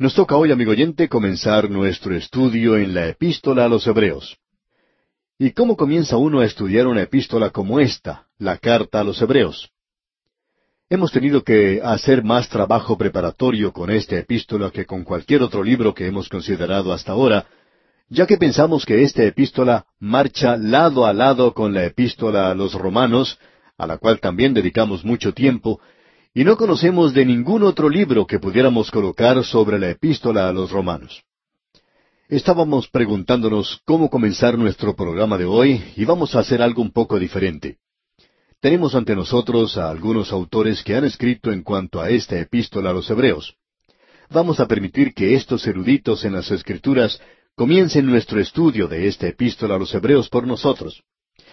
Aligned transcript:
Nos 0.00 0.14
toca 0.14 0.34
hoy, 0.34 0.50
amigo 0.50 0.70
oyente, 0.70 1.10
comenzar 1.10 1.68
nuestro 1.68 2.16
estudio 2.16 2.78
en 2.78 2.94
la 2.94 3.08
epístola 3.08 3.66
a 3.66 3.68
los 3.68 3.86
Hebreos. 3.86 4.38
¿Y 5.38 5.50
cómo 5.50 5.76
comienza 5.76 6.16
uno 6.16 6.40
a 6.40 6.46
estudiar 6.46 6.86
una 6.86 7.02
epístola 7.02 7.50
como 7.50 7.80
esta, 7.80 8.26
la 8.38 8.56
carta 8.56 9.00
a 9.00 9.04
los 9.04 9.20
Hebreos? 9.20 9.68
Hemos 10.88 11.12
tenido 11.12 11.44
que 11.44 11.82
hacer 11.84 12.24
más 12.24 12.48
trabajo 12.48 12.96
preparatorio 12.96 13.74
con 13.74 13.90
esta 13.90 14.16
epístola 14.16 14.70
que 14.70 14.86
con 14.86 15.04
cualquier 15.04 15.42
otro 15.42 15.62
libro 15.62 15.92
que 15.92 16.06
hemos 16.06 16.30
considerado 16.30 16.94
hasta 16.94 17.12
ahora, 17.12 17.44
ya 18.08 18.26
que 18.26 18.38
pensamos 18.38 18.86
que 18.86 19.02
esta 19.02 19.22
epístola 19.22 19.84
marcha 19.98 20.56
lado 20.56 21.04
a 21.04 21.12
lado 21.12 21.52
con 21.52 21.74
la 21.74 21.84
epístola 21.84 22.50
a 22.50 22.54
los 22.54 22.72
romanos, 22.72 23.38
a 23.76 23.86
la 23.86 23.98
cual 23.98 24.18
también 24.18 24.54
dedicamos 24.54 25.04
mucho 25.04 25.34
tiempo, 25.34 25.78
y 26.32 26.44
no 26.44 26.56
conocemos 26.56 27.12
de 27.12 27.24
ningún 27.24 27.62
otro 27.64 27.88
libro 27.88 28.26
que 28.26 28.38
pudiéramos 28.38 28.90
colocar 28.90 29.42
sobre 29.44 29.78
la 29.78 29.90
epístola 29.90 30.48
a 30.48 30.52
los 30.52 30.70
romanos. 30.70 31.22
Estábamos 32.28 32.88
preguntándonos 32.88 33.80
cómo 33.84 34.08
comenzar 34.08 34.56
nuestro 34.56 34.94
programa 34.94 35.36
de 35.36 35.46
hoy 35.46 35.82
y 35.96 36.04
vamos 36.04 36.36
a 36.36 36.40
hacer 36.40 36.62
algo 36.62 36.82
un 36.82 36.92
poco 36.92 37.18
diferente. 37.18 37.78
Tenemos 38.60 38.94
ante 38.94 39.16
nosotros 39.16 39.76
a 39.76 39.90
algunos 39.90 40.30
autores 40.30 40.84
que 40.84 40.94
han 40.94 41.04
escrito 41.04 41.50
en 41.50 41.62
cuanto 41.62 42.00
a 42.00 42.10
esta 42.10 42.38
epístola 42.38 42.90
a 42.90 42.92
los 42.92 43.10
hebreos. 43.10 43.56
Vamos 44.28 44.60
a 44.60 44.68
permitir 44.68 45.12
que 45.12 45.34
estos 45.34 45.66
eruditos 45.66 46.24
en 46.24 46.34
las 46.34 46.52
escrituras 46.52 47.20
comiencen 47.56 48.06
nuestro 48.06 48.38
estudio 48.38 48.86
de 48.86 49.08
esta 49.08 49.26
epístola 49.26 49.74
a 49.74 49.78
los 49.78 49.92
hebreos 49.92 50.28
por 50.28 50.46
nosotros. 50.46 51.02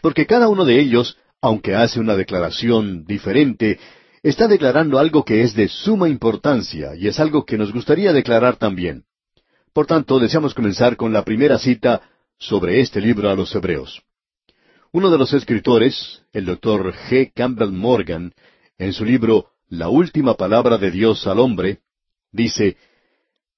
Porque 0.02 0.28
cada 0.28 0.48
uno 0.48 0.64
de 0.64 0.80
ellos, 0.80 1.18
aunque 1.42 1.74
hace 1.74 2.00
una 2.00 2.16
declaración 2.16 3.04
diferente, 3.06 3.80
está 4.30 4.48
declarando 4.48 5.00
algo 5.00 5.24
que 5.24 5.42
es 5.42 5.54
de 5.54 5.70
suma 5.70 6.10
importancia 6.10 6.96
y 6.96 7.08
es 7.08 7.20
algo 7.20 7.46
que 7.46 7.58
nos 7.58 7.72
gustaría 7.72 8.12
declarar 8.12 8.58
también. 8.58 9.06
Por 9.74 9.86
tanto, 9.86 10.20
deseamos 10.20 10.54
comenzar 10.54 10.98
con 10.98 11.14
la 11.14 11.24
primera 11.24 11.58
cita 11.58 12.02
sobre 12.38 12.82
este 12.82 13.00
libro 13.00 13.30
a 13.30 13.36
los 13.36 13.56
Hebreos. 13.56 14.02
Uno 14.92 15.10
de 15.10 15.18
los 15.18 15.34
escritores, 15.34 16.24
el 16.34 16.46
doctor 16.46 16.94
G. 17.10 17.32
Campbell 17.34 17.72
Morgan, 17.72 18.34
en 18.78 18.92
su 18.92 19.06
libro 19.06 19.52
La 19.70 19.88
última 19.88 20.34
palabra 20.34 20.78
de 20.78 20.92
Dios 20.92 21.26
al 21.26 21.40
hombre, 21.40 21.80
dice, 22.32 22.76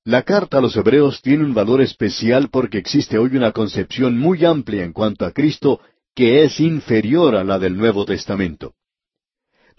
La 0.03 0.22
carta 0.22 0.59
a 0.59 0.61
los 0.61 0.75
Hebreos 0.75 1.22
tiene 1.22 1.45
un 1.45 1.53
valor 1.53 1.81
especial 1.81 2.49
porque 2.51 2.77
existe 2.77 3.17
hoy 3.17 3.35
una 3.35 3.53
concepción 3.53 4.17
muy 4.17 4.45
amplia 4.45 4.83
en 4.83 4.94
cuanto 4.94 5.25
a 5.25 5.31
Cristo 5.31 5.79
que 6.13 6.44
es 6.44 6.59
inferior 6.59 7.35
a 7.35 7.44
la 7.44 7.57
del 7.57 7.75
Nuevo 7.75 8.05
Testamento. 8.05 8.75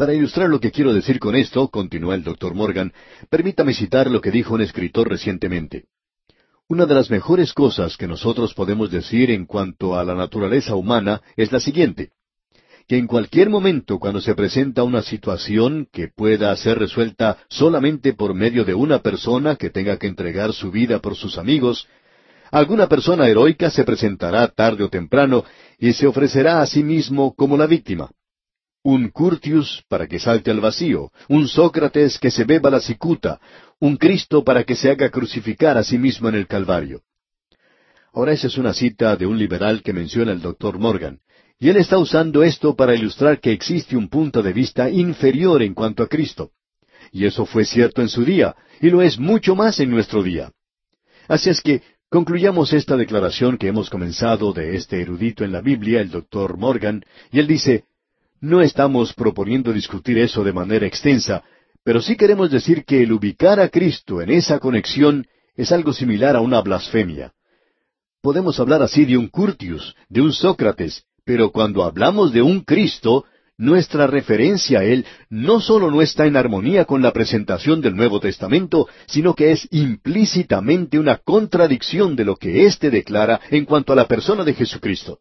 Para 0.00 0.14
ilustrar 0.14 0.48
lo 0.48 0.60
que 0.60 0.70
quiero 0.70 0.94
decir 0.94 1.18
con 1.18 1.36
esto, 1.36 1.68
continuó 1.68 2.14
el 2.14 2.24
doctor 2.24 2.54
Morgan, 2.54 2.90
permítame 3.28 3.74
citar 3.74 4.10
lo 4.10 4.22
que 4.22 4.30
dijo 4.30 4.54
un 4.54 4.62
escritor 4.62 5.10
recientemente. 5.10 5.84
Una 6.70 6.86
de 6.86 6.94
las 6.94 7.10
mejores 7.10 7.52
cosas 7.52 7.98
que 7.98 8.08
nosotros 8.08 8.54
podemos 8.54 8.90
decir 8.90 9.30
en 9.30 9.44
cuanto 9.44 9.98
a 9.98 10.02
la 10.02 10.14
naturaleza 10.14 10.74
humana 10.74 11.20
es 11.36 11.52
la 11.52 11.60
siguiente, 11.60 12.12
que 12.88 12.96
en 12.96 13.06
cualquier 13.06 13.50
momento 13.50 13.98
cuando 13.98 14.22
se 14.22 14.34
presenta 14.34 14.84
una 14.84 15.02
situación 15.02 15.86
que 15.92 16.08
pueda 16.08 16.56
ser 16.56 16.78
resuelta 16.78 17.36
solamente 17.50 18.14
por 18.14 18.32
medio 18.32 18.64
de 18.64 18.72
una 18.72 19.00
persona 19.00 19.56
que 19.56 19.68
tenga 19.68 19.98
que 19.98 20.06
entregar 20.06 20.54
su 20.54 20.70
vida 20.70 21.00
por 21.00 21.14
sus 21.14 21.36
amigos, 21.36 21.88
alguna 22.50 22.88
persona 22.88 23.28
heroica 23.28 23.68
se 23.68 23.84
presentará 23.84 24.48
tarde 24.48 24.82
o 24.82 24.88
temprano 24.88 25.44
y 25.78 25.92
se 25.92 26.06
ofrecerá 26.06 26.62
a 26.62 26.66
sí 26.66 26.82
mismo 26.82 27.34
como 27.34 27.58
la 27.58 27.66
víctima 27.66 28.10
un 28.82 29.10
Curtius 29.10 29.84
para 29.88 30.06
que 30.06 30.18
salte 30.18 30.50
al 30.50 30.60
vacío, 30.60 31.10
un 31.28 31.48
Sócrates 31.48 32.18
que 32.18 32.30
se 32.30 32.44
beba 32.44 32.70
la 32.70 32.80
cicuta, 32.80 33.40
un 33.78 33.96
Cristo 33.96 34.42
para 34.42 34.64
que 34.64 34.74
se 34.74 34.90
haga 34.90 35.10
crucificar 35.10 35.76
a 35.76 35.84
sí 35.84 35.98
mismo 35.98 36.28
en 36.28 36.34
el 36.36 36.46
Calvario. 36.46 37.02
Ahora 38.12 38.32
esa 38.32 38.46
es 38.46 38.58
una 38.58 38.72
cita 38.72 39.16
de 39.16 39.26
un 39.26 39.38
liberal 39.38 39.82
que 39.82 39.92
menciona 39.92 40.32
el 40.32 40.40
doctor 40.40 40.78
Morgan, 40.78 41.20
y 41.58 41.68
él 41.68 41.76
está 41.76 41.98
usando 41.98 42.42
esto 42.42 42.74
para 42.74 42.94
ilustrar 42.94 43.38
que 43.38 43.52
existe 43.52 43.96
un 43.96 44.08
punto 44.08 44.42
de 44.42 44.52
vista 44.52 44.88
inferior 44.88 45.62
en 45.62 45.74
cuanto 45.74 46.02
a 46.02 46.08
Cristo. 46.08 46.52
Y 47.12 47.26
eso 47.26 47.44
fue 47.44 47.64
cierto 47.64 48.00
en 48.00 48.08
su 48.08 48.24
día, 48.24 48.56
y 48.80 48.88
lo 48.88 49.02
es 49.02 49.18
mucho 49.18 49.54
más 49.54 49.78
en 49.78 49.90
nuestro 49.90 50.22
día. 50.22 50.52
Así 51.28 51.50
es 51.50 51.60
que 51.60 51.82
concluyamos 52.08 52.72
esta 52.72 52.96
declaración 52.96 53.58
que 53.58 53.68
hemos 53.68 53.90
comenzado 53.90 54.52
de 54.52 54.74
este 54.74 55.02
erudito 55.02 55.44
en 55.44 55.52
la 55.52 55.60
Biblia, 55.60 56.00
el 56.00 56.10
doctor 56.10 56.56
Morgan, 56.56 57.04
y 57.30 57.40
él 57.40 57.46
dice, 57.46 57.84
no 58.40 58.62
estamos 58.62 59.12
proponiendo 59.12 59.72
discutir 59.72 60.18
eso 60.18 60.42
de 60.42 60.52
manera 60.52 60.86
extensa, 60.86 61.42
pero 61.84 62.00
sí 62.00 62.16
queremos 62.16 62.50
decir 62.50 62.84
que 62.84 63.02
el 63.02 63.12
ubicar 63.12 63.60
a 63.60 63.68
Cristo 63.68 64.20
en 64.20 64.30
esa 64.30 64.58
conexión 64.58 65.26
es 65.56 65.72
algo 65.72 65.92
similar 65.92 66.36
a 66.36 66.40
una 66.40 66.60
blasfemia. 66.60 67.32
Podemos 68.22 68.60
hablar 68.60 68.82
así 68.82 69.04
de 69.04 69.16
un 69.16 69.28
Curtius, 69.28 69.94
de 70.08 70.20
un 70.20 70.32
Sócrates, 70.32 71.04
pero 71.24 71.50
cuando 71.50 71.84
hablamos 71.84 72.32
de 72.32 72.42
un 72.42 72.60
Cristo, 72.60 73.24
nuestra 73.56 74.06
referencia 74.06 74.80
a 74.80 74.84
Él 74.84 75.04
no 75.28 75.60
solo 75.60 75.90
no 75.90 76.00
está 76.00 76.26
en 76.26 76.36
armonía 76.36 76.86
con 76.86 77.02
la 77.02 77.12
presentación 77.12 77.80
del 77.80 77.94
Nuevo 77.94 78.20
Testamento, 78.20 78.88
sino 79.06 79.34
que 79.34 79.52
es 79.52 79.68
implícitamente 79.70 80.98
una 80.98 81.16
contradicción 81.18 82.16
de 82.16 82.24
lo 82.24 82.36
que 82.36 82.64
éste 82.64 82.90
declara 82.90 83.40
en 83.50 83.66
cuanto 83.66 83.92
a 83.92 83.96
la 83.96 84.08
persona 84.08 84.44
de 84.44 84.54
Jesucristo. 84.54 85.20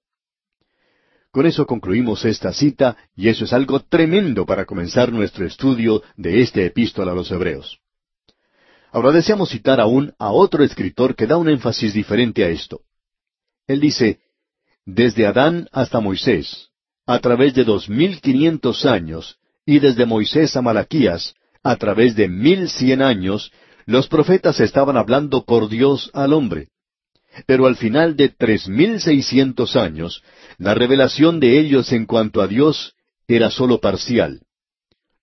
Con 1.31 1.45
eso 1.45 1.67
concluimos 1.67 2.25
esta 2.25 2.51
cita 2.51 2.97
y 3.15 3.29
eso 3.29 3.45
es 3.45 3.53
algo 3.53 3.81
tremendo 3.81 4.45
para 4.45 4.65
comenzar 4.65 5.11
nuestro 5.11 5.45
estudio 5.45 6.01
de 6.17 6.41
esta 6.41 6.61
epístola 6.61 7.11
a 7.11 7.15
los 7.15 7.29
Hebreos. 7.29 7.79
Ahora 8.91 9.11
deseamos 9.11 9.49
citar 9.49 9.79
aún 9.79 10.13
a 10.17 10.31
otro 10.31 10.63
escritor 10.63 11.15
que 11.15 11.27
da 11.27 11.37
un 11.37 11.47
énfasis 11.47 11.93
diferente 11.93 12.43
a 12.43 12.49
esto. 12.49 12.81
Él 13.67 13.79
dice, 13.79 14.19
desde 14.85 15.27
Adán 15.27 15.67
hasta 15.71 15.99
Moisés, 15.99 16.69
a 17.05 17.19
través 17.19 17.53
de 17.53 17.63
dos 17.63 17.87
mil 17.89 18.19
quinientos 18.21 18.85
años, 18.85 19.37
y 19.65 19.77
desde 19.77 20.07
Moisés 20.07 20.55
a 20.55 20.63
Malaquías, 20.63 21.35
a 21.61 21.75
través 21.75 22.15
de 22.15 22.27
mil 22.27 22.69
cien 22.69 23.03
años, 23.03 23.51
los 23.85 24.07
profetas 24.07 24.59
estaban 24.59 24.97
hablando 24.97 25.45
por 25.45 25.69
Dios 25.69 26.09
al 26.13 26.33
hombre. 26.33 26.69
Pero 27.45 27.67
al 27.67 27.75
final 27.75 28.15
de 28.15 28.29
tres 28.29 28.67
mil 28.67 28.99
seiscientos 28.99 29.75
años, 29.75 30.23
la 30.57 30.73
revelación 30.73 31.39
de 31.39 31.59
ellos 31.59 31.91
en 31.91 32.05
cuanto 32.05 32.41
a 32.41 32.47
Dios 32.47 32.95
era 33.27 33.49
sólo 33.51 33.79
parcial. 33.79 34.41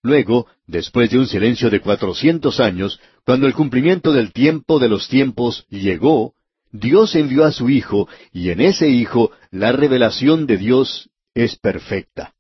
Luego, 0.03 0.47
después 0.67 1.11
de 1.11 1.19
un 1.19 1.27
silencio 1.27 1.69
de 1.69 1.81
cuatrocientos 1.81 2.61
años, 2.61 3.01
cuando 3.25 3.47
el 3.47 3.55
cumplimiento 3.55 4.13
del 4.13 4.33
tiempo 4.33 4.79
de 4.79 4.89
los 4.89 5.09
tiempos 5.09 5.67
llegó, 5.69 6.35
Dios 6.71 7.15
envió 7.17 7.45
a 7.45 7.53
su 7.53 7.69
Hijo, 7.69 8.09
y 8.33 8.51
en 8.51 8.61
ese 8.61 8.89
Hijo 8.89 9.33
la 9.51 9.73
revelación 9.73 10.47
de 10.47 10.59
Dios 10.59 11.11
es 11.35 11.57
perfecta. 11.57 12.35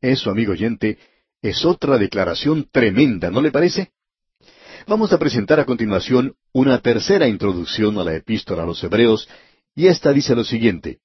Eso, 0.00 0.30
amigo 0.30 0.52
oyente, 0.52 0.98
es 1.40 1.64
otra 1.64 1.96
declaración 1.96 2.68
tremenda, 2.70 3.30
¿no 3.30 3.40
le 3.40 3.50
parece? 3.50 3.92
Vamos 4.88 5.12
a 5.12 5.18
presentar 5.18 5.58
a 5.58 5.64
continuación 5.64 6.36
una 6.52 6.78
tercera 6.78 7.26
introducción 7.26 7.98
a 7.98 8.04
la 8.04 8.14
epístola 8.14 8.62
a 8.62 8.66
los 8.66 8.84
Hebreos, 8.84 9.28
y 9.74 9.88
esta 9.88 10.12
dice 10.12 10.36
lo 10.36 10.44
siguiente. 10.44 11.00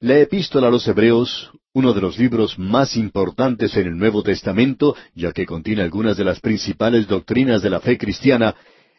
La 0.00 0.18
epístola 0.18 0.68
a 0.68 0.70
los 0.70 0.86
Hebreos, 0.86 1.52
uno 1.72 1.94
de 1.94 2.02
los 2.02 2.18
libros 2.18 2.58
más 2.58 2.94
importantes 2.98 3.74
en 3.78 3.86
el 3.86 3.96
Nuevo 3.96 4.22
Testamento, 4.22 4.94
ya 5.14 5.32
que 5.32 5.46
contiene 5.46 5.80
algunas 5.80 6.18
de 6.18 6.24
las 6.24 6.40
principales 6.40 7.08
doctrinas 7.08 7.62
de 7.62 7.70
la 7.70 7.80
fe 7.80 7.96
cristiana, 7.96 8.54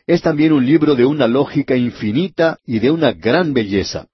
es 0.07 0.23
también 0.23 0.53
un 0.53 0.65
libro 0.65 0.95
de 0.95 1.05
una 1.05 1.27
lógica 1.27 1.75
infinita 1.75 2.57
y 2.65 2.79
de 2.79 2.89
una 2.89 3.11
gran 3.11 3.53
belleza. 3.53 4.07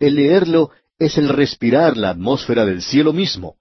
El 0.00 0.16
leerlo 0.16 0.72
es 0.98 1.18
el 1.18 1.28
respirar 1.28 1.96
la 1.96 2.10
atmósfera 2.10 2.66
del 2.66 2.82
cielo 2.82 3.12
mismo. 3.12 3.54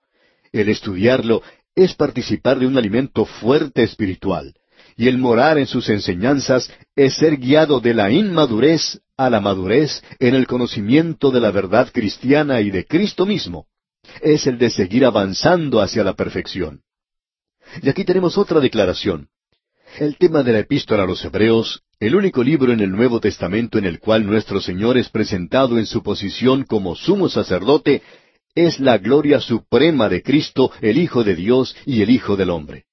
El 0.52 0.70
estudiarlo 0.70 1.44
es 1.76 1.94
participar 1.94 2.58
de 2.58 2.66
un 2.66 2.76
alimento 2.76 3.26
fuerte 3.26 3.84
espiritual 3.84 4.56
y 4.96 5.08
el 5.08 5.18
morar 5.18 5.58
en 5.58 5.68
sus 5.68 5.90
enseñanzas 5.90 6.72
es 6.96 7.16
ser 7.16 7.38
guiado 7.38 7.80
de 7.80 7.94
la 7.94 8.12
inmadurez 8.12 9.00
a 9.18 9.30
la 9.30 9.40
madurez 9.40 10.04
en 10.20 10.36
el 10.36 10.48
conocimiento 10.48 11.32
de 11.32 11.40
la 11.40 11.52
verdad 11.52 11.90
cristiana 11.92 12.62
y 12.62 12.72
de 12.72 12.86
Cristo 12.86 13.26
mismo. 13.26 13.68
Es 14.22 14.48
el 14.48 14.58
de 14.58 14.70
seguir 14.70 15.06
avanzando 15.06 15.82
hacia 15.82 16.04
la 16.04 16.14
perfección. 16.14 16.82
Y 17.82 17.90
aquí 17.90 18.04
tenemos 18.04 18.38
otra 18.38 18.60
declaración. 18.60 19.30
El 20.00 20.18
tema 20.18 20.44
de 20.44 20.54
la 20.54 20.60
epístola 20.60 21.04
a 21.04 21.06
los 21.06 21.24
Hebreos, 21.24 21.84
el 22.00 22.16
único 22.16 22.44
libro 22.44 22.74
en 22.74 22.80
el 22.80 22.92
Nuevo 22.92 23.20
Testamento 23.20 23.78
en 23.78 23.86
el 23.86 24.00
cual 24.00 24.26
nuestro 24.26 24.60
Señor 24.60 24.98
es 24.98 25.10
presentado 25.10 25.78
en 25.78 25.86
su 25.86 26.02
posición 26.02 26.64
como 26.64 26.96
sumo 26.96 27.30
sacerdote, 27.30 28.02
es 28.56 28.80
la 28.80 28.98
gloria 28.98 29.40
suprema 29.40 30.10
de 30.10 30.22
Cristo, 30.22 30.72
el 30.82 30.98
Hijo 30.98 31.24
de 31.24 31.36
Dios 31.36 31.76
y 31.86 32.02
el 32.02 32.10
Hijo 32.10 32.36
del 32.36 32.50
hombre. 32.50 32.86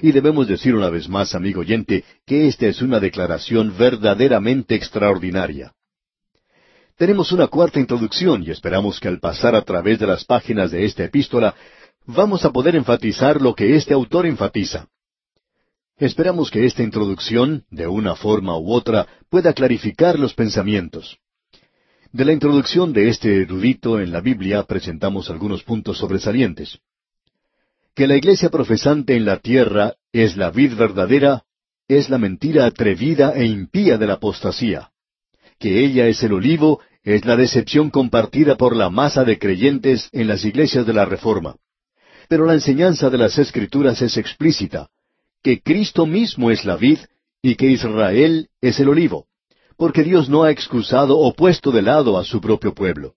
Y 0.00 0.12
debemos 0.12 0.48
decir 0.48 0.74
una 0.74 0.90
vez 0.90 1.08
más, 1.08 1.34
amigo 1.34 1.60
oyente, 1.60 2.04
que 2.26 2.48
esta 2.48 2.66
es 2.66 2.82
una 2.82 2.98
declaración 2.98 3.76
verdaderamente 3.76 4.74
extraordinaria. 4.74 5.72
Tenemos 6.96 7.32
una 7.32 7.46
cuarta 7.48 7.80
introducción 7.80 8.42
y 8.42 8.50
esperamos 8.50 9.00
que 9.00 9.08
al 9.08 9.18
pasar 9.18 9.54
a 9.54 9.62
través 9.62 9.98
de 9.98 10.06
las 10.06 10.24
páginas 10.24 10.70
de 10.70 10.84
esta 10.84 11.04
epístola 11.04 11.54
vamos 12.06 12.44
a 12.44 12.50
poder 12.50 12.76
enfatizar 12.76 13.40
lo 13.40 13.54
que 13.54 13.76
este 13.76 13.94
autor 13.94 14.26
enfatiza. 14.26 14.88
Esperamos 15.96 16.50
que 16.50 16.64
esta 16.64 16.82
introducción, 16.82 17.64
de 17.70 17.86
una 17.86 18.16
forma 18.16 18.58
u 18.58 18.72
otra, 18.72 19.06
pueda 19.28 19.52
clarificar 19.52 20.18
los 20.18 20.34
pensamientos. 20.34 21.18
De 22.12 22.24
la 22.24 22.32
introducción 22.32 22.92
de 22.92 23.08
este 23.08 23.42
erudito 23.42 24.00
en 24.00 24.12
la 24.12 24.20
Biblia 24.20 24.64
presentamos 24.64 25.30
algunos 25.30 25.62
puntos 25.62 25.98
sobresalientes. 25.98 26.78
Que 27.94 28.06
la 28.06 28.16
iglesia 28.16 28.48
profesante 28.48 29.16
en 29.16 29.24
la 29.26 29.38
tierra 29.38 29.94
es 30.12 30.36
la 30.36 30.50
vid 30.50 30.74
verdadera 30.74 31.44
es 31.88 32.08
la 32.08 32.16
mentira 32.16 32.64
atrevida 32.64 33.34
e 33.34 33.44
impía 33.44 33.98
de 33.98 34.06
la 34.06 34.14
apostasía. 34.14 34.90
Que 35.58 35.84
ella 35.84 36.06
es 36.06 36.22
el 36.22 36.32
olivo 36.32 36.80
es 37.04 37.24
la 37.24 37.36
decepción 37.36 37.90
compartida 37.90 38.56
por 38.56 38.76
la 38.76 38.88
masa 38.88 39.24
de 39.24 39.38
creyentes 39.38 40.08
en 40.12 40.28
las 40.28 40.44
iglesias 40.44 40.86
de 40.86 40.92
la 40.92 41.04
Reforma. 41.04 41.56
Pero 42.28 42.46
la 42.46 42.54
enseñanza 42.54 43.10
de 43.10 43.18
las 43.18 43.36
Escrituras 43.38 44.00
es 44.00 44.16
explícita, 44.16 44.88
que 45.42 45.60
Cristo 45.60 46.06
mismo 46.06 46.50
es 46.50 46.64
la 46.64 46.76
vid 46.76 46.98
y 47.42 47.56
que 47.56 47.66
Israel 47.66 48.48
es 48.60 48.78
el 48.78 48.88
olivo, 48.88 49.26
porque 49.76 50.04
Dios 50.04 50.28
no 50.28 50.44
ha 50.44 50.50
excusado 50.50 51.18
o 51.18 51.34
puesto 51.34 51.72
de 51.72 51.82
lado 51.82 52.16
a 52.16 52.24
su 52.24 52.40
propio 52.40 52.72
pueblo. 52.72 53.16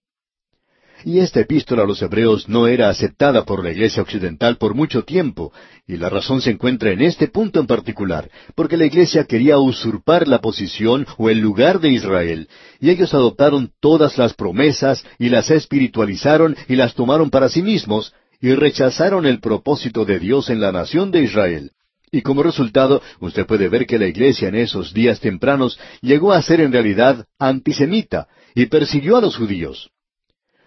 Y 1.07 1.19
esta 1.19 1.39
epístola 1.39 1.83
a 1.83 1.85
los 1.85 2.01
hebreos 2.01 2.49
no 2.49 2.65
era 2.65 2.89
aceptada 2.89 3.45
por 3.45 3.63
la 3.63 3.71
Iglesia 3.71 4.01
Occidental 4.01 4.57
por 4.57 4.73
mucho 4.73 5.03
tiempo, 5.03 5.53
y 5.85 5.97
la 5.97 6.09
razón 6.09 6.41
se 6.41 6.49
encuentra 6.49 6.89
en 6.89 7.03
este 7.03 7.27
punto 7.27 7.59
en 7.59 7.67
particular, 7.67 8.31
porque 8.55 8.75
la 8.75 8.87
Iglesia 8.87 9.25
quería 9.25 9.59
usurpar 9.59 10.27
la 10.27 10.41
posición 10.41 11.05
o 11.19 11.29
el 11.29 11.37
lugar 11.37 11.79
de 11.79 11.91
Israel, 11.91 12.49
y 12.79 12.89
ellos 12.89 13.13
adoptaron 13.13 13.71
todas 13.79 14.17
las 14.17 14.33
promesas 14.33 15.05
y 15.19 15.29
las 15.29 15.51
espiritualizaron 15.51 16.57
y 16.67 16.75
las 16.75 16.95
tomaron 16.95 17.29
para 17.29 17.49
sí 17.49 17.61
mismos, 17.61 18.11
y 18.41 18.55
rechazaron 18.55 19.27
el 19.27 19.39
propósito 19.39 20.05
de 20.05 20.17
Dios 20.17 20.49
en 20.49 20.59
la 20.59 20.71
nación 20.71 21.11
de 21.11 21.21
Israel. 21.21 21.71
Y 22.11 22.23
como 22.23 22.41
resultado, 22.41 23.03
usted 23.19 23.45
puede 23.45 23.69
ver 23.69 23.85
que 23.85 23.99
la 23.99 24.07
iglesia 24.07 24.47
en 24.47 24.55
esos 24.55 24.91
días 24.91 25.19
tempranos 25.19 25.77
llegó 26.01 26.33
a 26.33 26.41
ser 26.41 26.61
en 26.61 26.71
realidad 26.71 27.27
antisemita 27.37 28.27
y 28.55 28.65
persiguió 28.65 29.17
a 29.17 29.21
los 29.21 29.35
judíos. 29.35 29.91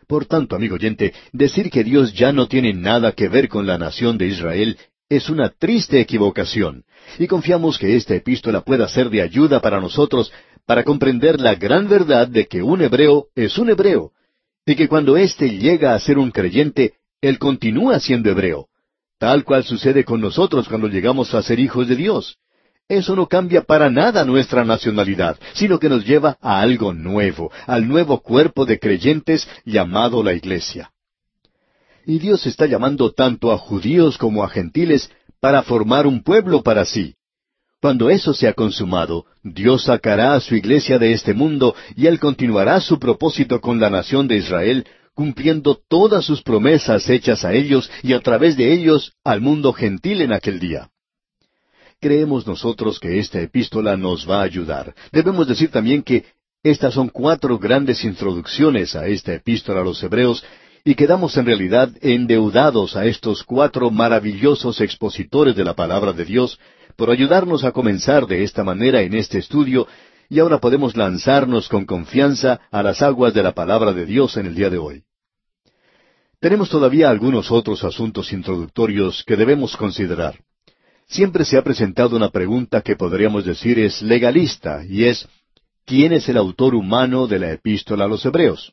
Por 0.08 0.24
tanto, 0.24 0.56
amigo 0.56 0.76
oyente, 0.76 1.12
decir 1.32 1.70
que 1.70 1.84
Dios 1.84 2.14
ya 2.14 2.32
no 2.32 2.48
tiene 2.48 2.72
nada 2.72 3.12
que 3.12 3.28
ver 3.28 3.46
con 3.46 3.66
la 3.66 3.76
nación 3.76 4.16
de 4.16 4.26
Israel 4.26 4.78
es 5.10 5.28
una 5.28 5.50
triste 5.50 6.00
equivocación, 6.00 6.84
y 7.18 7.26
confiamos 7.26 7.78
que 7.78 7.94
esta 7.94 8.14
epístola 8.14 8.62
pueda 8.62 8.88
ser 8.88 9.10
de 9.10 9.20
ayuda 9.20 9.60
para 9.60 9.80
nosotros 9.80 10.32
para 10.66 10.82
comprender 10.82 11.38
la 11.38 11.54
gran 11.54 11.88
verdad 11.88 12.26
de 12.26 12.46
que 12.46 12.62
un 12.62 12.80
hebreo 12.80 13.26
es 13.34 13.58
un 13.58 13.68
hebreo, 13.68 14.12
y 14.64 14.76
que 14.76 14.88
cuando 14.88 15.18
éste 15.18 15.58
llega 15.58 15.94
a 15.94 16.00
ser 16.00 16.16
un 16.16 16.30
creyente, 16.30 16.94
él 17.20 17.38
continúa 17.38 18.00
siendo 18.00 18.30
hebreo, 18.30 18.68
tal 19.18 19.44
cual 19.44 19.64
sucede 19.64 20.04
con 20.04 20.22
nosotros 20.22 20.68
cuando 20.68 20.88
llegamos 20.88 21.34
a 21.34 21.42
ser 21.42 21.60
hijos 21.60 21.86
de 21.86 21.96
Dios. 21.96 22.38
Eso 22.88 23.14
no 23.14 23.26
cambia 23.26 23.60
para 23.60 23.90
nada 23.90 24.24
nuestra 24.24 24.64
nacionalidad, 24.64 25.38
sino 25.52 25.78
que 25.78 25.90
nos 25.90 26.06
lleva 26.06 26.38
a 26.40 26.60
algo 26.60 26.94
nuevo, 26.94 27.52
al 27.66 27.86
nuevo 27.86 28.20
cuerpo 28.22 28.64
de 28.64 28.78
creyentes 28.78 29.46
llamado 29.66 30.22
la 30.22 30.32
Iglesia. 30.32 30.90
Y 32.06 32.18
Dios 32.18 32.46
está 32.46 32.64
llamando 32.64 33.12
tanto 33.12 33.52
a 33.52 33.58
judíos 33.58 34.16
como 34.16 34.42
a 34.42 34.48
gentiles 34.48 35.10
para 35.38 35.62
formar 35.62 36.06
un 36.06 36.22
pueblo 36.22 36.62
para 36.62 36.86
sí. 36.86 37.14
Cuando 37.82 38.08
eso 38.08 38.32
sea 38.32 38.54
consumado, 38.54 39.26
Dios 39.42 39.84
sacará 39.84 40.34
a 40.34 40.40
su 40.40 40.56
iglesia 40.56 40.98
de 40.98 41.12
este 41.12 41.34
mundo 41.34 41.76
y 41.94 42.06
Él 42.06 42.18
continuará 42.18 42.80
su 42.80 42.98
propósito 42.98 43.60
con 43.60 43.78
la 43.78 43.90
nación 43.90 44.26
de 44.26 44.38
Israel, 44.38 44.86
cumpliendo 45.12 45.78
todas 45.88 46.24
sus 46.24 46.42
promesas 46.42 47.08
hechas 47.10 47.44
a 47.44 47.52
ellos 47.52 47.90
y 48.02 48.14
a 48.14 48.20
través 48.20 48.56
de 48.56 48.72
ellos 48.72 49.12
al 49.24 49.42
mundo 49.42 49.74
gentil 49.74 50.22
en 50.22 50.32
aquel 50.32 50.58
día 50.58 50.88
creemos 52.00 52.46
nosotros 52.46 53.00
que 53.00 53.18
esta 53.18 53.40
epístola 53.40 53.96
nos 53.96 54.28
va 54.28 54.40
a 54.40 54.44
ayudar. 54.44 54.94
Debemos 55.12 55.48
decir 55.48 55.70
también 55.70 56.02
que 56.02 56.24
estas 56.62 56.94
son 56.94 57.08
cuatro 57.08 57.58
grandes 57.58 58.04
introducciones 58.04 58.94
a 58.96 59.06
esta 59.06 59.34
epístola 59.34 59.80
a 59.80 59.84
los 59.84 60.02
Hebreos 60.02 60.44
y 60.84 60.94
quedamos 60.94 61.36
en 61.36 61.46
realidad 61.46 61.90
endeudados 62.00 62.96
a 62.96 63.06
estos 63.06 63.42
cuatro 63.42 63.90
maravillosos 63.90 64.80
expositores 64.80 65.56
de 65.56 65.64
la 65.64 65.74
palabra 65.74 66.12
de 66.12 66.24
Dios 66.24 66.58
por 66.96 67.10
ayudarnos 67.10 67.64
a 67.64 67.72
comenzar 67.72 68.26
de 68.26 68.42
esta 68.44 68.64
manera 68.64 69.02
en 69.02 69.14
este 69.14 69.38
estudio 69.38 69.86
y 70.28 70.40
ahora 70.40 70.58
podemos 70.58 70.96
lanzarnos 70.96 71.68
con 71.68 71.84
confianza 71.84 72.60
a 72.70 72.82
las 72.82 73.02
aguas 73.02 73.34
de 73.34 73.42
la 73.42 73.52
palabra 73.52 73.92
de 73.92 74.04
Dios 74.04 74.36
en 74.36 74.46
el 74.46 74.54
día 74.54 74.70
de 74.70 74.78
hoy. 74.78 75.02
Tenemos 76.40 76.68
todavía 76.68 77.10
algunos 77.10 77.50
otros 77.50 77.82
asuntos 77.82 78.32
introductorios 78.32 79.24
que 79.24 79.36
debemos 79.36 79.76
considerar 79.76 80.38
siempre 81.08 81.44
se 81.44 81.56
ha 81.56 81.62
presentado 81.62 82.16
una 82.16 82.30
pregunta 82.30 82.82
que 82.82 82.96
podríamos 82.96 83.44
decir 83.44 83.78
es 83.78 84.02
legalista, 84.02 84.84
y 84.84 85.04
es, 85.04 85.26
¿quién 85.84 86.12
es 86.12 86.28
el 86.28 86.36
autor 86.36 86.74
humano 86.74 87.26
de 87.26 87.38
la 87.38 87.52
epístola 87.52 88.04
a 88.04 88.08
los 88.08 88.24
Hebreos? 88.24 88.72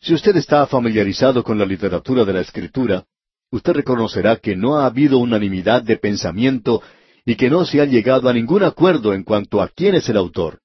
Si 0.00 0.12
usted 0.12 0.36
está 0.36 0.66
familiarizado 0.66 1.44
con 1.44 1.58
la 1.58 1.66
literatura 1.66 2.24
de 2.24 2.32
la 2.32 2.40
Escritura, 2.40 3.04
usted 3.50 3.72
reconocerá 3.72 4.36
que 4.36 4.56
no 4.56 4.76
ha 4.76 4.86
habido 4.86 5.18
unanimidad 5.18 5.82
de 5.82 5.96
pensamiento 5.96 6.82
y 7.24 7.36
que 7.36 7.50
no 7.50 7.64
se 7.64 7.80
ha 7.80 7.84
llegado 7.84 8.28
a 8.28 8.32
ningún 8.32 8.62
acuerdo 8.62 9.12
en 9.12 9.22
cuanto 9.22 9.60
a 9.60 9.68
quién 9.68 9.94
es 9.94 10.08
el 10.08 10.16
autor. 10.16 10.60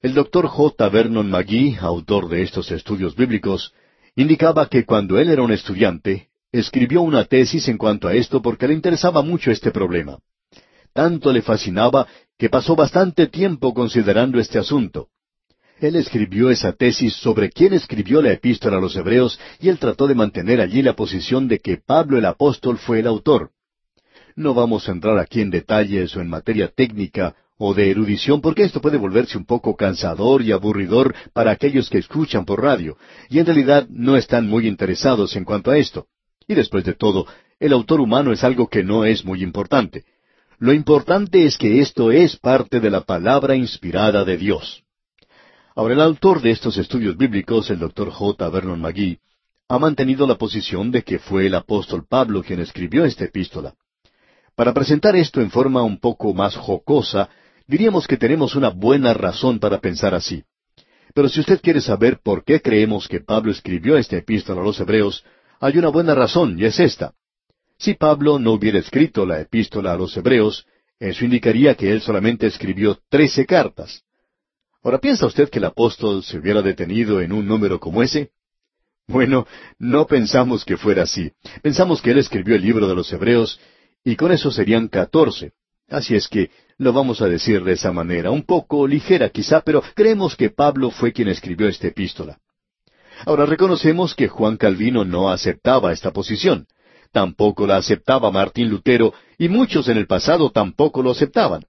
El 0.00 0.14
doctor 0.14 0.46
J. 0.46 0.88
Vernon 0.88 1.30
McGee, 1.30 1.76
autor 1.80 2.28
de 2.28 2.42
estos 2.42 2.70
estudios 2.70 3.14
bíblicos, 3.14 3.72
indicaba 4.16 4.68
que 4.68 4.84
cuando 4.84 5.18
él 5.18 5.28
era 5.28 5.42
un 5.42 5.52
estudiante, 5.52 6.28
escribió 6.52 7.00
una 7.00 7.24
tesis 7.24 7.66
en 7.68 7.78
cuanto 7.78 8.06
a 8.06 8.14
esto 8.14 8.42
porque 8.42 8.68
le 8.68 8.74
interesaba 8.74 9.22
mucho 9.22 9.50
este 9.50 9.70
problema. 9.70 10.18
Tanto 10.92 11.32
le 11.32 11.40
fascinaba 11.40 12.06
que 12.38 12.50
pasó 12.50 12.76
bastante 12.76 13.26
tiempo 13.26 13.72
considerando 13.72 14.38
este 14.38 14.58
asunto. 14.58 15.08
Él 15.80 15.96
escribió 15.96 16.50
esa 16.50 16.72
tesis 16.72 17.14
sobre 17.14 17.50
quién 17.50 17.72
escribió 17.72 18.22
la 18.22 18.32
epístola 18.32 18.76
a 18.76 18.80
los 18.80 18.94
Hebreos 18.94 19.40
y 19.58 19.68
él 19.68 19.78
trató 19.78 20.06
de 20.06 20.14
mantener 20.14 20.60
allí 20.60 20.82
la 20.82 20.94
posición 20.94 21.48
de 21.48 21.58
que 21.58 21.78
Pablo 21.78 22.18
el 22.18 22.26
apóstol 22.26 22.78
fue 22.78 23.00
el 23.00 23.06
autor. 23.06 23.50
No 24.36 24.54
vamos 24.54 24.88
a 24.88 24.92
entrar 24.92 25.18
aquí 25.18 25.40
en 25.40 25.50
detalles 25.50 26.14
o 26.14 26.20
en 26.20 26.28
materia 26.28 26.68
técnica 26.68 27.34
o 27.58 27.74
de 27.74 27.90
erudición 27.90 28.40
porque 28.40 28.62
esto 28.62 28.80
puede 28.80 28.98
volverse 28.98 29.38
un 29.38 29.44
poco 29.44 29.74
cansador 29.74 30.42
y 30.42 30.52
aburridor 30.52 31.14
para 31.32 31.50
aquellos 31.50 31.90
que 31.90 31.98
escuchan 31.98 32.44
por 32.44 32.62
radio 32.62 32.96
y 33.28 33.38
en 33.38 33.46
realidad 33.46 33.86
no 33.88 34.16
están 34.16 34.46
muy 34.46 34.68
interesados 34.68 35.34
en 35.36 35.44
cuanto 35.44 35.70
a 35.70 35.78
esto. 35.78 36.06
Y 36.46 36.54
después 36.54 36.84
de 36.84 36.94
todo, 36.94 37.26
el 37.60 37.72
autor 37.72 38.00
humano 38.00 38.32
es 38.32 38.44
algo 38.44 38.68
que 38.68 38.82
no 38.82 39.04
es 39.04 39.24
muy 39.24 39.42
importante. 39.42 40.04
Lo 40.58 40.72
importante 40.72 41.44
es 41.44 41.58
que 41.58 41.80
esto 41.80 42.12
es 42.12 42.36
parte 42.36 42.80
de 42.80 42.90
la 42.90 43.02
palabra 43.02 43.56
inspirada 43.56 44.24
de 44.24 44.36
Dios. 44.36 44.82
Ahora, 45.74 45.94
el 45.94 46.00
autor 46.00 46.42
de 46.42 46.50
estos 46.50 46.76
estudios 46.76 47.16
bíblicos, 47.16 47.70
el 47.70 47.78
doctor 47.78 48.10
J. 48.10 48.48
Vernon 48.50 48.80
McGee, 48.80 49.18
ha 49.68 49.78
mantenido 49.78 50.26
la 50.26 50.36
posición 50.36 50.90
de 50.90 51.02
que 51.02 51.18
fue 51.18 51.46
el 51.46 51.54
apóstol 51.54 52.04
Pablo 52.06 52.42
quien 52.42 52.60
escribió 52.60 53.04
esta 53.04 53.24
epístola. 53.24 53.74
Para 54.54 54.74
presentar 54.74 55.16
esto 55.16 55.40
en 55.40 55.50
forma 55.50 55.82
un 55.82 55.98
poco 55.98 56.34
más 56.34 56.56
jocosa, 56.56 57.30
diríamos 57.66 58.06
que 58.06 58.18
tenemos 58.18 58.54
una 58.54 58.68
buena 58.68 59.14
razón 59.14 59.58
para 59.58 59.80
pensar 59.80 60.14
así. 60.14 60.44
Pero 61.14 61.28
si 61.28 61.40
usted 61.40 61.60
quiere 61.60 61.80
saber 61.80 62.20
por 62.22 62.44
qué 62.44 62.60
creemos 62.60 63.08
que 63.08 63.20
Pablo 63.20 63.50
escribió 63.50 63.96
esta 63.96 64.16
epístola 64.16 64.60
a 64.60 64.64
los 64.64 64.78
Hebreos, 64.78 65.24
hay 65.62 65.78
una 65.78 65.90
buena 65.90 66.12
razón, 66.16 66.58
y 66.58 66.64
es 66.64 66.80
esta. 66.80 67.14
Si 67.78 67.94
Pablo 67.94 68.40
no 68.40 68.50
hubiera 68.50 68.80
escrito 68.80 69.24
la 69.24 69.40
epístola 69.40 69.92
a 69.92 69.96
los 69.96 70.16
Hebreos, 70.16 70.66
eso 70.98 71.24
indicaría 71.24 71.76
que 71.76 71.92
él 71.92 72.00
solamente 72.00 72.48
escribió 72.48 72.98
trece 73.08 73.46
cartas. 73.46 74.02
Ahora, 74.82 74.98
¿piensa 74.98 75.24
usted 75.24 75.48
que 75.48 75.60
el 75.60 75.66
apóstol 75.66 76.24
se 76.24 76.38
hubiera 76.38 76.62
detenido 76.62 77.20
en 77.20 77.32
un 77.32 77.46
número 77.46 77.78
como 77.78 78.02
ese? 78.02 78.30
Bueno, 79.06 79.46
no 79.78 80.04
pensamos 80.08 80.64
que 80.64 80.76
fuera 80.76 81.04
así. 81.04 81.30
Pensamos 81.62 82.02
que 82.02 82.10
él 82.10 82.18
escribió 82.18 82.56
el 82.56 82.62
libro 82.62 82.88
de 82.88 82.96
los 82.96 83.12
Hebreos, 83.12 83.60
y 84.02 84.16
con 84.16 84.32
eso 84.32 84.50
serían 84.50 84.88
catorce. 84.88 85.52
Así 85.88 86.16
es 86.16 86.26
que 86.26 86.50
lo 86.76 86.92
vamos 86.92 87.22
a 87.22 87.28
decir 87.28 87.62
de 87.62 87.74
esa 87.74 87.92
manera, 87.92 88.32
un 88.32 88.42
poco 88.42 88.84
ligera 88.88 89.28
quizá, 89.28 89.60
pero 89.60 89.80
creemos 89.94 90.34
que 90.34 90.50
Pablo 90.50 90.90
fue 90.90 91.12
quien 91.12 91.28
escribió 91.28 91.68
esta 91.68 91.86
epístola. 91.86 92.40
Ahora 93.24 93.46
reconocemos 93.46 94.14
que 94.14 94.28
Juan 94.28 94.56
Calvino 94.56 95.04
no 95.04 95.30
aceptaba 95.30 95.92
esta 95.92 96.12
posición. 96.12 96.66
Tampoco 97.12 97.66
la 97.66 97.76
aceptaba 97.76 98.30
Martín 98.30 98.68
Lutero 98.68 99.12
y 99.38 99.48
muchos 99.48 99.88
en 99.88 99.98
el 99.98 100.06
pasado 100.06 100.50
tampoco 100.50 101.02
lo 101.02 101.10
aceptaban. 101.10 101.64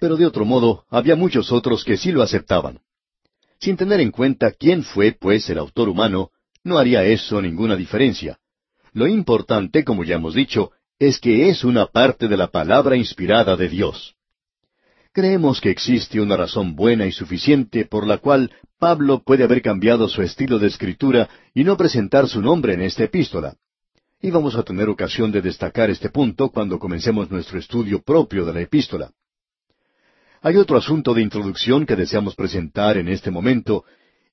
Pero 0.00 0.16
de 0.16 0.26
otro 0.26 0.44
modo, 0.44 0.84
había 0.90 1.16
muchos 1.16 1.52
otros 1.52 1.84
que 1.84 1.96
sí 1.96 2.12
lo 2.12 2.22
aceptaban. 2.22 2.80
Sin 3.60 3.76
tener 3.76 4.00
en 4.00 4.10
cuenta 4.10 4.52
quién 4.52 4.82
fue, 4.82 5.12
pues, 5.12 5.48
el 5.48 5.58
autor 5.58 5.88
humano, 5.88 6.30
no 6.64 6.78
haría 6.78 7.04
eso 7.04 7.40
ninguna 7.40 7.76
diferencia. 7.76 8.38
Lo 8.92 9.06
importante, 9.06 9.84
como 9.84 10.04
ya 10.04 10.16
hemos 10.16 10.34
dicho, 10.34 10.72
es 10.98 11.20
que 11.20 11.48
es 11.48 11.64
una 11.64 11.86
parte 11.86 12.28
de 12.28 12.36
la 12.36 12.48
palabra 12.48 12.96
inspirada 12.96 13.56
de 13.56 13.68
Dios. 13.68 14.14
Creemos 15.12 15.60
que 15.60 15.70
existe 15.70 16.20
una 16.20 16.36
razón 16.36 16.74
buena 16.74 17.06
y 17.06 17.12
suficiente 17.12 17.86
por 17.86 18.06
la 18.06 18.18
cual 18.18 18.50
Pablo 18.78 19.22
puede 19.24 19.44
haber 19.44 19.62
cambiado 19.62 20.06
su 20.08 20.20
estilo 20.22 20.58
de 20.58 20.66
escritura 20.66 21.28
y 21.54 21.64
no 21.64 21.76
presentar 21.76 22.28
su 22.28 22.42
nombre 22.42 22.74
en 22.74 22.82
esta 22.82 23.04
epístola. 23.04 23.56
Y 24.20 24.30
vamos 24.30 24.54
a 24.54 24.62
tener 24.62 24.88
ocasión 24.88 25.32
de 25.32 25.40
destacar 25.40 25.88
este 25.88 26.10
punto 26.10 26.50
cuando 26.50 26.78
comencemos 26.78 27.30
nuestro 27.30 27.58
estudio 27.58 28.02
propio 28.02 28.44
de 28.44 28.52
la 28.52 28.60
epístola. 28.60 29.10
Hay 30.42 30.56
otro 30.56 30.76
asunto 30.76 31.14
de 31.14 31.22
introducción 31.22 31.86
que 31.86 31.96
deseamos 31.96 32.34
presentar 32.34 32.98
en 32.98 33.08
este 33.08 33.30
momento, 33.30 33.84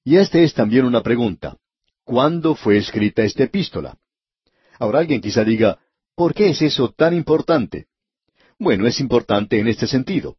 y 0.03 0.17
este 0.17 0.43
es 0.43 0.53
también 0.53 0.85
una 0.85 1.01
pregunta. 1.01 1.57
¿Cuándo 2.03 2.55
fue 2.55 2.77
escrita 2.77 3.23
esta 3.23 3.43
epístola? 3.43 3.97
Ahora 4.77 4.99
alguien 4.99 5.21
quizá 5.21 5.45
diga, 5.45 5.79
¿por 6.15 6.33
qué 6.33 6.49
es 6.49 6.61
eso 6.61 6.89
tan 6.91 7.13
importante? 7.13 7.87
Bueno, 8.59 8.87
es 8.87 8.99
importante 8.99 9.59
en 9.59 9.67
este 9.69 9.87
sentido. 9.87 10.35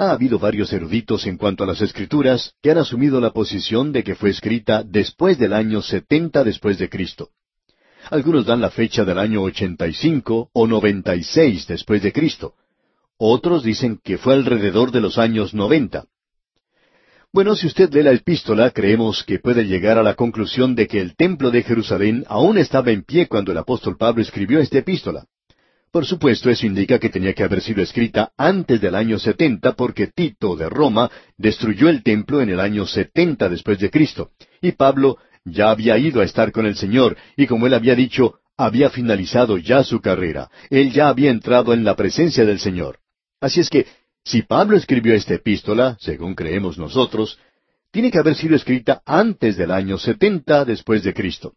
Ha 0.00 0.12
habido 0.12 0.38
varios 0.38 0.72
eruditos 0.72 1.26
en 1.26 1.36
cuanto 1.36 1.62
a 1.62 1.66
las 1.66 1.82
escrituras 1.82 2.54
que 2.62 2.70
han 2.70 2.78
asumido 2.78 3.20
la 3.20 3.32
posición 3.32 3.92
de 3.92 4.02
que 4.02 4.14
fue 4.14 4.30
escrita 4.30 4.82
después 4.82 5.38
del 5.38 5.52
año 5.52 5.82
setenta 5.82 6.42
después 6.42 6.78
de 6.78 6.88
Cristo. 6.88 7.28
Algunos 8.08 8.46
dan 8.46 8.62
la 8.62 8.70
fecha 8.70 9.04
del 9.04 9.18
año 9.18 9.42
ochenta 9.42 9.86
y 9.86 9.92
cinco 9.92 10.48
o 10.54 10.66
noventa 10.66 11.14
y 11.14 11.22
seis 11.22 11.66
después 11.66 12.02
de 12.02 12.14
Cristo. 12.14 12.54
Otros 13.18 13.62
dicen 13.62 14.00
que 14.02 14.16
fue 14.16 14.32
alrededor 14.32 14.90
de 14.90 15.02
los 15.02 15.18
años 15.18 15.52
noventa. 15.52 16.06
Bueno, 17.30 17.54
si 17.54 17.66
usted 17.66 17.92
lee 17.92 18.02
la 18.02 18.12
epístola, 18.12 18.70
creemos 18.70 19.22
que 19.22 19.38
puede 19.38 19.66
llegar 19.66 19.98
a 19.98 20.02
la 20.02 20.14
conclusión 20.14 20.74
de 20.74 20.86
que 20.86 20.98
el 20.98 21.14
templo 21.14 21.50
de 21.50 21.62
Jerusalén 21.62 22.24
aún 22.26 22.56
estaba 22.56 22.90
en 22.90 23.02
pie 23.02 23.28
cuando 23.28 23.52
el 23.52 23.58
apóstol 23.58 23.98
Pablo 23.98 24.22
escribió 24.22 24.60
esta 24.60 24.78
epístola. 24.78 25.26
Por 25.90 26.06
supuesto, 26.06 26.50
eso 26.50 26.66
indica 26.66 27.00
que 27.00 27.08
tenía 27.08 27.32
que 27.34 27.42
haber 27.42 27.60
sido 27.60 27.82
escrita 27.82 28.30
antes 28.36 28.80
del 28.80 28.94
año 28.94 29.18
setenta, 29.18 29.72
porque 29.72 30.06
Tito 30.06 30.54
de 30.54 30.68
Roma 30.68 31.10
destruyó 31.36 31.88
el 31.88 32.04
templo 32.04 32.40
en 32.40 32.50
el 32.50 32.60
año 32.60 32.86
setenta 32.86 33.48
después 33.48 33.80
de 33.80 33.90
Cristo, 33.90 34.30
y 34.62 34.72
Pablo 34.72 35.18
ya 35.44 35.70
había 35.70 35.98
ido 35.98 36.20
a 36.20 36.24
estar 36.24 36.52
con 36.52 36.64
el 36.66 36.76
Señor, 36.76 37.16
y 37.36 37.48
como 37.48 37.66
él 37.66 37.74
había 37.74 37.96
dicho, 37.96 38.38
había 38.56 38.90
finalizado 38.90 39.58
ya 39.58 39.82
su 39.82 40.00
carrera, 40.00 40.48
él 40.68 40.92
ya 40.92 41.08
había 41.08 41.30
entrado 41.30 41.72
en 41.72 41.82
la 41.82 41.96
presencia 41.96 42.44
del 42.44 42.60
Señor. 42.60 42.98
Así 43.40 43.58
es 43.58 43.68
que 43.68 43.86
si 44.22 44.42
Pablo 44.42 44.76
escribió 44.76 45.14
esta 45.14 45.34
epístola, 45.34 45.96
según 45.98 46.34
creemos 46.34 46.78
nosotros, 46.78 47.38
tiene 47.90 48.12
que 48.12 48.18
haber 48.18 48.36
sido 48.36 48.54
escrita 48.54 49.02
antes 49.04 49.56
del 49.56 49.72
año 49.72 49.98
setenta 49.98 50.64
después 50.64 51.02
de 51.02 51.14
Cristo. 51.14 51.54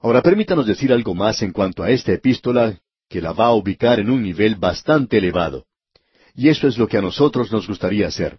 Ahora 0.00 0.20
permítanos 0.20 0.66
decir 0.66 0.92
algo 0.92 1.14
más 1.14 1.40
en 1.40 1.52
cuanto 1.52 1.82
a 1.82 1.90
esta 1.90 2.12
epístola 2.12 2.78
que 3.08 3.20
la 3.20 3.32
va 3.32 3.46
a 3.46 3.54
ubicar 3.54 4.00
en 4.00 4.10
un 4.10 4.22
nivel 4.22 4.56
bastante 4.56 5.18
elevado. 5.18 5.64
Y 6.34 6.48
eso 6.48 6.68
es 6.68 6.78
lo 6.78 6.86
que 6.86 6.98
a 6.98 7.02
nosotros 7.02 7.50
nos 7.50 7.66
gustaría 7.66 8.06
hacer. 8.06 8.38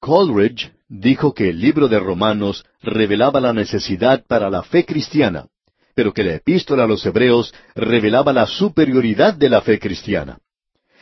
Coleridge 0.00 0.72
dijo 0.88 1.34
que 1.34 1.50
el 1.50 1.60
libro 1.60 1.88
de 1.88 1.98
Romanos 1.98 2.64
revelaba 2.80 3.40
la 3.40 3.52
necesidad 3.52 4.24
para 4.26 4.48
la 4.48 4.62
fe 4.62 4.84
cristiana, 4.84 5.46
pero 5.94 6.12
que 6.12 6.24
la 6.24 6.34
epístola 6.34 6.84
a 6.84 6.86
los 6.86 7.04
Hebreos 7.04 7.52
revelaba 7.74 8.32
la 8.32 8.46
superioridad 8.46 9.34
de 9.34 9.48
la 9.48 9.60
fe 9.60 9.78
cristiana. 9.78 10.38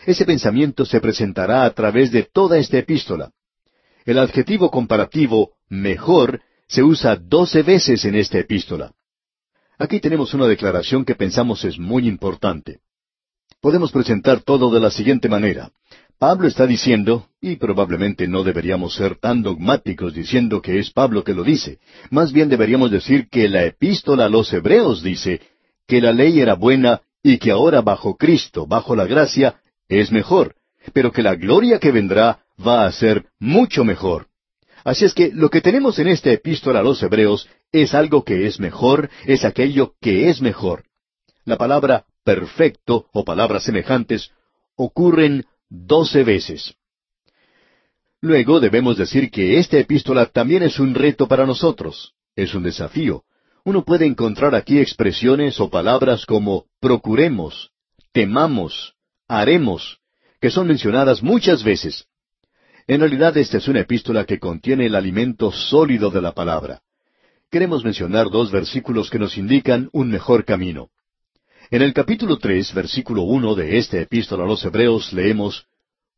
Ese 0.07 0.25
pensamiento 0.25 0.85
se 0.85 1.01
presentará 1.01 1.65
a 1.65 1.71
través 1.71 2.11
de 2.11 2.23
toda 2.23 2.59
esta 2.59 2.79
epístola. 2.79 3.33
El 4.05 4.19
adjetivo 4.19 4.71
comparativo 4.71 5.53
mejor 5.69 6.41
se 6.69 6.83
usa 6.83 7.17
doce 7.17 7.63
veces 7.63 8.05
en 8.05 8.15
esta 8.15 8.39
epístola. 8.39 8.93
Aquí 9.79 10.01
tenemos 10.01 10.33
una 10.33 10.47
declaración 10.47 11.05
que 11.05 11.15
pensamos 11.15 11.65
es 11.65 11.79
muy 11.79 12.09
importante. 12.09 12.81
Podemos 13.61 13.93
presentar 13.93 14.41
todo 14.41 14.71
de 14.71 14.81
la 14.81 14.91
siguiente 14.91 15.29
manera. 15.29 15.71
Pablo 16.19 16.49
está 16.49 16.67
diciendo, 16.67 17.29
y 17.43 17.57
probablemente 17.57 18.27
no 18.27 18.43
deberíamos 18.43 18.95
ser 18.95 19.17
tan 19.17 19.43
dogmáticos 19.43 20.15
diciendo 20.15 20.63
que 20.63 20.79
es 20.79 20.91
Pablo 20.91 21.23
que 21.25 21.35
lo 21.35 21.45
dice, 21.45 21.79
más 22.11 22.33
bien 22.33 22.49
deberíamos 22.49 22.91
decir 22.91 23.29
que 23.29 23.51
la 23.51 23.65
epístola 23.65 24.25
a 24.25 24.29
los 24.31 24.51
hebreos 24.53 25.03
dice 25.03 25.43
que 25.87 26.01
la 26.01 26.13
ley 26.13 26.41
era 26.41 26.55
buena 26.55 27.03
y 27.23 27.37
que 27.37 27.51
ahora 27.51 27.83
bajo 27.83 28.17
Cristo, 28.17 28.67
bajo 28.67 28.97
la 28.97 29.05
gracia, 29.05 29.61
es 29.89 30.11
mejor, 30.11 30.55
pero 30.95 31.13
que 31.13 31.23
la 31.23 31.35
gloria 31.35 31.79
que 31.79 31.93
vendrá 31.93 32.41
va 32.67 32.87
a 32.87 32.93
ser 32.93 33.27
mucho 33.39 33.85
mejor. 33.85 34.29
Así 34.87 35.05
es 35.05 35.15
que 35.15 35.33
lo 35.35 35.51
que 35.51 35.61
tenemos 35.61 35.99
en 35.99 36.07
esta 36.07 36.31
epístola 36.31 36.79
a 36.79 36.83
los 36.85 37.03
Hebreos 37.03 37.49
es 37.73 37.93
algo 37.93 38.23
que 38.23 38.47
es 38.47 38.61
mejor, 38.61 39.11
es 39.25 39.45
aquello 39.45 39.95
que 40.01 40.31
es 40.31 40.41
mejor. 40.41 40.85
La 41.45 41.57
palabra 41.57 42.05
perfecto 42.23 43.07
o 43.13 43.25
palabras 43.25 43.65
semejantes 43.65 44.31
ocurren 44.77 45.45
doce 45.69 46.23
veces. 46.23 46.77
Luego 48.21 48.61
debemos 48.61 48.97
decir 48.97 49.33
que 49.33 49.59
esta 49.59 49.77
epístola 49.77 50.27
también 50.27 50.63
es 50.63 50.79
un 50.79 50.95
reto 50.95 51.27
para 51.27 51.47
nosotros, 51.47 52.15
es 52.37 52.55
un 52.55 52.63
desafío. 52.63 53.25
Uno 53.65 53.85
puede 53.85 54.07
encontrar 54.07 54.55
aquí 54.55 54.79
expresiones 54.79 55.59
o 55.59 55.69
palabras 55.69 56.25
como 56.25 56.67
procuremos, 56.79 57.73
temamos, 58.13 58.95
haremos, 59.27 59.99
que 60.41 60.51
son 60.51 60.69
mencionadas 60.69 61.25
muchas 61.25 61.65
veces. 61.65 62.07
En 62.87 63.01
realidad 63.01 63.37
esta 63.37 63.59
es 63.59 63.69
una 63.69 63.81
epístola 63.81 64.25
que 64.25 64.39
contiene 64.39 64.87
el 64.87 64.95
alimento 64.95 65.51
sólido 65.51 66.11
de 66.11 66.21
la 66.21 66.33
palabra. 66.33 66.81
Queremos 67.51 67.85
mencionar 67.85 68.31
dos 68.31 68.51
versículos 68.51 69.11
que 69.11 69.19
nos 69.19 69.37
indican 69.37 69.89
un 69.93 70.11
mejor 70.11 70.45
camino. 70.45 70.91
En 71.71 71.83
el 71.83 71.93
capítulo 71.93 72.39
tres, 72.39 72.73
versículo 72.73 73.23
uno 73.23 73.55
de 73.55 73.79
esta 73.79 74.01
epístola 74.01 74.45
a 74.45 74.47
los 74.47 74.65
Hebreos 74.65 75.13
leemos 75.13 75.67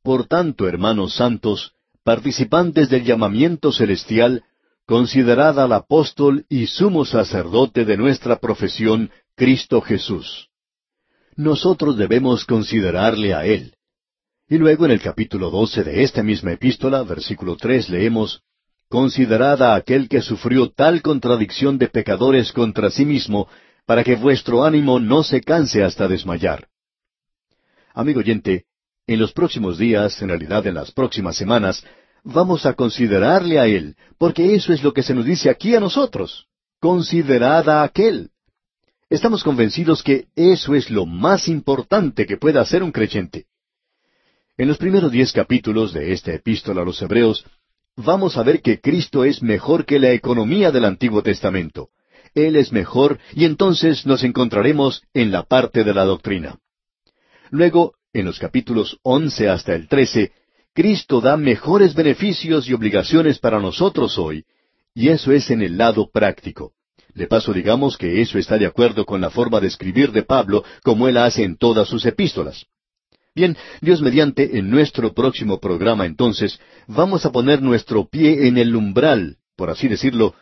Por 0.02 0.26
tanto, 0.26 0.68
hermanos 0.68 1.14
santos, 1.14 1.72
participantes 2.04 2.90
del 2.90 3.04
llamamiento 3.04 3.72
celestial, 3.72 4.44
considerad 4.86 5.58
al 5.58 5.72
apóstol 5.72 6.44
y 6.48 6.66
sumo 6.66 7.04
sacerdote 7.04 7.84
de 7.84 7.96
nuestra 7.96 8.38
profesión, 8.38 9.10
Cristo 9.34 9.80
Jesús 9.80 10.48
nosotros 11.38 11.96
debemos 11.96 12.44
considerarle 12.44 13.32
a 13.32 13.46
Él. 13.46 13.72
Y 14.50 14.56
luego 14.56 14.86
en 14.86 14.92
el 14.92 15.00
capítulo 15.02 15.50
doce 15.50 15.84
de 15.84 16.02
esta 16.02 16.22
misma 16.22 16.52
epístola, 16.52 17.02
versículo 17.02 17.56
tres, 17.56 17.90
leemos, 17.90 18.40
Considerad 18.88 19.62
a 19.62 19.74
aquel 19.74 20.08
que 20.08 20.22
sufrió 20.22 20.70
tal 20.70 21.02
contradicción 21.02 21.76
de 21.76 21.88
pecadores 21.88 22.52
contra 22.52 22.88
sí 22.88 23.04
mismo, 23.04 23.46
para 23.84 24.02
que 24.02 24.16
vuestro 24.16 24.64
ánimo 24.64 24.98
no 24.98 25.22
se 25.22 25.42
canse 25.42 25.84
hasta 25.84 26.08
desmayar. 26.08 26.68
Amigo 27.92 28.20
oyente, 28.20 28.64
en 29.06 29.18
los 29.18 29.32
próximos 29.32 29.76
días, 29.76 30.22
en 30.22 30.28
realidad 30.28 30.66
en 30.66 30.76
las 30.76 30.92
próximas 30.92 31.36
semanas, 31.36 31.84
vamos 32.24 32.64
a 32.64 32.72
considerarle 32.72 33.58
a 33.58 33.66
Él, 33.66 33.96
porque 34.16 34.54
eso 34.54 34.72
es 34.72 34.82
lo 34.82 34.94
que 34.94 35.02
se 35.02 35.12
nos 35.12 35.26
dice 35.26 35.50
aquí 35.50 35.74
a 35.74 35.80
nosotros. 35.80 36.46
Considerad 36.80 37.68
a 37.68 37.82
aquel. 37.82 38.30
Estamos 39.10 39.44
convencidos 39.44 40.02
que 40.02 40.28
eso 40.34 40.74
es 40.74 40.88
lo 40.88 41.04
más 41.04 41.48
importante 41.48 42.24
que 42.24 42.38
pueda 42.38 42.62
hacer 42.62 42.82
un 42.82 42.92
creyente. 42.92 43.44
En 44.58 44.66
los 44.66 44.76
primeros 44.76 45.12
diez 45.12 45.32
capítulos 45.32 45.92
de 45.92 46.12
esta 46.12 46.32
epístola 46.34 46.82
a 46.82 46.84
los 46.84 47.00
Hebreos, 47.00 47.44
vamos 47.96 48.36
a 48.36 48.42
ver 48.42 48.60
que 48.60 48.80
Cristo 48.80 49.24
es 49.24 49.40
mejor 49.40 49.86
que 49.86 50.00
la 50.00 50.10
economía 50.10 50.72
del 50.72 50.84
Antiguo 50.84 51.22
Testamento. 51.22 51.90
Él 52.34 52.56
es 52.56 52.72
mejor 52.72 53.20
y 53.34 53.44
entonces 53.44 54.04
nos 54.04 54.24
encontraremos 54.24 55.02
en 55.14 55.30
la 55.30 55.44
parte 55.44 55.84
de 55.84 55.94
la 55.94 56.04
doctrina. 56.04 56.58
Luego, 57.50 57.94
en 58.12 58.24
los 58.24 58.40
capítulos 58.40 58.98
once 59.04 59.48
hasta 59.48 59.76
el 59.76 59.86
trece, 59.86 60.32
Cristo 60.74 61.20
da 61.20 61.36
mejores 61.36 61.94
beneficios 61.94 62.68
y 62.68 62.74
obligaciones 62.74 63.38
para 63.38 63.60
nosotros 63.60 64.18
hoy, 64.18 64.44
y 64.92 65.10
eso 65.10 65.30
es 65.30 65.52
en 65.52 65.62
el 65.62 65.78
lado 65.78 66.10
práctico. 66.10 66.72
De 67.14 67.28
paso, 67.28 67.52
digamos 67.52 67.96
que 67.96 68.20
eso 68.20 68.40
está 68.40 68.58
de 68.58 68.66
acuerdo 68.66 69.06
con 69.06 69.20
la 69.20 69.30
forma 69.30 69.60
de 69.60 69.68
escribir 69.68 70.10
de 70.10 70.24
Pablo, 70.24 70.64
como 70.82 71.06
él 71.06 71.16
hace 71.16 71.44
en 71.44 71.56
todas 71.56 71.86
sus 71.86 72.04
epístolas. 72.06 72.66
Bien, 73.38 73.56
Dios 73.80 74.02
mediante, 74.02 74.58
en 74.58 74.68
nuestro 74.68 75.14
próximo 75.14 75.60
programa 75.60 76.06
entonces, 76.06 76.58
vamos 76.88 77.24
a 77.24 77.30
poner 77.30 77.62
nuestro 77.62 78.08
pie 78.08 78.48
en 78.48 78.58
el 78.58 78.74
umbral, 78.74 79.36
por 79.54 79.70
así 79.70 79.86
decirlo, 79.86 80.34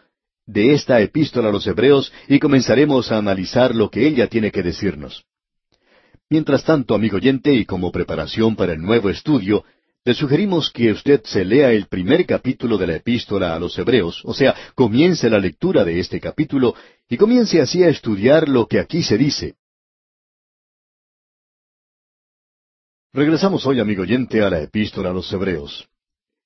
de 0.46 0.72
esta 0.72 1.02
epístola 1.02 1.50
a 1.50 1.52
los 1.52 1.66
Hebreos 1.66 2.10
y 2.26 2.38
comenzaremos 2.38 3.12
a 3.12 3.18
analizar 3.18 3.74
lo 3.74 3.90
que 3.90 4.08
ella 4.08 4.28
tiene 4.28 4.50
que 4.50 4.62
decirnos. 4.62 5.24
Mientras 6.30 6.64
tanto, 6.64 6.94
amigo 6.94 7.18
oyente, 7.18 7.52
y 7.52 7.66
como 7.66 7.92
preparación 7.92 8.56
para 8.56 8.72
el 8.72 8.80
nuevo 8.80 9.10
estudio, 9.10 9.62
le 10.02 10.14
sugerimos 10.14 10.70
que 10.70 10.90
usted 10.92 11.20
se 11.24 11.44
lea 11.44 11.72
el 11.72 11.88
primer 11.88 12.24
capítulo 12.24 12.78
de 12.78 12.86
la 12.86 12.96
epístola 12.96 13.54
a 13.54 13.58
los 13.58 13.78
Hebreos, 13.78 14.22
o 14.24 14.32
sea, 14.32 14.54
comience 14.74 15.28
la 15.28 15.38
lectura 15.38 15.84
de 15.84 16.00
este 16.00 16.18
capítulo 16.18 16.74
y 17.10 17.18
comience 17.18 17.60
así 17.60 17.82
a 17.82 17.90
estudiar 17.90 18.48
lo 18.48 18.66
que 18.66 18.80
aquí 18.80 19.02
se 19.02 19.18
dice. 19.18 19.56
Regresamos 23.16 23.64
hoy, 23.64 23.80
amigo 23.80 24.02
oyente, 24.02 24.42
a 24.42 24.50
la 24.50 24.60
epístola 24.60 25.08
a 25.08 25.12
los 25.14 25.32
Hebreos. 25.32 25.88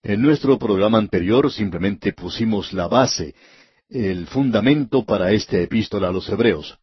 En 0.04 0.22
nuestro 0.22 0.56
programa 0.56 0.98
anterior 0.98 1.50
simplemente 1.50 2.12
pusimos 2.12 2.72
la 2.72 2.86
base, 2.86 3.34
el 3.88 4.28
fundamento 4.28 5.04
para 5.04 5.32
esta 5.32 5.58
epístola 5.58 6.10
a 6.10 6.12
los 6.12 6.28
Hebreos. 6.28 6.78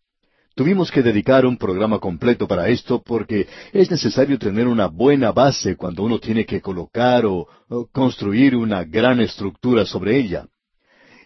Tuvimos 0.56 0.91
que 0.91 1.01
dedicar 1.01 1.46
un 1.46 1.56
programa 1.56 2.00
completo 2.00 2.50
para 2.50 2.67
esto 2.67 3.01
porque 3.01 3.48
es 3.72 3.89
necesario 3.89 4.38
tener 4.38 4.67
una 4.67 4.88
buena 4.88 5.32
base 5.32 5.77
cuando 5.77 6.03
uno 6.03 6.20
tiene 6.20 6.46
que 6.46 6.60
colocar 6.60 7.25
o, 7.25 7.48
construir 7.94 8.58
una 8.58 8.84
gran 8.84 9.22
estructura 9.22 9.86
sobre 9.86 10.17
ella. 10.17 10.48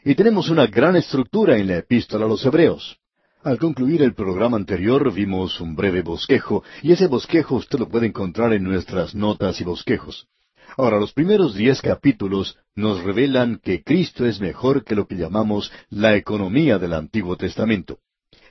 Y 0.05 0.13
tenemos 0.13 0.51
una 0.51 0.67
gran 0.67 0.95
estructura 0.95 1.57
en 1.57 1.65
la 1.65 1.77
epístola 1.77 2.25
a 2.25 2.29
los 2.29 2.45
Hebreos. 2.45 3.00
Al 3.43 3.57
concluir 3.57 4.03
el 4.03 4.13
programa 4.13 4.55
anterior 4.55 5.11
vimos 5.11 5.59
un 5.59 5.75
breve 5.75 6.03
bosquejo, 6.03 6.63
y 6.83 6.91
ese 6.91 7.07
bosquejo 7.07 7.55
usted 7.55 7.79
lo 7.79 7.89
puede 7.89 8.05
encontrar 8.05 8.53
en 8.53 8.63
nuestras 8.63 9.15
notas 9.15 9.59
y 9.59 9.63
bosquejos. 9.63 10.27
Ahora, 10.77 10.99
los 10.99 11.11
primeros 11.11 11.55
diez 11.55 11.81
capítulos 11.81 12.59
nos 12.75 13.03
revelan 13.03 13.59
que 13.63 13.81
Cristo 13.83 14.27
es 14.27 14.39
mejor 14.39 14.83
que 14.83 14.93
lo 14.93 15.07
que 15.07 15.15
llamamos 15.15 15.71
la 15.89 16.15
economía 16.15 16.77
del 16.77 16.93
Antiguo 16.93 17.35
Testamento. 17.35 17.97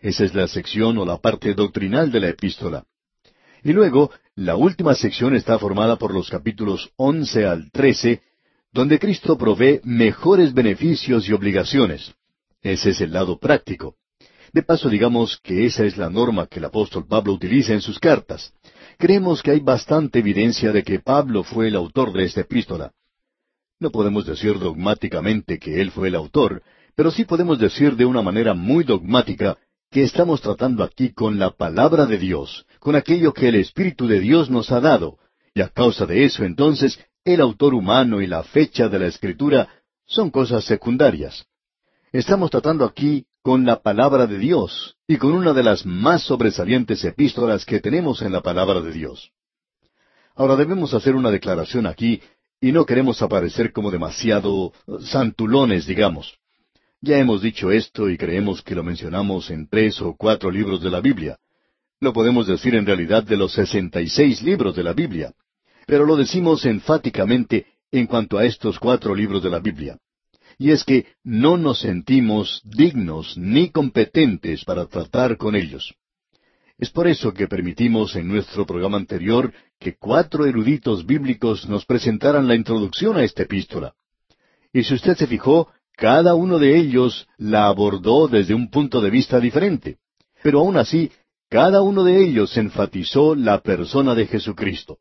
Esa 0.03 0.25
es 0.25 0.35
la 0.35 0.49
sección 0.49 0.99
o 0.99 1.07
la 1.07 1.19
parte 1.19 1.55
doctrinal 1.55 2.11
de 2.11 2.21
la 2.21 2.29
epístola. 2.31 2.85
Y 3.63 3.73
luego, 3.73 4.11
la 4.35 4.57
última 4.57 4.97
sección 4.97 5.37
está 5.37 5.57
formada 5.61 5.97
por 5.97 6.13
los 6.13 6.29
capítulos 6.29 6.91
once 6.97 7.47
al 7.47 7.71
trece, 7.71 8.23
donde 8.73 8.99
Cristo 8.99 9.39
provee 9.39 9.81
mejores 9.85 10.53
beneficios 10.53 11.29
y 11.29 11.33
obligaciones. 11.33 12.13
Ese 12.61 12.91
es 12.91 13.01
el 13.01 13.13
lado 13.13 13.39
práctico. 13.39 14.00
De 14.53 14.63
paso, 14.63 14.89
digamos 14.89 15.39
que 15.43 15.67
esa 15.67 15.85
es 15.85 15.97
la 15.97 16.11
norma 16.11 16.47
que 16.47 16.59
el 16.59 16.65
apóstol 16.65 17.07
Pablo 17.07 17.33
utiliza 17.33 17.73
en 17.73 17.81
sus 17.81 18.01
cartas. 18.01 18.53
Creemos 18.99 19.43
que 19.43 19.53
hay 19.53 19.61
bastante 19.61 20.19
evidencia 20.19 20.73
de 20.73 20.83
que 20.83 20.99
Pablo 20.99 21.45
fue 21.45 21.69
el 21.69 21.77
autor 21.77 22.13
de 22.13 22.25
esta 22.25 22.41
epístola. 22.41 22.93
No 23.79 23.91
podemos 23.91 24.27
decir 24.27 24.59
dogmáticamente 24.59 25.59
que 25.59 25.81
él 25.81 25.93
fue 25.93 26.09
el 26.09 26.17
autor, 26.17 26.63
pero 26.97 27.11
sí 27.13 27.25
podemos 27.25 27.59
decir 27.59 27.95
de 27.95 28.05
una 28.05 28.23
manera 28.23 28.53
muy 28.53 28.83
dogmática 28.83 29.57
que 29.91 30.03
estamos 30.03 30.41
tratando 30.41 30.83
aquí 30.83 31.13
con 31.13 31.39
la 31.39 31.51
palabra 31.51 32.07
de 32.07 32.19
Dios, 32.19 32.67
con 32.81 32.97
aquello 32.97 33.33
que 33.33 33.49
el 33.49 33.55
Espíritu 33.55 34.07
de 34.07 34.21
Dios 34.21 34.51
nos 34.51 34.71
ha 34.73 34.81
dado, 34.81 35.19
y 35.55 35.63
a 35.63 35.69
causa 35.69 36.07
de 36.07 36.25
eso 36.25 36.45
entonces 36.45 36.99
el 37.25 37.41
autor 37.41 37.75
humano 37.75 38.21
y 38.21 38.27
la 38.27 38.43
fecha 38.43 38.89
de 38.89 38.99
la 38.99 39.07
Escritura 39.07 39.69
son 40.07 40.31
cosas 40.31 40.65
secundarias. 40.65 41.47
Estamos 42.13 42.51
tratando 42.51 42.85
aquí 42.85 43.25
con 43.43 43.65
la 43.65 43.81
palabra 43.81 44.27
de 44.27 44.39
Dios 44.39 44.97
y 45.07 45.17
con 45.17 45.33
una 45.33 45.53
de 45.55 45.63
las 45.63 45.87
más 45.87 46.23
sobresalientes 46.23 47.05
epístolas 47.05 47.65
que 47.65 47.81
tenemos 47.81 48.21
en 48.23 48.33
la 48.33 48.43
palabra 48.43 48.81
de 48.83 48.93
Dios. 48.93 49.33
Ahora 50.35 50.57
debemos 50.57 50.93
hacer 50.93 51.15
una 51.15 51.31
declaración 51.31 51.87
aquí 51.87 52.21
y 52.61 52.73
no 52.73 52.85
queremos 52.85 53.23
aparecer 53.23 53.73
como 53.73 53.91
demasiado 53.91 54.73
santulones, 55.01 55.87
digamos. 55.87 56.35
Ya 57.01 57.19
hemos 57.19 57.41
dicho 57.41 57.71
esto 57.71 58.11
y 58.11 58.19
creemos 58.19 58.63
que 58.63 58.75
lo 58.75 58.85
mencionamos 58.85 59.51
en 59.51 59.69
tres 59.69 60.03
o 60.03 60.15
cuatro 60.17 60.51
libros 60.51 60.83
de 60.83 60.91
la 60.91 61.01
Biblia. 61.01 61.39
Lo 61.99 62.13
podemos 62.13 62.47
decir 62.47 62.75
en 62.75 62.85
realidad 62.85 63.23
de 63.25 63.39
los 63.39 63.53
sesenta 63.53 64.03
y 64.03 64.09
seis 64.09 64.43
libros 64.43 64.77
de 64.77 64.83
la 64.83 64.93
Biblia, 64.93 65.33
pero 65.87 66.05
lo 66.05 66.17
decimos 66.17 66.67
enfáticamente 66.67 67.67
en 67.91 68.07
cuanto 68.07 68.37
a 68.37 68.45
estos 68.45 68.79
cuatro 68.79 69.15
libros 69.15 69.43
de 69.43 69.51
la 69.51 69.61
Biblia 69.61 69.99
y 70.61 70.73
es 70.73 70.85
que 70.85 71.07
no 71.25 71.57
nos 71.57 71.81
sentimos 71.81 72.61
dignos 72.65 73.35
ni 73.39 73.71
competentes 73.71 74.63
para 74.67 74.85
tratar 74.85 75.39
con 75.39 75.57
ellos. 75.57 75.95
Es 76.77 76.91
por 76.91 77.09
eso 77.09 77.33
que 77.33 77.49
permitimos 77.49 78.15
en 78.15 78.29
nuestro 78.29 78.67
programa 78.67 78.99
anterior 78.99 79.55
que 79.79 79.97
cuatro 79.97 80.45
eruditos 80.45 81.07
bíblicos 81.07 81.67
nos 81.67 81.87
presentaran 81.87 82.47
la 82.47 82.57
introducción 82.57 83.17
a 83.17 83.25
esta 83.25 83.45
epístola. 83.45 83.95
Y 84.71 84.83
si 84.83 84.93
usted 84.93 85.17
se 85.17 85.27
fijó, 85.27 85.69
cada 85.97 86.35
uno 86.35 86.59
de 86.59 86.77
ellos 86.77 87.27
la 87.39 87.67
abordó 87.67 88.29
desde 88.29 88.53
un 88.53 88.69
punto 88.69 89.01
de 89.01 89.09
vista 89.09 89.41
diferente. 89.41 89.97
Pero 90.43 90.61
aún 90.61 90.77
así, 90.77 91.11
cada 91.49 91.81
uno 91.81 92.05
de 92.05 92.23
ellos 92.23 92.55
enfatizó 92.59 93.35
la 93.35 93.63
persona 93.63 94.15
de 94.15 94.27
Jesucristo. 94.27 94.99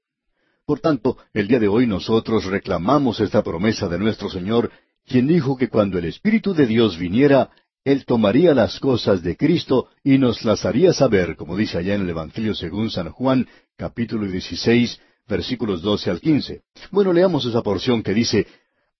Por 0.66 0.80
tanto, 0.80 1.18
el 1.34 1.50
día 1.50 1.60
de 1.60 1.68
hoy 1.68 1.86
nosotros 1.86 2.46
reclamamos 2.46 3.20
esta 3.20 3.44
promesa 3.44 3.90
de 3.90 4.00
nuestro 4.00 4.30
Señor 4.30 4.72
quien 5.10 5.28
dijo 5.28 5.58
que 5.58 5.68
cuando 5.68 5.98
el 5.98 6.06
Espíritu 6.06 6.54
de 6.54 6.68
Dios 6.68 6.98
viniera, 6.98 7.50
Él 7.84 8.06
tomaría 8.06 8.54
las 8.54 8.80
cosas 8.80 9.24
de 9.24 9.36
Cristo 9.36 9.90
y 10.04 10.20
nos 10.20 10.46
las 10.46 10.66
haría 10.66 10.94
saber, 10.94 11.36
como 11.36 11.58
dice 11.58 11.80
allá 11.80 11.96
en 11.96 12.04
el 12.04 12.10
Evangelio 12.12 12.54
según 12.54 12.92
San 12.92 13.10
Juan, 13.10 13.48
capítulo 13.76 14.28
16, 14.28 15.02
versículos 15.28 15.82
12 15.82 16.12
al 16.12 16.22
15. 16.22 16.62
Bueno, 16.92 17.12
leamos 17.12 17.44
esa 17.46 17.64
porción 17.64 18.04
que 18.04 18.14
dice, 18.14 18.46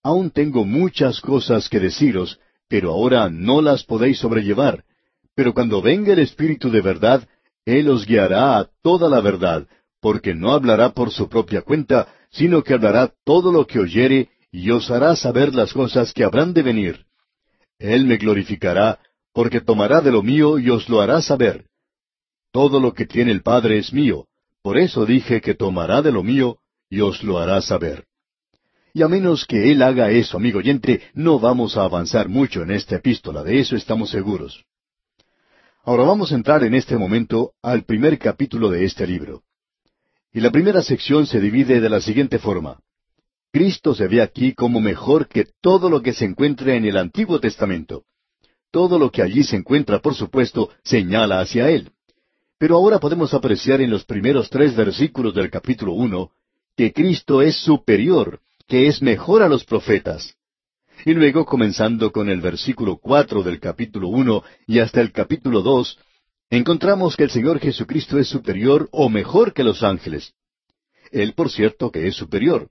Aún 0.02 0.32
tengo 0.32 0.66
muchas 0.66 1.22
cosas 1.22 1.70
que 1.70 1.80
deciros, 1.80 2.40
pero 2.68 2.92
ahora 2.92 3.30
no 3.30 3.62
las 3.62 3.84
podéis 3.84 4.18
sobrellevar. 4.18 4.86
Pero 5.36 5.54
cuando 5.54 5.82
venga 5.82 6.14
el 6.14 6.20
Espíritu 6.20 6.72
de 6.72 6.82
verdad, 6.82 7.28
Él 7.66 7.88
os 7.88 8.08
guiará 8.08 8.58
a 8.58 8.70
toda 8.82 9.10
la 9.10 9.22
verdad, 9.22 9.68
porque 10.02 10.34
no 10.34 10.54
hablará 10.54 10.94
por 10.94 11.12
su 11.12 11.30
propia 11.30 11.62
cuenta, 11.62 12.08
sino 12.32 12.64
que 12.64 12.74
hablará 12.74 13.14
todo 13.24 13.52
lo 13.52 13.68
que 13.68 13.80
oyere 13.80 14.30
y 14.52 14.72
os 14.72 14.90
hará 14.90 15.16
saber 15.16 15.54
las 15.54 15.74
cosas 15.74 16.14
que 16.14 16.24
habrán 16.24 16.54
de 16.54 16.64
venir. 16.64 17.06
Él 17.78 18.06
me 18.06 18.18
glorificará, 18.18 19.00
porque 19.34 19.62
tomará 19.62 20.02
de 20.02 20.12
lo 20.12 20.24
mío 20.24 20.60
y 20.60 20.70
os 20.70 20.90
lo 20.90 21.02
hará 21.02 21.22
saber. 21.22 21.66
Todo 22.52 22.80
lo 22.80 22.94
que 22.94 23.06
tiene 23.06 23.32
el 23.32 23.42
Padre 23.42 23.78
es 23.78 23.94
mío, 23.94 24.26
por 24.62 24.78
eso 24.78 25.06
dije 25.06 25.40
que 25.40 25.54
tomará 25.54 26.02
de 26.02 26.12
lo 26.12 26.24
mío 26.24 26.58
y 26.90 27.02
os 27.02 27.24
lo 27.24 27.38
hará 27.38 27.62
saber. 27.62 28.06
Y 28.94 29.04
a 29.04 29.08
menos 29.08 29.46
que 29.46 29.72
Él 29.72 29.84
haga 29.84 30.10
eso, 30.10 30.38
amigo 30.38 30.60
oyente, 30.60 31.02
no 31.14 31.40
vamos 31.40 31.78
a 31.78 31.84
avanzar 31.84 32.28
mucho 32.28 32.64
en 32.64 32.72
esta 32.72 32.96
epístola, 32.96 33.44
de 33.44 33.60
eso 33.60 33.76
estamos 33.76 34.10
seguros. 34.10 34.66
Ahora 35.84 36.04
vamos 36.04 36.32
a 36.32 36.36
entrar 36.36 36.64
en 36.64 36.74
este 36.74 36.98
momento 36.98 37.54
al 37.62 37.84
primer 37.84 38.18
capítulo 38.18 38.70
de 38.70 38.86
este 38.86 39.08
libro. 39.08 39.44
Y 40.34 40.42
la 40.42 40.52
primera 40.52 40.82
sección 40.82 41.26
se 41.26 41.40
divide 41.40 41.80
de 41.80 41.90
la 41.90 42.02
siguiente 42.02 42.40
forma. 42.40 42.80
Cristo 43.52 43.96
se 43.96 44.08
ve 44.08 44.22
aquí 44.22 44.54
como 44.54 44.80
mejor 44.80 45.28
que 45.28 45.48
todo 45.62 45.90
lo 45.90 46.02
que 46.02 46.14
se 46.14 46.26
encuentra 46.26 46.76
en 46.76 46.86
el 46.86 46.98
Antiguo 46.98 47.40
Testamento. 47.40 48.04
Todo 48.72 49.00
lo 49.00 49.10
que 49.10 49.24
allí 49.24 49.44
se 49.44 49.56
encuentra, 49.56 50.00
por 50.00 50.14
supuesto, 50.14 50.70
señala 50.84 51.40
hacia 51.40 51.70
Él. 51.70 51.92
Pero 52.60 52.76
ahora 52.76 53.00
podemos 53.00 53.34
apreciar 53.34 53.82
en 53.82 53.90
los 53.90 54.06
primeros 54.06 54.50
tres 54.50 54.76
versículos 54.76 55.34
del 55.34 55.50
capítulo 55.50 55.94
uno 55.94 56.32
que 56.78 56.94
Cristo 56.94 57.42
es 57.42 57.56
superior, 57.56 58.40
que 58.68 58.88
es 58.88 59.02
mejor 59.02 59.42
a 59.42 59.50
los 59.50 59.66
profetas. 59.66 60.36
Y 61.04 61.14
luego, 61.14 61.46
comenzando 61.46 62.12
con 62.12 62.30
el 62.30 62.42
versículo 62.42 62.98
cuatro 62.98 63.42
del 63.42 63.60
capítulo 63.60 64.10
uno 64.10 64.44
y 64.68 64.80
hasta 64.80 65.02
el 65.02 65.12
capítulo 65.12 65.62
dos, 65.62 65.98
encontramos 66.50 67.16
que 67.16 67.24
el 67.24 67.32
Señor 67.32 67.60
Jesucristo 67.60 68.20
es 68.20 68.28
superior 68.28 68.88
o 68.92 69.10
mejor 69.10 69.54
que 69.54 69.64
los 69.64 69.82
ángeles. 69.82 70.34
Él, 71.12 71.34
por 71.34 71.50
cierto, 71.50 71.92
que 71.92 72.08
es 72.08 72.16
superior. 72.16 72.70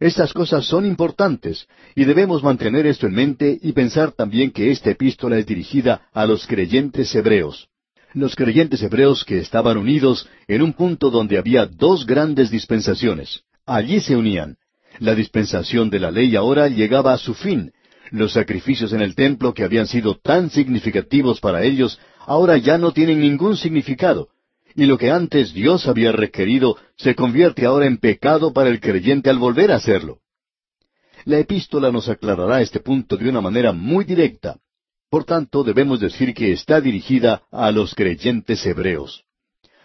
Estas 0.00 0.32
cosas 0.32 0.64
son 0.64 0.86
importantes 0.86 1.68
y 1.94 2.06
debemos 2.06 2.42
mantener 2.42 2.86
esto 2.86 3.06
en 3.06 3.12
mente 3.12 3.58
y 3.62 3.72
pensar 3.72 4.12
también 4.12 4.50
que 4.50 4.70
esta 4.70 4.90
epístola 4.90 5.36
es 5.36 5.44
dirigida 5.44 6.08
a 6.14 6.24
los 6.24 6.46
creyentes 6.46 7.14
hebreos. 7.14 7.68
Los 8.14 8.34
creyentes 8.34 8.82
hebreos 8.82 9.26
que 9.26 9.38
estaban 9.38 9.76
unidos 9.76 10.26
en 10.48 10.62
un 10.62 10.72
punto 10.72 11.10
donde 11.10 11.36
había 11.36 11.66
dos 11.66 12.06
grandes 12.06 12.50
dispensaciones. 12.50 13.42
Allí 13.66 14.00
se 14.00 14.16
unían. 14.16 14.56
La 15.00 15.14
dispensación 15.14 15.90
de 15.90 16.00
la 16.00 16.10
ley 16.10 16.34
ahora 16.34 16.68
llegaba 16.68 17.12
a 17.12 17.18
su 17.18 17.34
fin. 17.34 17.72
Los 18.10 18.32
sacrificios 18.32 18.94
en 18.94 19.02
el 19.02 19.14
templo 19.14 19.52
que 19.52 19.64
habían 19.64 19.86
sido 19.86 20.16
tan 20.16 20.48
significativos 20.48 21.40
para 21.40 21.62
ellos 21.62 22.00
ahora 22.20 22.56
ya 22.56 22.78
no 22.78 22.92
tienen 22.92 23.20
ningún 23.20 23.58
significado 23.58 24.30
y 24.74 24.86
lo 24.86 24.98
que 24.98 25.10
antes 25.10 25.52
Dios 25.52 25.86
había 25.86 26.12
requerido 26.12 26.76
se 26.96 27.14
convierte 27.14 27.66
ahora 27.66 27.86
en 27.86 27.98
pecado 27.98 28.52
para 28.52 28.70
el 28.70 28.80
creyente 28.80 29.30
al 29.30 29.38
volver 29.38 29.72
a 29.72 29.76
hacerlo. 29.76 30.18
La 31.24 31.38
epístola 31.38 31.92
nos 31.92 32.08
aclarará 32.08 32.62
este 32.62 32.80
punto 32.80 33.16
de 33.16 33.28
una 33.28 33.40
manera 33.40 33.72
muy 33.72 34.04
directa. 34.04 34.58
Por 35.10 35.24
tanto, 35.24 35.64
debemos 35.64 36.00
decir 36.00 36.32
que 36.34 36.52
está 36.52 36.80
dirigida 36.80 37.42
a 37.50 37.70
los 37.72 37.94
creyentes 37.94 38.64
hebreos. 38.64 39.24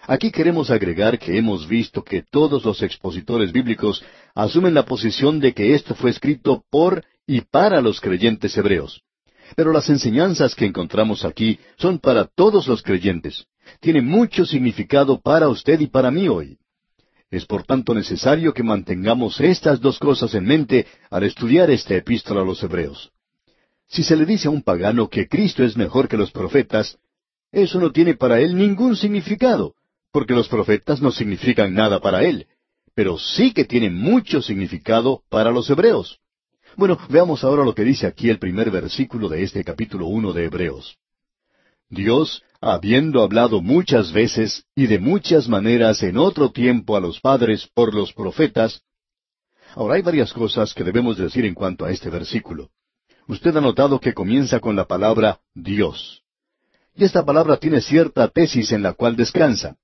Aquí 0.07 0.31
queremos 0.31 0.69
agregar 0.69 1.17
que 1.17 1.37
hemos 1.37 1.67
visto 1.67 2.03
que 2.03 2.21
todos 2.21 2.63
los 2.63 2.83
expositores 2.83 3.51
bíblicos 3.51 4.03
asumen 4.35 4.75
la 4.75 4.85
posición 4.85 5.39
de 5.39 5.53
que 5.53 5.73
esto 5.73 5.95
fue 5.95 6.11
escrito 6.11 6.63
por 6.69 7.03
y 7.25 7.41
para 7.41 7.81
los 7.81 7.99
creyentes 7.99 8.55
hebreos. 8.55 9.01
Pero 9.55 9.73
las 9.73 9.89
enseñanzas 9.89 10.53
que 10.53 10.65
encontramos 10.65 11.25
aquí 11.25 11.59
son 11.77 11.97
para 11.97 12.25
todos 12.25 12.67
los 12.67 12.83
creyentes 12.83 13.47
tiene 13.79 14.01
mucho 14.01 14.45
significado 14.45 15.19
para 15.19 15.49
usted 15.49 15.79
y 15.79 15.87
para 15.87 16.11
mí 16.11 16.27
hoy. 16.27 16.57
Es 17.31 17.45
por 17.45 17.63
tanto 17.63 17.93
necesario 17.93 18.53
que 18.53 18.63
mantengamos 18.63 19.39
estas 19.41 19.81
dos 19.81 19.99
cosas 19.99 20.33
en 20.35 20.45
mente 20.45 20.87
al 21.09 21.23
estudiar 21.23 21.69
esta 21.71 21.95
epístola 21.95 22.41
a 22.41 22.45
los 22.45 22.61
Hebreos. 22.63 23.11
Si 23.87 24.03
se 24.03 24.15
le 24.15 24.25
dice 24.25 24.47
a 24.47 24.51
un 24.51 24.61
pagano 24.61 25.09
que 25.09 25.27
Cristo 25.27 25.63
es 25.63 25.75
mejor 25.75 26.07
que 26.07 26.17
los 26.17 26.31
profetas, 26.31 26.97
eso 27.51 27.79
no 27.79 27.91
tiene 27.91 28.15
para 28.15 28.39
él 28.39 28.55
ningún 28.55 28.95
significado, 28.95 29.75
porque 30.11 30.33
los 30.33 30.47
profetas 30.47 31.01
no 31.01 31.11
significan 31.11 31.73
nada 31.73 31.99
para 31.99 32.23
él, 32.23 32.47
pero 32.93 33.17
sí 33.17 33.51
que 33.51 33.65
tiene 33.65 33.89
mucho 33.89 34.41
significado 34.41 35.21
para 35.29 35.51
los 35.51 35.69
hebreos. 35.69 36.19
Bueno, 36.77 36.97
veamos 37.09 37.43
ahora 37.43 37.63
lo 37.63 37.73
que 37.73 37.83
dice 37.83 38.07
aquí 38.07 38.29
el 38.29 38.39
primer 38.39 38.71
versículo 38.71 39.29
de 39.29 39.43
este 39.43 39.63
capítulo 39.63 40.07
uno 40.07 40.33
de 40.33 40.45
Hebreos. 40.45 40.97
Dios, 41.89 42.43
habiendo 42.61 43.21
hablado 43.21 43.61
muchas 43.61 44.11
veces 44.11 44.65
y 44.75 44.87
de 44.87 44.99
muchas 44.99 45.47
maneras 45.47 46.01
en 46.03 46.17
otro 46.17 46.51
tiempo 46.51 46.95
a 46.95 46.99
los 46.99 47.19
padres 47.19 47.69
por 47.73 47.93
los 47.93 48.13
profetas, 48.13 48.81
ahora 49.75 49.95
hay 49.95 50.01
varias 50.01 50.33
cosas 50.33 50.73
que 50.73 50.83
debemos 50.83 51.17
decir 51.17 51.45
en 51.45 51.53
cuanto 51.53 51.85
a 51.85 51.91
este 51.91 52.09
versículo. 52.09 52.69
Usted 53.27 53.55
ha 53.55 53.61
notado 53.61 53.99
que 53.99 54.13
comienza 54.13 54.59
con 54.59 54.75
la 54.75 54.85
palabra 54.85 55.39
Dios. 55.53 56.23
Y 56.95 57.03
esta 57.03 57.25
palabra 57.25 57.57
tiene 57.57 57.81
cierta 57.81 58.27
tesis 58.29 58.71
en 58.71 58.81
la 58.81 58.93
cual 58.93 59.15
descansa. 59.15 59.75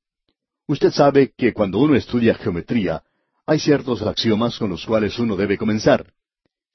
Usted 0.68 0.92
sabe 0.92 1.34
que 1.36 1.54
cuando 1.54 1.80
uno 1.80 1.96
estudia 1.96 2.36
geometría, 2.36 3.04
hay 3.46 3.60
ciertos 3.60 4.02
axiomas 4.04 4.58
con 4.58 4.70
los 4.70 4.86
cuales 4.86 5.20
uno 5.20 5.36
debe 5.36 5.58
comenzar. 5.58 6.14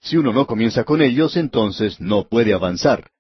Si 0.01 0.17
uno 0.17 0.33
no 0.33 0.47
comienza 0.47 0.85
con 0.85 1.01
ellos, 1.01 1.37
entonces 1.37 2.01
no 2.01 2.29
puede 2.29 2.53
avanzar. 2.53 3.11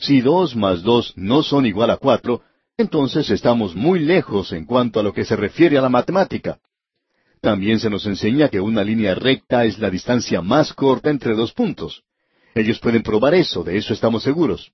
Si 0.00 0.22
dos 0.22 0.56
más 0.56 0.82
dos 0.82 1.12
no 1.16 1.42
son 1.42 1.66
igual 1.66 1.90
a 1.90 1.98
cuatro, 1.98 2.42
entonces 2.78 3.28
estamos 3.28 3.76
muy 3.76 4.00
lejos 4.00 4.52
en 4.52 4.64
cuanto 4.64 4.98
a 4.98 5.02
lo 5.02 5.12
que 5.12 5.26
se 5.26 5.36
refiere 5.36 5.76
a 5.76 5.82
la 5.82 5.90
matemática. 5.90 6.58
También 7.42 7.78
se 7.78 7.90
nos 7.90 8.06
enseña 8.06 8.48
que 8.48 8.60
una 8.60 8.82
línea 8.82 9.14
recta 9.14 9.64
es 9.66 9.78
la 9.78 9.90
distancia 9.90 10.40
más 10.40 10.72
corta 10.72 11.10
entre 11.10 11.34
dos 11.34 11.52
puntos. 11.52 12.02
Ellos 12.54 12.78
pueden 12.80 13.02
probar 13.02 13.34
eso, 13.34 13.62
de 13.62 13.76
eso 13.76 13.92
estamos 13.92 14.22
seguros. 14.22 14.72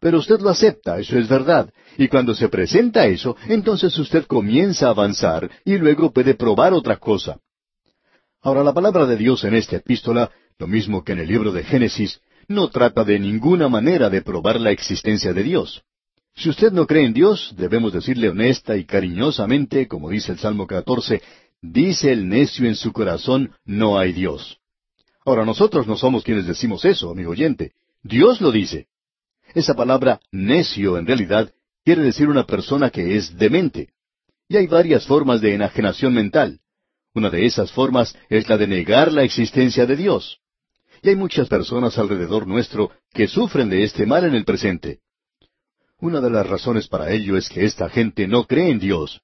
Pero 0.00 0.18
usted 0.18 0.40
lo 0.40 0.50
acepta, 0.50 0.98
eso 0.98 1.18
es 1.18 1.28
verdad. 1.28 1.72
Y 1.98 2.08
cuando 2.08 2.34
se 2.34 2.48
presenta 2.48 3.06
eso, 3.06 3.36
entonces 3.48 3.96
usted 3.98 4.24
comienza 4.26 4.86
a 4.86 4.90
avanzar 4.90 5.50
y 5.64 5.78
luego 5.78 6.12
puede 6.12 6.34
probar 6.34 6.72
otra 6.72 6.96
cosa. 6.96 7.38
Ahora 8.40 8.62
la 8.62 8.72
palabra 8.72 9.06
de 9.06 9.16
Dios 9.16 9.42
en 9.44 9.54
esta 9.54 9.76
epístola, 9.76 10.30
lo 10.58 10.66
mismo 10.68 11.02
que 11.02 11.12
en 11.12 11.20
el 11.20 11.28
libro 11.28 11.50
de 11.50 11.64
Génesis, 11.64 12.20
no 12.48 12.68
trata 12.68 13.04
de 13.04 13.18
ninguna 13.18 13.68
manera 13.68 14.10
de 14.10 14.22
probar 14.22 14.60
la 14.60 14.70
existencia 14.70 15.32
de 15.32 15.42
Dios. 15.42 15.82
Si 16.36 16.48
usted 16.48 16.72
no 16.72 16.86
cree 16.86 17.06
en 17.06 17.14
Dios, 17.14 17.54
debemos 17.56 17.92
decirle 17.92 18.28
honesta 18.28 18.76
y 18.76 18.84
cariñosamente, 18.84 19.86
como 19.86 20.10
dice 20.10 20.32
el 20.32 20.38
Salmo 20.38 20.66
14, 20.66 21.22
dice 21.62 22.12
el 22.12 22.28
necio 22.28 22.66
en 22.66 22.74
su 22.74 22.92
corazón, 22.92 23.52
no 23.64 23.98
hay 23.98 24.12
Dios. 24.12 24.58
Ahora 25.24 25.44
nosotros 25.44 25.86
no 25.86 25.96
somos 25.96 26.24
quienes 26.24 26.46
decimos 26.46 26.84
eso, 26.84 27.10
amigo 27.10 27.30
oyente. 27.30 27.72
Dios 28.02 28.40
lo 28.40 28.50
dice. 28.50 28.88
Esa 29.54 29.74
palabra 29.74 30.20
necio 30.32 30.98
en 30.98 31.06
realidad 31.06 31.52
quiere 31.84 32.02
decir 32.02 32.28
una 32.28 32.44
persona 32.44 32.90
que 32.90 33.16
es 33.16 33.36
demente. 33.36 33.90
Y 34.48 34.56
hay 34.56 34.66
varias 34.66 35.06
formas 35.06 35.40
de 35.40 35.54
enajenación 35.54 36.12
mental. 36.12 36.60
Una 37.14 37.30
de 37.30 37.46
esas 37.46 37.70
formas 37.70 38.16
es 38.28 38.48
la 38.48 38.58
de 38.58 38.66
negar 38.66 39.12
la 39.12 39.22
existencia 39.22 39.86
de 39.86 39.96
Dios. 39.96 40.40
Y 41.04 41.10
hay 41.10 41.16
muchas 41.16 41.48
personas 41.48 41.98
alrededor 41.98 42.46
nuestro 42.46 42.90
que 43.12 43.28
sufren 43.28 43.68
de 43.68 43.84
este 43.84 44.06
mal 44.06 44.24
en 44.24 44.34
el 44.34 44.46
presente. 44.46 45.00
Una 46.00 46.22
de 46.22 46.30
las 46.30 46.46
razones 46.46 46.88
para 46.88 47.10
ello 47.12 47.36
es 47.36 47.50
que 47.50 47.66
esta 47.66 47.90
gente 47.90 48.26
no 48.26 48.44
cree 48.44 48.70
en 48.70 48.78
Dios. 48.78 49.20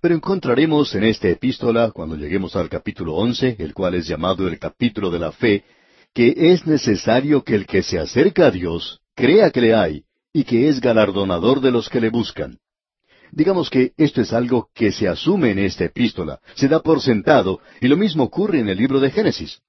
Pero 0.00 0.14
encontraremos 0.14 0.94
en 0.94 1.04
esta 1.04 1.28
epístola, 1.28 1.90
cuando 1.90 2.16
lleguemos 2.16 2.56
al 2.56 2.70
capítulo 2.70 3.14
once, 3.14 3.56
el 3.58 3.74
cual 3.74 3.96
es 3.96 4.06
llamado 4.06 4.48
el 4.48 4.58
capítulo 4.58 5.10
de 5.10 5.18
la 5.18 5.30
fe, 5.30 5.64
que 6.14 6.32
es 6.34 6.66
necesario 6.66 7.44
que 7.44 7.56
el 7.56 7.66
que 7.66 7.82
se 7.82 7.98
acerca 7.98 8.46
a 8.46 8.50
Dios 8.50 9.02
crea 9.14 9.50
que 9.50 9.60
le 9.60 9.74
hay 9.74 10.04
y 10.32 10.44
que 10.44 10.70
es 10.70 10.80
galardonador 10.80 11.60
de 11.60 11.72
los 11.72 11.90
que 11.90 12.00
le 12.00 12.08
buscan. 12.08 12.56
Digamos 13.32 13.68
que 13.68 13.92
esto 13.98 14.22
es 14.22 14.32
algo 14.32 14.70
que 14.74 14.92
se 14.92 15.06
asume 15.08 15.50
en 15.50 15.58
esta 15.58 15.84
epístola, 15.84 16.40
se 16.54 16.68
da 16.68 16.80
por 16.80 17.02
sentado, 17.02 17.60
y 17.82 17.88
lo 17.88 17.98
mismo 17.98 18.24
ocurre 18.24 18.60
en 18.60 18.70
el 18.70 18.78
libro 18.78 18.98
de 18.98 19.10
Génesis. 19.10 19.60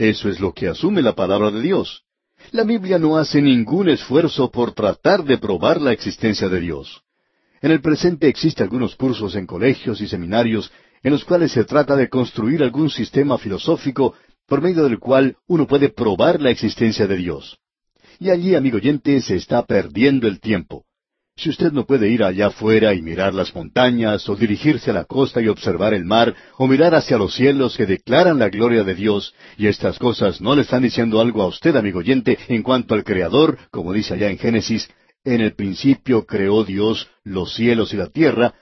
Eso 0.00 0.30
es 0.30 0.40
lo 0.40 0.54
que 0.54 0.66
asume 0.66 1.02
la 1.02 1.14
palabra 1.14 1.50
de 1.50 1.60
Dios. 1.60 2.04
La 2.52 2.64
Biblia 2.64 2.98
no 2.98 3.18
hace 3.18 3.42
ningún 3.42 3.90
esfuerzo 3.90 4.50
por 4.50 4.72
tratar 4.72 5.24
de 5.24 5.36
probar 5.36 5.78
la 5.78 5.92
existencia 5.92 6.48
de 6.48 6.58
Dios. 6.58 7.02
En 7.60 7.70
el 7.70 7.82
presente 7.82 8.26
existen 8.26 8.64
algunos 8.64 8.96
cursos 8.96 9.36
en 9.36 9.44
colegios 9.44 10.00
y 10.00 10.08
seminarios 10.08 10.72
en 11.02 11.12
los 11.12 11.22
cuales 11.22 11.52
se 11.52 11.64
trata 11.64 11.96
de 11.96 12.08
construir 12.08 12.62
algún 12.62 12.88
sistema 12.88 13.36
filosófico 13.36 14.14
por 14.46 14.62
medio 14.62 14.84
del 14.84 14.98
cual 14.98 15.36
uno 15.46 15.66
puede 15.66 15.90
probar 15.90 16.40
la 16.40 16.48
existencia 16.48 17.06
de 17.06 17.16
Dios. 17.18 17.58
Y 18.18 18.30
allí, 18.30 18.54
amigo 18.54 18.78
oyente, 18.78 19.20
se 19.20 19.36
está 19.36 19.66
perdiendo 19.66 20.26
el 20.26 20.40
tiempo. 20.40 20.86
Si 21.40 21.48
usted 21.48 21.72
no 21.72 21.86
puede 21.86 22.10
ir 22.10 22.22
allá 22.22 22.48
afuera 22.48 22.92
y 22.92 23.00
mirar 23.00 23.32
las 23.32 23.54
montañas, 23.54 24.28
o 24.28 24.36
dirigirse 24.36 24.90
a 24.90 24.92
la 24.92 25.06
costa 25.06 25.40
y 25.40 25.48
observar 25.48 25.94
el 25.94 26.04
mar, 26.04 26.34
o 26.58 26.66
mirar 26.66 26.94
hacia 26.94 27.16
los 27.16 27.34
cielos 27.34 27.78
que 27.78 27.86
declaran 27.86 28.38
la 28.38 28.50
gloria 28.50 28.84
de 28.84 28.94
Dios, 28.94 29.34
y 29.56 29.66
estas 29.66 29.98
cosas 29.98 30.42
no 30.42 30.54
le 30.54 30.62
están 30.62 30.82
diciendo 30.82 31.18
algo 31.18 31.40
a 31.40 31.46
usted, 31.46 31.76
amigo 31.76 32.00
oyente, 32.00 32.38
en 32.48 32.62
cuanto 32.62 32.92
al 32.92 33.04
Creador, 33.04 33.56
como 33.70 33.94
dice 33.94 34.12
allá 34.12 34.28
en 34.28 34.36
Génesis, 34.36 34.90
en 35.24 35.40
el 35.40 35.54
principio 35.54 36.26
creó 36.26 36.62
Dios 36.62 37.08
los 37.24 37.54
cielos 37.54 37.94
y 37.94 37.96
la 37.96 38.08
tierra, 38.08 38.52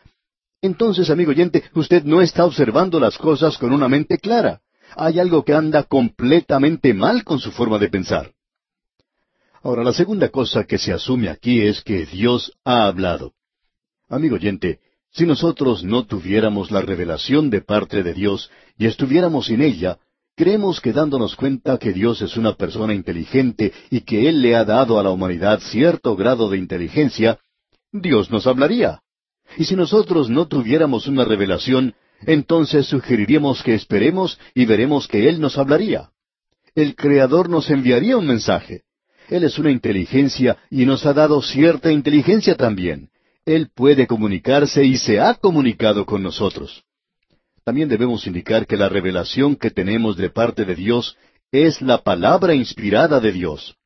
entonces, 0.62 1.10
amigo 1.10 1.32
oyente, 1.32 1.64
usted 1.74 2.04
no 2.04 2.22
está 2.22 2.44
observando 2.44 3.00
las 3.00 3.18
cosas 3.18 3.58
con 3.58 3.72
una 3.72 3.88
mente 3.88 4.18
clara. 4.18 4.60
Hay 4.96 5.18
algo 5.18 5.44
que 5.44 5.54
anda 5.54 5.82
completamente 5.82 6.94
mal 6.94 7.24
con 7.24 7.40
su 7.40 7.50
forma 7.50 7.78
de 7.78 7.88
pensar. 7.88 8.32
Ahora, 9.62 9.82
la 9.82 9.92
segunda 9.92 10.28
cosa 10.28 10.64
que 10.64 10.78
se 10.78 10.92
asume 10.92 11.28
aquí 11.28 11.60
es 11.60 11.82
que 11.82 12.06
Dios 12.06 12.52
ha 12.64 12.86
hablado. 12.86 13.32
Amigo 14.08 14.36
oyente, 14.36 14.78
si 15.10 15.26
nosotros 15.26 15.82
no 15.82 16.06
tuviéramos 16.06 16.70
la 16.70 16.80
revelación 16.80 17.50
de 17.50 17.60
parte 17.60 18.02
de 18.02 18.14
Dios 18.14 18.50
y 18.78 18.86
estuviéramos 18.86 19.46
sin 19.46 19.60
ella, 19.62 19.98
creemos 20.36 20.80
que 20.80 20.92
dándonos 20.92 21.34
cuenta 21.34 21.78
que 21.78 21.92
Dios 21.92 22.22
es 22.22 22.36
una 22.36 22.54
persona 22.54 22.94
inteligente 22.94 23.72
y 23.90 24.02
que 24.02 24.28
Él 24.28 24.42
le 24.42 24.54
ha 24.54 24.64
dado 24.64 25.00
a 25.00 25.02
la 25.02 25.10
humanidad 25.10 25.60
cierto 25.60 26.14
grado 26.14 26.48
de 26.48 26.58
inteligencia, 26.58 27.38
Dios 27.90 28.30
nos 28.30 28.46
hablaría. 28.46 29.00
Y 29.56 29.64
si 29.64 29.74
nosotros 29.74 30.30
no 30.30 30.46
tuviéramos 30.46 31.08
una 31.08 31.24
revelación, 31.24 31.94
entonces 32.26 32.86
sugeriríamos 32.86 33.62
que 33.62 33.74
esperemos 33.74 34.38
y 34.54 34.66
veremos 34.66 35.08
que 35.08 35.28
Él 35.28 35.40
nos 35.40 35.58
hablaría. 35.58 36.10
El 36.74 36.94
Creador 36.94 37.48
nos 37.48 37.70
enviaría 37.70 38.16
un 38.16 38.26
mensaje. 38.26 38.82
Él 39.28 39.44
es 39.44 39.58
una 39.58 39.70
inteligencia 39.70 40.56
y 40.70 40.86
nos 40.86 41.04
ha 41.04 41.12
dado 41.12 41.42
cierta 41.42 41.92
inteligencia 41.92 42.56
también. 42.56 43.10
Él 43.44 43.70
puede 43.74 44.06
comunicarse 44.06 44.84
y 44.84 44.96
se 44.96 45.20
ha 45.20 45.34
comunicado 45.34 46.06
con 46.06 46.22
nosotros. 46.22 46.84
También 47.64 47.88
debemos 47.88 48.26
indicar 48.26 48.66
que 48.66 48.76
la 48.76 48.88
revelación 48.88 49.56
que 49.56 49.70
tenemos 49.70 50.16
de 50.16 50.30
parte 50.30 50.64
de 50.64 50.74
Dios 50.74 51.16
es 51.52 51.82
la 51.82 51.98
palabra 52.02 52.54
inspirada 52.54 53.20
de 53.20 53.32
Dios. 53.32 53.76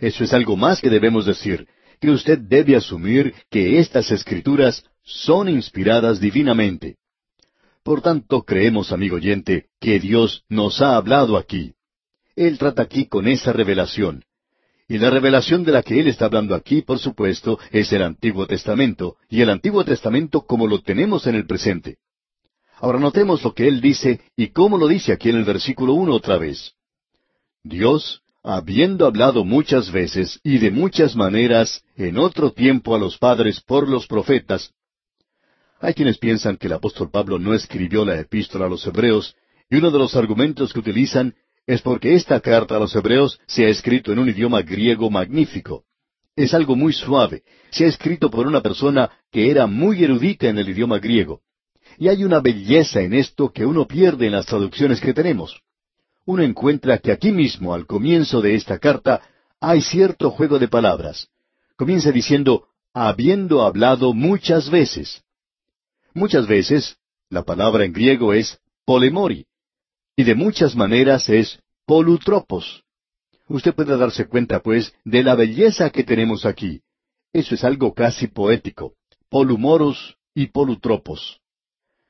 Eso 0.00 0.24
es 0.24 0.32
algo 0.32 0.56
más 0.56 0.80
que 0.80 0.90
debemos 0.90 1.26
decir, 1.26 1.66
que 2.00 2.10
usted 2.10 2.38
debe 2.38 2.76
asumir 2.76 3.34
que 3.50 3.78
estas 3.78 4.10
escrituras 4.10 4.84
son 5.02 5.48
inspiradas 5.48 6.20
divinamente. 6.20 6.96
Por 7.82 8.02
tanto, 8.02 8.42
creemos, 8.42 8.92
amigo 8.92 9.16
oyente, 9.16 9.66
que 9.80 10.00
Dios 10.00 10.44
nos 10.48 10.82
ha 10.82 10.96
hablado 10.96 11.36
aquí. 11.36 11.74
Él 12.34 12.58
trata 12.58 12.82
aquí 12.82 13.06
con 13.06 13.28
esa 13.28 13.52
revelación. 13.52 14.25
Y 14.88 14.98
la 14.98 15.10
revelación 15.10 15.64
de 15.64 15.72
la 15.72 15.82
que 15.82 15.98
él 15.98 16.06
está 16.06 16.26
hablando 16.26 16.54
aquí, 16.54 16.82
por 16.82 16.98
supuesto, 16.98 17.58
es 17.72 17.92
el 17.92 18.02
Antiguo 18.02 18.46
Testamento, 18.46 19.16
y 19.28 19.40
el 19.40 19.50
Antiguo 19.50 19.84
Testamento 19.84 20.42
como 20.42 20.68
lo 20.68 20.80
tenemos 20.80 21.26
en 21.26 21.34
el 21.34 21.46
presente. 21.46 21.98
Ahora 22.78 23.00
notemos 23.00 23.42
lo 23.42 23.54
que 23.54 23.66
él 23.66 23.80
dice 23.80 24.20
y 24.36 24.48
cómo 24.48 24.78
lo 24.78 24.86
dice 24.86 25.12
aquí 25.12 25.30
en 25.30 25.36
el 25.36 25.44
versículo 25.44 25.94
uno 25.94 26.14
otra 26.14 26.36
vez. 26.36 26.74
Dios, 27.64 28.22
habiendo 28.44 29.06
hablado 29.06 29.44
muchas 29.44 29.90
veces 29.90 30.38
y 30.44 30.58
de 30.58 30.70
muchas 30.70 31.16
maneras 31.16 31.82
en 31.96 32.18
otro 32.18 32.52
tiempo 32.52 32.94
a 32.94 32.98
los 32.98 33.18
padres 33.18 33.60
por 33.60 33.88
los 33.88 34.06
profetas, 34.06 34.72
hay 35.80 35.94
quienes 35.94 36.18
piensan 36.18 36.56
que 36.56 36.68
el 36.68 36.74
apóstol 36.74 37.10
Pablo 37.10 37.38
no 37.38 37.54
escribió 37.54 38.04
la 38.04 38.18
epístola 38.18 38.66
a 38.66 38.68
los 38.68 38.86
hebreos, 38.86 39.34
y 39.68 39.76
uno 39.76 39.90
de 39.90 39.98
los 39.98 40.14
argumentos 40.14 40.72
que 40.72 40.78
utilizan 40.78 41.34
es 41.66 41.82
porque 41.82 42.14
esta 42.14 42.40
carta 42.40 42.76
a 42.76 42.78
los 42.78 42.94
hebreos 42.94 43.40
se 43.46 43.66
ha 43.66 43.68
escrito 43.68 44.12
en 44.12 44.20
un 44.20 44.28
idioma 44.28 44.62
griego 44.62 45.10
magnífico. 45.10 45.84
Es 46.36 46.54
algo 46.54 46.76
muy 46.76 46.92
suave. 46.92 47.42
Se 47.70 47.84
ha 47.84 47.88
escrito 47.88 48.30
por 48.30 48.46
una 48.46 48.60
persona 48.60 49.10
que 49.32 49.50
era 49.50 49.66
muy 49.66 50.04
erudita 50.04 50.48
en 50.48 50.58
el 50.58 50.68
idioma 50.68 50.98
griego. 50.98 51.40
Y 51.98 52.08
hay 52.08 52.24
una 52.24 52.40
belleza 52.40 53.00
en 53.00 53.14
esto 53.14 53.50
que 53.52 53.66
uno 53.66 53.86
pierde 53.86 54.26
en 54.26 54.32
las 54.32 54.46
traducciones 54.46 55.00
que 55.00 55.14
tenemos. 55.14 55.60
Uno 56.24 56.42
encuentra 56.42 56.98
que 56.98 57.10
aquí 57.10 57.32
mismo, 57.32 57.74
al 57.74 57.86
comienzo 57.86 58.40
de 58.40 58.54
esta 58.54 58.78
carta, 58.78 59.22
hay 59.60 59.80
cierto 59.80 60.30
juego 60.30 60.58
de 60.58 60.68
palabras. 60.68 61.28
Comienza 61.76 62.12
diciendo, 62.12 62.68
habiendo 62.92 63.62
hablado 63.62 64.12
muchas 64.12 64.70
veces. 64.70 65.22
Muchas 66.14 66.46
veces, 66.46 66.96
la 67.28 67.42
palabra 67.42 67.84
en 67.84 67.92
griego 67.92 68.32
es 68.32 68.58
polemori, 68.84 69.46
y 70.16 70.24
de 70.24 70.34
muchas 70.34 70.74
maneras 70.74 71.28
es 71.28 71.60
polutropos. 71.84 72.82
Usted 73.48 73.74
puede 73.74 73.96
darse 73.96 74.26
cuenta, 74.26 74.60
pues, 74.60 74.92
de 75.04 75.22
la 75.22 75.34
belleza 75.34 75.90
que 75.90 76.02
tenemos 76.02 76.46
aquí. 76.46 76.80
Eso 77.32 77.54
es 77.54 77.62
algo 77.62 77.92
casi 77.94 78.26
poético. 78.26 78.94
Polumoros 79.28 80.16
y 80.34 80.46
polutropos. 80.46 81.40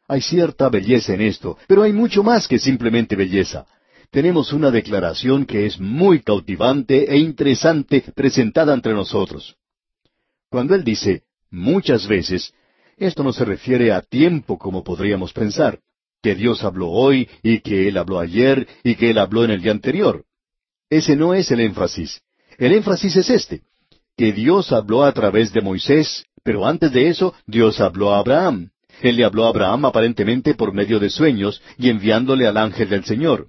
Hay 0.08 0.22
cierta 0.22 0.68
belleza 0.68 1.14
en 1.14 1.22
esto, 1.22 1.58
pero 1.66 1.82
hay 1.82 1.92
mucho 1.92 2.22
más 2.22 2.46
que 2.46 2.60
simplemente 2.60 3.16
belleza. 3.16 3.66
Tenemos 4.10 4.52
una 4.52 4.70
declaración 4.70 5.44
que 5.44 5.66
es 5.66 5.80
muy 5.80 6.20
cautivante 6.20 7.12
e 7.12 7.18
interesante 7.18 8.04
presentada 8.14 8.72
entre 8.72 8.94
nosotros. 8.94 9.56
Cuando 10.48 10.76
él 10.76 10.84
dice 10.84 11.24
muchas 11.50 12.06
veces, 12.06 12.54
esto 12.96 13.24
no 13.24 13.32
se 13.32 13.44
refiere 13.44 13.92
a 13.92 14.00
tiempo 14.00 14.58
como 14.58 14.84
podríamos 14.84 15.32
pensar 15.32 15.80
que 16.22 16.34
Dios 16.34 16.64
habló 16.64 16.88
hoy 16.88 17.28
y 17.42 17.60
que 17.60 17.88
Él 17.88 17.96
habló 17.96 18.18
ayer 18.18 18.66
y 18.82 18.94
que 18.96 19.10
Él 19.10 19.18
habló 19.18 19.44
en 19.44 19.50
el 19.50 19.62
día 19.62 19.72
anterior. 19.72 20.24
Ese 20.90 21.16
no 21.16 21.34
es 21.34 21.50
el 21.50 21.60
énfasis. 21.60 22.20
El 22.58 22.72
énfasis 22.72 23.16
es 23.16 23.30
este. 23.30 23.62
que 24.16 24.32
Dios 24.32 24.72
habló 24.72 25.04
a 25.04 25.12
través 25.12 25.52
de 25.52 25.60
Moisés, 25.60 26.24
pero 26.42 26.66
antes 26.66 26.90
de 26.92 27.08
eso 27.08 27.34
Dios 27.46 27.80
habló 27.80 28.14
a 28.14 28.18
Abraham. 28.18 28.70
Él 29.02 29.16
le 29.16 29.24
habló 29.24 29.44
a 29.44 29.48
Abraham 29.48 29.84
aparentemente 29.84 30.54
por 30.54 30.72
medio 30.72 30.98
de 30.98 31.10
sueños 31.10 31.60
y 31.76 31.90
enviándole 31.90 32.46
al 32.46 32.56
ángel 32.56 32.88
del 32.88 33.04
Señor. 33.04 33.48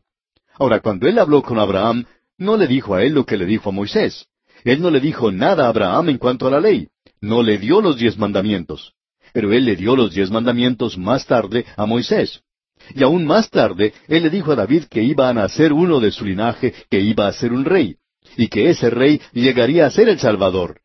Ahora, 0.59 0.81
cuando 0.81 1.07
él 1.07 1.19
habló 1.19 1.41
con 1.41 1.59
Abraham, 1.59 2.05
no 2.37 2.57
le 2.57 2.67
dijo 2.67 2.95
a 2.95 3.03
él 3.03 3.13
lo 3.13 3.25
que 3.25 3.37
le 3.37 3.45
dijo 3.45 3.69
a 3.69 3.71
Moisés. 3.71 4.25
Él 4.63 4.81
no 4.81 4.89
le 4.89 4.99
dijo 4.99 5.31
nada 5.31 5.65
a 5.65 5.69
Abraham 5.69 6.09
en 6.09 6.17
cuanto 6.17 6.47
a 6.47 6.51
la 6.51 6.59
ley. 6.59 6.89
No 7.21 7.43
le 7.43 7.57
dio 7.57 7.81
los 7.81 7.97
diez 7.97 8.17
mandamientos. 8.17 8.93
Pero 9.33 9.53
él 9.53 9.65
le 9.65 9.75
dio 9.75 9.95
los 9.95 10.13
diez 10.13 10.29
mandamientos 10.29 10.97
más 10.97 11.25
tarde 11.25 11.65
a 11.75 11.85
Moisés. 11.85 12.41
Y 12.95 13.03
aún 13.03 13.25
más 13.25 13.49
tarde, 13.49 13.93
él 14.07 14.23
le 14.23 14.29
dijo 14.29 14.51
a 14.51 14.55
David 14.55 14.85
que 14.89 15.03
iba 15.03 15.29
a 15.29 15.33
nacer 15.33 15.73
uno 15.73 15.99
de 15.99 16.11
su 16.11 16.25
linaje, 16.25 16.73
que 16.89 16.99
iba 16.99 17.27
a 17.27 17.33
ser 17.33 17.53
un 17.53 17.65
rey, 17.65 17.97
y 18.37 18.47
que 18.47 18.69
ese 18.69 18.89
rey 18.89 19.21
llegaría 19.33 19.85
a 19.85 19.91
ser 19.91 20.09
el 20.09 20.19
Salvador. 20.19 20.81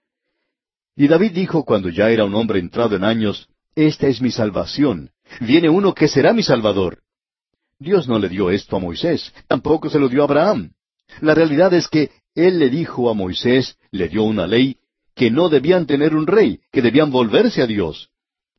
Y 0.97 1.09
David 1.09 1.33
dijo 1.33 1.65
cuando 1.65 1.88
ya 1.88 2.11
era 2.11 2.25
un 2.25 2.35
hombre 2.35 2.59
entrado 2.59 2.97
en 2.97 3.05
años, 3.05 3.49
Esta 3.75 4.07
es 4.09 4.21
mi 4.21 4.31
salvación, 4.31 5.11
viene 5.41 5.69
uno 5.71 5.95
que 5.95 6.09
será 6.09 6.33
mi 6.33 6.43
Salvador. 6.43 6.99
Dios 7.79 8.07
no 8.07 8.19
le 8.19 8.29
dio 8.29 8.51
esto 8.51 8.77
a 8.77 8.81
Moisés, 8.81 9.33
tampoco 9.49 9.88
se 9.88 9.99
lo 9.99 10.09
dio 10.09 10.23
a 10.23 10.25
Abraham. 10.25 10.73
La 11.21 11.35
realidad 11.35 11.73
es 11.75 11.88
que 11.88 12.11
Él 12.35 12.59
le 12.59 12.69
dijo 12.69 13.11
a 13.11 13.15
Moisés, 13.15 13.77
le 13.91 14.09
dio 14.09 14.25
una 14.25 14.47
ley, 14.47 14.77
que 15.15 15.31
no 15.31 15.49
debían 15.49 15.87
tener 15.87 16.15
un 16.15 16.27
rey, 16.27 16.61
que 16.71 16.83
debían 16.83 17.11
volverse 17.11 17.62
a 17.62 17.67
Dios. 17.67 18.12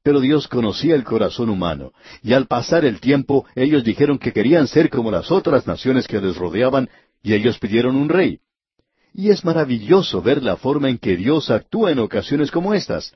Pero 0.04 0.20
Dios 0.20 0.50
conocía 0.50 0.96
el 0.96 1.06
corazón 1.06 1.50
humano, 1.50 1.94
y 2.22 2.34
al 2.34 2.46
pasar 2.48 2.84
el 2.84 3.00
tiempo 3.00 3.46
ellos 3.56 3.86
dijeron 3.86 4.20
que 4.20 4.34
querían 4.34 4.68
ser 4.68 4.90
como 4.90 5.10
las 5.10 5.32
otras 5.32 5.66
naciones 5.66 6.08
que 6.08 6.20
les 6.20 6.36
rodeaban, 6.36 6.90
y 7.24 7.34
ellos 7.34 7.58
pidieron 7.58 7.96
un 7.96 8.10
rey. 8.10 8.40
Y 9.14 9.30
es 9.30 9.46
maravilloso 9.46 10.22
ver 10.22 10.44
la 10.44 10.58
forma 10.58 10.90
en 10.90 10.98
que 10.98 11.16
Dios 11.16 11.50
actúa 11.50 11.92
en 11.92 12.00
ocasiones 12.00 12.52
como 12.52 12.74
estas. 12.74 13.14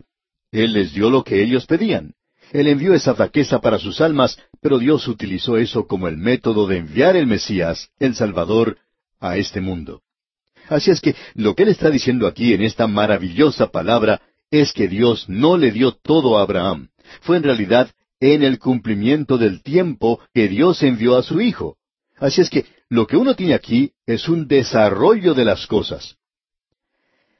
Él 0.51 0.73
les 0.73 0.93
dio 0.93 1.09
lo 1.09 1.25
que 1.25 1.43
ellos 1.43 1.65
pedían. 1.65 2.13
Él 2.53 2.67
envió 2.67 2.93
esa 2.93 3.15
fraqueza 3.15 3.59
para 3.59 3.79
sus 3.79 3.99
almas, 3.99 4.39
pero 4.61 4.79
Dios 4.79 5.07
utilizó 5.09 5.57
eso 5.57 5.87
como 5.87 6.07
el 6.07 6.15
método 6.15 6.67
de 6.67 6.77
enviar 6.77 7.17
el 7.17 7.27
Mesías, 7.27 7.89
el 7.99 8.15
Salvador, 8.15 8.77
a 9.19 9.35
este 9.35 9.59
mundo. 9.59 10.03
Así 10.69 10.91
es 10.91 11.01
que 11.01 11.15
lo 11.33 11.55
que 11.55 11.63
Él 11.63 11.69
está 11.69 11.89
diciendo 11.89 12.27
aquí 12.27 12.53
en 12.53 12.61
esta 12.61 12.87
maravillosa 12.87 13.71
palabra 13.71 14.21
es 14.51 14.73
que 14.73 14.87
Dios 14.87 15.27
no 15.27 15.57
le 15.57 15.71
dio 15.71 15.91
todo 15.91 16.37
a 16.37 16.43
Abraham. 16.43 16.89
Fue 17.21 17.37
en 17.37 17.43
realidad 17.43 17.91
en 18.19 18.43
el 18.43 18.59
cumplimiento 18.59 19.37
del 19.37 19.61
tiempo 19.61 20.19
que 20.33 20.47
Dios 20.47 20.81
envió 20.83 21.17
a 21.17 21.23
su 21.23 21.41
Hijo. 21.41 21.77
Así 22.17 22.41
es 22.41 22.49
que 22.49 22.65
lo 22.89 23.05
que 23.05 23.17
uno 23.17 23.35
tiene 23.35 23.53
aquí 23.53 23.91
es 24.05 24.27
un 24.27 24.47
desarrollo 24.47 25.33
de 25.33 25.45
las 25.45 25.67
cosas. 25.67 26.15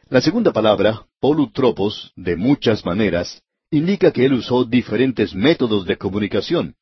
La 0.10 0.22
segunda 0.22 0.54
palabra, 0.54 1.06
polutropos, 1.20 2.13
de 2.15 2.36
muchas 2.36 2.86
maneras, 2.86 3.41
indica 3.72 4.12
que 4.12 4.26
él 4.26 4.34
usó 4.34 4.63
diferentes 4.63 5.34
métodos 5.34 5.86
de 5.86 5.98
comunicación. 5.98 6.76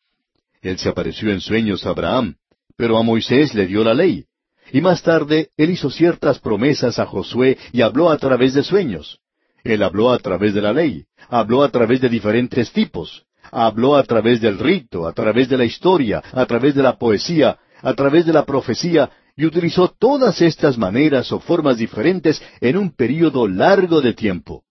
Él 0.61 0.77
se 0.77 0.89
apareció 0.89 1.31
en 1.31 1.41
sueños 1.41 1.85
a 1.85 1.89
Abraham, 1.89 2.35
pero 2.75 2.97
a 2.97 3.03
Moisés 3.03 3.53
le 3.53 3.67
dio 3.67 3.83
la 3.83 3.93
ley. 3.93 4.25
Y 4.71 4.81
más 4.81 5.03
tarde 5.03 5.49
él 5.57 5.69
hizo 5.69 5.89
ciertas 5.89 6.39
promesas 6.39 6.99
a 6.99 7.05
Josué 7.05 7.57
y 7.71 7.81
habló 7.81 8.09
a 8.09 8.17
través 8.17 8.53
de 8.53 8.63
sueños. 8.63 9.19
Él 9.65 9.81
habló 9.81 10.11
a 10.11 10.19
través 10.19 10.53
de 10.53 10.61
la 10.61 10.71
ley, 10.71 11.05
habló 11.27 11.63
a 11.63 11.69
través 11.69 11.99
de 11.99 12.07
diferentes 12.07 12.71
tipos, 12.71 13.25
habló 13.51 13.95
a 13.95 14.03
través 14.03 14.39
del 14.39 14.59
rito, 14.59 15.07
a 15.07 15.11
través 15.11 15.49
de 15.49 15.57
la 15.57 15.65
historia, 15.65 16.21
a 16.31 16.45
través 16.45 16.75
de 16.75 16.83
la 16.83 16.99
poesía, 16.99 17.57
a 17.81 17.93
través 17.95 18.27
de 18.27 18.33
la 18.33 18.45
profecía, 18.45 19.09
y 19.35 19.43
utilizó 19.43 19.87
todas 19.87 20.39
estas 20.41 20.77
maneras 20.77 21.31
o 21.31 21.39
formas 21.39 21.77
diferentes 21.77 22.41
en 22.61 22.77
un 22.77 22.91
período 22.91 23.47
largo 23.47 24.01
de 24.01 24.13
tiempo. 24.13 24.63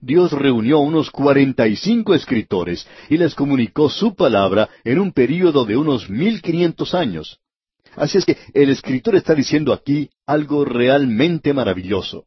Dios 0.00 0.30
reunió 0.30 0.78
unos 0.78 1.10
cuarenta 1.10 1.66
y 1.66 1.74
cinco 1.74 2.14
escritores 2.14 2.86
y 3.10 3.16
les 3.16 3.34
comunicó 3.34 3.90
su 3.90 4.14
palabra 4.14 4.68
en 4.84 5.00
un 5.00 5.10
período 5.10 5.64
de 5.64 5.76
unos 5.76 6.08
mil 6.08 6.40
quinientos 6.40 6.94
años. 6.94 7.40
Así 7.96 8.18
es 8.18 8.24
que 8.24 8.36
el 8.54 8.70
escritor 8.70 9.16
está 9.16 9.34
diciendo 9.34 9.72
aquí 9.72 10.08
algo 10.24 10.64
realmente 10.64 11.52
maravilloso. 11.52 12.26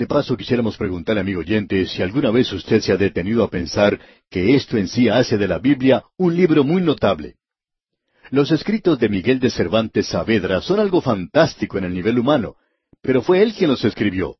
De 0.00 0.06
paso, 0.06 0.34
quisiéramos 0.34 0.78
preguntarle, 0.78 1.20
amigo 1.20 1.40
oyente, 1.40 1.84
si 1.84 2.00
alguna 2.00 2.30
vez 2.30 2.50
usted 2.54 2.80
se 2.80 2.90
ha 2.90 2.96
detenido 2.96 3.44
a 3.44 3.50
pensar 3.50 4.00
que 4.30 4.54
esto 4.54 4.78
en 4.78 4.88
sí 4.88 5.10
hace 5.10 5.36
de 5.36 5.46
la 5.46 5.58
Biblia 5.58 6.04
un 6.16 6.34
libro 6.34 6.64
muy 6.64 6.80
notable. 6.80 7.34
Los 8.30 8.50
escritos 8.50 8.98
de 8.98 9.10
Miguel 9.10 9.40
de 9.40 9.50
Cervantes 9.50 10.06
Saavedra 10.06 10.62
son 10.62 10.80
algo 10.80 11.02
fantástico 11.02 11.76
en 11.76 11.84
el 11.84 11.92
nivel 11.92 12.18
humano, 12.18 12.56
pero 13.02 13.20
fue 13.20 13.42
él 13.42 13.52
quien 13.52 13.68
los 13.68 13.84
escribió. 13.84 14.36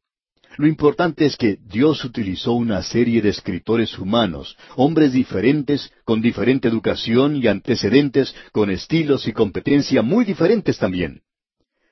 Lo 0.56 0.66
importante 0.66 1.26
es 1.26 1.36
que 1.36 1.58
Dios 1.62 2.06
utilizó 2.06 2.52
una 2.52 2.82
serie 2.82 3.20
de 3.20 3.28
escritores 3.28 3.98
humanos, 3.98 4.56
hombres 4.76 5.12
diferentes, 5.12 5.92
con 6.06 6.22
diferente 6.22 6.68
educación 6.68 7.36
y 7.36 7.48
antecedentes, 7.48 8.34
con 8.52 8.70
estilos 8.70 9.28
y 9.28 9.34
competencia 9.34 10.00
muy 10.00 10.24
diferentes 10.24 10.78
también. 10.78 11.20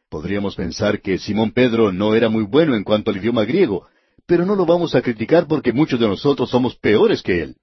Podríamos 0.09 0.57
pensar 0.57 1.01
que 1.01 1.19
Simón 1.19 1.53
Pedro 1.53 1.93
no 1.93 2.15
era 2.15 2.29
muy 2.29 2.45
bueno 2.45 2.75
en 2.75 2.85
cuanto 2.85 3.11
al 3.11 3.19
idioma 3.19 3.45
griego, 3.45 3.87
pero 4.27 4.47
no 4.47 4.55
lo 4.55 4.65
vamos 4.65 4.95
a 4.95 5.03
criticar 5.03 5.47
porque 5.47 5.73
muchos 5.73 6.01
de 6.01 6.09
nosotros 6.09 6.51
somos 6.51 6.77
peores 6.77 7.23
que 7.23 7.43
él. 7.43 7.57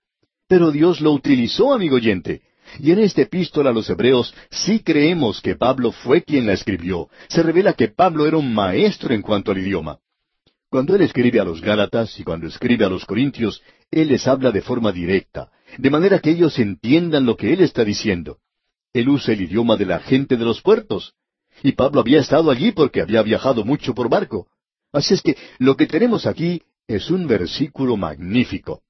Pero 0.47 0.71
Dios 0.71 1.01
lo 1.01 1.11
utilizó, 1.11 1.73
amigo 1.73 1.95
oyente. 1.95 2.41
Y 2.79 2.91
en 2.91 2.99
esta 2.99 3.21
epístola 3.21 3.71
a 3.71 3.73
los 3.73 3.89
Hebreos 3.89 4.33
sí 4.49 4.79
creemos 4.79 5.41
que 5.41 5.55
Pablo 5.55 5.91
fue 5.91 6.23
quien 6.23 6.45
la 6.45 6.53
escribió. 6.53 7.09
Se 7.29 7.41
revela 7.41 7.73
que 7.73 7.87
Pablo 7.87 8.27
era 8.27 8.37
un 8.37 8.53
maestro 8.53 9.13
en 9.13 9.21
cuanto 9.21 9.51
al 9.51 9.59
idioma. 9.59 9.99
Cuando 10.69 10.95
él 10.95 11.01
escribe 11.01 11.39
a 11.39 11.45
los 11.45 11.61
Gálatas 11.61 12.19
y 12.19 12.23
cuando 12.23 12.47
escribe 12.47 12.85
a 12.85 12.89
los 12.89 13.05
Corintios, 13.05 13.61
él 13.91 14.09
les 14.09 14.27
habla 14.27 14.51
de 14.51 14.61
forma 14.61 14.91
directa, 14.91 15.49
de 15.77 15.89
manera 15.89 16.19
que 16.19 16.31
ellos 16.31 16.59
entiendan 16.59 17.25
lo 17.25 17.37
que 17.37 17.53
él 17.53 17.61
está 17.61 17.83
diciendo. 17.83 18.39
Él 18.93 19.09
usa 19.09 19.33
el 19.33 19.41
idioma 19.41 19.77
de 19.77 19.85
la 19.85 19.99
gente 19.99 20.37
de 20.37 20.45
los 20.45 20.61
puertos. 20.61 21.13
Y 21.63 21.71
Pablo 21.73 22.01
había 22.01 22.19
estado 22.19 22.51
allí 22.51 22.71
porque 22.71 23.01
había 23.01 23.21
viajado 23.21 23.63
mucho 23.63 23.93
por 23.93 24.09
barco. 24.09 24.47
Así 24.91 25.13
es 25.13 25.21
que 25.21 25.35
lo 25.59 25.75
que 25.75 25.87
tenemos 25.87 26.25
aquí 26.25 26.61
es 26.87 27.09
un 27.09 27.27
versículo 27.27 27.97
magnífico. 27.97 28.81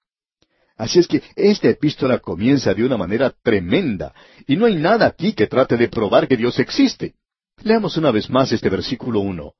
Así 0.78 0.99
es 0.99 1.08
que 1.08 1.23
esta 1.36 1.69
epístola 1.69 2.19
comienza 2.19 2.73
de 2.73 2.84
una 2.84 2.97
manera 2.97 3.34
tremenda, 3.41 4.13
y 4.45 4.58
no 4.58 4.65
hay 4.65 4.75
nada 4.75 5.08
aquí 5.08 5.34
que 5.34 5.47
trate 5.47 5.78
de 5.78 5.88
probar 5.88 6.28
que 6.28 6.36
Dios 6.36 6.60
existe. 6.60 7.15
Leamos 7.63 7.95
una 7.95 8.12
vez 8.12 8.30
más 8.30 8.51
este 8.51 8.69
versículo 8.69 9.21
uno. 9.21 9.54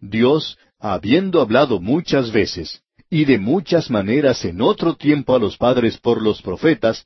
Dios, 0.00 0.58
habiendo 0.78 1.40
hablado 1.40 1.80
muchas 1.80 2.30
veces, 2.32 2.82
y 3.08 3.24
de 3.24 3.38
muchas 3.38 3.90
maneras 3.90 4.44
en 4.44 4.60
otro 4.60 4.96
tiempo 4.96 5.34
a 5.34 5.38
los 5.38 5.56
padres 5.56 5.96
por 5.96 6.20
los 6.20 6.42
profetas, 6.42 7.04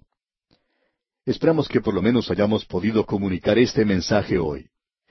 esperamos 1.25 1.68
que 1.68 1.81
por 1.81 1.94
lo 1.94 2.03
menos 2.03 2.31
hayamos 2.31 2.64
podido 2.64 3.07
comunicar 3.07 3.59
este 3.59 3.85
mensaje 3.85 4.38
hoy. 4.38 4.66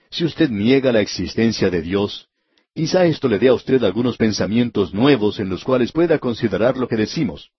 Si 0.09 0.25
usted 0.25 0.49
niega 0.49 0.91
la 0.91 1.01
existencia 1.01 1.69
de 1.69 1.81
Dios, 1.81 2.27
quizá 2.73 3.05
esto 3.05 3.27
le 3.27 3.39
dé 3.39 3.49
a 3.49 3.53
usted 3.53 3.83
algunos 3.83 4.17
pensamientos 4.17 4.93
nuevos 4.93 5.39
en 5.39 5.49
los 5.49 5.63
cuales 5.63 5.91
pueda 5.91 6.19
considerar 6.19 6.77
lo 6.77 6.87
que 6.87 6.95
decimos. 6.95 7.51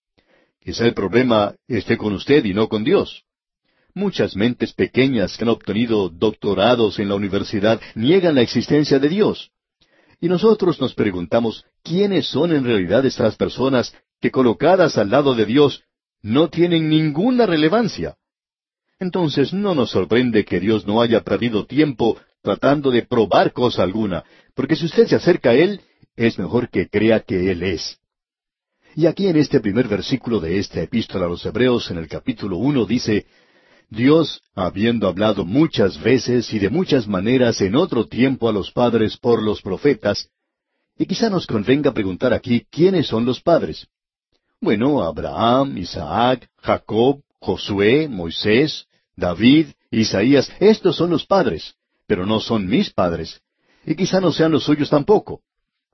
Quizá 0.60 0.84
el 0.86 0.94
problema 0.94 1.54
esté 1.68 1.96
con 1.96 2.12
usted 2.12 2.44
y 2.44 2.52
no 2.52 2.68
con 2.68 2.82
Dios. 2.82 3.24
Muchas 3.94 4.36
mentes 4.36 4.72
pequeñas 4.72 5.36
que 5.36 5.44
han 5.44 5.50
obtenido 5.50 6.08
doctorados 6.08 6.98
en 6.98 7.08
la 7.08 7.14
universidad 7.14 7.80
niegan 7.94 8.34
la 8.34 8.42
existencia 8.42 8.98
de 8.98 9.08
Dios. 9.08 9.52
Y 10.20 10.28
nosotros 10.28 10.80
nos 10.80 10.94
preguntamos, 10.94 11.64
¿quiénes 11.82 12.26
son 12.26 12.52
en 12.52 12.64
realidad 12.64 13.06
estas 13.06 13.36
personas 13.36 13.94
que 14.20 14.30
colocadas 14.30 14.98
al 14.98 15.10
lado 15.10 15.34
de 15.34 15.46
Dios 15.46 15.84
no 16.22 16.48
tienen 16.48 16.88
ninguna 16.88 17.46
relevancia? 17.46 18.16
Entonces 18.98 19.52
no 19.52 19.74
nos 19.74 19.90
sorprende 19.90 20.44
que 20.44 20.58
Dios 20.58 20.86
no 20.86 21.02
haya 21.02 21.22
perdido 21.22 21.66
tiempo 21.66 22.18
tratando 22.46 22.92
de 22.92 23.02
probar 23.02 23.52
cosa 23.52 23.82
alguna, 23.82 24.22
porque 24.54 24.76
si 24.76 24.84
usted 24.86 25.08
se 25.08 25.16
acerca 25.16 25.50
a 25.50 25.54
Él, 25.54 25.80
es 26.14 26.38
mejor 26.38 26.70
que 26.70 26.88
crea 26.88 27.18
que 27.18 27.50
Él 27.50 27.64
es. 27.64 27.98
Y 28.94 29.06
aquí 29.06 29.26
en 29.26 29.36
este 29.36 29.58
primer 29.58 29.88
versículo 29.88 30.38
de 30.38 30.60
esta 30.60 30.80
epístola 30.80 31.26
a 31.26 31.28
los 31.28 31.44
Hebreos, 31.44 31.90
en 31.90 31.98
el 31.98 32.06
capítulo 32.06 32.56
uno, 32.58 32.86
dice, 32.86 33.26
Dios, 33.90 34.42
habiendo 34.54 35.08
hablado 35.08 35.44
muchas 35.44 36.00
veces 36.00 36.52
y 36.52 36.60
de 36.60 36.70
muchas 36.70 37.08
maneras 37.08 37.60
en 37.60 37.74
otro 37.74 38.06
tiempo 38.06 38.48
a 38.48 38.52
los 38.52 38.70
padres 38.70 39.16
por 39.16 39.42
los 39.42 39.60
profetas, 39.60 40.28
y 40.96 41.04
quizá 41.04 41.28
nos 41.28 41.48
convenga 41.48 41.92
preguntar 41.92 42.32
aquí 42.32 42.64
quiénes 42.70 43.08
son 43.08 43.24
los 43.24 43.40
padres. 43.40 43.88
Bueno, 44.60 45.02
Abraham, 45.02 45.76
Isaac, 45.78 46.48
Jacob, 46.58 47.22
Josué, 47.40 48.06
Moisés, 48.06 48.86
David, 49.16 49.66
Isaías, 49.90 50.48
estos 50.60 50.94
son 50.94 51.10
los 51.10 51.26
padres 51.26 51.74
pero 52.06 52.26
no 52.26 52.40
son 52.40 52.66
mis 52.66 52.90
padres, 52.90 53.40
y 53.84 53.94
quizá 53.94 54.20
no 54.20 54.32
sean 54.32 54.52
los 54.52 54.64
suyos 54.64 54.90
tampoco. 54.90 55.40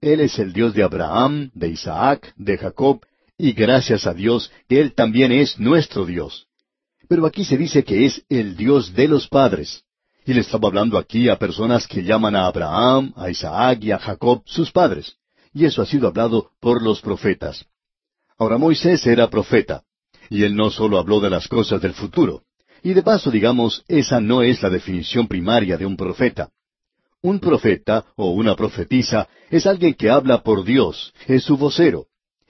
Él 0.00 0.20
es 0.20 0.38
el 0.38 0.52
Dios 0.52 0.74
de 0.74 0.82
Abraham, 0.82 1.50
de 1.54 1.68
Isaac, 1.68 2.32
de 2.36 2.58
Jacob, 2.58 3.00
y 3.38 3.52
gracias 3.52 4.06
a 4.06 4.14
Dios 4.14 4.50
que 4.68 4.80
Él 4.80 4.94
también 4.94 5.32
es 5.32 5.58
nuestro 5.58 6.04
Dios. 6.04 6.46
Pero 7.08 7.26
aquí 7.26 7.44
se 7.44 7.56
dice 7.56 7.84
que 7.84 8.06
es 8.06 8.24
el 8.28 8.56
Dios 8.56 8.94
de 8.94 9.08
los 9.08 9.28
padres. 9.28 9.84
Y 10.24 10.34
le 10.34 10.40
estaba 10.40 10.68
hablando 10.68 10.98
aquí 10.98 11.28
a 11.28 11.38
personas 11.38 11.86
que 11.86 12.02
llaman 12.04 12.36
a 12.36 12.46
Abraham, 12.46 13.12
a 13.16 13.28
Isaac 13.30 13.80
y 13.82 13.90
a 13.90 13.98
Jacob 13.98 14.42
sus 14.46 14.70
padres. 14.70 15.16
y 15.54 15.66
eso 15.66 15.82
ha 15.82 15.86
sido 15.86 16.08
hablado 16.08 16.50
por 16.60 16.82
los 16.82 17.00
profetas. 17.00 17.66
Ahora 18.38 18.56
Moisés 18.56 19.06
era 19.06 19.28
profeta, 19.28 19.82
y 20.30 20.44
él 20.44 20.56
no 20.56 20.70
solo 20.70 20.98
habló 20.98 21.20
de 21.20 21.28
las 21.28 21.46
cosas 21.46 21.80
del 21.82 21.92
futuro. 21.92 22.42
Y 22.82 22.94
de 22.94 23.02
paso, 23.02 23.30
digamos, 23.30 23.84
esa 23.86 24.20
no 24.20 24.42
es 24.42 24.62
la 24.62 24.70
definición 24.70 25.28
primaria 25.28 25.76
de 25.76 25.86
un 25.86 25.96
profeta. 25.96 26.50
Un 27.20 27.38
profeta 27.38 28.04
o 28.16 28.30
una 28.30 28.56
profetisa 28.56 29.28
es 29.50 29.66
alguien 29.66 29.94
que 29.94 30.10
habla 30.10 30.42
por 30.42 30.64
Dios, 30.64 31.14
es 31.28 31.44
su 31.44 31.56
vocero. 31.56 32.06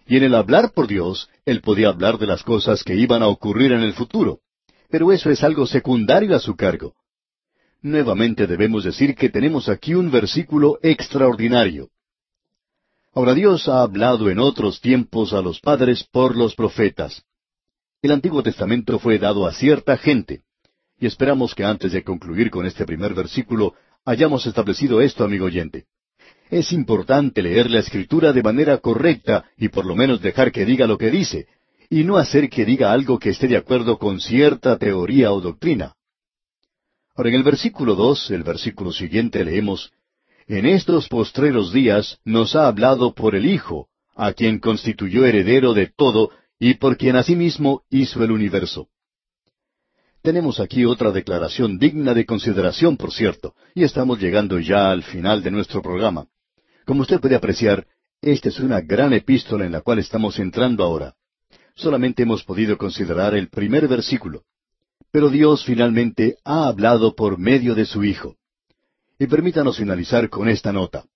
Y 0.07 0.17
en 0.17 0.25
el 0.25 0.35
hablar 0.35 0.73
por 0.73 0.87
Dios, 0.87 1.29
él 1.45 1.61
podía 1.61 1.89
hablar 1.89 2.19
de 2.19 2.27
las 2.27 2.43
cosas 2.43 2.83
que 2.83 2.95
iban 2.95 3.23
a 3.23 3.29
ocurrir 3.29 3.73
en 3.73 3.81
el 3.81 3.93
futuro. 3.93 4.41
Pero 4.91 5.13
eso 5.13 5.31
es 5.31 5.43
algo 5.45 5.67
secundario 5.67 6.35
a 6.35 6.41
su 6.41 6.57
cargo. 6.57 6.95
Nuevamente 7.83 8.47
debemos 8.47 8.85
decir 8.85 9.15
que 9.15 9.29
tenemos 9.29 9.69
aquí 9.69 9.95
un 9.95 10.11
versículo 10.11 10.79
extraordinario. 10.83 11.89
Ahora 13.15 13.35
Dios 13.35 13.69
ha 13.69 13.83
hablado 13.83 14.31
en 14.31 14.39
otros 14.39 14.81
tiempos 14.81 15.35
a 15.35 15.43
los 15.43 15.61
padres 15.61 16.05
por 16.05 16.37
los 16.37 16.55
profetas. 16.55 17.23
El 18.03 18.11
Antiguo 18.11 18.43
Testamento 18.43 18.99
fue 18.99 19.21
dado 19.21 19.47
a 19.47 19.53
cierta 19.53 19.97
gente. 19.97 20.43
Y 20.99 21.07
esperamos 21.07 21.55
que 21.55 21.65
antes 21.65 21.93
de 21.93 22.03
concluir 22.03 22.51
con 22.51 22.67
este 22.67 22.85
primer 22.85 23.15
versículo 23.15 23.75
hayamos 24.05 24.45
establecido 24.45 25.01
esto, 25.01 25.23
amigo 25.23 25.47
oyente. 25.47 25.85
Es 26.51 26.73
importante 26.73 27.43
leer 27.43 27.71
la 27.71 27.79
Escritura 27.79 28.33
de 28.33 28.43
manera 28.43 28.79
correcta 28.79 29.45
y 29.57 29.69
por 29.69 29.87
lo 29.87 29.95
menos 29.95 30.21
dejar 30.21 30.51
que 30.51 30.65
diga 30.65 30.89
lo 30.89 30.99
que 30.99 31.13
dice, 31.13 31.47
y 31.89 32.03
no 32.03 32.17
hacer 32.17 32.51
que 32.51 32.65
diga 32.65 32.93
algo 32.93 33.21
que 33.21 33.31
esté 33.31 33.47
de 33.47 33.57
acuerdo 33.57 33.99
con 33.99 34.21
cierta 34.21 34.77
teoría 34.79 35.31
o 35.33 35.41
doctrina. 35.41 35.95
Ahora 37.15 37.31
en 37.31 37.37
el 37.37 37.45
versículo 37.45 37.95
dos, 37.95 38.33
el 38.33 38.43
versículo 38.43 38.91
siguiente 38.91 39.45
leemos, 39.45 39.93
En 40.49 40.67
estos 40.67 41.09
postreros 41.09 41.73
días 41.73 42.19
nos 42.25 42.57
ha 42.57 42.67
hablado 42.67 43.15
por 43.15 43.37
el 43.37 43.47
Hijo, 43.47 43.87
a 44.17 44.33
quien 44.33 44.59
constituyó 44.59 45.25
heredero 45.25 45.73
de 45.73 45.87
todo 45.87 46.31
y 46.65 46.75
por 46.75 46.97
quien 46.97 47.17
asimismo 47.17 47.83
hizo 47.91 48.23
el 48.23 48.31
universo. 48.31 48.87
Tenemos 50.23 50.61
aquí 50.61 50.85
otra 50.85 51.11
declaración 51.11 51.77
digna 51.77 52.15
de 52.15 52.25
consideración, 52.25 52.97
por 52.97 53.13
cierto, 53.13 53.57
y 53.75 53.83
estamos 53.83 54.21
llegando 54.21 54.61
ya 54.61 54.93
al 54.93 55.03
final 55.03 55.43
de 55.43 55.51
nuestro 55.51 55.83
programa. 55.83 56.29
Como 56.87 57.03
usted 57.03 57.19
puede 57.19 57.35
apreciar, 57.35 57.89
esta 58.21 58.49
es 58.49 58.61
una 58.61 58.81
gran 58.81 59.13
epístola 59.13 59.67
en 59.67 59.73
la 59.73 59.81
cual 59.81 59.99
estamos 59.99 60.39
entrando 60.39 60.85
ahora. 60.85 61.17
Solamente 61.75 62.23
hemos 62.23 62.45
podido 62.45 62.79
considerar 62.79 63.35
el 63.35 63.49
primer 63.49 63.89
versículo. 63.89 64.45
Pero 65.11 65.31
Dios 65.31 65.65
finalmente 65.65 66.37
ha 66.45 66.69
hablado 66.69 67.17
por 67.17 67.39
medio 67.39 67.75
de 67.75 67.87
su 67.87 68.05
Hijo. 68.05 68.37
Y 69.19 69.27
permítanos 69.27 69.79
finalizar 69.79 70.31
con 70.31 70.49
esta 70.49 70.73
nota. 70.73 71.07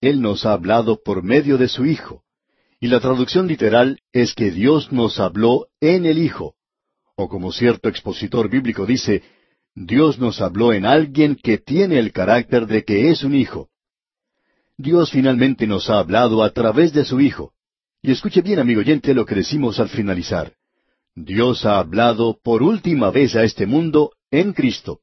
Él 0.00 0.20
nos 0.20 0.44
ha 0.46 0.52
hablado 0.52 1.00
por 1.00 1.22
medio 1.22 1.58
de 1.58 1.68
su 1.68 1.86
Hijo. 1.86 2.24
Y 2.80 2.88
la 2.88 3.00
traducción 3.00 3.46
literal 3.46 4.00
es 4.12 4.34
que 4.34 4.50
Dios 4.50 4.90
nos 4.90 5.20
habló 5.20 5.68
en 5.80 6.06
el 6.06 6.18
Hijo 6.18 6.54
o 7.20 7.28
como 7.28 7.52
cierto 7.52 7.88
expositor 7.88 8.48
bíblico 8.48 8.86
dice, 8.86 9.22
Dios 9.74 10.18
nos 10.18 10.40
habló 10.40 10.72
en 10.72 10.86
alguien 10.86 11.36
que 11.36 11.58
tiene 11.58 11.98
el 11.98 12.12
carácter 12.12 12.66
de 12.66 12.82
que 12.82 13.10
es 13.10 13.22
un 13.22 13.34
hijo. 13.34 13.68
Dios 14.78 15.10
finalmente 15.10 15.66
nos 15.66 15.90
ha 15.90 15.98
hablado 15.98 16.42
a 16.42 16.50
través 16.50 16.94
de 16.94 17.04
su 17.04 17.20
Hijo. 17.20 17.52
Y 18.02 18.10
escuche 18.12 18.40
bien, 18.40 18.58
amigo 18.58 18.80
oyente, 18.80 19.12
lo 19.12 19.26
que 19.26 19.34
decimos 19.34 19.78
al 19.78 19.90
finalizar. 19.90 20.54
Dios 21.14 21.66
ha 21.66 21.78
hablado 21.78 22.38
por 22.42 22.62
última 22.62 23.10
vez 23.10 23.36
a 23.36 23.44
este 23.44 23.66
mundo 23.66 24.12
en 24.30 24.54
Cristo. 24.54 25.00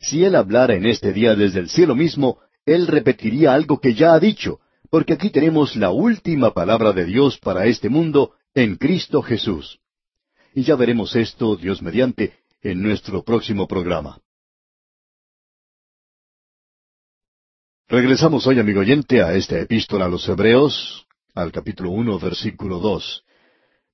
Si 0.00 0.22
Él 0.24 0.36
hablara 0.36 0.74
en 0.76 0.86
este 0.86 1.12
día 1.12 1.34
desde 1.34 1.58
el 1.58 1.68
cielo 1.68 1.96
mismo, 1.96 2.38
Él 2.64 2.86
repetiría 2.86 3.54
algo 3.54 3.80
que 3.80 3.94
ya 3.94 4.12
ha 4.14 4.20
dicho, 4.20 4.60
porque 4.90 5.14
aquí 5.14 5.30
tenemos 5.30 5.76
la 5.76 5.90
última 5.90 6.52
palabra 6.52 6.92
de 6.92 7.04
Dios 7.04 7.38
para 7.38 7.66
este 7.66 7.88
mundo 7.88 8.34
en 8.54 8.76
Cristo 8.76 9.22
Jesús. 9.22 9.80
Y 10.54 10.62
ya 10.62 10.76
veremos 10.76 11.14
esto, 11.14 11.56
Dios 11.56 11.82
mediante, 11.82 12.38
en 12.62 12.82
nuestro 12.82 13.22
próximo 13.22 13.68
programa. 13.68 14.18
Regresamos 17.86 18.46
hoy, 18.46 18.58
amigo 18.58 18.80
oyente, 18.80 19.22
a 19.22 19.34
esta 19.34 19.58
epístola 19.58 20.06
a 20.06 20.08
los 20.08 20.28
Hebreos, 20.28 21.06
al 21.34 21.52
capítulo 21.52 21.90
uno, 21.90 22.18
versículo 22.18 22.78
dos. 22.78 23.24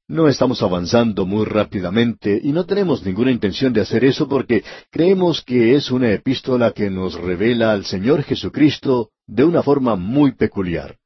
No 0.06 0.28
estamos 0.28 0.62
avanzando 0.62 1.24
muy 1.24 1.46
rápidamente 1.46 2.38
y 2.42 2.52
no 2.52 2.66
tenemos 2.66 3.04
ninguna 3.04 3.30
intención 3.30 3.72
de 3.72 3.80
hacer 3.80 4.04
eso 4.04 4.28
porque 4.28 4.62
creemos 4.90 5.42
que 5.42 5.74
es 5.74 5.90
una 5.90 6.12
epístola 6.12 6.72
que 6.72 6.90
nos 6.90 7.14
revela 7.14 7.72
al 7.72 7.86
Señor 7.86 8.22
Jesucristo 8.22 9.10
de 9.26 9.44
una 9.44 9.62
forma 9.62 9.96
muy 9.96 10.32
peculiar 10.32 10.98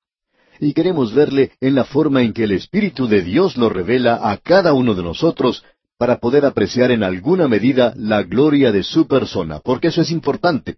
y 0.61 0.72
queremos 0.72 1.14
verle 1.14 1.52
en 1.61 1.74
la 1.74 1.84
forma 1.84 2.22
en 2.22 2.32
que 2.32 2.44
el 2.44 2.52
Espíritu 2.52 3.06
de 3.06 3.22
Dios 3.22 3.56
lo 3.56 3.68
revela 3.68 4.30
a 4.30 4.37
cada 4.38 4.72
uno 4.72 4.94
de 4.94 5.02
nosotros 5.02 5.64
para 5.96 6.18
poder 6.18 6.44
apreciar 6.44 6.90
en 6.90 7.02
alguna 7.02 7.48
medida 7.48 7.92
la 7.96 8.22
gloria 8.22 8.72
de 8.72 8.82
su 8.82 9.06
persona, 9.06 9.61
porque 9.61 9.88
eso 9.88 10.00
es 10.00 10.11
importante. 10.11 10.76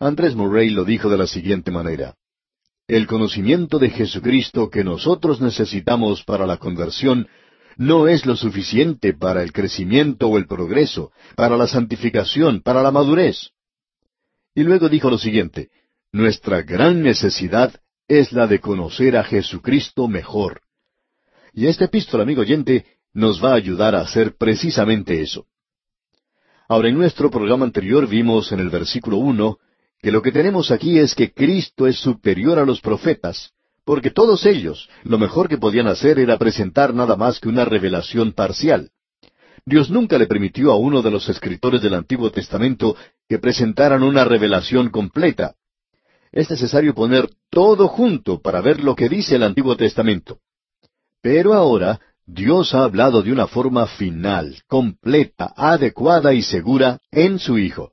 Andrés 0.00 0.34
Murray 0.34 0.70
lo 0.70 0.84
dijo 0.84 1.08
de 1.08 1.18
la 1.18 1.26
siguiente 1.26 1.70
manera. 1.70 2.14
El 2.88 3.06
conocimiento 3.06 3.78
de 3.78 3.90
Jesucristo 3.90 4.70
que 4.70 4.82
nosotros 4.82 5.42
necesitamos 5.42 6.24
para 6.24 6.46
la 6.46 6.56
conversión 6.56 7.28
no 7.76 8.08
es 8.08 8.24
lo 8.24 8.34
suficiente 8.34 9.12
para 9.12 9.42
el 9.42 9.52
crecimiento 9.52 10.26
o 10.26 10.38
el 10.38 10.46
progreso, 10.46 11.12
para 11.36 11.58
la 11.58 11.66
santificación, 11.66 12.62
para 12.62 12.82
la 12.82 12.90
madurez. 12.90 13.50
Y 14.54 14.62
luego 14.62 14.88
dijo 14.88 15.10
lo 15.10 15.18
siguiente, 15.18 15.68
nuestra 16.12 16.62
gran 16.62 17.02
necesidad 17.02 17.78
es 18.08 18.32
la 18.32 18.46
de 18.46 18.58
conocer 18.58 19.18
a 19.18 19.22
Jesucristo 19.22 20.08
mejor. 20.08 20.62
Y 21.52 21.66
esta 21.66 21.84
epístola, 21.84 22.22
amigo 22.22 22.40
oyente, 22.40 22.86
nos 23.12 23.44
va 23.44 23.52
a 23.52 23.56
ayudar 23.56 23.94
a 23.94 24.00
hacer 24.00 24.34
precisamente 24.38 25.20
eso. 25.20 25.44
Ahora, 26.68 26.88
en 26.88 26.96
nuestro 26.96 27.30
programa 27.30 27.66
anterior 27.66 28.08
vimos 28.08 28.50
en 28.50 28.60
el 28.60 28.70
versículo 28.70 29.18
uno 29.18 29.58
que 30.00 30.12
lo 30.12 30.22
que 30.22 30.32
tenemos 30.32 30.70
aquí 30.70 30.98
es 30.98 31.14
que 31.14 31.32
Cristo 31.32 31.86
es 31.86 31.98
superior 31.98 32.58
a 32.58 32.64
los 32.64 32.80
profetas, 32.80 33.52
porque 33.84 34.10
todos 34.10 34.46
ellos 34.46 34.88
lo 35.04 35.18
mejor 35.18 35.48
que 35.48 35.58
podían 35.58 35.86
hacer 35.86 36.18
era 36.18 36.38
presentar 36.38 36.94
nada 36.94 37.16
más 37.16 37.40
que 37.40 37.48
una 37.48 37.64
revelación 37.64 38.32
parcial. 38.32 38.90
Dios 39.64 39.90
nunca 39.90 40.18
le 40.18 40.26
permitió 40.26 40.72
a 40.72 40.76
uno 40.76 41.02
de 41.02 41.10
los 41.10 41.28
escritores 41.28 41.82
del 41.82 41.94
Antiguo 41.94 42.30
Testamento 42.30 42.96
que 43.28 43.38
presentaran 43.38 44.02
una 44.02 44.24
revelación 44.24 44.90
completa 44.90 45.54
es 46.32 46.50
necesario 46.50 46.94
poner 46.94 47.28
todo 47.50 47.88
junto 47.88 48.40
para 48.40 48.60
ver 48.60 48.82
lo 48.82 48.94
que 48.94 49.08
dice 49.08 49.36
el 49.36 49.42
Antiguo 49.42 49.76
Testamento. 49.76 50.38
Pero 51.22 51.54
ahora 51.54 52.00
Dios 52.26 52.74
ha 52.74 52.84
hablado 52.84 53.22
de 53.22 53.32
una 53.32 53.46
forma 53.46 53.86
final, 53.86 54.62
completa, 54.66 55.52
adecuada 55.56 56.34
y 56.34 56.42
segura 56.42 56.98
en 57.10 57.38
su 57.38 57.58
Hijo. 57.58 57.92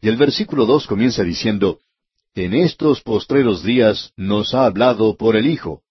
Y 0.00 0.08
el 0.08 0.16
versículo 0.16 0.66
dos 0.66 0.86
comienza 0.86 1.22
diciendo, 1.22 1.80
En 2.34 2.54
estos 2.54 3.02
postreros 3.02 3.62
días 3.62 4.12
nos 4.16 4.54
ha 4.54 4.64
hablado 4.66 5.16
por 5.16 5.36
el 5.36 5.46
Hijo. 5.46 5.82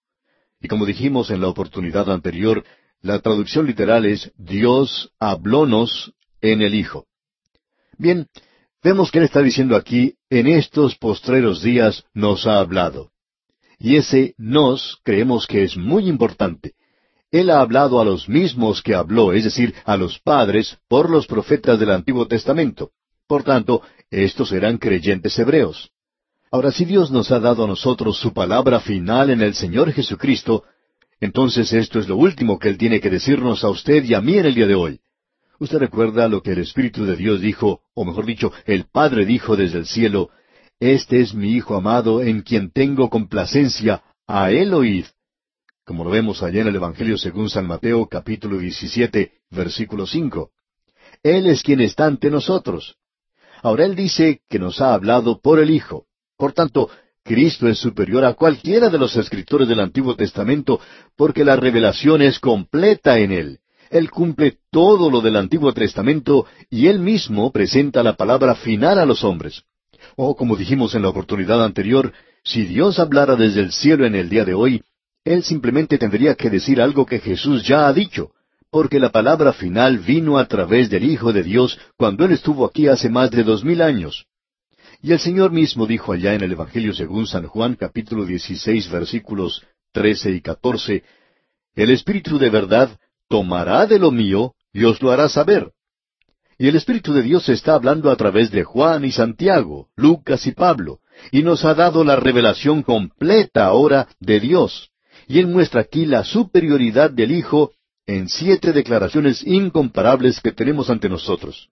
Y 0.61 0.67
como 0.67 0.85
dijimos 0.85 1.29
en 1.31 1.41
la 1.41 1.47
oportunidad 1.47 2.11
anterior, 2.11 2.63
la 3.01 3.19
traducción 3.19 3.65
literal 3.65 4.05
es 4.05 4.31
Dios 4.37 5.11
hablónos 5.19 6.13
en 6.41 6.61
el 6.61 6.75
Hijo. 6.75 7.05
Bien, 7.97 8.27
Vemos 8.81 9.11
que 9.11 9.17
Él 9.17 9.25
está 9.25 9.41
diciendo 9.41 9.75
aquí, 9.75 10.15
en 10.29 10.47
estos 10.47 10.95
postreros 10.95 11.61
días 11.61 12.05
nos 12.13 12.47
ha 12.47 12.59
hablado. 12.59 13.11
Y 13.77 13.97
ese 13.97 14.35
nos 14.37 14.99
creemos 15.03 15.47
que 15.47 15.63
es 15.63 15.75
muy 15.75 16.07
importante. 16.07 16.75
Él 17.29 17.49
ha 17.49 17.59
hablado 17.59 17.99
a 17.99 18.05
los 18.05 18.29
mismos 18.29 18.81
que 18.81 18.95
habló, 18.95 19.33
es 19.33 19.43
decir, 19.43 19.75
a 19.85 19.97
los 19.97 20.19
padres, 20.19 20.77
por 20.87 21.09
los 21.09 21.27
profetas 21.27 21.77
del 21.79 21.91
Antiguo 21.91 22.25
Testamento. 22.27 22.91
Por 23.29 23.43
tanto, 23.43 23.83
estos 24.09 24.51
eran 24.53 24.79
creyentes 24.79 25.37
hebreos. 25.37 25.91
Ahora, 26.49 26.71
si 26.71 26.83
Dios 26.83 27.11
nos 27.11 27.29
ha 27.29 27.39
dado 27.39 27.63
a 27.63 27.67
nosotros 27.67 28.17
su 28.17 28.33
palabra 28.33 28.79
final 28.79 29.29
en 29.29 29.41
el 29.41 29.53
Señor 29.53 29.93
Jesucristo, 29.93 30.63
entonces 31.19 31.71
esto 31.71 31.99
es 31.99 32.07
lo 32.07 32.17
último 32.17 32.57
que 32.57 32.69
Él 32.69 32.79
tiene 32.79 32.99
que 32.99 33.11
decirnos 33.11 33.63
a 33.63 33.69
usted 33.69 34.03
y 34.03 34.15
a 34.15 34.21
mí 34.21 34.35
en 34.39 34.47
el 34.47 34.55
día 34.55 34.65
de 34.65 34.73
hoy. 34.73 34.99
Usted 35.59 35.77
recuerda 35.77 36.27
lo 36.27 36.41
que 36.41 36.53
el 36.53 36.57
Espíritu 36.57 37.05
de 37.05 37.15
Dios 37.15 37.39
dijo, 37.39 37.81
o 37.93 38.03
mejor 38.03 38.25
dicho, 38.25 38.51
el 38.65 38.85
Padre 38.85 39.27
dijo 39.27 39.55
desde 39.55 39.77
el 39.77 39.85
cielo, 39.85 40.31
Este 40.79 41.21
es 41.21 41.35
mi 41.35 41.51
Hijo 41.51 41.75
amado 41.75 42.23
en 42.23 42.41
quien 42.41 42.71
tengo 42.71 43.11
complacencia, 43.11 44.01
a 44.25 44.49
él 44.49 44.73
oíd. 44.73 45.05
Como 45.85 46.03
lo 46.03 46.09
vemos 46.09 46.41
allá 46.41 46.61
en 46.61 46.69
el 46.69 46.77
Evangelio 46.77 47.15
según 47.15 47.47
San 47.51 47.67
Mateo 47.67 48.07
capítulo 48.07 48.57
17, 48.57 49.33
versículo 49.51 50.07
5. 50.07 50.49
Él 51.21 51.45
es 51.45 51.61
quien 51.61 51.81
está 51.81 52.07
ante 52.07 52.31
nosotros. 52.31 52.95
Ahora 53.61 53.85
Él 53.85 53.95
dice 53.95 54.41
que 54.49 54.59
nos 54.59 54.81
ha 54.81 54.93
hablado 54.93 55.39
por 55.41 55.59
el 55.59 55.69
Hijo. 55.69 56.05
Por 56.37 56.53
tanto, 56.53 56.89
Cristo 57.23 57.67
es 57.67 57.77
superior 57.77 58.25
a 58.25 58.33
cualquiera 58.33 58.89
de 58.89 58.97
los 58.97 59.15
escritores 59.15 59.67
del 59.67 59.79
Antiguo 59.79 60.15
Testamento 60.15 60.79
porque 61.15 61.43
la 61.43 61.55
revelación 61.55 62.21
es 62.21 62.39
completa 62.39 63.19
en 63.19 63.31
Él. 63.31 63.59
Él 63.89 64.09
cumple 64.09 64.57
todo 64.71 65.09
lo 65.09 65.21
del 65.21 65.35
Antiguo 65.35 65.73
Testamento 65.73 66.45
y 66.69 66.87
Él 66.87 66.99
mismo 66.99 67.51
presenta 67.51 68.03
la 68.03 68.13
palabra 68.15 68.55
final 68.55 68.99
a 68.99 69.05
los 69.05 69.23
hombres. 69.23 69.63
O, 70.15 70.35
como 70.35 70.55
dijimos 70.55 70.95
en 70.95 71.01
la 71.01 71.09
oportunidad 71.09 71.63
anterior, 71.63 72.13
si 72.43 72.65
Dios 72.65 72.99
hablara 72.99 73.35
desde 73.35 73.61
el 73.61 73.71
cielo 73.71 74.05
en 74.05 74.15
el 74.15 74.29
día 74.29 74.45
de 74.45 74.53
hoy, 74.53 74.81
Él 75.23 75.43
simplemente 75.43 75.97
tendría 75.97 76.35
que 76.35 76.49
decir 76.49 76.81
algo 76.81 77.05
que 77.05 77.19
Jesús 77.19 77.67
ya 77.67 77.87
ha 77.87 77.93
dicho, 77.93 78.31
porque 78.71 78.99
la 78.99 79.11
palabra 79.11 79.53
final 79.53 79.99
vino 79.99 80.37
a 80.37 80.47
través 80.47 80.89
del 80.89 81.03
Hijo 81.03 81.33
de 81.33 81.43
Dios 81.43 81.79
cuando 81.97 82.25
Él 82.25 82.33
estuvo 82.33 82.65
aquí 82.65 82.87
hace 82.87 83.09
más 83.09 83.31
de 83.31 83.43
dos 83.43 83.63
mil 83.63 83.81
años. 83.81 84.25
Y 85.01 85.11
el 85.11 85.19
Señor 85.19 85.51
mismo 85.51 85.87
dijo 85.87 86.11
allá 86.11 86.33
en 86.33 86.43
el 86.43 86.51
Evangelio 86.51 86.93
según 86.93 87.25
San 87.25 87.47
Juan 87.47 87.75
capítulo 87.75 88.25
16 88.25 88.89
versículos 88.91 89.63
13 89.93 90.31
y 90.31 90.41
14, 90.41 91.03
El 91.75 91.89
Espíritu 91.89 92.37
de 92.37 92.49
verdad 92.49 92.89
tomará 93.27 93.85
de 93.87 93.97
lo 93.97 94.11
mío 94.11 94.53
y 94.71 94.83
os 94.83 95.01
lo 95.01 95.11
hará 95.11 95.29
saber. 95.29 95.71
Y 96.57 96.67
el 96.67 96.75
Espíritu 96.75 97.13
de 97.13 97.23
Dios 97.23 97.47
está 97.47 97.73
hablando 97.73 98.11
a 98.11 98.17
través 98.17 98.51
de 98.51 98.65
Juan 98.65 99.05
y 99.05 99.11
Santiago, 99.11 99.87
Lucas 99.95 100.45
y 100.45 100.51
Pablo, 100.51 100.99
y 101.31 101.41
nos 101.41 101.63
ha 101.63 101.73
dado 101.73 102.03
la 102.03 102.17
revelación 102.17 102.83
completa 102.83 103.65
ahora 103.65 104.09
de 104.19 104.41
Dios. 104.41 104.89
Y 105.27 105.39
Él 105.39 105.47
muestra 105.47 105.81
aquí 105.81 106.05
la 106.05 106.23
superioridad 106.25 107.11
del 107.11 107.31
Hijo 107.31 107.71
en 108.09 108.27
siete 108.27 108.73
declaraciones 108.73 109.45
incomparables 109.45 110.39
que 110.41 110.51
tenemos 110.51 110.89
ante 110.89 111.07
nosotros. 111.09 111.69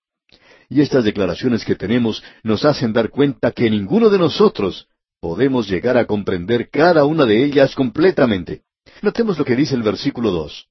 Y 0.69 0.81
estas 0.81 1.03
declaraciones 1.03 1.65
que 1.65 1.75
tenemos 1.75 2.23
nos 2.43 2.63
hacen 2.63 2.93
dar 2.93 3.09
cuenta 3.09 3.51
que 3.51 3.69
ninguno 3.69 4.09
de 4.09 4.19
nosotros 4.19 4.87
podemos 5.19 5.67
llegar 5.67 5.97
a 5.97 6.05
comprender 6.05 6.69
cada 6.69 7.05
una 7.05 7.25
de 7.25 7.43
ellas 7.43 7.73
completamente. 7.73 8.61
Notemos 9.01 9.39
lo 9.39 9.45
que 9.45 9.55
dice 9.55 9.73
el 9.73 9.81
versículo 9.81 10.29
dos. 10.31 10.67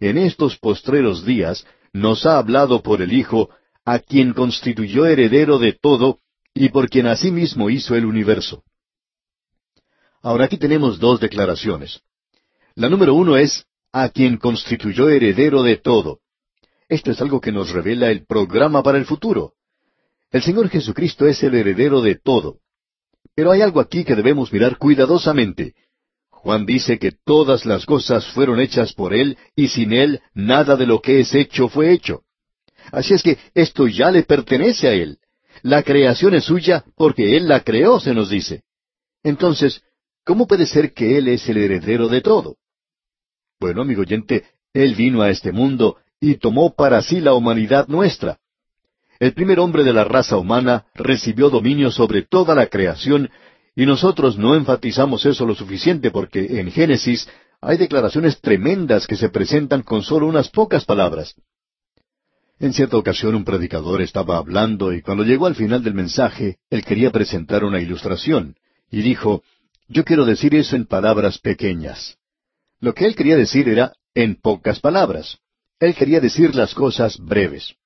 En 0.00 0.18
estos 0.18 0.58
postreros 0.58 1.24
días 1.24 1.64
nos 1.92 2.26
ha 2.26 2.38
hablado 2.38 2.82
por 2.82 3.02
el 3.02 3.12
Hijo, 3.12 3.50
a 3.84 4.00
quien 4.00 4.32
constituyó 4.32 5.06
heredero 5.06 5.58
de 5.58 5.74
todo, 5.74 6.18
y 6.54 6.70
por 6.70 6.88
quien 6.88 7.06
asimismo 7.06 7.70
hizo 7.70 7.94
el 7.94 8.04
universo. 8.04 8.64
Ahora 10.22 10.46
aquí 10.46 10.56
tenemos 10.56 10.98
dos 10.98 11.20
declaraciones. 11.20 12.00
La 12.74 12.88
número 12.88 13.14
uno 13.14 13.36
es, 13.36 13.66
a 13.92 14.08
quien 14.08 14.38
constituyó 14.38 15.10
heredero 15.10 15.62
de 15.62 15.76
todo. 15.76 16.20
Esto 16.88 17.10
es 17.10 17.20
algo 17.20 17.40
que 17.40 17.52
nos 17.52 17.70
revela 17.70 18.10
el 18.10 18.24
programa 18.26 18.82
para 18.82 18.98
el 18.98 19.04
futuro. 19.04 19.52
El 20.30 20.42
Señor 20.42 20.70
Jesucristo 20.70 21.26
es 21.26 21.42
el 21.42 21.54
heredero 21.54 22.00
de 22.00 22.16
todo. 22.16 22.58
Pero 23.34 23.50
hay 23.52 23.60
algo 23.60 23.80
aquí 23.80 24.04
que 24.04 24.14
debemos 24.14 24.52
mirar 24.52 24.78
cuidadosamente. 24.78 25.74
Juan 26.30 26.66
dice 26.66 26.98
que 26.98 27.12
todas 27.12 27.66
las 27.66 27.86
cosas 27.86 28.26
fueron 28.32 28.60
hechas 28.60 28.94
por 28.94 29.14
Él 29.14 29.38
y 29.54 29.68
sin 29.68 29.92
Él 29.92 30.20
nada 30.34 30.76
de 30.76 30.86
lo 30.86 31.00
que 31.00 31.20
es 31.20 31.34
hecho 31.34 31.68
fue 31.68 31.92
hecho. 31.92 32.22
Así 32.90 33.14
es 33.14 33.22
que 33.22 33.38
esto 33.54 33.86
ya 33.86 34.10
le 34.10 34.22
pertenece 34.22 34.88
a 34.88 34.92
Él. 34.92 35.18
La 35.62 35.82
creación 35.82 36.34
es 36.34 36.44
suya 36.44 36.84
porque 36.96 37.36
Él 37.36 37.46
la 37.46 37.60
creó, 37.60 38.00
se 38.00 38.12
nos 38.12 38.30
dice. 38.30 38.64
Entonces, 39.22 39.82
¿cómo 40.24 40.46
puede 40.46 40.66
ser 40.66 40.92
que 40.92 41.18
Él 41.18 41.28
es 41.28 41.48
el 41.48 41.58
heredero 41.58 42.08
de 42.08 42.22
todo? 42.22 42.56
Bueno, 43.62 43.82
amigo 43.82 44.02
oyente, 44.02 44.42
Él 44.74 44.96
vino 44.96 45.22
a 45.22 45.30
este 45.30 45.52
mundo 45.52 45.98
y 46.20 46.34
tomó 46.34 46.74
para 46.74 47.00
sí 47.00 47.20
la 47.20 47.32
humanidad 47.34 47.86
nuestra. 47.86 48.40
El 49.20 49.34
primer 49.34 49.60
hombre 49.60 49.84
de 49.84 49.92
la 49.92 50.02
raza 50.02 50.36
humana 50.36 50.86
recibió 50.96 51.48
dominio 51.48 51.92
sobre 51.92 52.22
toda 52.22 52.56
la 52.56 52.66
creación 52.66 53.30
y 53.76 53.86
nosotros 53.86 54.36
no 54.36 54.56
enfatizamos 54.56 55.24
eso 55.26 55.46
lo 55.46 55.54
suficiente 55.54 56.10
porque 56.10 56.58
en 56.58 56.72
Génesis 56.72 57.28
hay 57.60 57.76
declaraciones 57.76 58.40
tremendas 58.40 59.06
que 59.06 59.14
se 59.14 59.28
presentan 59.28 59.82
con 59.82 60.02
solo 60.02 60.26
unas 60.26 60.48
pocas 60.48 60.84
palabras. 60.84 61.36
En 62.58 62.72
cierta 62.72 62.96
ocasión 62.96 63.36
un 63.36 63.44
predicador 63.44 64.02
estaba 64.02 64.38
hablando 64.38 64.92
y 64.92 65.02
cuando 65.02 65.22
llegó 65.22 65.46
al 65.46 65.54
final 65.54 65.84
del 65.84 65.94
mensaje, 65.94 66.58
él 66.68 66.84
quería 66.84 67.12
presentar 67.12 67.62
una 67.62 67.80
ilustración 67.80 68.56
y 68.90 69.02
dijo, 69.02 69.44
yo 69.86 70.02
quiero 70.02 70.24
decir 70.24 70.52
eso 70.56 70.74
en 70.74 70.84
palabras 70.84 71.38
pequeñas. 71.38 72.18
Lo 72.82 72.94
que 72.94 73.06
él 73.06 73.14
quería 73.14 73.36
decir 73.36 73.68
era 73.68 73.92
en 74.12 74.34
pocas 74.34 74.80
palabras. 74.80 75.38
Él 75.78 75.94
quería 75.94 76.20
decir 76.20 76.52
las 76.56 76.74
cosas 76.74 77.16
breves. 77.16 77.76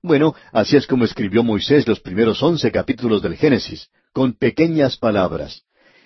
Bueno, 0.00 0.36
así 0.52 0.76
es 0.76 0.86
como 0.86 1.04
escribió 1.04 1.42
Moisés 1.42 1.88
los 1.88 1.98
primeros 1.98 2.40
once 2.40 2.70
capítulos 2.70 3.20
del 3.20 3.36
Génesis 3.36 3.88
con 4.12 4.34
pequeñas 4.34 4.96
palabras. 4.96 5.62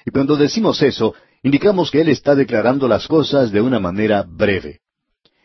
Y 0.06 0.10
cuando 0.10 0.34
decimos 0.34 0.80
eso, 0.80 1.14
indicamos 1.42 1.90
que 1.90 2.00
Él 2.00 2.08
está 2.08 2.34
declarando 2.34 2.88
las 2.88 3.06
cosas 3.06 3.52
de 3.52 3.60
una 3.60 3.80
manera 3.80 4.24
breve. 4.26 4.80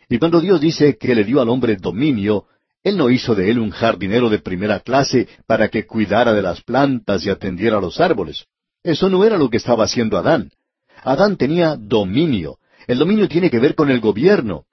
Y 0.07 0.17
cuando 0.17 0.39
Dios 0.39 0.61
dice 0.61 0.97
que 0.97 1.13
le 1.13 1.25
dio 1.25 1.41
al 1.41 1.49
hombre 1.49 1.75
dominio, 1.75 2.45
Él 2.85 2.95
no 2.95 3.09
hizo 3.09 3.35
de 3.35 3.51
él 3.51 3.59
un 3.59 3.71
jardinero 3.71 4.29
de 4.29 4.39
primera 4.39 4.79
clase 4.79 5.27
para 5.45 5.67
que 5.67 5.85
cuidara 5.85 6.31
de 6.31 6.41
las 6.41 6.61
plantas 6.61 7.25
y 7.25 7.29
atendiera 7.29 7.79
a 7.79 7.81
los 7.81 7.99
árboles. 7.99 8.45
Eso 8.81 9.09
no 9.09 9.25
era 9.25 9.37
lo 9.37 9.49
que 9.49 9.57
estaba 9.57 9.83
haciendo 9.83 10.17
Adán. 10.17 10.51
Adán 11.03 11.35
tenía 11.35 11.75
dominio. 11.75 12.59
El 12.87 12.99
dominio 12.99 13.27
tiene 13.27 13.49
que 13.49 13.59
ver 13.59 13.75
con 13.75 13.89
el 13.89 13.99
gobierno. 13.99 14.65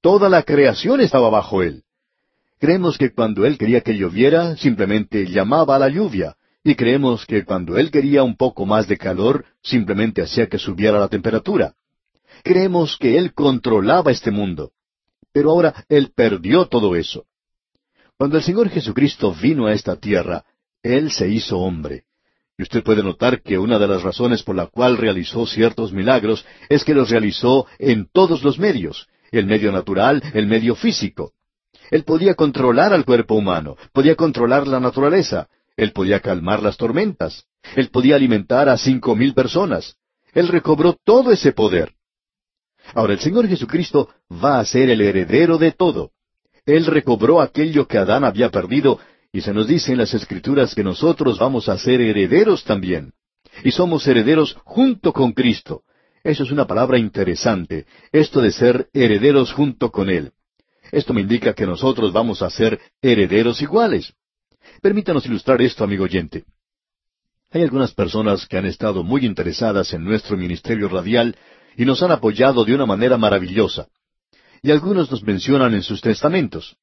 Toda 0.00 0.28
la 0.28 0.42
creación 0.42 1.00
estaba 1.00 1.28
bajo 1.28 1.62
él. 1.62 1.82
Creemos 2.58 2.98
que 2.98 3.12
cuando 3.12 3.46
él 3.46 3.58
quería 3.58 3.82
que 3.82 3.96
lloviera, 3.96 4.56
simplemente 4.56 5.26
llamaba 5.26 5.76
a 5.76 5.78
la 5.78 5.88
lluvia, 5.88 6.36
y 6.64 6.74
creemos 6.74 7.24
que 7.24 7.44
cuando 7.44 7.78
él 7.78 7.90
quería 7.90 8.22
un 8.22 8.36
poco 8.36 8.66
más 8.66 8.88
de 8.88 8.98
calor, 8.98 9.44
simplemente 9.62 10.22
hacía 10.22 10.48
que 10.48 10.58
subiera 10.58 10.98
la 10.98 11.08
temperatura. 11.08 11.74
Creemos 12.42 12.96
que 12.98 13.16
él 13.16 13.32
controlaba 13.32 14.10
este 14.10 14.30
mundo. 14.30 14.72
Pero 15.32 15.50
ahora 15.50 15.84
él 15.88 16.12
perdió 16.14 16.66
todo 16.66 16.96
eso. 16.96 17.26
Cuando 18.16 18.36
el 18.36 18.42
Señor 18.42 18.68
Jesucristo 18.70 19.32
vino 19.32 19.66
a 19.66 19.72
esta 19.72 19.96
tierra, 19.96 20.44
él 20.82 21.10
se 21.12 21.28
hizo 21.28 21.58
hombre. 21.58 22.04
Y 22.58 22.64
usted 22.64 22.82
puede 22.82 23.02
notar 23.02 23.40
que 23.40 23.56
una 23.56 23.78
de 23.78 23.88
las 23.88 24.02
razones 24.02 24.42
por 24.42 24.56
la 24.56 24.66
cual 24.66 24.96
realizó 24.96 25.46
ciertos 25.46 25.92
milagros 25.92 26.44
es 26.68 26.84
que 26.84 26.92
los 26.92 27.08
realizó 27.08 27.66
en 27.78 28.08
todos 28.12 28.42
los 28.42 28.58
medios, 28.58 29.08
el 29.30 29.46
medio 29.46 29.72
natural, 29.72 30.22
el 30.34 30.46
medio 30.46 30.74
físico. 30.74 31.32
Él 31.90 32.04
podía 32.04 32.34
controlar 32.34 32.92
al 32.92 33.04
cuerpo 33.04 33.36
humano, 33.36 33.76
podía 33.92 34.16
controlar 34.16 34.66
la 34.66 34.80
naturaleza, 34.80 35.48
él 35.78 35.92
podía 35.92 36.18
calmar 36.18 36.60
las 36.60 36.76
tormentas. 36.76 37.46
Él 37.76 37.88
podía 37.90 38.16
alimentar 38.16 38.68
a 38.68 38.76
cinco 38.76 39.14
mil 39.14 39.32
personas. 39.32 39.96
Él 40.34 40.48
recobró 40.48 40.96
todo 41.04 41.30
ese 41.30 41.52
poder. 41.52 41.92
Ahora 42.94 43.12
el 43.12 43.20
Señor 43.20 43.46
Jesucristo 43.46 44.08
va 44.30 44.58
a 44.58 44.64
ser 44.64 44.90
el 44.90 45.00
heredero 45.00 45.56
de 45.56 45.70
todo. 45.70 46.10
Él 46.66 46.84
recobró 46.84 47.40
aquello 47.40 47.86
que 47.86 47.96
Adán 47.96 48.24
había 48.24 48.50
perdido, 48.50 48.98
y 49.32 49.40
se 49.40 49.52
nos 49.52 49.66
dice 49.66 49.92
en 49.92 49.98
las 49.98 50.14
Escrituras 50.14 50.74
que 50.74 50.84
nosotros 50.84 51.38
vamos 51.38 51.68
a 51.68 51.78
ser 51.78 52.00
herederos 52.00 52.64
también. 52.64 53.12
Y 53.64 53.72
somos 53.72 54.06
herederos 54.06 54.56
junto 54.64 55.12
con 55.12 55.32
Cristo. 55.32 55.82
Eso 56.24 56.42
es 56.42 56.50
una 56.50 56.66
palabra 56.66 56.98
interesante, 56.98 57.86
esto 58.12 58.40
de 58.40 58.52
ser 58.52 58.88
herederos 58.92 59.52
junto 59.52 59.90
con 59.90 60.10
Él. 60.10 60.32
Esto 60.90 61.12
me 61.12 61.20
indica 61.20 61.54
que 61.54 61.66
nosotros 61.66 62.12
vamos 62.12 62.42
a 62.42 62.50
ser 62.50 62.80
herederos 63.02 63.60
iguales. 63.62 64.14
Permítanos 64.80 65.26
ilustrar 65.26 65.60
esto, 65.62 65.84
amigo 65.84 66.04
oyente. 66.04 66.44
Hay 67.50 67.62
algunas 67.62 67.94
personas 67.94 68.46
que 68.46 68.58
han 68.58 68.66
estado 68.66 69.02
muy 69.02 69.24
interesadas 69.24 69.92
en 69.94 70.04
nuestro 70.04 70.36
ministerio 70.36 70.88
radial 70.88 71.36
y 71.76 71.84
nos 71.84 72.02
han 72.02 72.12
apoyado 72.12 72.64
de 72.64 72.74
una 72.74 72.86
manera 72.86 73.16
maravillosa. 73.16 73.88
Y 74.62 74.70
algunos 74.70 75.10
nos 75.10 75.22
mencionan 75.22 75.74
en 75.74 75.82
sus 75.82 76.00
testamentos. 76.00 76.76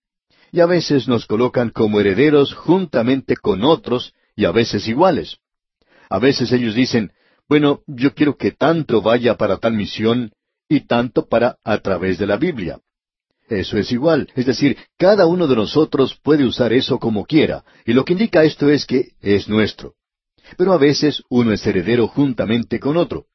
Y 0.56 0.62
a 0.62 0.68
veces 0.68 1.10
nos 1.10 1.26
colocan 1.26 1.70
como 1.70 2.00
herederos 2.00 2.54
juntamente 2.54 3.36
con 3.36 3.66
otros 3.66 4.14
y 4.38 4.46
a 4.46 4.54
veces 4.54 4.88
iguales. 4.88 5.40
A 6.10 6.18
veces 6.18 6.50
ellos 6.54 6.76
dicen, 6.76 7.12
bueno, 7.50 7.82
yo 7.88 8.14
quiero 8.14 8.38
que 8.38 8.52
tanto 8.52 9.02
vaya 9.02 9.36
para 9.36 9.58
tal 9.58 9.74
misión 9.74 10.32
y 10.70 10.88
tanto 10.88 11.28
para 11.28 11.58
a 11.62 11.80
través 11.80 12.20
de 12.20 12.28
la 12.28 12.38
Biblia. 12.38 12.80
Eso 13.50 13.78
es 13.78 13.92
igual, 13.92 14.32
es 14.34 14.46
decir, 14.46 14.78
cada 14.98 15.26
uno 15.26 15.46
de 15.46 15.58
nosotros 15.58 16.18
puede 16.24 16.46
usar 16.46 16.72
eso 16.72 17.00
como 17.00 17.26
quiera, 17.26 17.66
y 17.86 17.92
lo 17.92 18.06
que 18.06 18.14
indica 18.14 18.46
esto 18.46 18.70
es 18.70 18.86
que 18.86 19.10
es 19.20 19.50
nuestro. 19.50 19.96
Pero 20.58 20.72
a 20.72 20.78
veces 20.78 21.22
uno 21.28 21.52
es 21.52 21.68
heredero 21.68 22.08
juntamente 22.08 22.80
con 22.80 22.96
otro. 22.96 23.26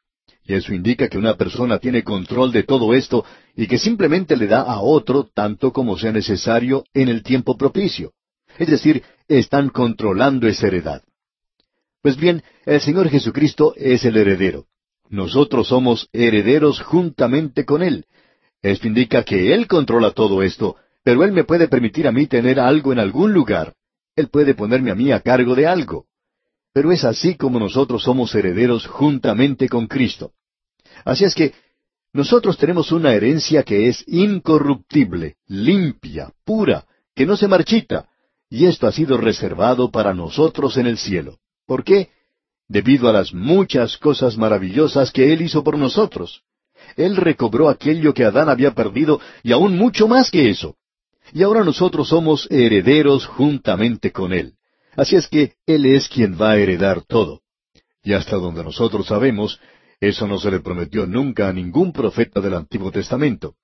Y 0.51 0.55
eso 0.55 0.75
indica 0.75 1.07
que 1.07 1.17
una 1.17 1.37
persona 1.37 1.79
tiene 1.79 2.03
control 2.03 2.51
de 2.51 2.65
todo 2.65 2.93
esto 2.93 3.25
y 3.55 3.69
que 3.69 3.79
simplemente 3.79 4.37
le 4.37 4.49
da 4.49 4.63
a 4.63 4.81
otro 4.81 5.29
tanto 5.33 5.73
como 5.73 5.97
sea 5.97 6.11
necesario 6.11 6.83
en 6.93 7.09
el 7.09 7.23
tiempo 7.23 7.57
propicio. 7.57 8.11
Es 8.59 8.67
decir, 8.67 9.05
están 9.29 9.69
controlando 9.69 10.49
esa 10.49 10.67
heredad. 10.67 11.05
Pues 12.03 12.17
bien, 12.17 12.43
el 12.67 12.81
Señor 12.81 13.09
Jesucristo 13.09 13.75
es 13.77 14.05
el 14.05 14.17
heredero. 14.17 14.65
Nosotros 15.09 15.69
somos 15.69 16.09
herederos 16.13 16.81
juntamente 16.81 17.65
con 17.65 17.85
Él, 17.85 18.07
esto 18.61 18.89
indica 18.89 19.23
que 19.23 19.55
Él 19.55 19.69
controla 19.69 20.11
todo 20.11 20.43
esto, 20.43 20.75
pero 21.05 21.23
Él 21.23 21.31
me 21.31 21.45
puede 21.45 21.69
permitir 21.69 22.09
a 22.09 22.13
mí 22.13 22.27
tener 22.27 22.59
algo 22.59 22.93
en 22.93 22.99
algún 22.99 23.33
lugar. 23.33 23.75
Él 24.17 24.27
puede 24.27 24.55
ponerme 24.55 24.91
a 24.91 24.97
mí 24.97 25.13
a 25.13 25.21
cargo 25.21 25.55
de 25.55 25.69
algo. 25.69 26.07
Pero 26.75 26.91
es 26.91 27.05
así 27.05 27.37
como 27.37 27.61
nosotros 27.61 28.03
somos 28.03 28.35
herederos 28.35 28.89
juntamente 28.89 29.69
con 29.69 29.87
Cristo. 29.87 30.33
Así 31.05 31.25
es 31.25 31.35
que 31.35 31.55
nosotros 32.13 32.59
tenemos 32.59 32.93
una 32.93 33.13
herencia 33.15 33.63
que 33.63 33.89
es 33.89 34.05
incorruptible, 34.07 35.37
limpia, 35.47 36.33
pura, 36.45 36.87
que 37.15 37.27
no 37.27 37.37
se 37.37 37.49
marchita, 37.49 38.09
y 38.49 38.67
esto 38.67 38.87
ha 38.87 38.93
sido 38.93 39.17
reservado 39.17 39.91
para 39.91 40.13
nosotros 40.15 40.77
en 40.77 40.87
el 40.87 40.99
cielo. 40.99 41.39
¿Por 41.67 41.85
qué? 41.85 42.11
debido 42.71 43.09
a 43.09 43.13
las 43.13 43.35
muchas 43.35 43.99
cosas 43.99 44.39
maravillosas 44.39 45.11
que 45.11 45.33
Él 45.33 45.43
hizo 45.43 45.65
por 45.65 45.77
nosotros. 45.77 46.43
Él 46.97 47.17
recobró 47.17 47.69
aquello 47.69 48.15
que 48.15 48.25
Adán 48.25 48.49
había 48.49 48.75
perdido 48.75 49.21
y 49.43 49.51
aún 49.51 49.77
mucho 49.77 50.07
más 50.07 50.31
que 50.31 50.49
eso. 50.51 50.77
Y 51.33 51.43
ahora 51.43 51.65
nosotros 51.65 52.09
somos 52.09 52.47
herederos 52.49 53.27
juntamente 53.27 54.13
con 54.13 54.33
Él. 54.33 54.55
Así 54.95 55.17
es 55.17 55.27
que 55.27 55.55
Él 55.67 55.85
es 55.85 56.09
quien 56.09 56.41
va 56.41 56.53
a 56.53 56.59
heredar 56.59 57.03
todo. 57.03 57.41
Y 58.05 58.13
hasta 58.13 58.37
donde 58.37 58.63
nosotros 58.63 59.09
sabemos, 59.09 59.61
eso 60.01 60.27
no 60.27 60.39
se 60.39 60.51
le 60.51 60.61
prometió 60.61 61.07
nunca 61.07 61.49
a 61.49 61.53
ningún 61.53 61.93
profeta 61.93 62.41
del 62.41 62.55
Antiguo 62.55 62.91
Testamento. 62.91 63.55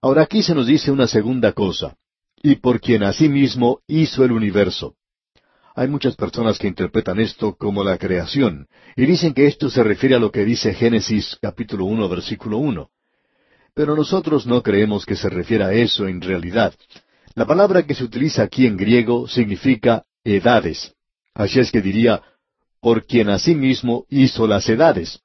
Ahora 0.00 0.22
aquí 0.22 0.42
se 0.42 0.54
nos 0.54 0.66
dice 0.66 0.90
una 0.90 1.06
segunda 1.06 1.52
cosa, 1.52 1.96
y 2.42 2.56
por 2.56 2.80
quien 2.80 3.02
asimismo 3.02 3.80
hizo 3.86 4.24
el 4.24 4.32
universo. 4.32 4.96
Hay 5.76 5.88
muchas 5.88 6.14
personas 6.14 6.58
que 6.58 6.68
interpretan 6.68 7.18
esto 7.18 7.56
como 7.56 7.82
la 7.82 7.98
creación, 7.98 8.68
y 8.96 9.06
dicen 9.06 9.34
que 9.34 9.46
esto 9.46 9.68
se 9.68 9.82
refiere 9.82 10.14
a 10.14 10.18
lo 10.18 10.30
que 10.30 10.44
dice 10.44 10.72
Génesis 10.72 11.36
capítulo 11.42 11.84
uno 11.84 12.08
versículo 12.08 12.58
uno. 12.58 12.90
Pero 13.74 13.96
nosotros 13.96 14.46
no 14.46 14.62
creemos 14.62 15.04
que 15.04 15.16
se 15.16 15.28
refiera 15.28 15.66
a 15.66 15.74
eso 15.74 16.06
en 16.06 16.20
realidad. 16.20 16.74
La 17.34 17.44
palabra 17.44 17.84
que 17.84 17.94
se 17.94 18.04
utiliza 18.04 18.44
aquí 18.44 18.66
en 18.66 18.76
griego 18.76 19.26
significa 19.26 20.04
edades. 20.22 20.94
Así 21.34 21.58
es 21.58 21.72
que 21.72 21.80
diría, 21.80 22.22
por 22.84 23.06
quien 23.06 23.30
asimismo 23.30 24.04
hizo 24.10 24.46
las 24.46 24.68
edades. 24.68 25.18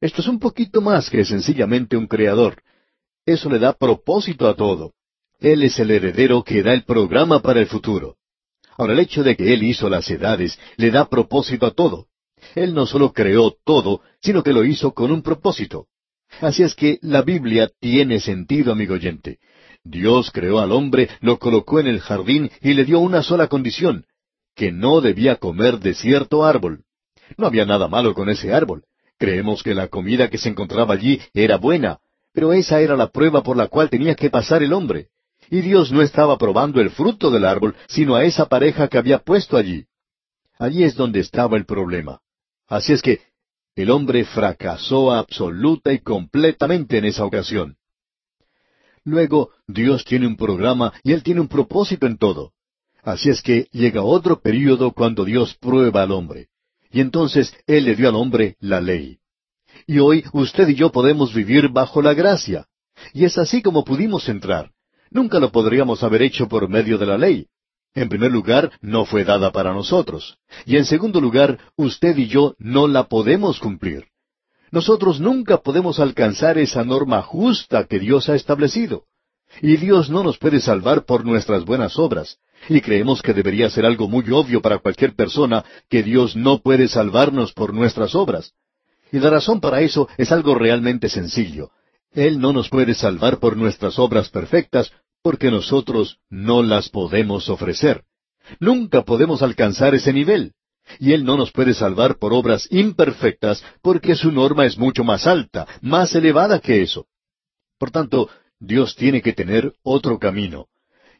Esto 0.00 0.22
es 0.22 0.28
un 0.28 0.38
poquito 0.38 0.80
más 0.80 1.10
que 1.10 1.26
sencillamente 1.26 1.94
un 1.94 2.06
creador. 2.06 2.62
Eso 3.26 3.50
le 3.50 3.58
da 3.58 3.74
propósito 3.74 4.48
a 4.48 4.56
todo. 4.56 4.94
Él 5.38 5.62
es 5.62 5.78
el 5.78 5.90
heredero 5.90 6.42
que 6.42 6.62
da 6.62 6.72
el 6.72 6.84
programa 6.84 7.42
para 7.42 7.60
el 7.60 7.66
futuro. 7.66 8.16
Ahora, 8.78 8.94
el 8.94 9.00
hecho 9.00 9.22
de 9.22 9.36
que 9.36 9.52
Él 9.52 9.62
hizo 9.64 9.90
las 9.90 10.10
edades 10.10 10.58
le 10.78 10.90
da 10.90 11.06
propósito 11.06 11.66
a 11.66 11.72
todo. 11.72 12.06
Él 12.54 12.72
no 12.72 12.86
solo 12.86 13.12
creó 13.12 13.54
todo, 13.62 14.00
sino 14.22 14.42
que 14.42 14.54
lo 14.54 14.64
hizo 14.64 14.94
con 14.94 15.10
un 15.10 15.20
propósito. 15.20 15.88
Así 16.40 16.62
es 16.62 16.74
que 16.74 16.98
la 17.02 17.20
Biblia 17.20 17.70
tiene 17.78 18.20
sentido, 18.20 18.72
amigo 18.72 18.94
oyente. 18.94 19.38
Dios 19.84 20.30
creó 20.30 20.60
al 20.60 20.72
hombre, 20.72 21.10
lo 21.20 21.38
colocó 21.38 21.78
en 21.78 21.88
el 21.88 22.00
jardín 22.00 22.50
y 22.62 22.72
le 22.72 22.86
dio 22.86 23.00
una 23.00 23.22
sola 23.22 23.48
condición, 23.48 24.06
que 24.54 24.72
no 24.72 25.02
debía 25.02 25.36
comer 25.36 25.78
de 25.78 25.92
cierto 25.92 26.42
árbol. 26.42 26.85
No 27.36 27.46
había 27.46 27.64
nada 27.64 27.88
malo 27.88 28.14
con 28.14 28.28
ese 28.28 28.52
árbol. 28.52 28.84
Creemos 29.18 29.62
que 29.62 29.74
la 29.74 29.88
comida 29.88 30.28
que 30.28 30.38
se 30.38 30.48
encontraba 30.48 30.94
allí 30.94 31.20
era 31.32 31.56
buena, 31.56 31.98
pero 32.32 32.52
esa 32.52 32.80
era 32.80 32.96
la 32.96 33.08
prueba 33.08 33.42
por 33.42 33.56
la 33.56 33.68
cual 33.68 33.88
tenía 33.88 34.14
que 34.14 34.30
pasar 34.30 34.62
el 34.62 34.72
hombre. 34.72 35.08
Y 35.50 35.60
Dios 35.60 35.92
no 35.92 36.02
estaba 36.02 36.36
probando 36.36 36.80
el 36.80 36.90
fruto 36.90 37.30
del 37.30 37.44
árbol, 37.44 37.74
sino 37.88 38.14
a 38.14 38.24
esa 38.24 38.46
pareja 38.46 38.88
que 38.88 38.98
había 38.98 39.18
puesto 39.18 39.56
allí. 39.56 39.86
Allí 40.58 40.84
es 40.84 40.96
donde 40.96 41.20
estaba 41.20 41.56
el 41.56 41.64
problema. 41.64 42.20
Así 42.66 42.92
es 42.92 43.02
que 43.02 43.20
el 43.74 43.90
hombre 43.90 44.24
fracasó 44.24 45.12
absoluta 45.12 45.92
y 45.92 46.00
completamente 46.00 46.98
en 46.98 47.04
esa 47.04 47.24
ocasión. 47.24 47.76
Luego, 49.04 49.50
Dios 49.68 50.04
tiene 50.04 50.26
un 50.26 50.36
programa 50.36 50.92
y 51.04 51.12
Él 51.12 51.22
tiene 51.22 51.40
un 51.40 51.48
propósito 51.48 52.06
en 52.06 52.18
todo. 52.18 52.52
Así 53.02 53.30
es 53.30 53.40
que 53.40 53.68
llega 53.70 54.02
otro 54.02 54.40
período 54.40 54.92
cuando 54.92 55.24
Dios 55.24 55.54
prueba 55.60 56.02
al 56.02 56.10
hombre. 56.10 56.48
Y 56.96 57.02
entonces 57.02 57.54
Él 57.66 57.84
le 57.84 57.94
dio 57.94 58.08
al 58.08 58.14
hombre 58.14 58.56
la 58.58 58.80
ley. 58.80 59.18
Y 59.86 59.98
hoy 59.98 60.24
usted 60.32 60.66
y 60.68 60.76
yo 60.76 60.90
podemos 60.90 61.34
vivir 61.34 61.68
bajo 61.68 62.00
la 62.00 62.14
gracia. 62.14 62.68
Y 63.12 63.26
es 63.26 63.36
así 63.36 63.60
como 63.60 63.84
pudimos 63.84 64.30
entrar. 64.30 64.70
Nunca 65.10 65.38
lo 65.38 65.52
podríamos 65.52 66.02
haber 66.02 66.22
hecho 66.22 66.48
por 66.48 66.70
medio 66.70 66.96
de 66.96 67.04
la 67.04 67.18
ley. 67.18 67.48
En 67.94 68.08
primer 68.08 68.32
lugar, 68.32 68.72
no 68.80 69.04
fue 69.04 69.24
dada 69.24 69.52
para 69.52 69.74
nosotros. 69.74 70.38
Y 70.64 70.78
en 70.78 70.86
segundo 70.86 71.20
lugar, 71.20 71.58
usted 71.76 72.16
y 72.16 72.28
yo 72.28 72.54
no 72.58 72.88
la 72.88 73.08
podemos 73.08 73.60
cumplir. 73.60 74.06
Nosotros 74.70 75.20
nunca 75.20 75.58
podemos 75.58 76.00
alcanzar 76.00 76.56
esa 76.56 76.82
norma 76.82 77.20
justa 77.20 77.84
que 77.84 77.98
Dios 77.98 78.30
ha 78.30 78.36
establecido. 78.36 79.04
Y 79.62 79.76
Dios 79.76 80.10
no 80.10 80.22
nos 80.22 80.38
puede 80.38 80.60
salvar 80.60 81.04
por 81.04 81.24
nuestras 81.24 81.64
buenas 81.64 81.98
obras. 81.98 82.38
Y 82.68 82.80
creemos 82.80 83.22
que 83.22 83.34
debería 83.34 83.70
ser 83.70 83.86
algo 83.86 84.08
muy 84.08 84.24
obvio 84.30 84.60
para 84.60 84.78
cualquier 84.78 85.14
persona 85.14 85.64
que 85.88 86.02
Dios 86.02 86.36
no 86.36 86.58
puede 86.58 86.88
salvarnos 86.88 87.52
por 87.52 87.72
nuestras 87.72 88.14
obras. 88.14 88.52
Y 89.12 89.18
la 89.18 89.30
razón 89.30 89.60
para 89.60 89.80
eso 89.80 90.08
es 90.16 90.32
algo 90.32 90.54
realmente 90.54 91.08
sencillo. 91.08 91.70
Él 92.12 92.40
no 92.40 92.52
nos 92.52 92.68
puede 92.68 92.94
salvar 92.94 93.38
por 93.38 93.56
nuestras 93.56 93.98
obras 93.98 94.30
perfectas 94.30 94.90
porque 95.22 95.50
nosotros 95.50 96.18
no 96.30 96.62
las 96.62 96.88
podemos 96.88 97.48
ofrecer. 97.48 98.04
Nunca 98.60 99.02
podemos 99.02 99.42
alcanzar 99.42 99.94
ese 99.94 100.12
nivel. 100.12 100.52
Y 101.00 101.12
Él 101.12 101.24
no 101.24 101.36
nos 101.36 101.50
puede 101.50 101.74
salvar 101.74 102.18
por 102.18 102.32
obras 102.32 102.68
imperfectas 102.70 103.62
porque 103.82 104.14
su 104.14 104.30
norma 104.30 104.66
es 104.66 104.78
mucho 104.78 105.02
más 105.02 105.26
alta, 105.26 105.66
más 105.82 106.14
elevada 106.14 106.60
que 106.60 106.82
eso. 106.82 107.06
Por 107.78 107.90
tanto, 107.90 108.30
Dios 108.58 108.96
tiene 108.96 109.22
que 109.22 109.32
tener 109.32 109.72
otro 109.82 110.18
camino. 110.18 110.66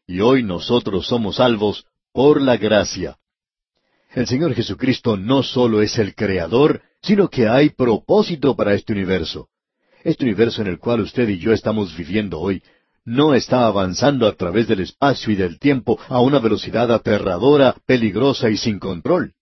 Y 0.07 0.21
hoy 0.21 0.43
nosotros 0.43 1.07
somos 1.07 1.37
salvos 1.37 1.87
por 2.13 2.41
la 2.41 2.57
gracia. 2.57 3.17
El 4.15 4.27
Señor 4.27 4.55
Jesucristo 4.55 5.17
no 5.17 5.43
solo 5.43 5.83
es 5.83 5.99
el 5.99 6.15
Creador, 6.15 6.83
sino 7.03 7.29
que 7.29 7.49
hay 7.49 7.71
propósito 7.71 8.57
para 8.57 8.75
este 8.75 8.93
universo. 8.93 9.49
Este 10.05 10.25
universo 10.25 10.63
en 10.63 10.69
el 10.69 10.79
cual 10.79 11.01
usted 11.01 11.29
y 11.29 11.39
yo 11.39 11.53
estamos 11.53 11.97
viviendo 11.97 12.41
hoy 12.41 12.63
no 13.07 13.35
está 13.35 13.67
avanzando 13.67 14.27
a 14.27 14.33
través 14.35 14.67
del 14.67 14.81
espacio 14.81 15.33
y 15.33 15.37
del 15.37 15.61
tiempo 15.61 15.99
a 16.09 16.21
una 16.21 16.41
velocidad 16.41 16.91
aterradora, 16.93 17.77
peligrosa 17.87 18.51
y 18.51 18.57
sin 18.57 18.81
control. 18.81 19.36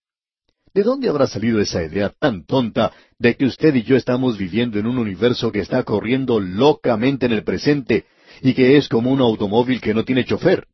¿De 0.74 0.82
dónde 0.82 1.08
habrá 1.08 1.26
salido 1.26 1.60
esa 1.60 1.82
idea 1.82 2.10
tan 2.10 2.44
tonta 2.44 2.92
de 3.18 3.36
que 3.36 3.46
usted 3.46 3.74
y 3.76 3.84
yo 3.84 3.96
estamos 3.96 4.36
viviendo 4.36 4.78
en 4.78 4.86
un 4.86 4.98
universo 4.98 5.52
que 5.52 5.60
está 5.60 5.84
corriendo 5.84 6.40
locamente 6.40 7.26
en 7.26 7.32
el 7.32 7.44
presente 7.44 8.06
y 8.42 8.54
que 8.54 8.76
es 8.76 8.88
como 8.88 9.10
un 9.12 9.20
automóvil 9.20 9.80
que 9.80 9.94
no 9.94 10.04
tiene 10.04 10.24
chofer? 10.24 10.66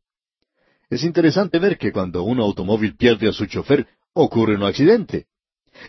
Es 0.89 1.03
interesante 1.03 1.59
ver 1.59 1.77
que 1.77 1.91
cuando 1.91 2.23
un 2.23 2.39
automóvil 2.39 2.97
pierde 2.97 3.29
a 3.29 3.33
su 3.33 3.45
chofer 3.45 3.87
ocurre 4.13 4.55
un 4.55 4.63
accidente. 4.63 5.27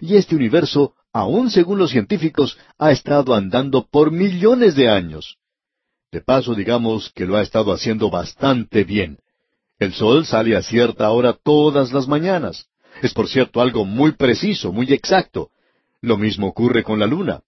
Y 0.00 0.16
este 0.16 0.36
universo 0.36 0.94
aún 1.12 1.50
según 1.50 1.78
los 1.78 1.90
científicos, 1.90 2.58
ha 2.78 2.90
estado 2.90 3.34
andando 3.34 3.86
por 3.86 4.10
millones 4.10 4.74
de 4.74 4.88
años. 4.88 5.36
De 6.10 6.20
paso, 6.20 6.54
digamos 6.54 7.10
que 7.14 7.26
lo 7.26 7.36
ha 7.36 7.42
estado 7.42 7.72
haciendo 7.72 8.10
bastante 8.10 8.84
bien. 8.84 9.18
El 9.78 9.92
sol 9.92 10.24
sale 10.24 10.56
a 10.56 10.62
cierta 10.62 11.10
hora 11.10 11.32
todas 11.32 11.92
las 11.92 12.08
mañanas. 12.08 12.66
Es 13.00 13.14
por 13.14 13.28
cierto 13.28 13.60
algo 13.60 13.84
muy 13.84 14.12
preciso, 14.12 14.72
muy 14.72 14.92
exacto. 14.92 15.50
Lo 16.00 16.18
mismo 16.18 16.48
ocurre 16.48 16.82
con 16.82 16.98
la 16.98 17.06
luna. 17.06 17.40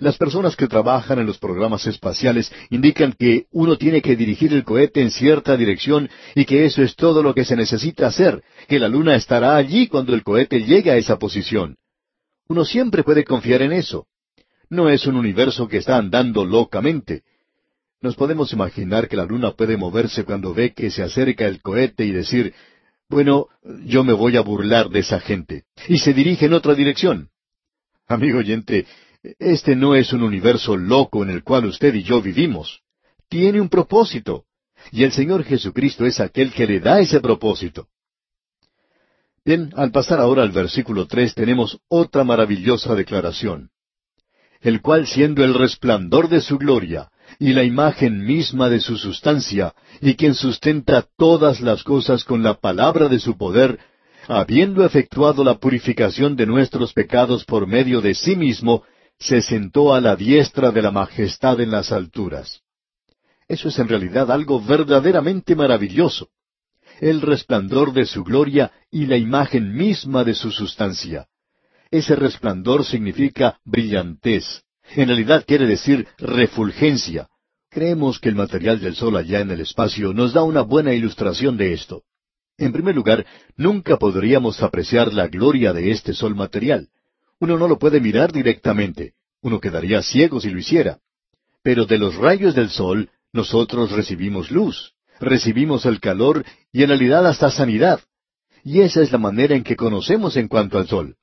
Las 0.00 0.16
personas 0.16 0.56
que 0.56 0.66
trabajan 0.66 1.18
en 1.18 1.26
los 1.26 1.38
programas 1.38 1.86
espaciales 1.86 2.50
indican 2.70 3.12
que 3.12 3.46
uno 3.52 3.76
tiene 3.76 4.02
que 4.02 4.16
dirigir 4.16 4.52
el 4.52 4.64
cohete 4.64 5.00
en 5.00 5.10
cierta 5.10 5.56
dirección 5.56 6.10
y 6.34 6.44
que 6.44 6.64
eso 6.64 6.82
es 6.82 6.96
todo 6.96 7.22
lo 7.22 7.34
que 7.34 7.44
se 7.44 7.54
necesita 7.54 8.08
hacer, 8.08 8.42
que 8.66 8.80
la 8.80 8.88
luna 8.88 9.14
estará 9.14 9.56
allí 9.56 9.86
cuando 9.86 10.14
el 10.14 10.24
cohete 10.24 10.64
llegue 10.64 10.90
a 10.90 10.96
esa 10.96 11.18
posición. 11.18 11.76
Uno 12.48 12.64
siempre 12.64 13.04
puede 13.04 13.24
confiar 13.24 13.62
en 13.62 13.72
eso. 13.72 14.06
No 14.68 14.88
es 14.88 15.06
un 15.06 15.16
universo 15.16 15.68
que 15.68 15.76
está 15.78 15.96
andando 15.96 16.44
locamente. 16.44 17.22
Nos 18.00 18.16
podemos 18.16 18.52
imaginar 18.52 19.08
que 19.08 19.16
la 19.16 19.24
luna 19.24 19.52
puede 19.52 19.76
moverse 19.76 20.24
cuando 20.24 20.52
ve 20.52 20.74
que 20.74 20.90
se 20.90 21.02
acerca 21.02 21.46
el 21.46 21.62
cohete 21.62 22.04
y 22.04 22.10
decir, 22.10 22.52
bueno, 23.08 23.48
yo 23.84 24.04
me 24.04 24.12
voy 24.12 24.36
a 24.36 24.40
burlar 24.40 24.88
de 24.88 25.00
esa 25.00 25.20
gente, 25.20 25.64
y 25.88 25.98
se 25.98 26.12
dirige 26.12 26.46
en 26.46 26.54
otra 26.54 26.74
dirección. 26.74 27.28
Amigo 28.06 28.38
oyente, 28.38 28.86
este 29.38 29.76
no 29.76 29.94
es 29.94 30.12
un 30.12 30.22
universo 30.22 30.76
loco 30.76 31.22
en 31.22 31.30
el 31.30 31.42
cual 31.42 31.66
usted 31.66 31.94
y 31.94 32.02
yo 32.02 32.20
vivimos. 32.20 32.80
Tiene 33.28 33.60
un 33.60 33.68
propósito, 33.68 34.44
y 34.92 35.04
el 35.04 35.12
Señor 35.12 35.44
Jesucristo 35.44 36.04
es 36.06 36.20
aquel 36.20 36.52
que 36.52 36.66
le 36.66 36.80
da 36.80 37.00
ese 37.00 37.20
propósito. 37.20 37.88
Bien, 39.44 39.72
al 39.76 39.90
pasar 39.90 40.20
ahora 40.20 40.42
al 40.42 40.52
versículo 40.52 41.06
tres 41.06 41.34
tenemos 41.34 41.78
otra 41.88 42.24
maravillosa 42.24 42.94
declaración. 42.94 43.70
El 44.60 44.80
cual 44.80 45.06
siendo 45.06 45.44
el 45.44 45.52
resplandor 45.52 46.28
de 46.28 46.40
su 46.40 46.56
gloria 46.56 47.10
y 47.38 47.52
la 47.52 47.64
imagen 47.64 48.24
misma 48.24 48.68
de 48.68 48.80
su 48.80 48.96
sustancia, 48.96 49.74
y 50.00 50.14
quien 50.14 50.34
sustenta 50.34 51.06
todas 51.16 51.60
las 51.60 51.82
cosas 51.82 52.24
con 52.24 52.42
la 52.42 52.54
palabra 52.54 53.08
de 53.08 53.18
su 53.18 53.36
poder, 53.36 53.78
habiendo 54.28 54.84
efectuado 54.84 55.44
la 55.44 55.58
purificación 55.58 56.36
de 56.36 56.46
nuestros 56.46 56.92
pecados 56.92 57.44
por 57.44 57.66
medio 57.66 58.00
de 58.00 58.14
sí 58.14 58.36
mismo, 58.36 58.82
se 59.18 59.42
sentó 59.42 59.94
a 59.94 60.00
la 60.00 60.16
diestra 60.16 60.70
de 60.70 60.82
la 60.82 60.90
majestad 60.90 61.60
en 61.60 61.70
las 61.70 61.92
alturas. 61.92 62.60
Eso 63.48 63.68
es 63.68 63.78
en 63.78 63.88
realidad 63.88 64.30
algo 64.30 64.60
verdaderamente 64.60 65.54
maravilloso 65.54 66.28
el 67.00 67.20
resplandor 67.20 67.92
de 67.92 68.06
su 68.06 68.24
gloria 68.24 68.72
y 68.90 69.06
la 69.06 69.16
imagen 69.16 69.74
misma 69.74 70.24
de 70.24 70.34
su 70.34 70.50
sustancia. 70.50 71.26
Ese 71.90 72.16
resplandor 72.16 72.84
significa 72.84 73.58
brillantez. 73.64 74.62
En 74.92 75.08
realidad 75.08 75.44
quiere 75.46 75.66
decir 75.66 76.06
refulgencia. 76.18 77.28
Creemos 77.70 78.20
que 78.20 78.28
el 78.28 78.36
material 78.36 78.80
del 78.80 78.94
Sol 78.94 79.16
allá 79.16 79.40
en 79.40 79.50
el 79.50 79.60
espacio 79.60 80.12
nos 80.12 80.32
da 80.32 80.42
una 80.42 80.62
buena 80.62 80.94
ilustración 80.94 81.56
de 81.56 81.72
esto. 81.72 82.02
En 82.56 82.72
primer 82.72 82.94
lugar, 82.94 83.26
nunca 83.56 83.96
podríamos 83.96 84.62
apreciar 84.62 85.12
la 85.12 85.26
gloria 85.26 85.72
de 85.72 85.90
este 85.90 86.14
sol 86.14 86.36
material. 86.36 86.88
Uno 87.40 87.58
no 87.58 87.66
lo 87.66 87.78
puede 87.78 88.00
mirar 88.00 88.32
directamente. 88.32 89.14
Uno 89.42 89.60
quedaría 89.60 90.02
ciego 90.02 90.40
si 90.40 90.50
lo 90.50 90.58
hiciera. 90.58 90.98
Pero 91.62 91.84
de 91.84 91.98
los 91.98 92.14
rayos 92.14 92.54
del 92.54 92.70
sol, 92.70 93.10
nosotros 93.32 93.90
recibimos 93.90 94.52
luz, 94.52 94.92
recibimos 95.18 95.84
el 95.86 95.98
calor 95.98 96.44
y 96.72 96.82
en 96.82 96.90
realidad 96.90 97.26
hasta 97.26 97.50
sanidad. 97.50 98.00
Y 98.62 98.80
esa 98.82 99.02
es 99.02 99.10
la 99.10 99.18
manera 99.18 99.56
en 99.56 99.64
que 99.64 99.76
conocemos 99.76 100.36
en 100.36 100.46
cuanto 100.46 100.78
al 100.78 100.86
sol. 100.86 101.16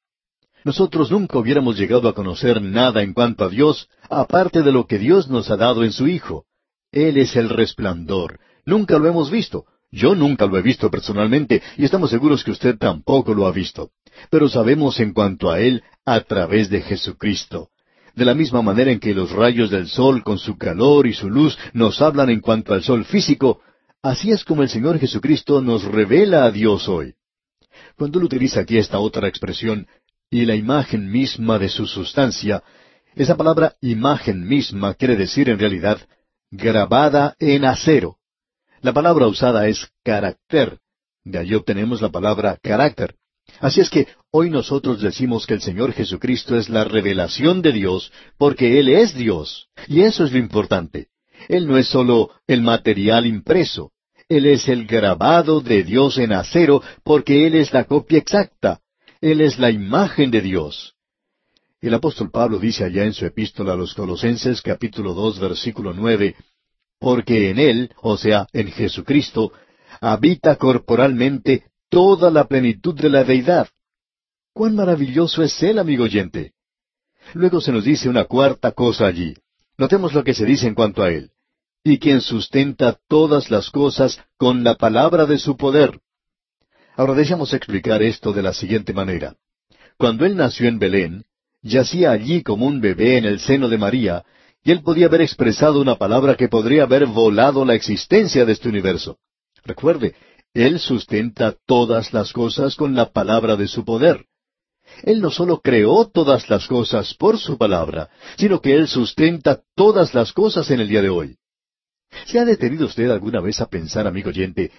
Nosotros 0.64 1.10
nunca 1.10 1.40
hubiéramos 1.40 1.78
llegado 1.78 2.08
a 2.08 2.14
conocer 2.14 2.62
nada 2.62 3.02
en 3.02 3.14
cuanto 3.14 3.46
a 3.46 3.50
Dios, 3.50 3.90
aparte 4.10 4.62
de 4.62 4.72
lo 4.72 4.86
que 4.86 5.00
Dios 5.00 5.30
nos 5.30 5.50
ha 5.50 5.58
dado 5.58 5.84
en 5.84 5.92
su 5.92 6.08
Hijo. 6.08 6.46
Él 6.92 7.18
es 7.18 7.36
el 7.36 7.50
resplandor. 7.50 8.40
Nunca 8.66 9.00
lo 9.00 9.08
hemos 9.08 9.32
visto. 9.32 9.66
Yo 9.92 10.16
nunca 10.16 10.46
lo 10.46 10.58
he 10.58 10.62
visto 10.62 10.90
personalmente 10.90 11.62
y 11.78 11.84
estamos 11.84 12.12
seguros 12.12 12.44
que 12.44 12.52
usted 12.52 12.78
tampoco 12.78 13.34
lo 13.34 13.46
ha 13.46 13.52
visto. 13.52 13.90
Pero 14.30 14.48
sabemos 14.50 15.00
en 15.00 15.14
cuanto 15.14 15.52
a 15.52 15.60
Él 15.60 15.84
a 16.06 16.22
través 16.22 16.70
de 16.70 16.82
Jesucristo. 16.82 17.70
De 18.16 18.26
la 18.26 18.34
misma 18.34 18.62
manera 18.62 18.92
en 18.92 19.00
que 19.00 19.14
los 19.14 19.32
rayos 19.32 19.70
del 19.70 19.88
sol 19.88 20.24
con 20.24 20.38
su 20.38 20.58
calor 20.58 21.08
y 21.08 21.14
su 21.14 21.30
luz 21.30 21.58
nos 21.74 22.02
hablan 22.02 22.30
en 22.30 22.40
cuanto 22.40 22.74
al 22.74 22.84
sol 22.84 23.04
físico, 23.06 23.62
así 24.02 24.32
es 24.32 24.44
como 24.44 24.64
el 24.64 24.70
Señor 24.70 25.00
Jesucristo 25.00 25.62
nos 25.62 25.84
revela 25.84 26.46
a 26.46 26.52
Dios 26.52 26.88
hoy. 26.88 27.16
Cuando 27.98 28.20
él 28.20 28.26
utiliza 28.26 28.62
aquí 28.62 28.78
esta 28.78 29.00
otra 29.00 29.28
expresión, 29.28 29.88
y 30.32 30.46
la 30.46 30.56
imagen 30.56 31.12
misma 31.12 31.60
de 31.60 31.70
su 31.70 31.86
sustancia, 31.86 32.64
esa 33.16 33.36
palabra 33.36 33.76
imagen 33.82 34.48
misma 34.48 34.94
quiere 34.94 35.18
decir 35.18 35.50
en 35.50 35.60
realidad 35.60 36.00
grabada 36.50 37.36
en 37.40 37.66
acero. 37.66 38.18
La 38.82 38.94
palabra 38.94 39.28
usada 39.28 39.68
es 39.68 39.90
carácter. 40.04 40.80
De 41.24 41.38
ahí 41.38 41.54
obtenemos 41.54 42.02
la 42.02 42.10
palabra 42.10 42.58
carácter. 42.64 43.16
Así 43.60 43.82
es 43.82 43.90
que 43.90 44.08
hoy 44.32 44.50
nosotros 44.50 45.02
decimos 45.02 45.46
que 45.46 45.54
el 45.54 45.62
Señor 45.62 45.92
Jesucristo 45.92 46.58
es 46.58 46.70
la 46.70 46.86
revelación 46.86 47.62
de 47.62 47.74
Dios 47.74 48.12
porque 48.38 48.80
Él 48.80 48.88
es 48.88 49.14
Dios. 49.14 49.68
Y 49.88 50.02
eso 50.02 50.24
es 50.24 50.32
lo 50.32 50.38
importante. 50.38 51.10
Él 51.50 51.68
no 51.68 51.78
es 51.78 51.88
solo 51.88 52.32
el 52.48 52.62
material 52.62 53.26
impreso. 53.26 53.92
Él 54.30 54.46
es 54.46 54.70
el 54.70 54.88
grabado 54.88 55.60
de 55.60 55.84
Dios 55.84 56.18
en 56.18 56.32
acero 56.32 56.82
porque 57.04 57.46
Él 57.48 57.56
es 57.56 57.74
la 57.74 57.84
copia 57.84 58.18
exacta. 58.18 58.80
Él 59.22 59.40
es 59.42 59.60
la 59.60 59.70
imagen 59.70 60.32
de 60.32 60.42
Dios. 60.42 60.96
El 61.80 61.94
apóstol 61.94 62.32
Pablo 62.32 62.58
dice 62.58 62.84
allá 62.84 63.06
en 63.06 63.14
su 63.14 63.24
epístola 63.24 63.74
a 63.74 63.76
los 63.76 63.94
Colosenses 63.94 64.64
capítulo 64.64 65.14
dos 65.14 65.40
versículo 65.40 65.94
nueve, 65.94 66.36
porque 67.00 67.52
en 67.52 67.60
Él, 67.60 67.92
o 68.02 68.18
sea, 68.18 68.48
en 68.52 68.72
Jesucristo, 68.72 69.52
habita 70.00 70.56
corporalmente 70.56 71.66
toda 71.90 72.32
la 72.32 72.46
plenitud 72.46 72.96
de 72.96 73.10
la 73.12 73.24
deidad. 73.24 73.70
¡Cuán 74.54 74.76
maravilloso 74.76 75.44
es 75.44 75.62
Él, 75.62 75.78
amigo 75.78 76.06
oyente! 76.06 76.54
Luego 77.36 77.62
se 77.62 77.72
nos 77.72 77.84
dice 77.84 78.10
una 78.10 78.26
cuarta 78.26 78.72
cosa 78.72 79.06
allí. 79.06 79.36
Notemos 79.78 80.14
lo 80.14 80.24
que 80.24 80.34
se 80.34 80.46
dice 80.46 80.66
en 80.66 80.74
cuanto 80.74 81.04
a 81.04 81.12
Él. 81.12 81.30
Y 81.84 82.00
quien 82.00 82.22
sustenta 82.22 83.00
todas 83.08 83.52
las 83.52 83.70
cosas 83.70 84.20
con 84.38 84.64
la 84.64 84.76
palabra 84.76 85.28
de 85.28 85.38
su 85.38 85.58
poder. 85.58 86.00
Ahora 87.02 87.16
dejemos 87.16 87.52
explicar 87.56 88.04
esto 88.04 88.32
de 88.32 88.44
la 88.44 88.54
siguiente 88.54 88.94
manera. 88.94 89.36
Cuando 89.98 90.24
Él 90.24 90.36
nació 90.38 90.68
en 90.68 90.78
Belén, 90.78 91.24
yacía 91.64 92.12
allí 92.12 92.44
como 92.44 92.68
un 92.68 92.80
bebé 92.80 93.18
en 93.18 93.26
el 93.26 93.40
seno 93.40 93.70
de 93.70 93.80
María, 93.80 94.24
y 94.64 94.70
él 94.70 94.84
podía 94.84 95.08
haber 95.08 95.22
expresado 95.22 95.82
una 95.82 95.96
palabra 95.96 96.36
que 96.36 96.48
podría 96.48 96.84
haber 96.84 97.08
volado 97.08 97.66
la 97.66 97.74
existencia 97.74 98.46
de 98.46 98.52
este 98.52 98.70
universo. 98.70 99.18
Recuerde, 99.64 100.14
Él 100.54 100.78
sustenta 100.78 101.56
todas 101.66 102.14
las 102.14 102.34
cosas 102.34 102.76
con 102.76 102.94
la 102.94 103.12
palabra 103.12 103.56
de 103.56 103.68
su 103.68 103.84
poder. 103.84 104.28
Él 105.02 105.22
no 105.22 105.32
solo 105.32 105.60
creó 105.60 106.08
todas 106.08 106.52
las 106.52 106.68
cosas 106.68 107.16
por 107.16 107.40
su 107.40 107.58
palabra, 107.58 108.12
sino 108.38 108.62
que 108.62 108.76
Él 108.76 108.88
sustenta 108.88 109.64
todas 109.74 110.14
las 110.14 110.34
cosas 110.34 110.70
en 110.70 110.82
el 110.82 110.88
día 110.88 111.02
de 111.02 111.10
hoy. 111.10 111.36
¿Se 112.28 112.38
ha 112.38 112.46
detenido 112.46 112.86
usted 112.86 113.10
alguna 113.10 113.42
vez 113.42 113.60
a 113.60 113.66
pensar, 113.66 114.06
amigo 114.06 114.30
oyente, 114.30 114.72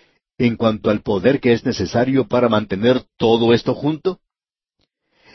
en 0.46 0.56
cuanto 0.56 0.90
al 0.90 1.02
poder 1.02 1.38
que 1.38 1.52
es 1.52 1.64
necesario 1.64 2.26
para 2.26 2.48
mantener 2.48 3.04
todo 3.16 3.52
esto 3.52 3.74
junto? 3.74 4.18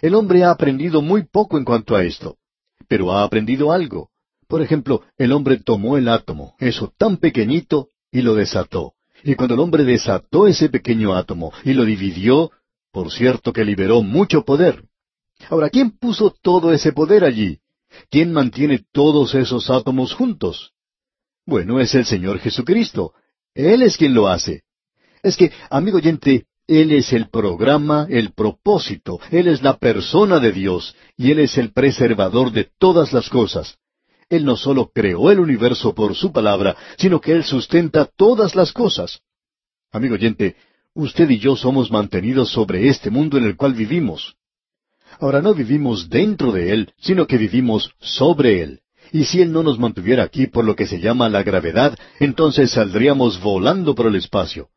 El 0.02 0.16
hombre 0.16 0.44
ha 0.44 0.52
aprendido 0.52 1.02
muy 1.02 1.24
poco 1.24 1.58
en 1.58 1.64
cuanto 1.64 1.96
a 1.96 2.04
esto, 2.04 2.38
pero 2.90 3.14
ha 3.14 3.24
aprendido 3.24 3.72
algo. 3.72 4.10
Por 4.50 4.62
ejemplo, 4.62 5.04
el 5.18 5.32
hombre 5.32 5.60
tomó 5.60 5.98
el 5.98 6.10
átomo, 6.10 6.56
eso 6.60 6.94
tan 6.98 7.18
pequeñito, 7.18 7.88
y 8.12 8.22
lo 8.22 8.36
desató. 8.36 8.96
Y 9.24 9.36
cuando 9.36 9.56
el 9.56 9.62
hombre 9.62 9.86
desató 9.86 10.46
ese 10.46 10.68
pequeño 10.68 11.16
átomo 11.16 11.54
y 11.64 11.74
lo 11.74 11.86
dividió, 11.86 12.52
por 12.92 13.10
cierto 13.10 13.54
que 13.54 13.64
liberó 13.64 14.04
mucho 14.04 14.44
poder. 14.44 14.84
Ahora, 15.50 15.70
¿quién 15.70 15.92
puso 15.92 16.36
todo 16.42 16.74
ese 16.74 16.92
poder 16.92 17.24
allí? 17.24 17.60
¿Quién 18.10 18.34
mantiene 18.34 18.86
todos 18.92 19.36
esos 19.36 19.70
átomos 19.70 20.14
juntos? 20.14 20.74
Bueno, 21.46 21.80
es 21.80 21.96
el 21.96 22.06
Señor 22.06 22.40
Jesucristo. 22.40 23.14
Él 23.54 23.82
es 23.82 23.96
quien 23.96 24.14
lo 24.14 24.28
hace. 24.28 24.64
Es 25.28 25.36
que, 25.36 25.52
amigo 25.70 25.98
oyente, 25.98 26.46
Él 26.68 26.94
es 26.94 27.12
el 27.12 27.30
programa, 27.30 28.08
el 28.10 28.32
propósito, 28.32 29.20
Él 29.30 29.50
es 29.50 29.62
la 29.62 29.76
persona 29.76 30.40
de 30.40 30.54
Dios, 30.54 30.96
y 31.18 31.32
Él 31.32 31.40
es 31.40 31.58
el 31.58 31.74
preservador 31.74 32.54
de 32.54 32.70
todas 32.80 33.12
las 33.12 33.28
cosas. 33.28 33.78
Él 34.30 34.46
no 34.46 34.56
solo 34.56 34.90
creó 34.96 35.30
el 35.30 35.42
universo 35.42 35.94
por 35.94 36.16
su 36.16 36.32
palabra, 36.32 36.78
sino 36.98 37.20
que 37.20 37.34
Él 37.34 37.44
sustenta 37.44 38.06
todas 38.06 38.56
las 38.56 38.72
cosas. 38.72 39.20
Amigo 39.92 40.14
oyente, 40.14 40.56
usted 40.94 41.30
y 41.30 41.40
yo 41.40 41.58
somos 41.58 41.92
mantenidos 41.92 42.50
sobre 42.50 42.88
este 42.88 43.10
mundo 43.10 43.38
en 43.38 43.44
el 43.44 43.58
cual 43.58 43.74
vivimos. 43.74 44.38
Ahora 45.20 45.42
no 45.42 45.54
vivimos 45.54 46.10
dentro 46.10 46.54
de 46.54 46.72
Él, 46.72 46.94
sino 47.00 47.28
que 47.28 47.38
vivimos 47.38 47.92
sobre 48.00 48.62
Él. 48.62 48.80
Y 49.12 49.26
si 49.26 49.42
Él 49.42 49.52
no 49.52 49.62
nos 49.62 49.78
mantuviera 49.78 50.24
aquí 50.24 50.48
por 50.48 50.64
lo 50.64 50.74
que 50.74 50.88
se 50.88 51.02
llama 51.02 51.28
la 51.28 51.44
gravedad, 51.44 51.98
entonces 52.18 52.72
saldríamos 52.72 53.42
volando 53.42 53.94
por 53.94 54.08
el 54.08 54.16
espacio. 54.16 54.70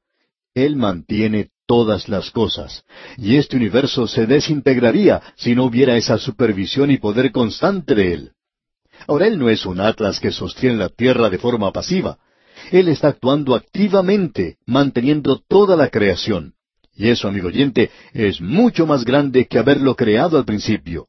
Él 0.54 0.76
mantiene 0.76 1.50
todas 1.66 2.08
las 2.08 2.30
cosas, 2.30 2.84
y 3.16 3.36
este 3.36 3.56
universo 3.56 4.08
se 4.08 4.26
desintegraría 4.26 5.22
si 5.36 5.54
no 5.54 5.64
hubiera 5.64 5.96
esa 5.96 6.18
supervisión 6.18 6.90
y 6.90 6.98
poder 6.98 7.30
constante 7.30 7.94
de 7.94 8.12
Él. 8.12 8.32
Ahora 9.06 9.26
Él 9.26 9.38
no 9.38 9.48
es 9.48 9.64
un 9.64 9.80
atlas 9.80 10.18
que 10.18 10.32
sostiene 10.32 10.76
la 10.76 10.88
tierra 10.88 11.30
de 11.30 11.38
forma 11.38 11.72
pasiva. 11.72 12.18
Él 12.72 12.88
está 12.88 13.08
actuando 13.08 13.54
activamente, 13.54 14.58
manteniendo 14.66 15.40
toda 15.48 15.76
la 15.76 15.88
creación. 15.88 16.54
Y 16.94 17.08
eso, 17.08 17.28
amigo 17.28 17.48
oyente, 17.48 17.90
es 18.12 18.40
mucho 18.40 18.86
más 18.86 19.04
grande 19.04 19.46
que 19.46 19.58
haberlo 19.58 19.94
creado 19.94 20.36
al 20.36 20.44
principio. 20.44 21.06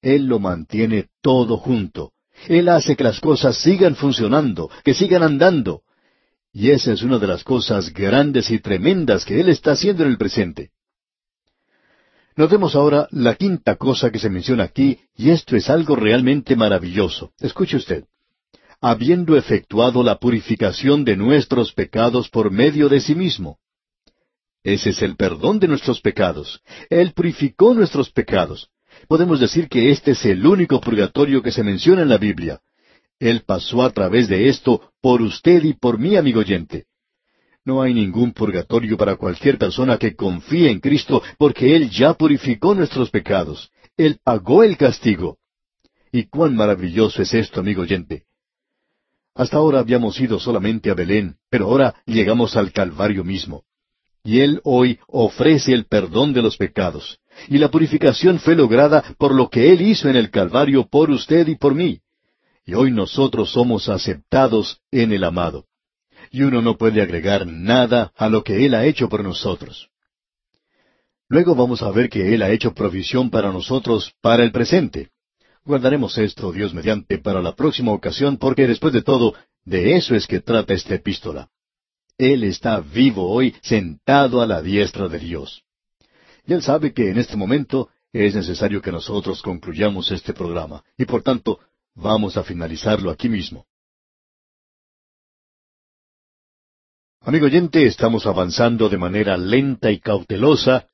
Él 0.00 0.26
lo 0.26 0.38
mantiene 0.38 1.08
todo 1.22 1.56
junto. 1.56 2.12
Él 2.46 2.68
hace 2.68 2.94
que 2.94 3.04
las 3.04 3.20
cosas 3.20 3.56
sigan 3.56 3.96
funcionando, 3.96 4.70
que 4.84 4.92
sigan 4.92 5.22
andando. 5.22 5.83
Y 6.56 6.70
esa 6.70 6.92
es 6.92 7.02
una 7.02 7.18
de 7.18 7.26
las 7.26 7.42
cosas 7.42 7.92
grandes 7.92 8.48
y 8.48 8.60
tremendas 8.60 9.24
que 9.24 9.40
Él 9.40 9.48
está 9.48 9.72
haciendo 9.72 10.04
en 10.04 10.10
el 10.10 10.16
presente. 10.16 10.70
Notemos 12.36 12.76
ahora 12.76 13.08
la 13.10 13.34
quinta 13.34 13.74
cosa 13.74 14.12
que 14.12 14.20
se 14.20 14.30
menciona 14.30 14.62
aquí, 14.62 15.00
y 15.16 15.30
esto 15.30 15.56
es 15.56 15.68
algo 15.68 15.96
realmente 15.96 16.54
maravilloso. 16.54 17.32
Escuche 17.40 17.76
usted. 17.76 18.04
Habiendo 18.80 19.36
efectuado 19.36 20.04
la 20.04 20.18
purificación 20.18 21.04
de 21.04 21.16
nuestros 21.16 21.72
pecados 21.72 22.28
por 22.28 22.52
medio 22.52 22.88
de 22.88 23.00
sí 23.00 23.16
mismo. 23.16 23.58
Ese 24.62 24.90
es 24.90 25.02
el 25.02 25.16
perdón 25.16 25.58
de 25.58 25.66
nuestros 25.66 26.00
pecados. 26.00 26.62
Él 26.88 27.12
purificó 27.14 27.74
nuestros 27.74 28.10
pecados. 28.10 28.68
Podemos 29.08 29.40
decir 29.40 29.68
que 29.68 29.90
este 29.90 30.12
es 30.12 30.24
el 30.24 30.46
único 30.46 30.80
purgatorio 30.80 31.42
que 31.42 31.50
se 31.50 31.64
menciona 31.64 32.02
en 32.02 32.08
la 32.08 32.18
Biblia. 32.18 32.60
Él 33.18 33.42
pasó 33.46 33.82
a 33.82 33.90
través 33.90 34.28
de 34.28 34.48
esto 34.48 34.90
por 35.00 35.22
usted 35.22 35.62
y 35.64 35.74
por 35.74 35.98
mí, 35.98 36.16
amigo 36.16 36.40
oyente. 36.40 36.86
No 37.64 37.80
hay 37.80 37.94
ningún 37.94 38.32
purgatorio 38.32 38.96
para 38.96 39.16
cualquier 39.16 39.56
persona 39.56 39.96
que 39.96 40.14
confíe 40.14 40.70
en 40.70 40.80
Cristo 40.80 41.22
porque 41.38 41.74
Él 41.74 41.90
ya 41.90 42.14
purificó 42.14 42.74
nuestros 42.74 43.10
pecados. 43.10 43.70
Él 43.96 44.18
pagó 44.22 44.62
el 44.62 44.76
castigo. 44.76 45.38
Y 46.12 46.24
cuán 46.26 46.54
maravilloso 46.54 47.22
es 47.22 47.32
esto, 47.32 47.60
amigo 47.60 47.82
oyente. 47.82 48.24
Hasta 49.34 49.56
ahora 49.56 49.80
habíamos 49.80 50.20
ido 50.20 50.38
solamente 50.38 50.90
a 50.90 50.94
Belén, 50.94 51.36
pero 51.50 51.66
ahora 51.66 51.94
llegamos 52.06 52.56
al 52.56 52.70
Calvario 52.72 53.24
mismo. 53.24 53.64
Y 54.22 54.40
Él 54.40 54.60
hoy 54.64 54.98
ofrece 55.08 55.72
el 55.72 55.86
perdón 55.86 56.32
de 56.32 56.42
los 56.42 56.56
pecados. 56.56 57.18
Y 57.48 57.58
la 57.58 57.70
purificación 57.70 58.38
fue 58.38 58.54
lograda 58.54 59.02
por 59.18 59.34
lo 59.34 59.50
que 59.50 59.72
Él 59.72 59.82
hizo 59.82 60.08
en 60.08 60.16
el 60.16 60.30
Calvario 60.30 60.86
por 60.86 61.10
usted 61.10 61.48
y 61.48 61.56
por 61.56 61.74
mí. 61.74 62.00
Y 62.64 62.74
hoy 62.74 62.90
nosotros 62.90 63.52
somos 63.52 63.88
aceptados 63.88 64.80
en 64.90 65.12
el 65.12 65.24
amado 65.24 65.66
y 66.34 66.42
uno 66.42 66.62
no 66.62 66.76
puede 66.76 67.00
agregar 67.00 67.46
nada 67.46 68.12
a 68.16 68.28
lo 68.28 68.42
que 68.42 68.66
Él 68.66 68.74
ha 68.74 68.84
hecho 68.86 69.08
por 69.08 69.22
nosotros. 69.22 69.88
Luego 71.28 71.54
vamos 71.54 71.80
a 71.82 71.92
ver 71.92 72.08
que 72.08 72.34
Él 72.34 72.42
ha 72.42 72.50
hecho 72.50 72.74
provisión 72.74 73.30
para 73.30 73.52
nosotros 73.52 74.12
para 74.20 74.42
el 74.42 74.50
presente. 74.50 75.10
Guardaremos 75.64 76.18
esto, 76.18 76.50
Dios 76.50 76.74
mediante, 76.74 77.18
para 77.18 77.40
la 77.40 77.54
próxima 77.54 77.92
ocasión, 77.92 78.36
porque 78.36 78.66
después 78.66 78.92
de 78.92 79.02
todo, 79.02 79.34
de 79.64 79.94
eso 79.94 80.16
es 80.16 80.26
que 80.26 80.40
trata 80.40 80.74
esta 80.74 80.94
epístola. 80.94 81.48
Él 82.18 82.42
está 82.42 82.80
vivo 82.80 83.30
hoy, 83.30 83.54
sentado 83.62 84.42
a 84.42 84.46
la 84.46 84.60
diestra 84.60 85.08
de 85.08 85.20
Dios. 85.20 85.62
Y 86.46 86.52
Él 86.52 86.62
sabe 86.62 86.92
que 86.92 87.10
en 87.10 87.18
este 87.18 87.36
momento 87.36 87.90
es 88.12 88.34
necesario 88.34 88.82
que 88.82 88.90
nosotros 88.90 89.40
concluyamos 89.40 90.10
este 90.10 90.32
programa, 90.32 90.82
y 90.98 91.04
por 91.04 91.22
tanto 91.22 91.60
vamos 91.94 92.36
a 92.36 92.42
finalizarlo 92.42 93.10
aquí 93.10 93.28
mismo. 93.28 93.66
Amigo 97.20 97.46
oyente, 97.46 97.86
estamos 97.86 98.26
avanzando 98.26 98.88
de 98.88 98.98
manera 98.98 99.36
lenta 99.36 99.90
y 99.90 99.98
cautelosa 99.98 100.86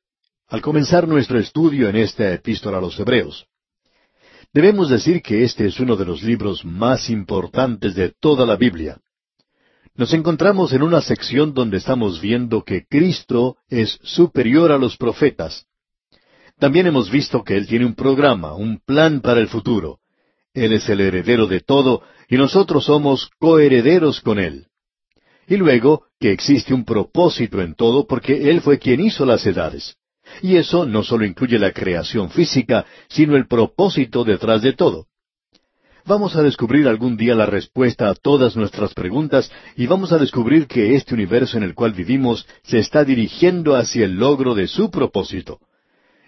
al 0.46 0.62
comenzar 0.62 1.08
nuestro 1.08 1.38
estudio 1.38 1.88
en 1.88 1.96
esta 1.96 2.32
epístola 2.32 2.78
a 2.78 2.80
los 2.80 2.98
Hebreos. 2.98 3.46
Debemos 4.52 4.90
decir 4.90 5.22
que 5.22 5.44
este 5.44 5.66
es 5.66 5.78
uno 5.80 5.96
de 5.96 6.04
los 6.04 6.22
libros 6.22 6.64
más 6.64 7.08
importantes 7.08 7.94
de 7.94 8.12
toda 8.20 8.46
la 8.46 8.56
Biblia. 8.56 9.00
Nos 9.94 10.12
encontramos 10.12 10.72
en 10.72 10.82
una 10.82 11.00
sección 11.00 11.52
donde 11.52 11.78
estamos 11.78 12.20
viendo 12.20 12.64
que 12.64 12.84
Cristo 12.86 13.56
es 13.68 13.98
superior 14.02 14.72
a 14.72 14.78
los 14.78 14.96
profetas. 14.96 15.66
También 16.58 16.86
hemos 16.86 17.10
visto 17.10 17.42
que 17.42 17.56
Él 17.56 17.66
tiene 17.66 17.86
un 17.86 17.94
programa, 17.94 18.54
un 18.54 18.78
plan 18.78 19.20
para 19.20 19.40
el 19.40 19.48
futuro. 19.48 19.98
Él 20.54 20.72
es 20.72 20.88
el 20.88 21.00
heredero 21.00 21.46
de 21.46 21.60
todo 21.60 22.02
y 22.28 22.36
nosotros 22.36 22.84
somos 22.84 23.30
coherederos 23.38 24.20
con 24.20 24.38
Él. 24.38 24.66
Y 25.46 25.56
luego 25.56 26.06
que 26.18 26.32
existe 26.32 26.74
un 26.74 26.84
propósito 26.84 27.60
en 27.60 27.74
todo 27.74 28.06
porque 28.06 28.50
Él 28.50 28.60
fue 28.60 28.78
quien 28.78 29.00
hizo 29.00 29.24
las 29.24 29.46
edades. 29.46 29.96
Y 30.42 30.56
eso 30.56 30.86
no 30.86 31.02
solo 31.02 31.24
incluye 31.24 31.58
la 31.58 31.72
creación 31.72 32.30
física, 32.30 32.84
sino 33.08 33.36
el 33.36 33.46
propósito 33.46 34.24
detrás 34.24 34.62
de 34.62 34.72
todo. 34.72 35.06
Vamos 36.04 36.34
a 36.34 36.42
descubrir 36.42 36.88
algún 36.88 37.16
día 37.16 37.34
la 37.34 37.46
respuesta 37.46 38.08
a 38.08 38.14
todas 38.14 38.56
nuestras 38.56 38.94
preguntas 38.94 39.50
y 39.76 39.86
vamos 39.86 40.12
a 40.12 40.18
descubrir 40.18 40.66
que 40.66 40.94
este 40.94 41.14
universo 41.14 41.58
en 41.58 41.62
el 41.62 41.74
cual 41.74 41.92
vivimos 41.92 42.46
se 42.62 42.78
está 42.78 43.04
dirigiendo 43.04 43.76
hacia 43.76 44.04
el 44.04 44.16
logro 44.16 44.54
de 44.54 44.66
su 44.66 44.90
propósito. 44.90 45.60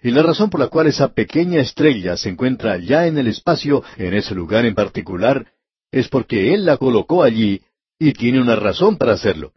Y 0.03 0.11
la 0.11 0.23
razón 0.23 0.51
por 0.51 0.61
la 0.61 0.67
cual 0.67 0.89
esa 0.89 1.15
pequeña 1.15 1.61
estrella 1.61 2.17
se 2.17 2.29
encuentra 2.29 2.77
ya 2.79 3.07
en 3.07 3.19
el 3.19 3.29
espacio, 3.29 3.85
en 3.97 4.15
ese 4.15 4.35
lugar 4.35 4.67
en 4.67 4.75
particular, 4.75 5.47
es 5.93 6.09
porque 6.09 6.53
Él 6.53 6.65
la 6.65 6.77
colocó 6.77 7.23
allí 7.23 7.63
y 7.99 8.13
tiene 8.13 8.41
una 8.41 8.57
razón 8.57 8.99
para 8.99 9.13
hacerlo. 9.13 9.53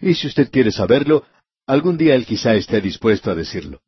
Y 0.00 0.14
si 0.14 0.28
usted 0.28 0.50
quiere 0.52 0.70
saberlo, 0.70 1.24
algún 1.66 1.96
día 1.96 2.14
Él 2.14 2.26
quizá 2.26 2.54
esté 2.54 2.80
dispuesto 2.80 3.30
a 3.32 3.34
decirlo. 3.34 3.80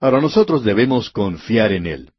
Ahora 0.00 0.22
nosotros 0.22 0.64
debemos 0.64 1.10
confiar 1.10 1.72
en 1.72 1.86
Él. 1.86 2.12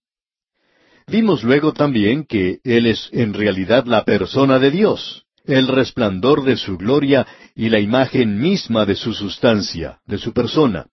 Vimos 1.08 1.44
luego 1.44 1.74
también 1.74 2.26
que 2.26 2.60
Él 2.64 2.86
es 2.86 3.10
en 3.12 3.34
realidad 3.34 3.86
la 3.86 4.06
persona 4.06 4.60
de 4.60 4.70
Dios, 4.70 5.26
el 5.46 5.68
resplandor 5.68 6.44
de 6.44 6.56
su 6.56 6.78
gloria 6.78 7.26
y 7.56 7.70
la 7.70 7.80
imagen 7.80 8.40
misma 8.40 8.86
de 8.86 8.94
su 8.94 9.14
sustancia, 9.14 10.00
de 10.06 10.20
su 10.20 10.34
persona. 10.34 10.86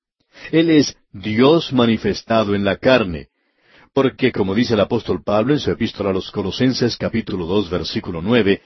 Él 0.50 0.70
es 0.70 0.96
Dios 1.12 1.72
manifestado 1.72 2.54
en 2.54 2.64
la 2.64 2.76
carne, 2.76 3.28
porque 3.92 4.32
como 4.32 4.54
dice 4.54 4.74
el 4.74 4.80
apóstol 4.80 5.22
Pablo 5.24 5.54
en 5.54 5.60
su 5.60 5.70
epístola 5.70 6.10
a 6.10 6.12
los 6.12 6.30
Colosenses 6.30 6.96
capítulo 6.96 7.46
dos 7.46 7.70
versículo 7.70 8.22
nueve, 8.22 8.62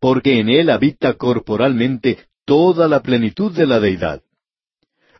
porque 0.00 0.40
en 0.40 0.48
Él 0.48 0.70
habita 0.70 1.14
corporalmente 1.14 2.18
toda 2.44 2.88
la 2.88 3.00
plenitud 3.02 3.52
de 3.52 3.66
la 3.66 3.80
deidad. 3.80 4.22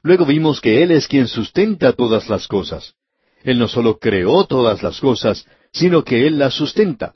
Luego 0.03 0.25
vimos 0.25 0.61
que 0.61 0.83
Él 0.83 0.91
es 0.93 1.07
quien 1.07 1.29
sustenta 1.29 1.93
todas 1.93 2.29
las 2.29 2.49
cosas. 2.49 2.95
Él 3.43 3.59
no 3.59 3.69
solo 3.69 3.99
creó 3.99 4.47
todas 4.47 4.83
las 4.83 5.01
cosas, 5.01 5.47
sino 5.73 6.05
que 6.05 6.27
Él 6.27 6.39
las 6.39 6.55
sustenta. 6.55 7.15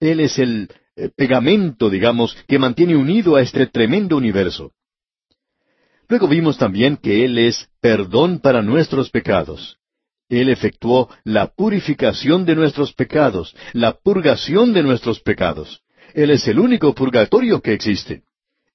Él 0.00 0.20
es 0.20 0.38
el 0.38 0.68
eh, 0.96 1.10
pegamento, 1.14 1.88
digamos, 1.88 2.36
que 2.48 2.58
mantiene 2.58 2.96
unido 2.96 3.36
a 3.36 3.42
este 3.42 3.66
tremendo 3.66 4.16
universo. 4.16 4.72
Luego 6.12 6.28
vimos 6.28 6.58
también 6.58 6.98
que 6.98 7.24
Él 7.24 7.38
es 7.38 7.70
perdón 7.80 8.40
para 8.40 8.60
nuestros 8.60 9.08
pecados. 9.08 9.78
Él 10.28 10.50
efectuó 10.50 11.08
la 11.24 11.46
purificación 11.46 12.44
de 12.44 12.54
nuestros 12.54 12.92
pecados, 12.92 13.56
la 13.72 13.94
purgación 13.94 14.74
de 14.74 14.82
nuestros 14.82 15.20
pecados. 15.20 15.80
Él 16.12 16.28
es 16.28 16.46
el 16.48 16.58
único 16.58 16.94
purgatorio 16.94 17.62
que 17.62 17.72
existe. 17.72 18.24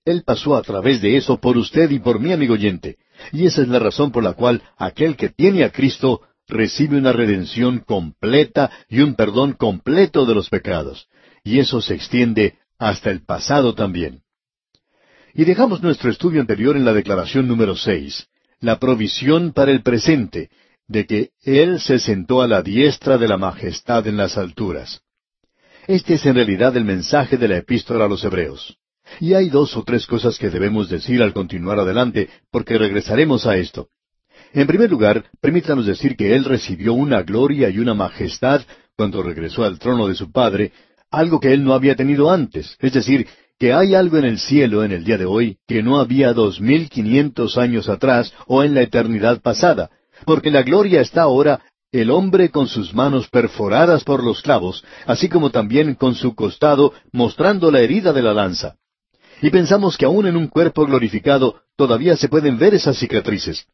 Él 0.03 0.23
pasó 0.25 0.55
a 0.55 0.63
través 0.63 0.99
de 0.99 1.15
eso 1.15 1.39
por 1.39 1.59
usted 1.59 1.91
y 1.91 1.99
por 1.99 2.19
mí, 2.19 2.33
amigo 2.33 2.55
oyente. 2.55 2.97
Y 3.31 3.45
esa 3.45 3.61
es 3.61 3.67
la 3.67 3.77
razón 3.77 4.11
por 4.11 4.23
la 4.23 4.33
cual 4.33 4.63
aquel 4.75 5.15
que 5.15 5.29
tiene 5.29 5.63
a 5.63 5.71
Cristo 5.71 6.21
recibe 6.47 6.97
una 6.97 7.13
redención 7.13 7.81
completa 7.81 8.71
y 8.89 9.01
un 9.01 9.13
perdón 9.13 9.53
completo 9.53 10.25
de 10.25 10.33
los 10.33 10.49
pecados. 10.49 11.07
Y 11.43 11.59
eso 11.59 11.81
se 11.81 11.93
extiende 11.93 12.55
hasta 12.79 13.11
el 13.11 13.23
pasado 13.23 13.75
también. 13.75 14.23
Y 15.37 15.45
dejamos 15.45 15.83
nuestro 15.83 16.09
estudio 16.09 16.41
anterior 16.41 16.75
en 16.75 16.83
la 16.83 16.93
declaración 16.93 17.47
número 17.47 17.75
seis, 17.75 18.27
la 18.59 18.79
provisión 18.79 19.53
para 19.53 19.71
el 19.71 19.83
presente, 19.83 20.49
de 20.87 21.05
que 21.05 21.29
Él 21.43 21.79
se 21.79 21.99
sentó 21.99 22.41
a 22.41 22.47
la 22.47 22.63
diestra 22.63 23.19
de 23.19 23.27
la 23.27 23.37
majestad 23.37 24.07
en 24.07 24.17
las 24.17 24.35
alturas. 24.35 25.01
Este 25.85 26.15
es 26.15 26.25
en 26.25 26.33
realidad 26.33 26.75
el 26.75 26.85
mensaje 26.85 27.37
de 27.37 27.47
la 27.47 27.57
epístola 27.57 28.05
a 28.05 28.07
los 28.07 28.23
Hebreos. 28.23 28.79
Y 29.19 29.35
hay 29.35 29.49
dos 29.49 29.77
o 29.77 29.83
tres 29.83 30.07
cosas 30.07 30.39
que 30.39 30.49
debemos 30.49 30.89
decir 30.89 31.21
al 31.21 31.33
continuar 31.33 31.79
adelante, 31.79 32.29
porque 32.49 32.79
regresaremos 32.79 33.45
a 33.45 33.57
esto. 33.57 33.89
En 34.53 34.65
primer 34.65 34.89
lugar, 34.89 35.25
permítanos 35.39 35.85
decir 35.85 36.15
que 36.15 36.35
Él 36.35 36.45
recibió 36.45 36.93
una 36.93 37.21
gloria 37.21 37.69
y 37.69 37.77
una 37.77 37.93
majestad 37.93 38.63
cuando 38.95 39.21
regresó 39.21 39.63
al 39.63 39.77
trono 39.77 40.07
de 40.07 40.15
su 40.15 40.31
Padre, 40.31 40.71
algo 41.11 41.39
que 41.39 41.53
Él 41.53 41.63
no 41.63 41.75
había 41.75 41.95
tenido 41.95 42.31
antes. 42.31 42.75
Es 42.79 42.93
decir, 42.93 43.27
que 43.59 43.73
hay 43.73 43.95
algo 43.95 44.17
en 44.17 44.25
el 44.25 44.39
cielo 44.39 44.83
en 44.83 44.91
el 44.91 45.03
día 45.03 45.17
de 45.17 45.25
hoy 45.25 45.57
que 45.67 45.81
no 45.81 45.99
había 45.99 46.33
dos 46.33 46.61
mil 46.61 46.89
quinientos 46.89 47.57
años 47.57 47.89
atrás 47.89 48.33
o 48.45 48.63
en 48.63 48.75
la 48.75 48.81
eternidad 48.81 49.41
pasada, 49.41 49.89
porque 50.25 50.51
la 50.51 50.63
gloria 50.63 51.01
está 51.01 51.23
ahora 51.23 51.61
el 51.91 52.11
hombre 52.11 52.49
con 52.49 52.67
sus 52.67 52.93
manos 52.93 53.29
perforadas 53.29 54.03
por 54.03 54.23
los 54.23 54.41
clavos, 54.41 54.83
así 55.05 55.29
como 55.29 55.51
también 55.51 55.95
con 55.95 56.15
su 56.15 56.35
costado 56.35 56.93
mostrando 57.11 57.71
la 57.71 57.79
herida 57.79 58.13
de 58.13 58.21
la 58.21 58.33
lanza. 58.33 58.75
Y 59.41 59.49
pensamos 59.49 59.97
que 59.97 60.05
aún 60.05 60.27
en 60.27 60.35
un 60.35 60.47
cuerpo 60.47 60.85
glorificado 60.85 61.61
todavía 61.75 62.17
se 62.17 62.27
pueden 62.27 62.57
ver 62.57 62.73
esas 62.73 62.97
cicatrices. 62.97 63.67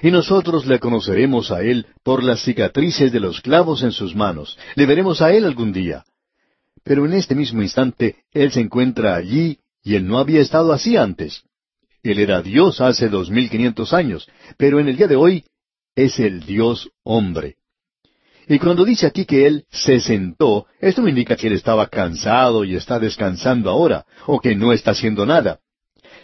Y 0.00 0.10
nosotros 0.10 0.66
le 0.66 0.80
conoceremos 0.80 1.50
a 1.50 1.62
Él 1.62 1.86
por 2.02 2.22
las 2.24 2.42
cicatrices 2.42 3.12
de 3.12 3.20
los 3.20 3.40
clavos 3.40 3.82
en 3.82 3.92
sus 3.92 4.14
manos. 4.14 4.58
Le 4.74 4.86
veremos 4.86 5.20
a 5.20 5.32
Él 5.32 5.44
algún 5.44 5.72
día. 5.72 6.04
Pero 6.84 7.06
en 7.06 7.14
este 7.14 7.34
mismo 7.34 7.62
instante 7.62 8.24
Él 8.32 8.50
se 8.52 8.60
encuentra 8.60 9.14
allí 9.14 9.58
y 9.82 9.94
Él 9.94 10.06
no 10.06 10.18
había 10.18 10.40
estado 10.40 10.72
así 10.72 10.96
antes. 10.96 11.44
Él 12.02 12.18
era 12.18 12.42
Dios 12.42 12.80
hace 12.80 13.08
dos 13.08 13.30
mil 13.30 13.48
quinientos 13.48 13.92
años, 13.92 14.28
pero 14.56 14.80
en 14.80 14.88
el 14.88 14.96
día 14.96 15.06
de 15.06 15.16
hoy 15.16 15.44
es 15.94 16.18
el 16.18 16.40
Dios 16.44 16.90
hombre. 17.04 17.56
Y 18.48 18.58
cuando 18.58 18.84
dice 18.84 19.06
aquí 19.06 19.24
que 19.24 19.46
Él 19.46 19.66
se 19.70 20.00
sentó, 20.00 20.66
esto 20.80 21.00
no 21.00 21.08
indica 21.08 21.36
que 21.36 21.46
Él 21.46 21.52
estaba 21.52 21.86
cansado 21.86 22.64
y 22.64 22.74
está 22.74 22.98
descansando 22.98 23.70
ahora, 23.70 24.04
o 24.26 24.40
que 24.40 24.56
no 24.56 24.72
está 24.72 24.90
haciendo 24.90 25.24
nada. 25.24 25.60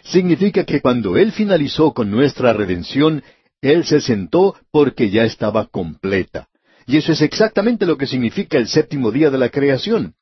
Significa 0.03 0.65
que 0.65 0.81
cuando 0.81 1.17
Él 1.17 1.31
finalizó 1.31 1.93
con 1.93 2.11
nuestra 2.11 2.51
redención, 2.51 3.23
Él 3.61 3.85
se 3.85 4.01
sentó 4.01 4.55
porque 4.71 5.09
ya 5.09 5.23
estaba 5.23 5.67
completa. 5.67 6.49
Y 6.87 6.97
eso 6.97 7.13
es 7.13 7.21
exactamente 7.21 7.85
lo 7.85 7.97
que 7.97 8.07
significa 8.07 8.57
el 8.57 8.67
séptimo 8.67 9.11
día 9.11 9.29
de 9.29 9.37
la 9.37 9.49
creación. 9.49 10.15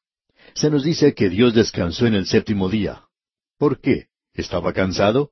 Se 0.58 0.72
nos 0.72 0.84
dice 0.84 1.14
que 1.14 1.30
Dios 1.30 1.54
descansó 1.54 2.08
en 2.08 2.16
el 2.16 2.26
séptimo 2.26 2.68
día. 2.68 3.04
¿Por 3.60 3.80
qué? 3.80 4.08
¿Estaba 4.34 4.74
cansado? 4.74 5.30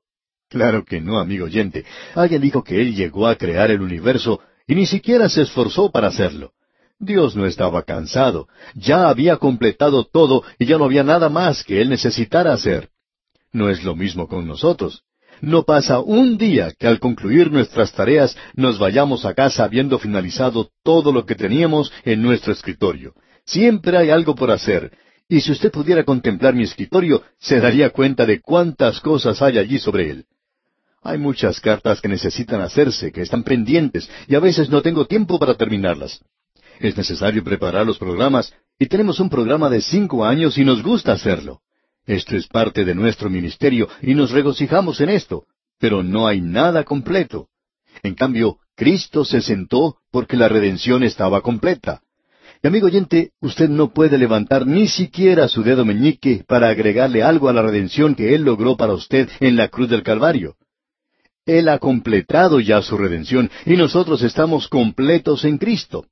Claro 0.48 0.84
que 0.84 1.00
no, 1.00 1.18
amigo 1.18 1.46
oyente. 1.46 1.84
Alguien 2.14 2.40
dijo 2.40 2.62
que 2.62 2.80
Él 2.80 2.94
llegó 2.94 3.26
a 3.26 3.34
crear 3.34 3.72
el 3.72 3.80
universo 3.80 4.38
y 4.68 4.76
ni 4.76 4.86
siquiera 4.86 5.28
se 5.28 5.42
esforzó 5.42 5.90
para 5.90 6.06
hacerlo. 6.08 6.52
Dios 7.00 7.34
no 7.34 7.44
estaba 7.44 7.82
cansado, 7.82 8.46
ya 8.76 9.08
había 9.08 9.38
completado 9.38 10.04
todo 10.04 10.44
y 10.60 10.66
ya 10.66 10.78
no 10.78 10.84
había 10.84 11.02
nada 11.02 11.28
más 11.28 11.64
que 11.64 11.80
Él 11.82 11.88
necesitara 11.88 12.52
hacer. 12.52 12.90
No 13.52 13.68
es 13.68 13.82
lo 13.82 13.96
mismo 13.96 14.28
con 14.28 14.46
nosotros. 14.46 15.02
No 15.40 15.64
pasa 15.64 15.98
un 15.98 16.38
día 16.38 16.72
que 16.78 16.86
al 16.86 17.00
concluir 17.00 17.50
nuestras 17.50 17.92
tareas 17.92 18.36
nos 18.54 18.78
vayamos 18.78 19.24
a 19.24 19.34
casa 19.34 19.64
habiendo 19.64 19.98
finalizado 19.98 20.70
todo 20.84 21.10
lo 21.10 21.26
que 21.26 21.34
teníamos 21.34 21.92
en 22.04 22.22
nuestro 22.22 22.52
escritorio. 22.52 23.12
Siempre 23.44 23.98
hay 23.98 24.10
algo 24.10 24.34
por 24.34 24.52
hacer, 24.52 24.92
y 25.28 25.40
si 25.40 25.52
usted 25.52 25.70
pudiera 25.70 26.04
contemplar 26.04 26.54
mi 26.54 26.62
escritorio, 26.62 27.22
se 27.38 27.60
daría 27.60 27.90
cuenta 27.90 28.26
de 28.26 28.40
cuántas 28.40 29.00
cosas 29.00 29.42
hay 29.42 29.58
allí 29.58 29.78
sobre 29.78 30.10
él. 30.10 30.26
Hay 31.02 31.18
muchas 31.18 31.60
cartas 31.60 32.00
que 32.00 32.08
necesitan 32.08 32.60
hacerse, 32.60 33.12
que 33.12 33.22
están 33.22 33.42
pendientes, 33.42 34.08
y 34.28 34.34
a 34.34 34.40
veces 34.40 34.70
no 34.70 34.82
tengo 34.82 35.06
tiempo 35.06 35.38
para 35.38 35.54
terminarlas. 35.54 36.20
Es 36.80 36.96
necesario 36.96 37.42
preparar 37.42 37.86
los 37.86 37.98
programas, 37.98 38.52
y 38.78 38.86
tenemos 38.86 39.20
un 39.20 39.30
programa 39.30 39.70
de 39.70 39.80
cinco 39.80 40.24
años 40.24 40.58
y 40.58 40.64
nos 40.64 40.82
gusta 40.82 41.12
hacerlo. 41.12 41.60
Esto 42.06 42.36
es 42.36 42.46
parte 42.46 42.84
de 42.84 42.94
nuestro 42.94 43.28
ministerio 43.28 43.88
y 44.00 44.14
nos 44.14 44.30
regocijamos 44.30 45.00
en 45.00 45.08
esto, 45.08 45.46
pero 45.78 46.02
no 46.02 46.28
hay 46.28 46.40
nada 46.40 46.84
completo. 46.84 47.48
En 48.02 48.14
cambio, 48.14 48.58
Cristo 48.76 49.24
se 49.24 49.40
sentó 49.40 49.96
porque 50.12 50.36
la 50.36 50.48
redención 50.48 51.02
estaba 51.02 51.40
completa. 51.40 52.02
Y 52.62 52.66
amigo 52.66 52.86
oyente, 52.86 53.32
usted 53.40 53.68
no 53.68 53.92
puede 53.92 54.18
levantar 54.18 54.66
ni 54.66 54.88
siquiera 54.88 55.48
su 55.48 55.62
dedo 55.62 55.84
meñique 55.84 56.44
para 56.46 56.68
agregarle 56.68 57.22
algo 57.22 57.48
a 57.48 57.52
la 57.52 57.62
redención 57.62 58.14
que 58.14 58.34
Él 58.34 58.42
logró 58.42 58.76
para 58.76 58.94
usted 58.94 59.28
en 59.40 59.56
la 59.56 59.68
cruz 59.68 59.88
del 59.90 60.02
Calvario. 60.02 60.56
Él 61.44 61.68
ha 61.68 61.78
completado 61.78 62.58
ya 62.58 62.82
su 62.82 62.96
redención 62.98 63.50
y 63.64 63.76
nosotros 63.76 64.22
estamos 64.22 64.68
completos 64.68 65.44
en 65.44 65.58
Cristo. 65.58 66.06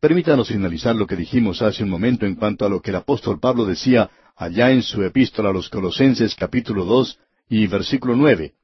Permítanos 0.00 0.48
finalizar 0.48 0.96
lo 0.96 1.06
que 1.06 1.14
dijimos 1.14 1.62
hace 1.62 1.84
un 1.84 1.90
momento 1.90 2.26
en 2.26 2.34
cuanto 2.34 2.64
a 2.64 2.68
lo 2.68 2.80
que 2.80 2.90
el 2.90 2.96
apóstol 2.96 3.38
Pablo 3.38 3.64
decía 3.64 4.10
allá 4.34 4.70
en 4.70 4.82
su 4.82 5.04
epístola 5.04 5.50
a 5.50 5.52
los 5.52 5.68
Colosenses 5.68 6.34
capítulo 6.34 6.84
dos 6.84 7.18
y 7.48 7.66
versículo 7.66 8.16
nueve. 8.16 8.54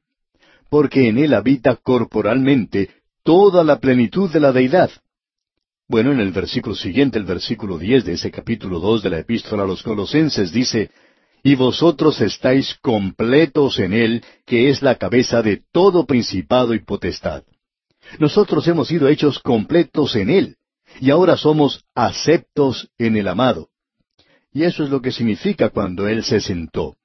Porque 0.69 1.07
en 1.07 1.19
él 1.19 1.33
habita 1.33 1.75
corporalmente 1.75 2.89
toda 3.23 3.63
la 3.63 3.79
plenitud 3.79 4.29
de 4.29 4.39
la 4.39 4.51
deidad. 4.51 4.89
Bueno, 5.89 6.11
en 6.11 6.19
el 6.19 6.33
versículo 6.33 6.75
siguiente, 6.75 7.17
el 7.17 7.23
versículo 7.23 7.77
diez 7.77 8.03
de 8.03 8.13
ese 8.13 8.29
capítulo 8.29 8.81
dos 8.81 9.01
de 9.01 9.09
la 9.09 9.19
epístola 9.19 9.63
a 9.63 9.67
los 9.67 9.83
Colosenses 9.83 10.51
dice, 10.51 10.91
y 11.43 11.55
vosotros 11.55 12.19
estáis 12.19 12.75
completos 12.81 13.79
en 13.79 13.93
Él, 13.93 14.23
que 14.45 14.69
es 14.69 14.81
la 14.81 14.95
cabeza 14.95 15.41
de 15.41 15.63
todo 15.71 16.05
principado 16.05 16.73
y 16.73 16.83
potestad. 16.83 17.43
Nosotros 18.19 18.67
hemos 18.67 18.89
sido 18.89 19.07
hechos 19.07 19.39
completos 19.39 20.17
en 20.17 20.29
Él, 20.29 20.57
y 20.99 21.09
ahora 21.09 21.37
somos 21.37 21.85
aceptos 21.95 22.89
en 22.97 23.15
el 23.15 23.29
amado. 23.29 23.69
Y 24.51 24.63
eso 24.63 24.83
es 24.83 24.89
lo 24.89 25.01
que 25.01 25.13
significa 25.13 25.69
cuando 25.69 26.09
Él 26.09 26.25
se 26.25 26.41
sentó. 26.41 26.97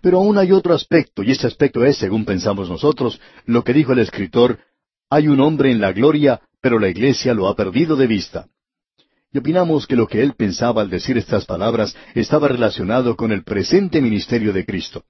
Pero 0.00 0.20
aún 0.20 0.38
hay 0.38 0.52
otro 0.52 0.72
aspecto, 0.72 1.22
y 1.22 1.32
este 1.32 1.46
aspecto 1.46 1.84
es, 1.84 1.98
según 1.98 2.24
pensamos 2.24 2.70
nosotros, 2.70 3.20
lo 3.44 3.62
que 3.62 3.74
dijo 3.74 3.92
el 3.92 3.98
escritor, 3.98 4.58
hay 5.10 5.28
un 5.28 5.40
hombre 5.40 5.70
en 5.70 5.82
la 5.82 5.92
gloria, 5.92 6.40
pero 6.60 6.78
la 6.78 6.88
iglesia 6.88 7.34
lo 7.34 7.48
ha 7.48 7.56
perdido 7.56 7.96
de 7.96 8.06
vista. 8.06 8.46
Y 9.32 9.38
opinamos 9.38 9.86
que 9.86 9.96
lo 9.96 10.06
que 10.06 10.22
él 10.22 10.34
pensaba 10.34 10.82
al 10.82 10.90
decir 10.90 11.16
estas 11.16 11.46
palabras 11.46 11.96
estaba 12.14 12.48
relacionado 12.48 13.16
con 13.16 13.32
el 13.32 13.44
presente 13.44 14.00
ministerio 14.00 14.52
de 14.52 14.64
Cristo. 14.64 15.04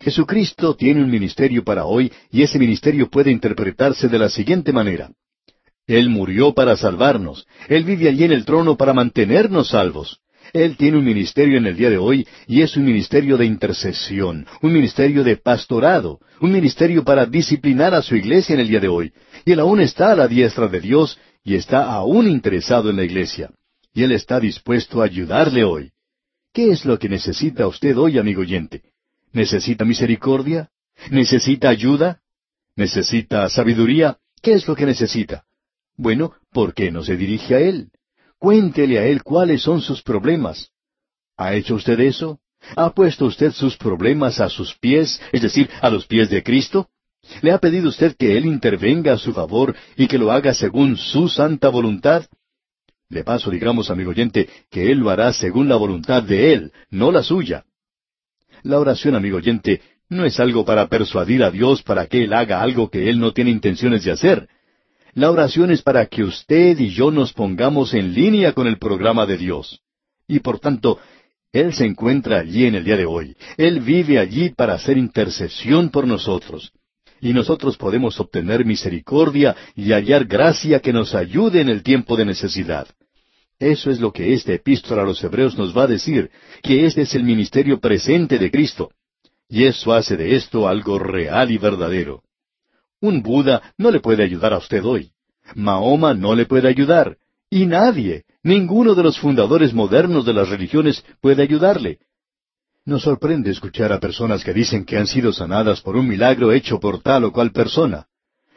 Jesucristo 0.00 0.74
tiene 0.74 1.02
un 1.02 1.10
ministerio 1.10 1.64
para 1.64 1.84
hoy 1.84 2.12
y 2.30 2.42
ese 2.42 2.58
ministerio 2.58 3.08
puede 3.08 3.30
interpretarse 3.30 4.08
de 4.08 4.18
la 4.18 4.28
siguiente 4.28 4.72
manera. 4.72 5.10
Él 5.86 6.10
murió 6.10 6.54
para 6.54 6.76
salvarnos. 6.76 7.46
Él 7.68 7.84
vive 7.84 8.08
allí 8.08 8.24
en 8.24 8.32
el 8.32 8.44
trono 8.44 8.76
para 8.76 8.92
mantenernos 8.92 9.68
salvos. 9.68 10.21
Él 10.52 10.76
tiene 10.76 10.98
un 10.98 11.04
ministerio 11.04 11.58
en 11.58 11.66
el 11.66 11.76
día 11.76 11.90
de 11.90 11.98
hoy 11.98 12.26
y 12.46 12.62
es 12.62 12.76
un 12.76 12.84
ministerio 12.84 13.36
de 13.36 13.46
intercesión, 13.46 14.46
un 14.60 14.72
ministerio 14.72 15.24
de 15.24 15.36
pastorado, 15.36 16.20
un 16.40 16.52
ministerio 16.52 17.04
para 17.04 17.24
disciplinar 17.26 17.94
a 17.94 18.02
su 18.02 18.16
iglesia 18.16 18.54
en 18.54 18.60
el 18.60 18.68
día 18.68 18.80
de 18.80 18.88
hoy. 18.88 19.12
Y 19.44 19.52
él 19.52 19.60
aún 19.60 19.80
está 19.80 20.12
a 20.12 20.16
la 20.16 20.28
diestra 20.28 20.68
de 20.68 20.80
Dios 20.80 21.18
y 21.44 21.54
está 21.54 21.90
aún 21.92 22.28
interesado 22.28 22.90
en 22.90 22.96
la 22.96 23.04
iglesia. 23.04 23.50
Y 23.94 24.02
Él 24.04 24.12
está 24.12 24.40
dispuesto 24.40 25.02
a 25.02 25.04
ayudarle 25.04 25.64
hoy. 25.64 25.92
¿Qué 26.52 26.70
es 26.70 26.84
lo 26.84 26.98
que 26.98 27.08
necesita 27.08 27.66
usted 27.66 27.96
hoy, 27.96 28.18
amigo 28.18 28.42
oyente? 28.42 28.82
¿Necesita 29.32 29.84
misericordia? 29.84 30.70
¿Necesita 31.10 31.68
ayuda? 31.68 32.20
¿Necesita 32.76 33.48
sabiduría? 33.48 34.18
¿Qué 34.40 34.52
es 34.52 34.66
lo 34.68 34.74
que 34.74 34.86
necesita? 34.86 35.44
Bueno, 35.96 36.32
¿por 36.52 36.74
qué 36.74 36.90
no 36.90 37.02
se 37.02 37.16
dirige 37.16 37.54
a 37.54 37.60
Él? 37.60 37.90
Cuéntele 38.42 38.98
a 38.98 39.06
Él 39.06 39.22
cuáles 39.22 39.62
son 39.62 39.80
sus 39.80 40.02
problemas. 40.02 40.72
¿Ha 41.36 41.54
hecho 41.54 41.76
usted 41.76 42.00
eso? 42.00 42.40
¿Ha 42.74 42.90
puesto 42.92 43.26
usted 43.26 43.52
sus 43.52 43.76
problemas 43.76 44.40
a 44.40 44.48
sus 44.48 44.76
pies, 44.80 45.20
es 45.30 45.42
decir, 45.42 45.70
a 45.80 45.88
los 45.88 46.08
pies 46.08 46.28
de 46.28 46.42
Cristo? 46.42 46.88
¿Le 47.40 47.52
ha 47.52 47.58
pedido 47.58 47.88
usted 47.88 48.16
que 48.16 48.36
Él 48.36 48.46
intervenga 48.46 49.12
a 49.12 49.18
su 49.18 49.32
favor 49.32 49.76
y 49.96 50.08
que 50.08 50.18
lo 50.18 50.32
haga 50.32 50.54
según 50.54 50.96
su 50.96 51.28
santa 51.28 51.68
voluntad? 51.68 52.26
De 53.08 53.22
paso, 53.22 53.48
digamos, 53.48 53.92
amigo 53.92 54.10
oyente, 54.10 54.48
que 54.68 54.90
Él 54.90 54.98
lo 54.98 55.10
hará 55.10 55.32
según 55.32 55.68
la 55.68 55.76
voluntad 55.76 56.24
de 56.24 56.52
Él, 56.52 56.72
no 56.90 57.12
la 57.12 57.22
suya. 57.22 57.64
La 58.64 58.80
oración, 58.80 59.14
amigo 59.14 59.36
oyente, 59.36 59.82
no 60.08 60.24
es 60.24 60.40
algo 60.40 60.64
para 60.64 60.88
persuadir 60.88 61.44
a 61.44 61.52
Dios 61.52 61.84
para 61.84 62.08
que 62.08 62.24
Él 62.24 62.32
haga 62.32 62.60
algo 62.60 62.90
que 62.90 63.08
Él 63.08 63.20
no 63.20 63.32
tiene 63.32 63.52
intenciones 63.52 64.02
de 64.02 64.10
hacer. 64.10 64.48
La 65.14 65.30
oración 65.30 65.70
es 65.70 65.82
para 65.82 66.06
que 66.06 66.24
usted 66.24 66.78
y 66.78 66.88
yo 66.88 67.10
nos 67.10 67.32
pongamos 67.32 67.92
en 67.94 68.14
línea 68.14 68.52
con 68.52 68.66
el 68.66 68.78
programa 68.78 69.26
de 69.26 69.36
Dios. 69.36 69.80
Y 70.26 70.40
por 70.40 70.58
tanto, 70.58 70.98
Él 71.52 71.74
se 71.74 71.84
encuentra 71.84 72.40
allí 72.40 72.64
en 72.64 72.76
el 72.76 72.84
día 72.84 72.96
de 72.96 73.04
hoy. 73.04 73.36
Él 73.58 73.80
vive 73.80 74.18
allí 74.18 74.50
para 74.50 74.74
hacer 74.74 74.96
intercesión 74.96 75.90
por 75.90 76.06
nosotros 76.06 76.72
y 77.22 77.32
nosotros 77.32 77.76
podemos 77.76 78.18
obtener 78.18 78.64
misericordia 78.64 79.54
y 79.76 79.92
hallar 79.92 80.24
gracia 80.24 80.80
que 80.80 80.92
nos 80.92 81.14
ayude 81.14 81.60
en 81.60 81.68
el 81.68 81.84
tiempo 81.84 82.16
de 82.16 82.24
necesidad. 82.24 82.88
Eso 83.60 83.92
es 83.92 84.00
lo 84.00 84.12
que 84.12 84.34
esta 84.34 84.52
epístola 84.52 85.02
a 85.02 85.04
los 85.04 85.22
Hebreos 85.22 85.56
nos 85.56 85.76
va 85.76 85.84
a 85.84 85.86
decir, 85.86 86.32
que 86.64 86.84
este 86.84 87.02
es 87.02 87.14
el 87.14 87.22
ministerio 87.22 87.78
presente 87.78 88.38
de 88.38 88.50
Cristo. 88.50 88.90
Y 89.48 89.64
eso 89.64 89.92
hace 89.92 90.16
de 90.16 90.34
esto 90.34 90.66
algo 90.66 90.98
real 90.98 91.52
y 91.52 91.58
verdadero. 91.58 92.24
Un 93.02 93.20
Buda 93.22 93.60
no 93.76 93.90
le 93.90 94.00
puede 94.00 94.24
ayudar 94.24 94.54
a 94.54 94.58
usted 94.58 94.82
hoy. 94.82 95.12
Mahoma 95.54 96.14
no 96.14 96.34
le 96.34 96.46
puede 96.46 96.68
ayudar. 96.68 97.18
Y 97.50 97.66
nadie, 97.66 98.24
ninguno 98.42 98.94
de 98.94 99.02
los 99.02 99.18
fundadores 99.18 99.74
modernos 99.74 100.24
de 100.24 100.32
las 100.32 100.48
religiones 100.48 101.04
puede 101.20 101.42
ayudarle, 101.42 101.98
nos 102.84 103.02
sorprende 103.02 103.50
escuchar 103.50 103.92
a 103.92 104.00
personas 104.00 104.42
que 104.42 104.52
dicen 104.52 104.84
que 104.84 104.96
han 104.96 105.06
sido 105.06 105.32
sanadas 105.32 105.80
por 105.80 105.96
un 105.96 106.08
milagro 106.08 106.50
hecho 106.50 106.80
por 106.80 107.00
tal 107.00 107.24
o 107.24 107.32
cual 107.32 107.52
persona. 107.52 108.06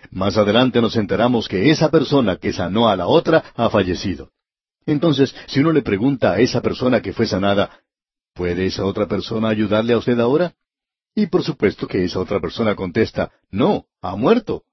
Más 0.10 0.36
adelante 0.38 0.82
nos 0.82 0.96
enteramos 0.96 1.48
que 1.48 1.70
esa 1.70 1.90
persona 1.92 2.38
que 2.38 2.52
sanó 2.52 2.90
a 2.90 2.96
la 2.96 3.08
otra 3.08 3.44
ha 3.56 3.70
fallecido. 3.70 4.32
Entonces, 4.88 5.36
si 5.48 5.60
uno 5.60 5.72
le 5.72 5.84
pregunta 5.84 6.32
a 6.32 6.40
esa 6.40 6.62
persona 6.62 7.02
que 7.02 7.14
fue 7.14 7.28
sanada, 7.28 7.70
¿puede 8.34 8.66
esa 8.66 8.86
otra 8.86 9.08
persona 9.08 9.50
ayudarle 9.50 9.94
a 9.94 9.98
usted 9.98 10.20
ahora? 10.20 10.54
Y 11.16 11.28
por 11.28 11.44
supuesto 11.44 11.88
que 11.88 12.04
esa 12.04 12.20
otra 12.20 12.42
persona 12.42 12.76
contesta, 12.76 13.32
no, 13.50 13.86
ha 14.02 14.18
muerto. 14.18 14.64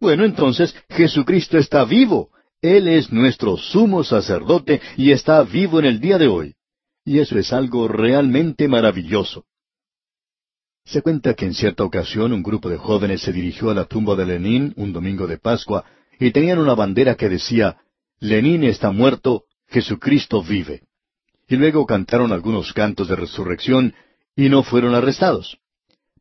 Bueno, 0.00 0.24
entonces 0.24 0.74
Jesucristo 0.88 1.58
está 1.58 1.84
vivo. 1.84 2.30
Él 2.62 2.88
es 2.88 3.12
nuestro 3.12 3.56
sumo 3.56 4.02
sacerdote 4.02 4.80
y 4.96 5.12
está 5.12 5.42
vivo 5.42 5.78
en 5.78 5.84
el 5.84 6.00
día 6.00 6.18
de 6.18 6.26
hoy. 6.26 6.54
Y 7.04 7.20
eso 7.20 7.38
es 7.38 7.52
algo 7.52 7.86
realmente 7.86 8.66
maravilloso. 8.66 9.44
Se 10.84 11.02
cuenta 11.02 11.34
que 11.34 11.44
en 11.44 11.54
cierta 11.54 11.84
ocasión 11.84 12.32
un 12.32 12.42
grupo 12.42 12.70
de 12.70 12.78
jóvenes 12.78 13.20
se 13.20 13.32
dirigió 13.32 13.70
a 13.70 13.74
la 13.74 13.84
tumba 13.84 14.16
de 14.16 14.24
Lenin 14.24 14.72
un 14.76 14.92
domingo 14.94 15.26
de 15.26 15.36
Pascua 15.36 15.84
y 16.18 16.30
tenían 16.30 16.58
una 16.58 16.74
bandera 16.74 17.14
que 17.14 17.28
decía, 17.28 17.76
Lenin 18.20 18.64
está 18.64 18.90
muerto, 18.90 19.44
Jesucristo 19.68 20.42
vive. 20.42 20.82
Y 21.46 21.56
luego 21.56 21.84
cantaron 21.86 22.32
algunos 22.32 22.72
cantos 22.72 23.08
de 23.08 23.16
resurrección 23.16 23.94
y 24.38 24.48
no 24.48 24.62
fueron 24.62 24.94
arrestados. 24.94 25.58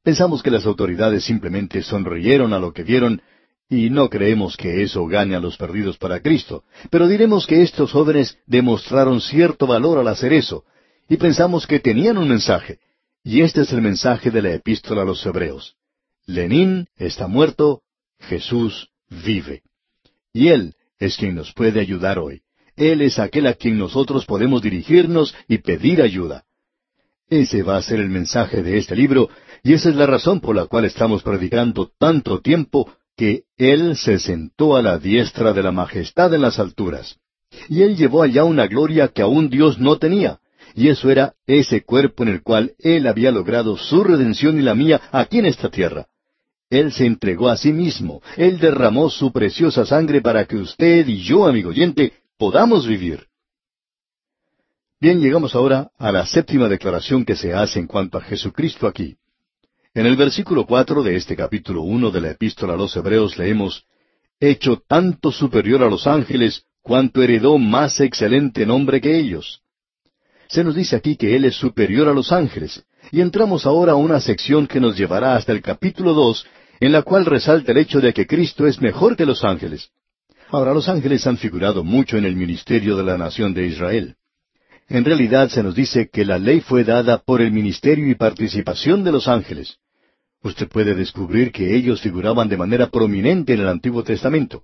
Pensamos 0.01 0.41
que 0.41 0.49
las 0.49 0.65
autoridades 0.65 1.23
simplemente 1.23 1.83
sonrieron 1.83 2.51
a 2.51 2.57
lo 2.57 2.73
que 2.73 2.81
vieron 2.81 3.21
y 3.69 3.91
no 3.91 4.09
creemos 4.09 4.57
que 4.57 4.81
eso 4.81 5.05
gane 5.05 5.35
a 5.35 5.39
los 5.39 5.55
perdidos 5.55 5.99
para 5.99 6.19
Cristo, 6.19 6.63
pero 6.89 7.07
diremos 7.07 7.45
que 7.45 7.61
estos 7.61 7.91
jóvenes 7.91 8.39
demostraron 8.47 9.21
cierto 9.21 9.67
valor 9.67 9.99
al 9.99 10.07
hacer 10.07 10.33
eso, 10.33 10.63
y 11.07 11.17
pensamos 11.17 11.67
que 11.67 11.79
tenían 11.79 12.17
un 12.17 12.27
mensaje. 12.27 12.79
Y 13.23 13.41
este 13.41 13.61
es 13.61 13.71
el 13.71 13.81
mensaje 13.81 14.31
de 14.31 14.41
la 14.41 14.51
epístola 14.51 15.03
a 15.03 15.05
los 15.05 15.23
Hebreos. 15.23 15.75
Lenin 16.25 16.87
está 16.95 17.27
muerto, 17.27 17.83
Jesús 18.19 18.89
vive. 19.09 19.61
Y 20.33 20.47
Él 20.47 20.73
es 20.97 21.17
quien 21.17 21.35
nos 21.35 21.53
puede 21.53 21.81
ayudar 21.81 22.17
hoy. 22.17 22.41
Él 22.75 23.01
es 23.01 23.19
aquel 23.19 23.45
a 23.45 23.53
quien 23.53 23.77
nosotros 23.77 24.25
podemos 24.25 24.63
dirigirnos 24.63 25.35
y 25.47 25.59
pedir 25.59 26.01
ayuda. 26.01 26.46
Ese 27.29 27.63
va 27.63 27.77
a 27.77 27.81
ser 27.81 27.99
el 27.99 28.09
mensaje 28.09 28.63
de 28.63 28.77
este 28.77 28.95
libro, 28.95 29.29
y 29.63 29.73
esa 29.73 29.89
es 29.89 29.95
la 29.95 30.05
razón 30.05 30.39
por 30.39 30.55
la 30.55 30.65
cual 30.65 30.85
estamos 30.85 31.23
predicando 31.23 31.91
tanto 31.99 32.41
tiempo 32.41 32.91
que 33.15 33.43
Él 33.57 33.97
se 33.97 34.19
sentó 34.19 34.75
a 34.75 34.81
la 34.81 34.97
diestra 34.97 35.53
de 35.53 35.63
la 35.63 35.71
majestad 35.71 36.33
en 36.33 36.41
las 36.41 36.59
alturas. 36.59 37.17
Y 37.69 37.81
Él 37.81 37.97
llevó 37.97 38.23
allá 38.23 38.43
una 38.43 38.67
gloria 38.67 39.09
que 39.09 39.21
aún 39.21 39.49
Dios 39.49 39.79
no 39.79 39.97
tenía 39.97 40.39
y 40.77 40.89
eso 40.89 41.09
era 41.09 41.33
ese 41.47 41.81
cuerpo 41.81 42.21
en 42.21 42.29
el 42.29 42.43
cual 42.43 42.73
Él 42.77 43.07
había 43.07 43.31
logrado 43.31 43.77
su 43.77 44.03
redención 44.03 44.59
y 44.59 44.61
la 44.61 44.75
mía 44.75 45.01
aquí 45.11 45.39
en 45.39 45.47
esta 45.47 45.69
tierra. 45.69 46.05
Él 46.69 46.91
se 46.91 47.07
entregó 47.07 47.49
a 47.49 47.57
sí 47.57 47.73
mismo, 47.73 48.21
Él 48.35 48.59
derramó 48.59 49.09
su 49.09 49.31
preciosa 49.31 49.87
sangre 49.87 50.21
para 50.21 50.45
que 50.45 50.57
usted 50.57 51.07
y 51.07 51.23
yo, 51.23 51.47
amigo 51.47 51.69
oyente, 51.69 52.13
podamos 52.37 52.85
vivir. 52.85 53.25
Bien, 54.99 55.21
llegamos 55.21 55.53
ahora 55.53 55.91
a 55.99 56.11
la 56.11 56.25
séptima 56.25 56.67
declaración 56.67 57.23
que 57.23 57.35
se 57.35 57.53
hace 57.53 57.77
en 57.79 57.85
cuanto 57.85 58.17
a 58.17 58.21
Jesucristo 58.21 58.87
aquí. 58.87 59.15
En 59.93 60.07
el 60.07 60.15
versículo 60.15 60.65
cuatro 60.65 61.03
de 61.03 61.15
este 61.15 61.35
capítulo 61.35 61.83
uno 61.83 62.09
de 62.09 62.19
la 62.19 62.31
Epístola 62.31 62.73
a 62.73 62.77
los 62.77 62.95
Hebreos 62.95 63.37
leemos 63.37 63.85
Hecho 64.39 64.81
tanto 64.87 65.31
superior 65.31 65.83
a 65.83 65.89
los 65.89 66.07
ángeles, 66.07 66.63
cuanto 66.81 67.21
heredó 67.21 67.59
más 67.59 67.99
excelente 67.99 68.65
nombre 68.65 68.99
que 68.99 69.19
ellos. 69.19 69.61
Se 70.47 70.63
nos 70.63 70.73
dice 70.73 70.95
aquí 70.95 71.15
que 71.15 71.35
Él 71.35 71.45
es 71.45 71.55
superior 71.55 72.07
a 72.07 72.13
los 72.13 72.31
ángeles, 72.31 72.83
y 73.11 73.21
entramos 73.21 73.67
ahora 73.67 73.91
a 73.91 73.95
una 73.95 74.19
sección 74.19 74.65
que 74.65 74.79
nos 74.79 74.97
llevará 74.97 75.35
hasta 75.35 75.51
el 75.51 75.61
capítulo 75.61 76.13
dos, 76.13 76.47
en 76.79 76.91
la 76.91 77.03
cual 77.03 77.25
resalta 77.25 77.71
el 77.71 77.77
hecho 77.77 78.01
de 78.01 78.13
que 78.13 78.25
Cristo 78.25 78.65
es 78.65 78.81
mejor 78.81 79.15
que 79.15 79.27
los 79.27 79.43
ángeles. 79.43 79.89
Ahora, 80.49 80.73
los 80.73 80.89
ángeles 80.89 81.25
han 81.27 81.37
figurado 81.37 81.83
mucho 81.83 82.17
en 82.17 82.25
el 82.25 82.35
ministerio 82.35 82.95
de 82.95 83.03
la 83.03 83.17
nación 83.17 83.53
de 83.53 83.67
Israel. 83.67 84.16
En 84.89 85.03
realidad 85.03 85.49
se 85.49 85.63
nos 85.63 85.75
dice 85.75 86.09
que 86.09 86.23
la 86.23 86.39
ley 86.39 86.61
fue 86.61 86.85
dada 86.85 87.17
por 87.17 87.41
el 87.41 87.51
ministerio 87.51 88.09
y 88.09 88.15
participación 88.15 89.03
de 89.03 89.11
los 89.11 89.27
ángeles. 89.27 89.77
Usted 90.43 90.69
puede 90.69 90.95
descubrir 90.95 91.51
que 91.51 91.75
ellos 91.75 91.99
figuraban 91.99 92.47
de 92.47 92.55
manera 92.55 92.87
prominente 92.87 93.53
en 93.53 93.61
el 93.61 93.67
Antiguo 93.67 94.03
Testamento. 94.03 94.63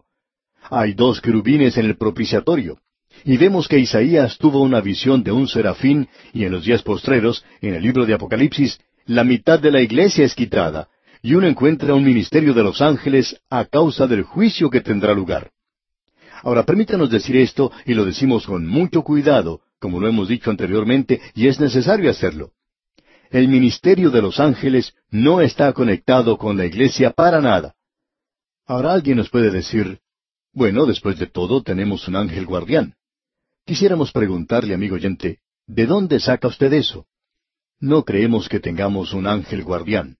Hay 0.69 0.93
dos 0.93 1.19
querubines 1.19 1.75
en 1.77 1.87
el 1.87 1.97
propiciatorio. 1.97 2.79
Y 3.25 3.35
vemos 3.35 3.67
que 3.67 3.79
Isaías 3.79 4.37
tuvo 4.37 4.61
una 4.61 4.79
visión 4.79 5.23
de 5.23 5.31
un 5.31 5.47
serafín 5.47 6.07
y 6.31 6.45
en 6.45 6.53
los 6.53 6.63
días 6.63 6.83
postreros, 6.83 7.43
en 7.61 7.75
el 7.75 7.83
libro 7.83 8.05
de 8.05 8.13
Apocalipsis, 8.13 8.79
la 9.05 9.25
mitad 9.25 9.59
de 9.59 9.71
la 9.71 9.81
iglesia 9.81 10.23
es 10.23 10.33
quitada, 10.33 10.87
y 11.21 11.35
uno 11.35 11.47
encuentra 11.47 11.93
un 11.93 12.03
ministerio 12.03 12.53
de 12.53 12.63
los 12.63 12.81
ángeles 12.81 13.39
a 13.49 13.65
causa 13.65 14.07
del 14.07 14.23
juicio 14.23 14.69
que 14.69 14.81
tendrá 14.81 15.13
lugar. 15.13 15.51
Ahora, 16.43 16.63
permítanos 16.63 17.09
decir 17.09 17.37
esto, 17.37 17.71
y 17.85 17.93
lo 17.93 18.05
decimos 18.05 18.45
con 18.45 18.65
mucho 18.65 19.03
cuidado, 19.03 19.61
como 19.83 19.99
lo 19.99 20.07
hemos 20.07 20.29
dicho 20.29 20.49
anteriormente, 20.49 21.19
y 21.35 21.49
es 21.49 21.59
necesario 21.59 22.09
hacerlo. 22.09 22.53
El 23.29 23.49
ministerio 23.49 24.11
de 24.11 24.21
los 24.21 24.39
ángeles 24.39 24.93
no 25.09 25.41
está 25.41 25.73
conectado 25.73 26.37
con 26.37 26.55
la 26.55 26.65
iglesia 26.65 27.11
para 27.11 27.41
nada. 27.41 27.75
Ahora 28.65 28.93
alguien 28.93 29.17
nos 29.17 29.29
puede 29.29 29.51
decir, 29.51 29.99
bueno, 30.53 30.85
después 30.85 31.19
de 31.19 31.27
todo 31.27 31.63
tenemos 31.63 32.07
un 32.07 32.15
ángel 32.15 32.45
guardián. 32.45 32.95
Quisiéramos 33.65 34.13
preguntarle, 34.13 34.73
amigo 34.73 34.95
oyente, 34.95 35.39
¿de 35.67 35.85
dónde 35.85 36.21
saca 36.21 36.47
usted 36.47 36.71
eso? 36.71 37.05
No 37.81 38.05
creemos 38.05 38.47
que 38.47 38.61
tengamos 38.61 39.11
un 39.11 39.27
ángel 39.27 39.65
guardián. 39.65 40.15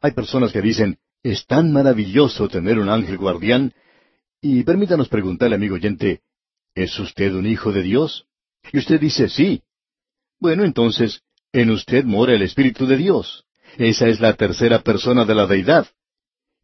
Hay 0.00 0.10
personas 0.10 0.50
que 0.50 0.62
dicen, 0.62 0.98
es 1.22 1.46
tan 1.46 1.72
maravilloso 1.72 2.48
tener 2.48 2.80
un 2.80 2.88
ángel 2.88 3.18
guardián, 3.18 3.72
y 4.40 4.64
permítanos 4.64 5.08
preguntarle, 5.08 5.54
amigo 5.54 5.76
oyente, 5.76 6.22
¿es 6.74 6.98
usted 6.98 7.32
un 7.34 7.46
hijo 7.46 7.70
de 7.70 7.82
Dios? 7.82 8.26
Y 8.72 8.78
usted 8.78 9.00
dice, 9.00 9.28
sí. 9.28 9.62
Bueno, 10.38 10.64
entonces, 10.64 11.22
en 11.52 11.70
usted 11.70 12.04
mora 12.04 12.34
el 12.34 12.42
Espíritu 12.42 12.86
de 12.86 12.96
Dios. 12.96 13.44
Esa 13.78 14.08
es 14.08 14.20
la 14.20 14.34
tercera 14.34 14.80
persona 14.80 15.24
de 15.24 15.34
la 15.34 15.46
deidad. 15.46 15.86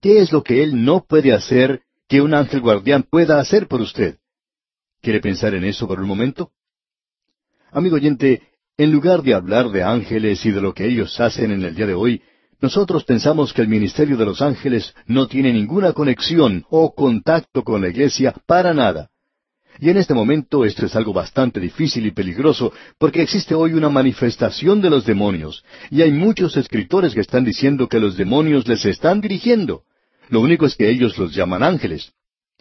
¿Qué 0.00 0.20
es 0.20 0.32
lo 0.32 0.42
que 0.42 0.62
Él 0.62 0.84
no 0.84 1.04
puede 1.04 1.32
hacer 1.32 1.82
que 2.08 2.20
un 2.20 2.34
ángel 2.34 2.60
guardián 2.60 3.04
pueda 3.04 3.38
hacer 3.38 3.68
por 3.68 3.80
usted? 3.80 4.18
¿Quiere 5.00 5.20
pensar 5.20 5.54
en 5.54 5.64
eso 5.64 5.86
por 5.86 6.00
un 6.00 6.08
momento? 6.08 6.52
Amigo 7.70 7.96
oyente, 7.96 8.42
en 8.76 8.90
lugar 8.90 9.22
de 9.22 9.34
hablar 9.34 9.70
de 9.70 9.82
ángeles 9.82 10.44
y 10.44 10.50
de 10.50 10.60
lo 10.60 10.74
que 10.74 10.86
ellos 10.86 11.18
hacen 11.20 11.52
en 11.52 11.62
el 11.64 11.74
día 11.74 11.86
de 11.86 11.94
hoy, 11.94 12.22
nosotros 12.60 13.04
pensamos 13.04 13.52
que 13.52 13.62
el 13.62 13.68
ministerio 13.68 14.16
de 14.16 14.24
los 14.24 14.40
ángeles 14.40 14.94
no 15.06 15.26
tiene 15.26 15.52
ninguna 15.52 15.92
conexión 15.92 16.64
o 16.70 16.94
contacto 16.94 17.64
con 17.64 17.80
la 17.80 17.88
iglesia 17.88 18.34
para 18.46 18.72
nada. 18.72 19.10
Y 19.80 19.90
en 19.90 19.96
este 19.96 20.14
momento 20.14 20.64
esto 20.64 20.86
es 20.86 20.94
algo 20.94 21.12
bastante 21.12 21.58
difícil 21.58 22.06
y 22.06 22.10
peligroso 22.10 22.72
porque 22.98 23.22
existe 23.22 23.54
hoy 23.54 23.72
una 23.72 23.88
manifestación 23.88 24.80
de 24.80 24.90
los 24.90 25.04
demonios 25.04 25.64
y 25.90 26.02
hay 26.02 26.12
muchos 26.12 26.56
escritores 26.56 27.14
que 27.14 27.20
están 27.20 27.44
diciendo 27.44 27.88
que 27.88 27.98
los 27.98 28.16
demonios 28.16 28.68
les 28.68 28.84
están 28.84 29.20
dirigiendo. 29.20 29.82
Lo 30.28 30.40
único 30.40 30.66
es 30.66 30.76
que 30.76 30.88
ellos 30.88 31.18
los 31.18 31.34
llaman 31.34 31.62
ángeles. 31.62 32.12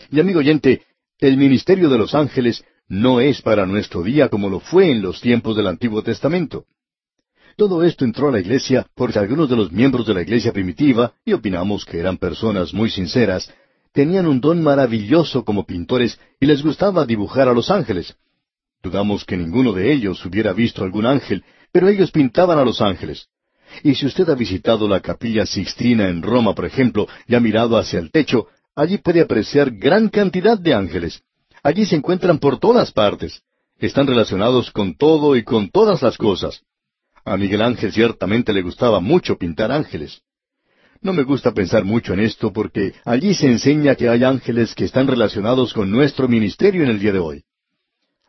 Y 0.10 0.20
amigo 0.20 0.40
oyente, 0.40 0.84
el 1.20 1.38
ministerio 1.38 1.90
de 1.90 1.98
los 1.98 2.16
ángeles 2.16 2.64
no 2.88 3.22
es 3.22 3.42
para 3.42 3.66
nuestro 3.66 4.04
día 4.04 4.30
como 4.30 4.50
lo 4.50 4.60
fue 4.60 4.92
en 4.92 5.02
los 5.02 5.22
tiempos 5.22 5.56
del 5.56 5.68
Antiguo 5.68 6.02
Testamento. 6.02 6.66
Todo 7.56 7.84
esto 7.84 8.06
entró 8.06 8.30
a 8.30 8.32
la 8.32 8.40
iglesia 8.40 8.88
porque 8.96 9.20
algunos 9.20 9.50
de 9.50 9.56
los 9.56 9.72
miembros 9.72 10.08
de 10.08 10.14
la 10.14 10.22
iglesia 10.22 10.52
primitiva, 10.52 11.14
y 11.26 11.34
opinamos 11.34 11.86
que 11.86 12.00
eran 12.00 12.18
personas 12.18 12.74
muy 12.74 12.90
sinceras, 12.90 13.54
tenían 13.94 14.28
un 14.28 14.40
don 14.40 14.62
maravilloso 14.64 15.44
como 15.44 15.66
pintores 15.66 16.20
y 16.40 16.46
les 16.46 16.64
gustaba 16.64 17.06
dibujar 17.06 17.48
a 17.48 17.54
los 17.54 17.70
ángeles. 17.70 18.16
Dudamos 18.82 19.26
que 19.26 19.38
ninguno 19.38 19.74
de 19.74 19.92
ellos 19.92 20.26
hubiera 20.26 20.54
visto 20.54 20.84
algún 20.84 21.06
ángel, 21.06 21.44
pero 21.72 21.88
ellos 21.88 22.12
pintaban 22.12 22.58
a 22.58 22.66
los 22.66 22.82
ángeles. 22.82 23.28
Y 23.84 23.96
si 23.96 24.06
usted 24.06 24.30
ha 24.30 24.36
visitado 24.36 24.88
la 24.88 25.00
capilla 25.00 25.46
Sixtina 25.46 26.10
en 26.10 26.22
Roma, 26.22 26.54
por 26.54 26.66
ejemplo, 26.66 27.08
y 27.28 27.36
ha 27.36 27.40
mirado 27.40 27.78
hacia 27.78 28.00
el 28.00 28.12
techo, 28.12 28.48
allí 28.76 28.98
puede 28.98 29.22
apreciar 29.22 29.72
gran 29.72 30.10
cantidad 30.10 30.58
de 30.58 30.74
ángeles. 30.74 31.24
Allí 31.64 31.86
se 31.86 31.96
encuentran 31.96 32.40
por 32.40 32.60
todas 32.60 32.92
partes. 32.92 33.44
Están 33.78 34.08
relacionados 34.08 34.72
con 34.72 34.96
todo 34.96 35.36
y 35.36 35.44
con 35.44 35.70
todas 35.70 36.02
las 36.02 36.18
cosas. 36.18 36.62
A 37.24 37.38
Miguel 37.38 37.62
Ángel 37.62 37.92
ciertamente 37.92 38.52
le 38.52 38.62
gustaba 38.62 39.00
mucho 39.00 39.38
pintar 39.38 39.72
ángeles. 39.72 40.22
No 41.02 41.14
me 41.14 41.24
gusta 41.24 41.52
pensar 41.52 41.84
mucho 41.84 42.14
en 42.14 42.20
esto 42.20 42.54
porque 42.54 42.94
allí 43.06 43.34
se 43.34 43.48
enseña 43.48 43.96
que 43.96 44.08
hay 44.08 44.24
ángeles 44.24 44.76
que 44.76 44.86
están 44.86 45.08
relacionados 45.08 45.74
con 45.74 45.90
nuestro 45.90 46.28
ministerio 46.28 46.84
en 46.84 46.90
el 46.90 47.00
día 47.00 47.12
de 47.12 47.20
hoy. 47.20 47.44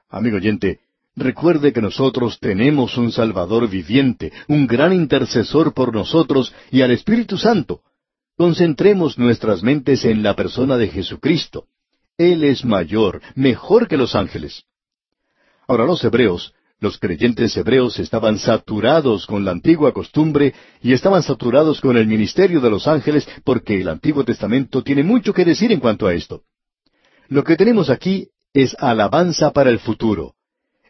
Amigo 0.08 0.36
oyente, 0.36 0.80
recuerde 1.14 1.72
que 1.72 1.82
nosotros 1.82 2.38
tenemos 2.40 2.96
un 2.96 3.12
Salvador 3.12 3.68
viviente, 3.68 4.32
un 4.48 4.66
gran 4.66 4.92
intercesor 4.92 5.74
por 5.74 5.94
nosotros 5.94 6.54
y 6.70 6.80
al 6.80 6.92
Espíritu 6.92 7.36
Santo, 7.36 7.82
Concentremos 8.36 9.18
nuestras 9.18 9.62
mentes 9.62 10.04
en 10.04 10.22
la 10.22 10.34
persona 10.34 10.76
de 10.76 10.88
Jesucristo. 10.88 11.66
Él 12.16 12.44
es 12.44 12.64
mayor, 12.64 13.20
mejor 13.34 13.88
que 13.88 13.96
los 13.96 14.14
ángeles. 14.14 14.64
Ahora 15.68 15.84
los 15.84 16.02
hebreos, 16.02 16.54
los 16.82 16.98
creyentes 16.98 17.56
hebreos 17.56 18.00
estaban 18.00 18.38
saturados 18.38 19.24
con 19.26 19.44
la 19.44 19.52
antigua 19.52 19.92
costumbre 19.92 20.52
y 20.82 20.92
estaban 20.92 21.22
saturados 21.22 21.80
con 21.80 21.96
el 21.96 22.08
ministerio 22.08 22.60
de 22.60 22.70
los 22.70 22.88
ángeles 22.88 23.26
porque 23.44 23.80
el 23.80 23.88
Antiguo 23.88 24.24
Testamento 24.24 24.82
tiene 24.82 25.04
mucho 25.04 25.32
que 25.32 25.44
decir 25.44 25.70
en 25.70 25.78
cuanto 25.78 26.08
a 26.08 26.14
esto. 26.14 26.42
Lo 27.28 27.44
que 27.44 27.54
tenemos 27.54 27.88
aquí 27.88 28.30
es 28.52 28.74
alabanza 28.80 29.52
para 29.52 29.70
el 29.70 29.78
futuro. 29.78 30.34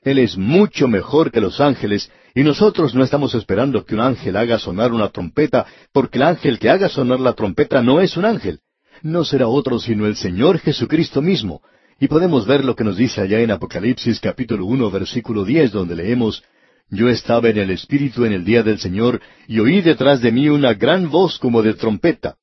Él 0.01 0.19
es 0.19 0.39
mucho 0.39 0.89
mejor 0.89 1.31
que 1.31 1.43
los 1.43 1.61
ángeles 1.61 2.11
y 2.35 2.43
nosotros 2.43 2.95
no 2.95 3.05
estamos 3.05 3.35
esperando 3.35 3.85
que 3.85 3.95
un 3.95 4.01
ángel 4.01 4.37
haga 4.37 4.59
sonar 4.59 4.93
una 4.93 5.11
trompeta, 5.11 5.67
porque 5.93 6.17
el 6.17 6.25
ángel 6.25 6.59
que 6.59 6.71
haga 6.71 6.89
sonar 6.89 7.21
la 7.21 7.35
trompeta 7.35 7.83
no 7.83 8.01
es 8.01 8.17
un 8.17 8.25
ángel. 8.25 8.61
No 9.03 9.27
será 9.27 9.47
otro 9.47 9.79
sino 9.79 10.07
el 10.07 10.17
Señor 10.17 10.59
Jesucristo 10.59 11.21
mismo. 11.21 11.61
Y 12.03 12.09
podemos 12.09 12.49
ver 12.49 12.65
lo 12.65 12.75
que 12.75 12.83
nos 12.83 12.97
dice 12.97 13.21
allá 13.21 13.39
en 13.39 13.53
Apocalipsis 13.53 14.19
capítulo 14.19 14.67
uno 14.67 14.91
versículo 14.91 15.45
diez, 15.45 15.71
donde 15.71 15.95
leemos 15.95 16.43
Yo 16.91 17.09
estaba 17.09 17.49
en 17.49 17.59
el 17.59 17.71
Espíritu 17.71 18.25
en 18.25 18.33
el 18.33 18.45
día 18.45 18.65
del 18.65 18.81
Señor, 18.81 19.21
y 19.47 19.61
oí 19.61 19.83
detrás 19.83 20.21
de 20.21 20.33
mí 20.33 20.49
una 20.49 20.75
gran 20.75 21.11
voz 21.11 21.39
como 21.39 21.63
de 21.63 21.75
trompeta. 21.75 22.39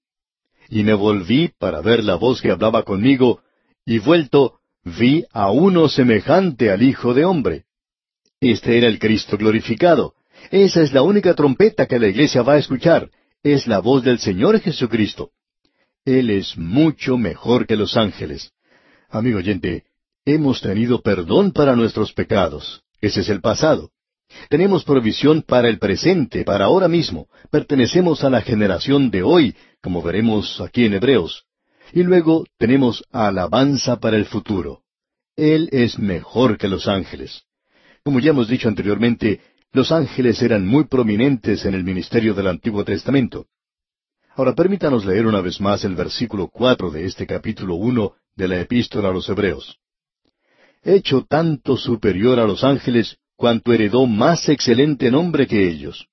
Y 0.70 0.84
me 0.84 0.94
volví 0.94 1.52
para 1.60 1.82
ver 1.82 2.06
la 2.06 2.16
voz 2.16 2.42
que 2.42 2.52
hablaba 2.52 2.84
conmigo, 2.84 3.42
y 3.86 4.00
vuelto 4.00 4.60
vi 4.86 5.26
a 5.34 5.52
uno 5.52 5.90
semejante 5.90 6.72
al 6.72 6.82
Hijo 6.82 7.14
de 7.14 7.26
Hombre. 7.26 7.66
Este 8.40 8.78
era 8.78 8.88
el 8.88 8.98
Cristo 8.98 9.38
glorificado. 9.38 10.14
Esa 10.52 10.84
es 10.84 10.94
la 10.94 11.02
única 11.02 11.34
trompeta 11.34 11.86
que 11.86 12.00
la 12.00 12.08
iglesia 12.08 12.44
va 12.44 12.54
a 12.54 12.60
escuchar. 12.60 13.10
Es 13.44 13.68
la 13.68 13.80
voz 13.80 14.06
del 14.06 14.20
Señor 14.20 14.62
Jesucristo. 14.62 15.32
Él 16.06 16.30
es 16.30 16.58
mucho 16.58 17.18
mejor 17.18 17.68
que 17.68 17.76
los 17.76 17.98
ángeles. 17.98 18.54
Amigo 19.12 19.40
oyente, 19.40 19.86
hemos 20.24 20.62
tenido 20.62 21.02
perdón 21.02 21.52
para 21.52 21.76
nuestros 21.76 22.14
pecados. 22.14 22.84
Ese 23.02 23.22
es 23.22 23.30
el 23.30 23.42
pasado. 23.42 23.90
Tenemos 24.50 24.84
provisión 24.84 25.42
para 25.42 25.68
el 25.68 25.80
presente, 25.80 26.44
para 26.44 26.66
ahora 26.66 26.88
mismo. 26.88 27.28
Pertenecemos 27.50 28.24
a 28.24 28.30
la 28.30 28.42
generación 28.42 29.10
de 29.10 29.24
hoy, 29.24 29.56
como 29.82 30.04
veremos 30.04 30.62
aquí 30.62 30.86
en 30.86 30.94
Hebreos. 30.94 31.46
Y 31.92 32.04
luego 32.04 32.46
tenemos 32.60 33.04
alabanza 33.12 34.00
para 34.00 34.16
el 34.16 34.26
futuro. 34.26 34.84
Él 35.36 35.70
es 35.72 35.98
mejor 35.98 36.60
que 36.60 36.68
los 36.68 36.88
ángeles. 36.88 37.46
Como 38.04 38.20
ya 38.20 38.30
hemos 38.30 38.48
dicho 38.48 38.68
anteriormente, 38.68 39.42
los 39.72 39.92
ángeles 39.92 40.40
eran 40.44 40.68
muy 40.68 40.84
prominentes 40.84 41.66
en 41.66 41.74
el 41.74 41.84
ministerio 41.84 42.36
del 42.36 42.48
Antiguo 42.48 42.86
Testamento. 42.86 43.48
Ahora 44.36 44.54
permítanos 44.54 45.06
leer 45.06 45.28
una 45.28 45.42
vez 45.42 45.60
más 45.60 45.84
el 45.84 45.96
versículo 45.96 46.48
cuatro 46.48 46.92
de 46.92 47.06
este 47.06 47.28
capítulo 47.28 47.76
uno 47.76 48.14
de 48.36 48.48
la 48.48 48.60
Epístola 48.60 49.10
a 49.10 49.14
los 49.14 49.28
Hebreos. 49.28 49.80
Hecho 50.82 51.26
tanto 51.28 51.76
superior 51.76 52.40
a 52.40 52.46
los 52.46 52.64
ángeles, 52.64 53.18
cuanto 53.36 53.74
heredó 53.74 54.06
más 54.06 54.48
excelente 54.50 55.12
nombre 55.12 55.48
que 55.48 55.68
ellos. 55.68 56.08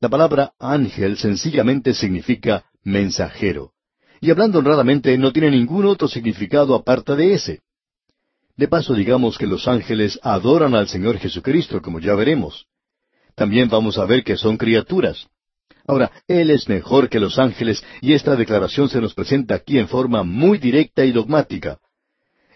La 0.00 0.08
palabra 0.08 0.52
ángel 0.58 1.16
sencillamente 1.18 1.92
significa 1.92 2.64
mensajero 2.82 3.72
y 4.20 4.30
hablando 4.30 4.58
honradamente 4.58 5.16
no 5.18 5.32
tiene 5.32 5.50
ningún 5.50 5.86
otro 5.86 6.08
significado 6.08 6.74
aparte 6.74 7.14
de 7.16 7.34
ese. 7.34 7.60
De 8.56 8.66
paso 8.66 8.94
digamos 8.94 9.38
que 9.38 9.46
los 9.46 9.68
ángeles 9.68 10.18
adoran 10.22 10.74
al 10.74 10.88
Señor 10.88 11.18
Jesucristo, 11.18 11.80
como 11.80 12.00
ya 12.00 12.14
veremos. 12.14 12.66
También 13.36 13.68
vamos 13.68 13.98
a 13.98 14.04
ver 14.04 14.24
que 14.24 14.36
son 14.36 14.56
criaturas. 14.56 15.28
Ahora, 15.88 16.12
Él 16.28 16.50
es 16.50 16.68
mejor 16.68 17.08
que 17.08 17.18
los 17.18 17.38
ángeles 17.38 17.82
y 18.02 18.12
esta 18.12 18.36
declaración 18.36 18.90
se 18.90 19.00
nos 19.00 19.14
presenta 19.14 19.54
aquí 19.54 19.78
en 19.78 19.88
forma 19.88 20.22
muy 20.22 20.58
directa 20.58 21.02
y 21.02 21.12
dogmática. 21.12 21.78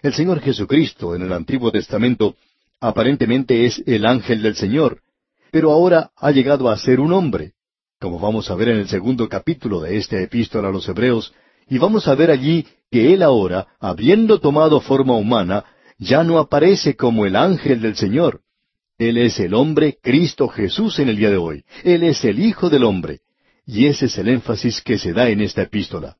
El 0.03 0.13
Señor 0.13 0.39
Jesucristo 0.39 1.15
en 1.15 1.23
el 1.23 1.33
Antiguo 1.33 1.71
Testamento 1.71 2.35
aparentemente 2.79 3.65
es 3.65 3.81
el 3.87 4.05
ángel 4.05 4.43
del 4.43 4.55
Señor, 4.55 5.01
pero 5.51 5.71
ahora 5.71 6.11
ha 6.15 6.29
llegado 6.29 6.69
a 6.69 6.77
ser 6.77 6.99
un 6.99 7.11
hombre. 7.11 7.53
Como 7.99 8.19
vamos 8.19 8.51
a 8.51 8.55
ver 8.55 8.69
en 8.69 8.77
el 8.77 8.87
segundo 8.87 9.27
capítulo 9.27 9.81
de 9.81 9.97
esta 9.97 10.21
epístola 10.21 10.67
a 10.69 10.71
los 10.71 10.87
Hebreos, 10.87 11.33
Y 11.67 11.79
vamos 11.79 12.07
a 12.07 12.13
ver 12.13 12.29
allí 12.29 12.67
que 12.91 13.15
Él 13.15 13.23
ahora, 13.23 13.65
habiendo 13.79 14.39
tomado 14.39 14.79
forma 14.79 15.15
humana, 15.15 15.65
ya 15.97 16.23
no 16.23 16.37
aparece 16.37 16.95
como 16.95 17.25
el 17.25 17.35
ángel 17.35 17.81
del 17.81 17.95
Señor. 17.95 18.42
Él 18.97 19.17
es 19.17 19.39
el 19.39 19.53
hombre 19.53 19.97
Cristo 20.01 20.47
Jesús 20.47 20.99
en 20.99 21.09
el 21.09 21.17
día 21.17 21.29
de 21.29 21.37
hoy. 21.37 21.63
Él 21.83 22.03
es 22.03 22.23
el 22.25 22.39
Hijo 22.39 22.69
del 22.69 22.83
hombre. 22.83 23.21
Y 23.65 23.87
ese 23.87 24.05
es 24.05 24.17
el 24.17 24.27
énfasis 24.27 24.81
que 24.81 24.97
se 24.97 25.13
da 25.13 25.29
en 25.29 25.41
esta 25.41 25.63
epístola. 25.63 26.17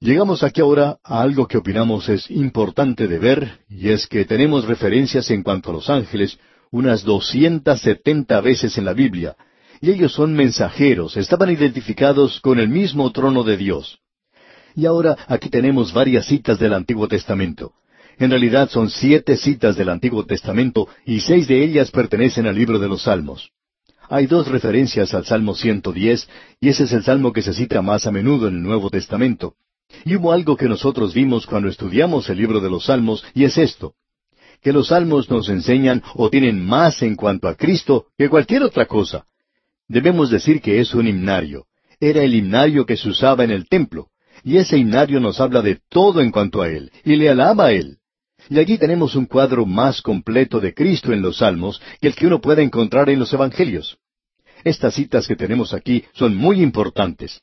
Llegamos 0.00 0.42
aquí 0.42 0.60
ahora 0.60 0.98
a 1.04 1.22
algo 1.22 1.46
que 1.46 1.58
opinamos 1.58 2.08
es 2.08 2.28
importante 2.28 3.06
de 3.06 3.20
ver, 3.20 3.60
y 3.68 3.90
es 3.90 4.08
que 4.08 4.24
tenemos 4.24 4.64
referencias 4.64 5.30
en 5.30 5.44
cuanto 5.44 5.70
a 5.70 5.74
los 5.74 5.88
ángeles 5.88 6.40
unas 6.72 7.04
doscientas 7.04 7.82
setenta 7.82 8.40
veces 8.40 8.76
en 8.78 8.84
la 8.84 8.94
Biblia, 8.94 9.36
y 9.80 9.90
ellos 9.90 10.12
son 10.12 10.34
mensajeros, 10.34 11.16
estaban 11.16 11.50
identificados 11.50 12.40
con 12.40 12.58
el 12.58 12.68
mismo 12.68 13.12
trono 13.12 13.44
de 13.44 13.56
Dios. 13.56 14.00
Y 14.74 14.86
ahora 14.86 15.16
aquí 15.28 15.50
tenemos 15.50 15.92
varias 15.92 16.26
citas 16.26 16.58
del 16.58 16.72
Antiguo 16.72 17.06
Testamento. 17.06 17.72
En 18.22 18.30
realidad 18.30 18.70
son 18.70 18.88
siete 18.88 19.36
citas 19.36 19.76
del 19.76 19.88
Antiguo 19.88 20.24
Testamento 20.24 20.86
y 21.04 21.18
seis 21.18 21.48
de 21.48 21.64
ellas 21.64 21.90
pertenecen 21.90 22.46
al 22.46 22.54
libro 22.54 22.78
de 22.78 22.86
los 22.86 23.02
Salmos. 23.02 23.50
Hay 24.08 24.26
dos 24.26 24.46
referencias 24.46 25.12
al 25.12 25.24
Salmo 25.24 25.56
110 25.56 26.28
y 26.60 26.68
ese 26.68 26.84
es 26.84 26.92
el 26.92 27.02
salmo 27.02 27.32
que 27.32 27.42
se 27.42 27.52
cita 27.52 27.82
más 27.82 28.06
a 28.06 28.12
menudo 28.12 28.46
en 28.46 28.58
el 28.58 28.62
Nuevo 28.62 28.90
Testamento. 28.90 29.56
Y 30.04 30.14
hubo 30.14 30.30
algo 30.30 30.56
que 30.56 30.68
nosotros 30.68 31.14
vimos 31.14 31.46
cuando 31.46 31.68
estudiamos 31.68 32.30
el 32.30 32.38
libro 32.38 32.60
de 32.60 32.70
los 32.70 32.84
Salmos 32.84 33.24
y 33.34 33.42
es 33.42 33.58
esto, 33.58 33.94
que 34.60 34.72
los 34.72 34.86
Salmos 34.90 35.28
nos 35.28 35.48
enseñan 35.48 36.00
o 36.14 36.30
tienen 36.30 36.64
más 36.64 37.02
en 37.02 37.16
cuanto 37.16 37.48
a 37.48 37.56
Cristo 37.56 38.06
que 38.16 38.28
cualquier 38.28 38.62
otra 38.62 38.86
cosa. 38.86 39.26
Debemos 39.88 40.30
decir 40.30 40.60
que 40.60 40.78
es 40.78 40.94
un 40.94 41.08
himnario. 41.08 41.66
Era 41.98 42.22
el 42.22 42.36
himnario 42.36 42.86
que 42.86 42.96
se 42.96 43.08
usaba 43.08 43.42
en 43.42 43.50
el 43.50 43.66
templo. 43.66 44.10
Y 44.44 44.58
ese 44.58 44.78
himnario 44.78 45.18
nos 45.18 45.40
habla 45.40 45.60
de 45.60 45.80
todo 45.88 46.20
en 46.20 46.30
cuanto 46.30 46.62
a 46.62 46.68
Él, 46.68 46.92
y 47.04 47.16
le 47.16 47.28
alaba 47.28 47.66
a 47.66 47.72
Él. 47.72 47.98
Y 48.48 48.58
allí 48.58 48.78
tenemos 48.78 49.14
un 49.14 49.26
cuadro 49.26 49.66
más 49.66 50.02
completo 50.02 50.60
de 50.60 50.74
Cristo 50.74 51.12
en 51.12 51.22
los 51.22 51.38
Salmos 51.38 51.80
que 52.00 52.08
el 52.08 52.14
que 52.14 52.26
uno 52.26 52.40
puede 52.40 52.62
encontrar 52.62 53.08
en 53.10 53.18
los 53.18 53.32
Evangelios. 53.32 53.98
Estas 54.64 54.94
citas 54.94 55.26
que 55.26 55.36
tenemos 55.36 55.74
aquí 55.74 56.04
son 56.12 56.36
muy 56.36 56.62
importantes. 56.62 57.40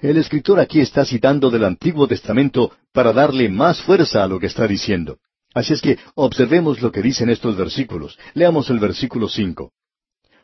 El 0.00 0.16
escritor 0.16 0.58
aquí 0.58 0.80
está 0.80 1.04
citando 1.04 1.50
del 1.50 1.64
Antiguo 1.64 2.08
Testamento 2.08 2.72
para 2.92 3.12
darle 3.12 3.48
más 3.48 3.80
fuerza 3.82 4.24
a 4.24 4.26
lo 4.26 4.40
que 4.40 4.46
está 4.46 4.66
diciendo. 4.66 5.18
Así 5.54 5.74
es 5.74 5.80
que 5.80 5.98
observemos 6.14 6.82
lo 6.82 6.90
que 6.90 7.02
dicen 7.02 7.30
estos 7.30 7.56
versículos. 7.56 8.18
Leamos 8.34 8.68
el 8.70 8.80
versículo 8.80 9.28
cinco. 9.28 9.72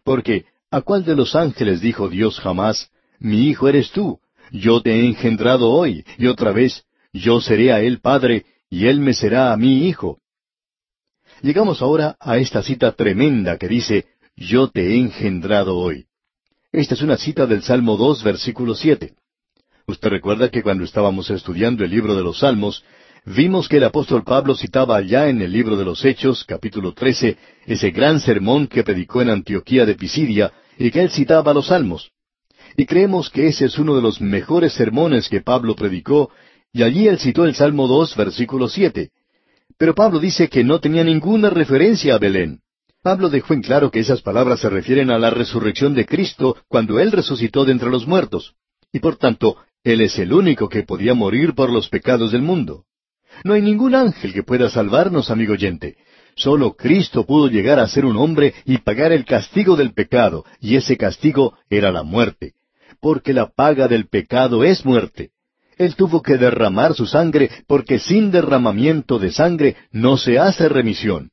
Porque 0.05 0.45
¿A 0.70 0.82
cuál 0.82 1.05
de 1.05 1.16
los 1.16 1.34
ángeles 1.34 1.80
dijo 1.80 2.09
Dios 2.09 2.39
jamás, 2.41 2.91
Mi 3.18 3.49
hijo 3.49 3.68
eres 3.68 3.91
tú, 3.91 4.20
yo 4.53 4.82
te 4.82 4.93
he 4.93 5.07
engendrado 5.07 5.70
hoy, 5.70 6.05
y 6.18 6.26
otra 6.26 6.53
vez, 6.53 6.84
yo 7.12 7.41
seré 7.41 7.72
a 7.72 7.80
él 7.80 8.01
padre, 8.01 8.45
y 8.70 8.86
él 8.86 9.00
me 9.00 9.14
será 9.14 9.52
a 9.52 9.56
mí 9.56 9.86
hijo? 9.88 10.18
Llegamos 11.42 11.82
ahora 11.82 12.16
a 12.20 12.38
esta 12.38 12.62
cita 12.62 12.92
tremenda 12.92 13.58
que 13.58 13.68
dice, 13.68 14.06
Yo 14.36 14.68
te 14.68 14.88
he 14.88 14.96
engendrado 14.98 15.76
hoy. 15.76 16.06
Esta 16.72 16.94
es 16.94 17.02
una 17.02 17.16
cita 17.16 17.46
del 17.46 17.62
Salmo 17.62 17.96
2, 17.96 18.22
versículo 18.22 18.74
7. 18.74 19.14
Usted 19.86 20.08
recuerda 20.08 20.50
que 20.50 20.62
cuando 20.62 20.84
estábamos 20.84 21.30
estudiando 21.30 21.84
el 21.84 21.90
libro 21.90 22.14
de 22.14 22.22
los 22.22 22.40
Salmos, 22.40 22.84
Vimos 23.24 23.68
que 23.68 23.76
el 23.76 23.84
apóstol 23.84 24.24
Pablo 24.24 24.54
citaba 24.54 24.96
allá 24.96 25.28
en 25.28 25.42
el 25.42 25.52
libro 25.52 25.76
de 25.76 25.84
los 25.84 26.02
Hechos, 26.02 26.44
capítulo 26.44 26.94
13, 26.94 27.36
ese 27.66 27.90
gran 27.90 28.20
sermón 28.20 28.68
que 28.68 28.82
predicó 28.82 29.20
en 29.20 29.28
Antioquía 29.28 29.84
de 29.84 29.96
Pisidia 29.96 30.50
y 30.78 30.90
que 30.90 31.02
él 31.02 31.10
citaba 31.10 31.52
los 31.52 31.66
salmos. 31.66 32.10
Y 32.76 32.86
creemos 32.86 33.28
que 33.28 33.48
ese 33.48 33.66
es 33.66 33.78
uno 33.78 33.94
de 33.96 34.02
los 34.02 34.20
mejores 34.22 34.72
sermones 34.72 35.28
que 35.28 35.42
Pablo 35.42 35.74
predicó, 35.74 36.30
y 36.72 36.82
allí 36.82 37.08
él 37.08 37.18
citó 37.18 37.44
el 37.44 37.54
Salmo 37.54 37.86
2, 37.86 38.16
versículo 38.16 38.68
7. 38.68 39.10
Pero 39.76 39.94
Pablo 39.94 40.18
dice 40.18 40.48
que 40.48 40.64
no 40.64 40.80
tenía 40.80 41.04
ninguna 41.04 41.50
referencia 41.50 42.14
a 42.14 42.18
Belén. 42.18 42.60
Pablo 43.02 43.30
dejó 43.30 43.54
en 43.54 43.62
claro 43.62 43.90
que 43.90 44.00
esas 44.00 44.22
palabras 44.22 44.60
se 44.60 44.68
refieren 44.68 45.10
a 45.10 45.18
la 45.18 45.30
resurrección 45.30 45.94
de 45.94 46.04
Cristo 46.04 46.56
cuando 46.68 46.98
Él 46.98 47.12
resucitó 47.12 47.64
de 47.64 47.72
entre 47.72 47.90
los 47.90 48.06
muertos. 48.06 48.54
Y 48.92 48.98
por 48.98 49.16
tanto, 49.16 49.56
Él 49.84 50.00
es 50.00 50.18
el 50.18 50.32
único 50.32 50.68
que 50.68 50.82
podía 50.82 51.14
morir 51.14 51.54
por 51.54 51.70
los 51.70 51.88
pecados 51.88 52.32
del 52.32 52.42
mundo. 52.42 52.84
No 53.44 53.54
hay 53.54 53.62
ningún 53.62 53.94
ángel 53.94 54.32
que 54.32 54.42
pueda 54.42 54.68
salvarnos, 54.68 55.30
amigo 55.30 55.52
oyente. 55.52 55.96
Solo 56.34 56.74
Cristo 56.74 57.24
pudo 57.24 57.48
llegar 57.48 57.78
a 57.78 57.88
ser 57.88 58.04
un 58.04 58.16
hombre 58.16 58.54
y 58.64 58.78
pagar 58.78 59.12
el 59.12 59.24
castigo 59.24 59.76
del 59.76 59.92
pecado, 59.92 60.44
y 60.60 60.76
ese 60.76 60.96
castigo 60.96 61.54
era 61.70 61.92
la 61.92 62.02
muerte. 62.02 62.54
Porque 63.00 63.32
la 63.32 63.48
paga 63.48 63.86
del 63.86 64.08
pecado 64.08 64.64
es 64.64 64.84
muerte. 64.84 65.30
Él 65.78 65.94
tuvo 65.94 66.22
que 66.22 66.36
derramar 66.36 66.94
su 66.94 67.06
sangre 67.06 67.50
porque 67.66 67.98
sin 67.98 68.30
derramamiento 68.30 69.18
de 69.18 69.30
sangre 69.30 69.76
no 69.90 70.16
se 70.16 70.38
hace 70.38 70.68
remisión. 70.68 71.30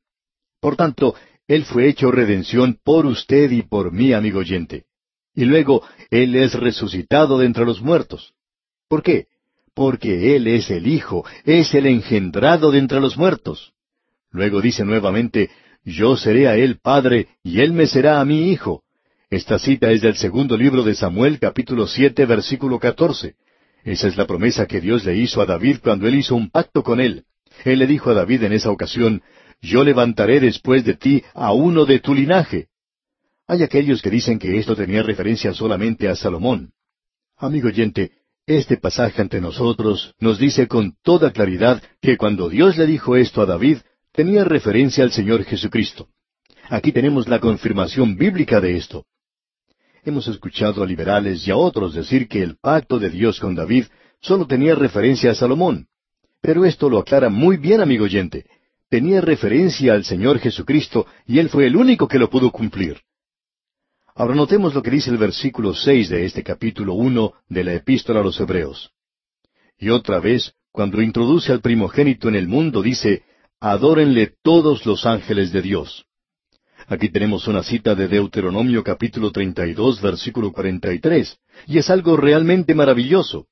Por 0.61 0.75
tanto, 0.75 1.15
Él 1.47 1.65
fue 1.65 1.89
hecho 1.89 2.11
redención 2.11 2.77
por 2.83 3.05
usted 3.05 3.51
y 3.51 3.63
por 3.63 3.91
mí, 3.91 4.13
amigo 4.13 4.39
oyente. 4.39 4.85
Y 5.33 5.45
luego, 5.45 5.83
Él 6.09 6.35
es 6.35 6.53
resucitado 6.53 7.37
de 7.39 7.45
entre 7.45 7.65
los 7.65 7.81
muertos. 7.81 8.33
¿Por 8.87 9.03
qué? 9.03 9.27
porque 9.75 10.35
Él 10.35 10.47
es 10.47 10.71
el 10.71 10.87
Hijo, 10.87 11.25
es 11.43 11.75
el 11.75 11.85
engendrado 11.85 12.71
de 12.71 12.79
entre 12.79 13.01
los 13.01 13.17
muertos. 13.17 13.73
Luego 14.31 14.61
dice 14.61 14.85
nuevamente, 14.85 15.51
Yo 15.83 16.15
seré 16.15 16.47
a 16.47 16.55
Él 16.55 16.79
Padre, 16.81 17.27
y 17.43 17.59
Él 17.59 17.73
me 17.73 17.85
será 17.85 18.21
a 18.21 18.25
mí 18.25 18.49
Hijo. 18.49 18.83
Esta 19.29 19.59
cita 19.59 19.91
es 19.91 20.01
del 20.01 20.15
segundo 20.15 20.55
libro 20.55 20.83
de 20.83 20.95
Samuel 20.95 21.39
capítulo 21.39 21.87
siete 21.87 22.25
versículo 22.25 22.79
catorce. 22.79 23.35
Esa 23.85 24.07
es 24.07 24.17
la 24.17 24.25
promesa 24.25 24.65
que 24.65 24.81
Dios 24.81 25.05
le 25.05 25.15
hizo 25.15 25.41
a 25.41 25.45
David 25.45 25.77
cuando 25.83 26.07
él 26.07 26.15
hizo 26.15 26.35
un 26.35 26.49
pacto 26.49 26.81
con 26.81 26.99
él. 26.99 27.23
Él 27.63 27.77
le 27.79 27.85
dijo 27.85 28.09
a 28.09 28.15
David 28.15 28.43
en 28.43 28.53
esa 28.53 28.71
ocasión, 28.71 29.21
Yo 29.61 29.83
levantaré 29.83 30.39
después 30.39 30.83
de 30.83 30.95
ti 30.95 31.23
a 31.35 31.53
uno 31.53 31.85
de 31.85 31.99
tu 31.99 32.15
linaje. 32.15 32.67
Hay 33.47 33.61
aquellos 33.61 34.01
que 34.01 34.09
dicen 34.09 34.39
que 34.39 34.57
esto 34.57 34.75
tenía 34.75 35.03
referencia 35.03 35.53
solamente 35.53 36.09
a 36.09 36.15
Salomón. 36.15 36.71
Amigo 37.37 37.67
oyente, 37.67 38.11
este 38.47 38.77
pasaje 38.77 39.21
ante 39.21 39.39
nosotros 39.39 40.15
nos 40.19 40.39
dice 40.39 40.67
con 40.67 40.95
toda 41.03 41.31
claridad 41.31 41.81
que 42.01 42.17
cuando 42.17 42.49
Dios 42.49 42.77
le 42.77 42.87
dijo 42.87 43.15
esto 43.15 43.43
a 43.43 43.45
David, 43.45 43.77
tenía 44.11 44.43
referencia 44.43 45.03
al 45.03 45.11
Señor 45.11 45.43
Jesucristo. 45.43 46.09
Aquí 46.69 46.91
tenemos 46.91 47.27
la 47.27 47.39
confirmación 47.39 48.17
bíblica 48.17 48.59
de 48.59 48.77
esto. 48.77 49.05
Hemos 50.07 50.27
escuchado 50.27 50.83
a 50.83 50.85
liberales 50.85 51.47
y 51.47 51.51
a 51.51 51.57
otros 51.57 51.95
decir 51.95 52.27
que 52.27 52.43
el 52.43 52.57
pacto 52.57 52.99
de 52.99 53.09
Dios 53.09 53.39
con 53.39 53.55
David 53.55 53.85
solo 54.21 54.45
tenía 54.45 54.75
referencia 54.75 55.31
a 55.31 55.33
Salomón. 55.33 55.87
Pero 56.41 56.63
esto 56.63 56.91
lo 56.91 56.99
aclara 56.99 57.29
muy 57.29 57.57
bien, 57.57 57.81
amigo 57.81 58.05
oyente. 58.05 58.45
Tenía 58.87 59.19
referencia 59.19 59.93
al 59.93 60.05
Señor 60.05 60.37
Jesucristo 60.37 61.07
y 61.25 61.39
Él 61.39 61.49
fue 61.49 61.65
el 61.65 61.75
único 61.75 62.07
que 62.07 62.19
lo 62.19 62.29
pudo 62.29 62.51
cumplir. 62.51 63.01
Ahora 64.13 64.35
notemos 64.35 64.75
lo 64.75 64.83
que 64.83 64.91
dice 64.91 65.09
el 65.09 65.17
versículo 65.17 65.73
seis 65.73 66.07
de 66.09 66.23
este 66.23 66.43
capítulo 66.43 66.93
uno 66.93 67.33
de 67.49 67.63
la 67.63 67.73
Epístola 67.73 68.19
a 68.19 68.23
los 68.23 68.39
Hebreos. 68.39 68.91
Y 69.79 69.89
otra 69.89 70.19
vez, 70.19 70.53
cuando 70.71 71.01
introduce 71.01 71.51
al 71.51 71.61
primogénito 71.61 72.29
en 72.29 72.35
el 72.35 72.47
mundo, 72.47 72.83
dice, 72.83 73.23
Adórenle 73.59 74.35
todos 74.43 74.85
los 74.85 75.07
ángeles 75.07 75.51
de 75.51 75.63
Dios. 75.63 76.05
Aquí 76.87 77.09
tenemos 77.09 77.47
una 77.47 77.63
cita 77.63 77.95
de 77.95 78.07
Deuteronomio 78.07 78.83
capítulo 78.83 79.31
32, 79.31 80.01
versículo 80.01 80.51
43, 80.51 81.37
y 81.67 81.77
es 81.79 81.89
algo 81.89 82.15
realmente 82.15 82.75
maravilloso. 82.75 83.47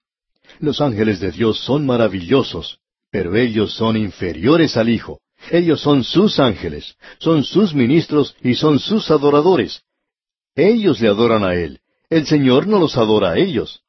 Los 0.60 0.82
ángeles 0.82 1.20
de 1.20 1.32
Dios 1.32 1.60
son 1.60 1.86
maravillosos, 1.86 2.80
pero 3.10 3.36
ellos 3.36 3.74
son 3.74 3.98
inferiores 3.98 4.78
al 4.78 4.90
Hijo. 4.90 5.20
Ellos 5.52 5.82
son 5.82 6.04
sus 6.04 6.40
ángeles, 6.40 6.96
son 7.20 7.44
sus 7.44 7.74
ministros 7.74 8.36
y 8.42 8.56
son 8.56 8.80
sus 8.80 9.12
adoradores, 9.12 9.84
ellos 10.56 11.02
le 11.02 11.08
adoran 11.08 11.44
a 11.44 11.56
Él. 11.56 11.80
El 12.10 12.28
Señor 12.28 12.68
no 12.68 12.80
los 12.80 12.98
adora 12.98 13.32
a 13.32 13.38
ellos. 13.38 13.82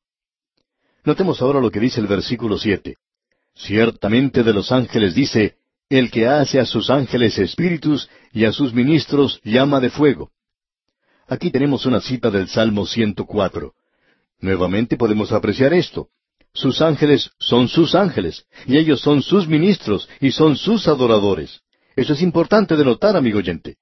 Notemos 1.04 1.42
ahora 1.42 1.60
lo 1.60 1.70
que 1.70 1.80
dice 1.80 2.00
el 2.00 2.06
versículo 2.06 2.58
siete. 2.58 2.96
Ciertamente 3.54 4.42
de 4.42 4.52
los 4.54 4.72
ángeles 4.72 5.14
dice, 5.14 5.56
el 5.88 6.10
que 6.10 6.26
hace 6.26 6.60
a 6.60 6.66
sus 6.66 6.90
ángeles 6.90 7.38
espíritus 7.38 8.08
y 8.32 8.44
a 8.44 8.52
sus 8.52 8.72
ministros 8.72 9.40
llama 9.44 9.80
de 9.80 9.90
fuego. 9.90 10.30
Aquí 11.26 11.50
tenemos 11.50 11.86
una 11.86 12.00
cita 12.00 12.30
del 12.30 12.48
Salmo 12.48 12.86
104. 12.86 13.72
Nuevamente 14.40 14.96
podemos 14.96 15.32
apreciar 15.32 15.72
esto. 15.72 16.08
Sus 16.52 16.80
ángeles 16.82 17.30
son 17.38 17.68
sus 17.68 17.94
ángeles, 17.94 18.44
y 18.66 18.76
ellos 18.76 19.00
son 19.00 19.22
sus 19.22 19.48
ministros 19.48 20.08
y 20.20 20.30
son 20.30 20.56
sus 20.56 20.86
adoradores. 20.86 21.62
Eso 21.96 22.12
es 22.12 22.22
importante 22.22 22.76
de 22.76 22.84
notar, 22.84 23.16
amigo 23.16 23.38
oyente. 23.38 23.76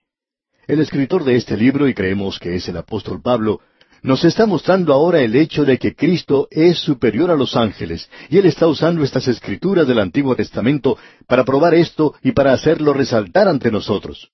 El 0.66 0.81
escritor 0.81 1.24
de 1.24 1.37
este 1.37 1.57
libro, 1.57 1.89
y 1.89 1.95
creemos 1.95 2.39
que 2.39 2.55
es 2.55 2.69
el 2.69 2.77
apóstol 2.77 3.20
Pablo, 3.20 3.61
nos 4.03 4.24
está 4.24 4.47
mostrando 4.47 4.93
ahora 4.93 5.20
el 5.20 5.37
hecho 5.37 5.65
de 5.65 5.79
que 5.79 5.95
Cristo 5.95 6.49
es 6.51 6.79
superior 6.79 7.31
a 7.31 7.37
los 7.37 7.57
ángeles, 7.57 8.09
y 8.29 8.39
él 8.39 8.47
está 8.47 8.66
usando 8.66 9.05
estas 9.05 9.29
escrituras 9.29 9.87
del 9.87 10.01
Antiguo 10.01 10.35
Testamento 10.35 10.99
para 11.27 11.45
probar 11.45 11.74
esto 11.74 12.15
y 12.23 12.33
para 12.33 12.53
hacerlo 12.53 12.93
resaltar 12.93 13.49
ante 13.49 13.70
nosotros. 13.70 14.31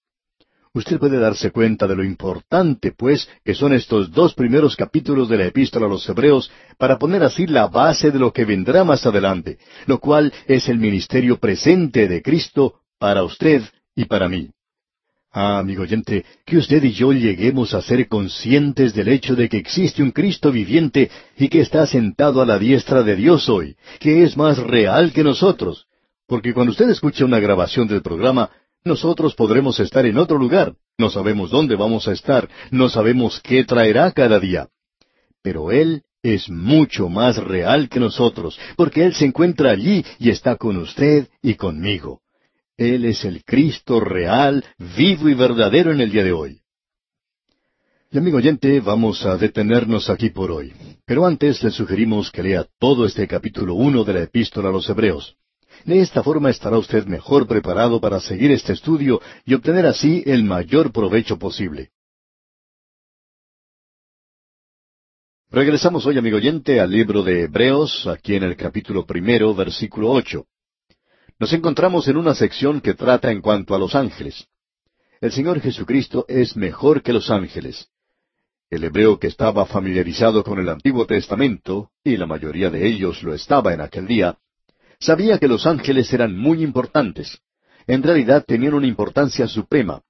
Usted 0.75 0.99
puede 0.99 1.19
darse 1.19 1.51
cuenta 1.51 1.87
de 1.87 1.97
lo 1.97 2.05
importante, 2.05 2.93
pues, 2.93 3.29
que 3.45 3.55
son 3.55 3.73
estos 3.73 4.11
dos 4.13 4.35
primeros 4.35 4.77
capítulos 4.77 5.29
de 5.29 5.39
la 5.39 5.47
epístola 5.47 5.87
a 5.87 5.89
los 5.89 6.09
Hebreos 6.09 6.51
para 6.77 6.99
poner 6.99 7.23
así 7.23 7.47
la 7.47 7.69
base 7.69 8.11
de 8.11 8.19
lo 8.19 8.33
que 8.33 8.45
vendrá 8.45 8.85
más 8.85 9.05
adelante, 9.07 9.59
lo 9.87 9.99
cual 9.99 10.33
es 10.47 10.69
el 10.69 10.79
ministerio 10.79 11.39
presente 11.39 12.07
de 12.07 12.23
Cristo 12.23 12.81
para 12.99 13.25
usted 13.25 13.63
y 13.95 14.05
para 14.05 14.29
mí. 14.29 14.51
Ah, 15.41 15.61
amigo 15.61 15.85
oyente, 15.85 16.25
que 16.45 16.57
usted 16.57 16.83
y 16.83 16.91
yo 16.91 17.13
lleguemos 17.13 17.73
a 17.73 17.81
ser 17.81 18.09
conscientes 18.09 18.93
del 18.93 19.07
hecho 19.07 19.37
de 19.37 19.49
que 19.49 19.59
existe 19.59 20.03
un 20.03 20.11
Cristo 20.11 20.51
viviente 20.51 21.13
y 21.37 21.49
que 21.49 21.61
está 21.61 21.87
sentado 21.87 22.43
a 22.43 22.45
la 22.45 22.59
diestra 22.59 23.05
de 23.05 23.15
Dios 23.15 23.49
hoy, 23.49 23.77
que 24.01 24.25
es 24.25 24.37
más 24.37 24.59
real 24.59 25.13
que 25.13 25.23
nosotros. 25.23 25.87
Porque 26.27 26.53
cuando 26.53 26.73
usted 26.73 26.91
escucha 26.91 27.25
una 27.25 27.39
grabación 27.39 27.87
del 27.87 28.03
programa, 28.03 28.51
nosotros 28.83 29.37
podremos 29.37 29.79
estar 29.79 30.07
en 30.07 30.19
otro 30.19 30.39
lugar, 30.39 30.75
no 30.99 31.09
sabemos 31.09 31.53
dónde 31.53 31.77
vamos 31.77 32.09
a 32.09 32.13
estar, 32.15 32.49
no 32.73 32.89
sabemos 32.89 33.41
qué 33.41 33.63
traerá 33.63 34.11
cada 34.11 34.41
día. 34.41 34.67
Pero 35.41 35.71
Él 35.71 36.03
es 36.21 36.51
mucho 36.51 37.09
más 37.09 37.37
real 37.37 37.89
que 37.89 38.01
nosotros, 38.01 38.59
porque 38.77 39.05
Él 39.05 39.15
se 39.15 39.27
encuentra 39.27 39.71
allí 39.71 40.05
y 40.19 40.31
está 40.31 40.57
con 40.57 40.79
usted 40.79 41.29
y 41.43 41.55
conmigo. 41.55 42.23
Él 42.79 43.05
es 43.07 43.25
el 43.25 43.45
Cristo 43.45 43.99
real, 43.99 44.65
vivo 44.97 45.29
y 45.29 45.35
verdadero 45.35 45.91
en 45.91 46.01
el 46.01 46.13
día 46.13 46.23
de 46.23 46.33
hoy. 46.33 46.61
Y 48.13 48.19
amigo 48.19 48.39
oyente, 48.39 48.81
vamos 48.81 49.27
a 49.27 49.37
detenernos 49.37 50.09
aquí 50.09 50.31
por 50.31 50.53
hoy. 50.53 50.73
Pero 51.05 51.27
antes 51.27 51.63
le 51.65 51.73
sugerimos 51.73 52.31
que 52.31 52.45
lea 52.45 52.65
todo 52.79 53.05
este 53.05 53.27
capítulo 53.27 53.75
uno 53.75 54.05
de 54.05 54.13
la 54.13 54.23
epístola 54.23 54.69
a 54.69 54.73
los 54.73 54.89
Hebreos. 54.89 55.37
De 55.85 56.01
esta 56.01 56.23
forma 56.23 56.51
estará 56.51 56.79
usted 56.79 57.05
mejor 57.07 57.49
preparado 57.49 58.01
para 58.01 58.21
seguir 58.21 58.53
este 58.53 58.75
estudio 58.75 59.21
y 59.45 59.55
obtener 59.55 59.85
así 59.85 60.23
el 60.25 60.45
mayor 60.45 60.93
provecho 60.93 61.37
posible. 61.37 61.91
Regresamos 65.51 66.07
hoy, 66.07 66.17
amigo 66.17 66.37
oyente, 66.37 66.79
al 66.79 66.93
libro 66.93 67.25
de 67.25 67.43
Hebreos, 67.43 68.07
aquí 68.07 68.37
en 68.37 68.45
el 68.45 68.57
capítulo 68.57 69.05
primero, 69.05 69.53
versículo 69.53 70.13
ocho. 70.13 70.47
Nos 71.41 71.53
encontramos 71.53 72.09
en 72.09 72.17
una 72.17 72.35
sección 72.35 72.81
que 72.81 72.95
trata 72.95 73.31
en 73.31 73.41
cuanto 73.41 73.75
a 73.75 73.79
los 73.79 73.95
ángeles. 73.95 74.49
El 75.21 75.31
Señor 75.31 75.61
Jesucristo 75.61 76.25
es 76.29 76.57
mejor 76.57 77.03
que 77.03 77.13
los 77.13 77.31
ángeles. 77.31 77.89
El 78.71 78.83
hebreo 78.83 79.21
que 79.21 79.29
estaba 79.29 79.65
familiarizado 79.65 80.43
con 80.43 80.59
el 80.59 80.69
Antiguo 80.69 81.07
Testamento, 81.07 81.91
y 82.03 82.17
la 82.17 82.27
mayoría 82.27 82.71
de 82.71 82.87
ellos 82.87 83.23
lo 83.23 83.35
estaba 83.35 83.73
en 83.73 83.81
aquel 83.81 84.09
día, 84.09 84.37
sabía 84.99 85.39
que 85.39 85.47
los 85.47 85.65
ángeles 85.65 86.13
eran 86.13 86.37
muy 86.37 86.63
importantes. 86.63 87.39
En 87.87 88.03
realidad 88.03 88.45
tenían 88.45 88.75
una 88.75 88.89
importancia 88.89 89.47
suprema. 89.47 90.03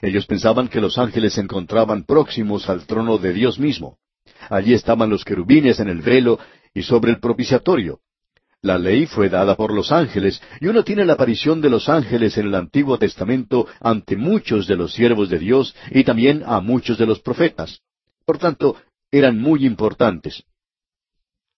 Ellos 0.00 0.26
pensaban 0.26 0.68
que 0.68 0.80
los 0.80 0.96
ángeles 0.96 1.34
se 1.34 1.40
encontraban 1.40 2.04
próximos 2.04 2.68
al 2.68 2.86
trono 2.86 3.18
de 3.18 3.32
Dios 3.32 3.58
mismo. 3.58 3.98
Allí 4.48 4.74
estaban 4.74 5.10
los 5.10 5.24
querubines 5.24 5.80
en 5.80 5.88
el 5.88 6.02
velo 6.02 6.38
y 6.72 6.82
sobre 6.82 7.10
el 7.10 7.18
propiciatorio. 7.18 8.00
La 8.60 8.76
ley 8.76 9.06
fue 9.06 9.28
dada 9.28 9.54
por 9.54 9.72
los 9.72 9.92
ángeles, 9.92 10.42
y 10.60 10.66
uno 10.66 10.82
tiene 10.82 11.04
la 11.04 11.12
aparición 11.12 11.60
de 11.60 11.70
los 11.70 11.88
ángeles 11.88 12.36
en 12.38 12.48
el 12.48 12.54
Antiguo 12.56 12.98
Testamento 12.98 13.68
ante 13.80 14.16
muchos 14.16 14.66
de 14.66 14.76
los 14.76 14.92
siervos 14.92 15.28
de 15.28 15.38
Dios 15.38 15.76
y 15.90 16.02
también 16.02 16.42
a 16.44 16.60
muchos 16.60 16.98
de 16.98 17.06
los 17.06 17.20
profetas. 17.20 17.80
Por 18.24 18.38
tanto, 18.38 18.76
eran 19.12 19.38
muy 19.38 19.64
importantes. 19.64 20.42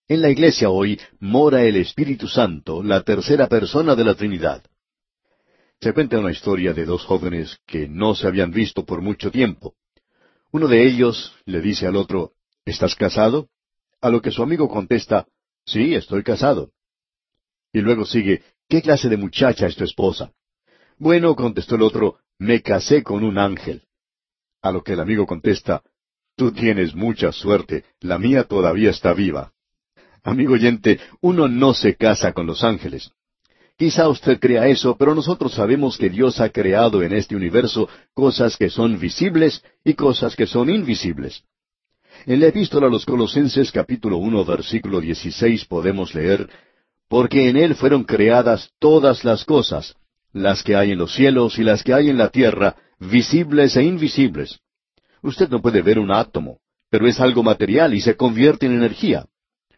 En 0.09 0.20
la 0.20 0.28
iglesia 0.28 0.68
hoy 0.68 1.01
mora 1.20 1.62
el 1.62 1.77
Espíritu 1.77 2.28
Santo, 2.28 2.82
la 2.82 3.02
tercera 3.02 3.48
persona 3.48 3.94
de 3.94 4.05
la 4.05 4.14
Trinidad. 4.14 4.62
Se 5.81 5.94
cuenta 5.94 6.18
una 6.18 6.32
historia 6.32 6.74
de 6.74 6.85
dos 6.85 7.05
jóvenes 7.05 7.59
que 7.66 7.89
no 7.89 8.14
se 8.14 8.27
habían 8.27 8.51
visto 8.51 8.85
por 8.85 9.01
mucho 9.01 9.31
tiempo. 9.31 9.74
Uno 10.52 10.68
de 10.68 10.86
ellos 10.86 11.35
le 11.47 11.62
dice 11.62 11.86
al 11.86 11.97
otro, 11.97 12.32
¿Estás 12.66 12.94
casado? 12.94 13.48
A 14.02 14.10
lo 14.10 14.20
que 14.20 14.31
su 14.31 14.43
amigo 14.43 14.68
contesta, 14.68 15.27
Sí, 15.64 15.94
estoy 15.94 16.22
casado. 16.22 16.72
Y 17.72 17.80
luego 17.80 18.05
sigue, 18.05 18.42
¿qué 18.68 18.82
clase 18.82 19.09
de 19.09 19.16
muchacha 19.16 19.66
es 19.66 19.76
tu 19.76 19.84
esposa? 19.84 20.32
Bueno, 20.98 21.34
contestó 21.34 21.76
el 21.76 21.82
otro, 21.82 22.18
me 22.38 22.62
casé 22.62 23.02
con 23.02 23.24
un 23.24 23.38
ángel. 23.38 23.82
A 24.62 24.72
lo 24.72 24.82
que 24.82 24.92
el 24.92 25.01
amigo 25.01 25.26
contesta, 25.26 25.82
tú 26.36 26.52
tienes 26.52 26.94
mucha 26.94 27.32
suerte, 27.32 27.84
la 28.01 28.18
mía 28.18 28.44
todavía 28.44 28.90
está 28.90 29.14
viva. 29.14 29.52
Amigo 30.22 30.55
oyente, 30.55 31.01
uno 31.22 31.48
no 31.48 31.72
se 31.72 31.97
casa 31.97 32.32
con 32.32 32.47
los 32.47 32.62
ángeles. 32.62 33.10
Quizá 33.78 34.09
usted 34.09 34.38
crea 34.38 34.66
eso, 34.66 34.97
pero 34.98 35.14
nosotros 35.14 35.55
sabemos 35.55 35.97
que 35.97 36.10
Dios 36.10 36.38
ha 36.40 36.51
creado 36.51 37.02
en 37.02 37.14
este 37.14 37.34
universo 37.34 37.88
cosas 38.12 38.59
que 38.59 38.68
son 38.68 38.98
visibles 38.98 39.64
y 39.82 39.94
cosas 39.94 40.36
que 40.36 40.47
son 40.47 40.68
invisibles. 40.68 41.44
En 42.26 42.40
la 42.40 42.48
epístola 42.48 42.88
a 42.88 42.90
los 42.90 43.06
Colosenses 43.06 43.72
capítulo 43.72 44.18
uno 44.18 44.44
versículo 44.44 45.01
dieciséis 45.01 45.64
podemos 45.64 46.14
leer 46.14 46.51
porque 47.11 47.49
en 47.49 47.57
Él 47.57 47.74
fueron 47.74 48.05
creadas 48.05 48.70
todas 48.78 49.24
las 49.24 49.45
cosas, 49.45 49.97
las 50.32 50.62
que 50.62 50.77
hay 50.77 50.93
en 50.93 50.99
los 50.99 51.12
cielos 51.12 51.59
y 51.59 51.65
las 51.65 51.82
que 51.82 51.93
hay 51.93 52.09
en 52.09 52.16
la 52.16 52.28
tierra, 52.28 52.77
visibles 53.01 53.77
e 53.77 53.82
invisibles. 53.82 54.61
Usted 55.20 55.49
no 55.49 55.61
puede 55.61 55.82
ver 55.82 55.99
un 55.99 56.12
átomo, 56.12 56.59
pero 56.89 57.09
es 57.09 57.19
algo 57.19 57.43
material 57.43 57.95
y 57.95 58.01
se 58.01 58.15
convierte 58.15 58.66
en 58.66 58.74
energía. 58.74 59.27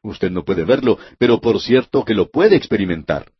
Usted 0.02 0.30
no 0.30 0.44
puede 0.44 0.64
verlo, 0.64 0.98
pero 1.16 1.40
por 1.40 1.58
cierto 1.58 2.04
que 2.04 2.12
lo 2.12 2.30
puede 2.30 2.54
experimentar. 2.54 3.32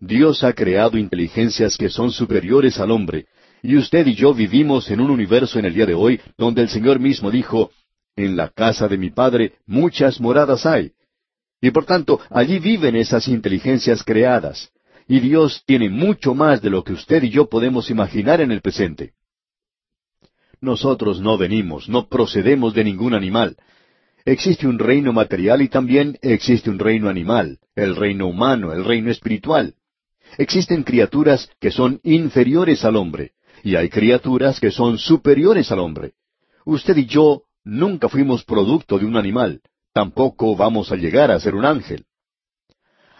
Dios 0.00 0.42
ha 0.42 0.52
creado 0.52 0.98
inteligencias 0.98 1.76
que 1.76 1.90
son 1.90 2.10
superiores 2.10 2.80
al 2.80 2.90
hombre, 2.90 3.26
y 3.62 3.76
usted 3.76 4.04
y 4.04 4.16
yo 4.16 4.34
vivimos 4.34 4.90
en 4.90 5.00
un 5.00 5.10
universo 5.10 5.60
en 5.60 5.66
el 5.66 5.74
día 5.74 5.86
de 5.86 5.94
hoy 5.94 6.20
donde 6.36 6.62
el 6.62 6.68
Señor 6.68 6.98
mismo 6.98 7.30
dijo, 7.30 7.70
En 8.16 8.36
la 8.36 8.48
casa 8.48 8.88
de 8.88 8.98
mi 8.98 9.10
Padre 9.10 9.52
muchas 9.64 10.20
moradas 10.20 10.66
hay, 10.66 10.90
y 11.62 11.70
por 11.70 11.86
tanto, 11.86 12.20
allí 12.28 12.58
viven 12.58 12.96
esas 12.96 13.28
inteligencias 13.28 14.02
creadas. 14.02 14.72
Y 15.06 15.20
Dios 15.20 15.62
tiene 15.64 15.88
mucho 15.88 16.34
más 16.34 16.60
de 16.60 16.70
lo 16.70 16.82
que 16.82 16.92
usted 16.92 17.22
y 17.22 17.30
yo 17.30 17.48
podemos 17.48 17.88
imaginar 17.88 18.40
en 18.40 18.50
el 18.50 18.60
presente. 18.60 19.12
Nosotros 20.60 21.20
no 21.20 21.38
venimos, 21.38 21.88
no 21.88 22.08
procedemos 22.08 22.74
de 22.74 22.82
ningún 22.82 23.14
animal. 23.14 23.56
Existe 24.24 24.66
un 24.66 24.78
reino 24.78 25.12
material 25.12 25.62
y 25.62 25.68
también 25.68 26.18
existe 26.20 26.68
un 26.68 26.80
reino 26.80 27.08
animal, 27.08 27.60
el 27.76 27.94
reino 27.94 28.26
humano, 28.26 28.72
el 28.72 28.84
reino 28.84 29.10
espiritual. 29.10 29.74
Existen 30.38 30.82
criaturas 30.82 31.48
que 31.60 31.70
son 31.70 32.00
inferiores 32.02 32.84
al 32.84 32.96
hombre, 32.96 33.32
y 33.62 33.76
hay 33.76 33.88
criaturas 33.88 34.58
que 34.58 34.70
son 34.72 34.98
superiores 34.98 35.70
al 35.70 35.78
hombre. 35.78 36.14
Usted 36.64 36.96
y 36.96 37.06
yo 37.06 37.42
nunca 37.64 38.08
fuimos 38.08 38.44
producto 38.44 38.98
de 38.98 39.04
un 39.04 39.16
animal, 39.16 39.60
tampoco 39.92 40.56
vamos 40.56 40.90
a 40.92 40.96
llegar 40.96 41.30
a 41.30 41.40
ser 41.40 41.54
un 41.54 41.64
ángel. 41.64 42.04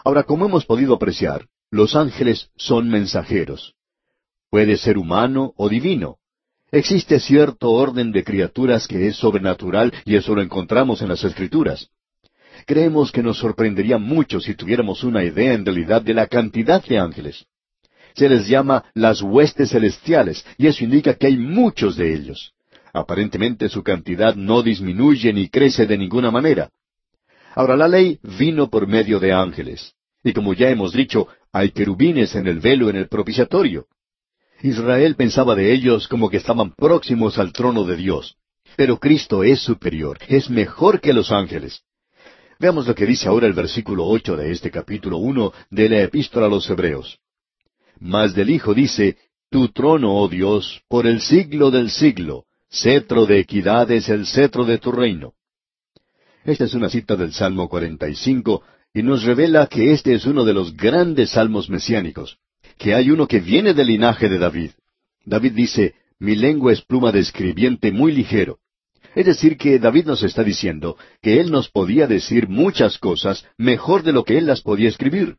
Ahora, 0.04 0.24
como 0.24 0.46
hemos 0.46 0.66
podido 0.66 0.94
apreciar, 0.94 1.46
los 1.70 1.94
ángeles 1.94 2.50
son 2.56 2.88
mensajeros. 2.88 3.74
Puede 4.50 4.76
ser 4.76 4.98
humano 4.98 5.52
o 5.56 5.68
divino. 5.68 6.18
Existe 6.70 7.20
cierto 7.20 7.70
orden 7.70 8.12
de 8.12 8.24
criaturas 8.24 8.88
que 8.88 9.06
es 9.06 9.16
sobrenatural 9.16 9.92
y 10.04 10.16
eso 10.16 10.34
lo 10.34 10.42
encontramos 10.42 11.02
en 11.02 11.08
las 11.08 11.22
Escrituras. 11.22 11.88
Creemos 12.66 13.12
que 13.12 13.22
nos 13.22 13.38
sorprendería 13.38 13.98
mucho 13.98 14.40
si 14.40 14.54
tuviéramos 14.54 15.04
una 15.04 15.24
idea 15.24 15.52
en 15.52 15.64
realidad 15.64 16.02
de 16.02 16.14
la 16.14 16.26
cantidad 16.26 16.84
de 16.84 16.98
ángeles. 16.98 17.46
Se 18.14 18.28
les 18.28 18.46
llama 18.46 18.84
las 18.94 19.22
huestes 19.22 19.70
celestiales 19.70 20.44
y 20.58 20.66
eso 20.66 20.84
indica 20.84 21.14
que 21.14 21.28
hay 21.28 21.36
muchos 21.36 21.96
de 21.96 22.14
ellos. 22.14 22.51
Aparentemente 22.92 23.68
su 23.68 23.82
cantidad 23.82 24.34
no 24.34 24.62
disminuye 24.62 25.32
ni 25.32 25.48
crece 25.48 25.86
de 25.86 25.96
ninguna 25.96 26.30
manera. 26.30 26.70
Ahora 27.54 27.76
la 27.76 27.88
ley 27.88 28.18
vino 28.38 28.68
por 28.68 28.86
medio 28.86 29.18
de 29.18 29.32
ángeles. 29.32 29.94
Y 30.22 30.32
como 30.32 30.54
ya 30.54 30.70
hemos 30.70 30.92
dicho, 30.92 31.28
hay 31.52 31.70
querubines 31.70 32.34
en 32.34 32.46
el 32.46 32.60
velo 32.60 32.90
en 32.90 32.96
el 32.96 33.08
propiciatorio. 33.08 33.86
Israel 34.62 35.16
pensaba 35.16 35.54
de 35.54 35.72
ellos 35.72 36.06
como 36.06 36.30
que 36.30 36.36
estaban 36.36 36.72
próximos 36.72 37.38
al 37.38 37.52
trono 37.52 37.84
de 37.84 37.96
Dios. 37.96 38.36
Pero 38.76 38.98
Cristo 38.98 39.42
es 39.42 39.60
superior, 39.60 40.18
es 40.28 40.48
mejor 40.48 41.00
que 41.00 41.12
los 41.12 41.32
ángeles. 41.32 41.82
Veamos 42.58 42.86
lo 42.86 42.94
que 42.94 43.06
dice 43.06 43.28
ahora 43.28 43.46
el 43.46 43.54
versículo 43.54 44.06
ocho 44.06 44.36
de 44.36 44.52
este 44.52 44.70
capítulo 44.70 45.18
uno 45.18 45.52
de 45.68 45.88
la 45.88 46.02
Epístola 46.02 46.46
a 46.46 46.48
los 46.48 46.70
Hebreos. 46.70 47.18
Mas 47.98 48.34
del 48.34 48.50
Hijo 48.50 48.72
dice, 48.72 49.16
Tu 49.50 49.68
trono, 49.68 50.14
oh 50.14 50.28
Dios, 50.28 50.82
por 50.88 51.06
el 51.06 51.20
siglo 51.20 51.70
del 51.70 51.90
siglo, 51.90 52.44
Cetro 52.72 53.26
de 53.26 53.38
equidad 53.38 53.90
es 53.90 54.08
el 54.08 54.26
cetro 54.26 54.64
de 54.64 54.78
tu 54.78 54.92
reino. 54.92 55.34
Esta 56.42 56.64
es 56.64 56.72
una 56.72 56.88
cita 56.88 57.16
del 57.16 57.34
Salmo 57.34 57.68
45 57.68 58.62
y 58.94 59.02
nos 59.02 59.24
revela 59.24 59.66
que 59.66 59.92
este 59.92 60.14
es 60.14 60.24
uno 60.24 60.42
de 60.44 60.54
los 60.54 60.74
grandes 60.74 61.32
salmos 61.32 61.68
mesiánicos, 61.68 62.38
que 62.78 62.94
hay 62.94 63.10
uno 63.10 63.28
que 63.28 63.40
viene 63.40 63.74
del 63.74 63.88
linaje 63.88 64.30
de 64.30 64.38
David. 64.38 64.70
David 65.26 65.52
dice, 65.52 65.94
mi 66.18 66.34
lengua 66.34 66.72
es 66.72 66.80
pluma 66.80 67.12
de 67.12 67.20
escribiente 67.20 67.92
muy 67.92 68.10
ligero. 68.10 68.58
Es 69.14 69.26
decir, 69.26 69.58
que 69.58 69.78
David 69.78 70.06
nos 70.06 70.22
está 70.22 70.42
diciendo 70.42 70.96
que 71.20 71.40
él 71.40 71.50
nos 71.50 71.68
podía 71.68 72.06
decir 72.06 72.48
muchas 72.48 72.96
cosas 72.96 73.44
mejor 73.58 74.02
de 74.02 74.12
lo 74.12 74.24
que 74.24 74.38
él 74.38 74.46
las 74.46 74.62
podía 74.62 74.88
escribir. 74.88 75.36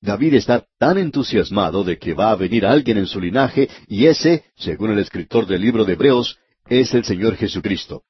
David 0.00 0.34
está 0.34 0.64
tan 0.78 0.96
entusiasmado 0.96 1.84
de 1.84 1.98
que 1.98 2.14
va 2.14 2.30
a 2.30 2.36
venir 2.36 2.64
alguien 2.64 2.96
en 2.96 3.06
su 3.06 3.20
linaje, 3.20 3.68
y 3.86 4.06
ese, 4.06 4.44
según 4.56 4.90
el 4.92 4.98
escritor 4.98 5.46
del 5.46 5.60
libro 5.60 5.84
de 5.84 5.92
Hebreos, 5.92 6.38
es 6.66 6.94
el 6.94 7.04
Señor 7.04 7.36
Jesucristo. 7.36 8.02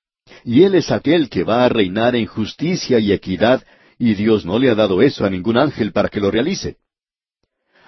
Y 0.44 0.62
Él 0.62 0.74
es 0.74 0.90
aquel 0.90 1.28
que 1.28 1.44
va 1.44 1.64
a 1.64 1.68
reinar 1.68 2.16
en 2.16 2.26
justicia 2.26 2.98
y 2.98 3.12
equidad, 3.12 3.64
y 3.98 4.14
Dios 4.14 4.44
no 4.44 4.58
le 4.58 4.70
ha 4.70 4.74
dado 4.74 5.02
eso 5.02 5.24
a 5.24 5.30
ningún 5.30 5.56
ángel 5.56 5.92
para 5.92 6.08
que 6.08 6.20
lo 6.20 6.30
realice. 6.30 6.78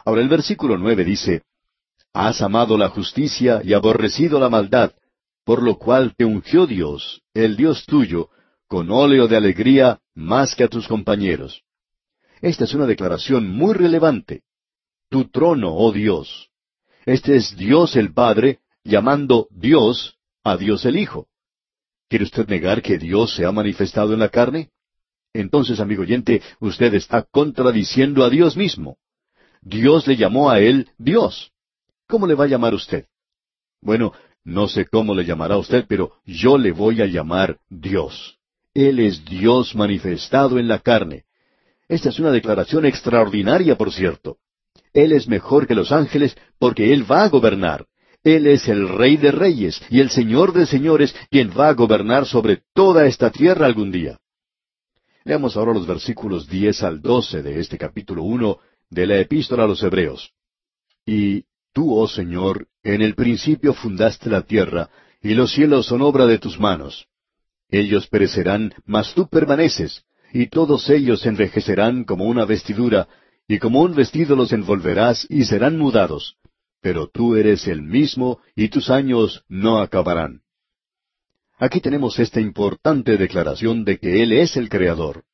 Ahora 0.04 0.22
el 0.22 0.28
versículo 0.28 0.78
nueve 0.78 1.04
dice, 1.04 1.42
Has 2.12 2.40
amado 2.40 2.78
la 2.78 2.88
justicia 2.88 3.60
y 3.62 3.74
aborrecido 3.74 4.38
la 4.38 4.48
maldad, 4.48 4.92
por 5.44 5.62
lo 5.62 5.76
cual 5.76 6.14
te 6.16 6.24
ungió 6.24 6.66
Dios, 6.66 7.22
el 7.34 7.56
Dios 7.56 7.84
tuyo, 7.86 8.30
con 8.68 8.90
óleo 8.90 9.28
de 9.28 9.36
alegría 9.36 10.00
más 10.14 10.54
que 10.54 10.64
a 10.64 10.68
tus 10.68 10.88
compañeros. 10.88 11.62
Esta 12.40 12.64
es 12.64 12.74
una 12.74 12.86
declaración 12.86 13.48
muy 13.48 13.74
relevante. 13.74 14.42
Tu 15.08 15.28
trono, 15.28 15.74
oh 15.74 15.92
Dios. 15.92 16.50
Este 17.04 17.36
es 17.36 17.56
Dios 17.56 17.96
el 17.96 18.12
Padre 18.12 18.60
llamando 18.82 19.46
Dios 19.50 20.15
a 20.50 20.56
Dios 20.56 20.84
el 20.84 20.96
Hijo. 20.96 21.28
¿Quiere 22.08 22.24
usted 22.24 22.48
negar 22.48 22.82
que 22.82 22.98
Dios 22.98 23.34
se 23.34 23.44
ha 23.44 23.52
manifestado 23.52 24.12
en 24.12 24.20
la 24.20 24.28
carne? 24.28 24.70
Entonces, 25.32 25.80
amigo 25.80 26.02
oyente, 26.02 26.40
usted 26.60 26.94
está 26.94 27.22
contradiciendo 27.22 28.24
a 28.24 28.30
Dios 28.30 28.56
mismo. 28.56 28.96
Dios 29.60 30.06
le 30.06 30.16
llamó 30.16 30.48
a 30.50 30.60
él 30.60 30.88
Dios. 30.96 31.52
¿Cómo 32.06 32.26
le 32.26 32.34
va 32.34 32.44
a 32.44 32.48
llamar 32.48 32.74
usted? 32.74 33.06
Bueno, 33.80 34.12
no 34.44 34.68
sé 34.68 34.86
cómo 34.86 35.14
le 35.14 35.24
llamará 35.24 35.58
usted, 35.58 35.86
pero 35.88 36.12
yo 36.24 36.56
le 36.56 36.70
voy 36.70 37.02
a 37.02 37.06
llamar 37.06 37.58
Dios. 37.68 38.38
Él 38.74 39.00
es 39.00 39.24
Dios 39.24 39.74
manifestado 39.74 40.58
en 40.58 40.68
la 40.68 40.78
carne. 40.78 41.24
Esta 41.88 42.10
es 42.10 42.18
una 42.20 42.30
declaración 42.30 42.86
extraordinaria, 42.86 43.76
por 43.76 43.92
cierto. 43.92 44.38
Él 44.92 45.12
es 45.12 45.28
mejor 45.28 45.66
que 45.66 45.74
los 45.74 45.92
ángeles 45.92 46.36
porque 46.58 46.92
Él 46.92 47.10
va 47.10 47.24
a 47.24 47.28
gobernar. 47.28 47.86
Él 48.26 48.48
es 48.48 48.66
el 48.66 48.88
Rey 48.88 49.16
de 49.18 49.30
Reyes 49.30 49.80
y 49.88 50.00
el 50.00 50.10
Señor 50.10 50.52
de 50.52 50.66
Señores 50.66 51.14
quien 51.30 51.52
va 51.56 51.68
a 51.68 51.74
gobernar 51.74 52.26
sobre 52.26 52.64
toda 52.74 53.06
esta 53.06 53.30
tierra 53.30 53.66
algún 53.66 53.92
día. 53.92 54.18
Leamos 55.22 55.56
ahora 55.56 55.72
los 55.72 55.86
versículos 55.86 56.48
diez 56.48 56.82
al 56.82 57.00
doce 57.00 57.40
de 57.40 57.60
este 57.60 57.78
capítulo 57.78 58.24
uno 58.24 58.58
de 58.90 59.06
la 59.06 59.20
Epístola 59.20 59.62
a 59.62 59.68
los 59.68 59.80
Hebreos. 59.80 60.32
Y 61.06 61.44
tú, 61.72 61.96
oh 61.96 62.08
Señor, 62.08 62.66
en 62.82 63.00
el 63.00 63.14
principio 63.14 63.72
fundaste 63.74 64.28
la 64.28 64.42
tierra, 64.42 64.90
y 65.22 65.34
los 65.34 65.52
cielos 65.52 65.86
son 65.86 66.02
obra 66.02 66.26
de 66.26 66.38
tus 66.38 66.58
manos. 66.58 67.06
Ellos 67.70 68.08
perecerán, 68.08 68.74
mas 68.86 69.14
tú 69.14 69.28
permaneces, 69.28 70.02
y 70.32 70.48
todos 70.48 70.90
ellos 70.90 71.24
envejecerán 71.26 72.02
como 72.02 72.24
una 72.24 72.44
vestidura, 72.44 73.06
y 73.46 73.60
como 73.60 73.82
un 73.82 73.94
vestido 73.94 74.34
los 74.34 74.52
envolverás 74.52 75.28
y 75.30 75.44
serán 75.44 75.78
mudados. 75.78 76.36
Pero 76.86 77.08
tú 77.08 77.34
eres 77.34 77.66
el 77.66 77.82
mismo, 77.82 78.38
y 78.54 78.68
tus 78.68 78.90
años 78.90 79.42
no 79.48 79.80
acabarán. 79.80 80.42
Aquí 81.58 81.80
tenemos 81.80 82.16
esta 82.20 82.40
importante 82.40 83.16
declaración 83.16 83.84
de 83.84 83.98
que 83.98 84.22
Él 84.22 84.30
es 84.30 84.56
el 84.56 84.68
Creador. 84.68 85.24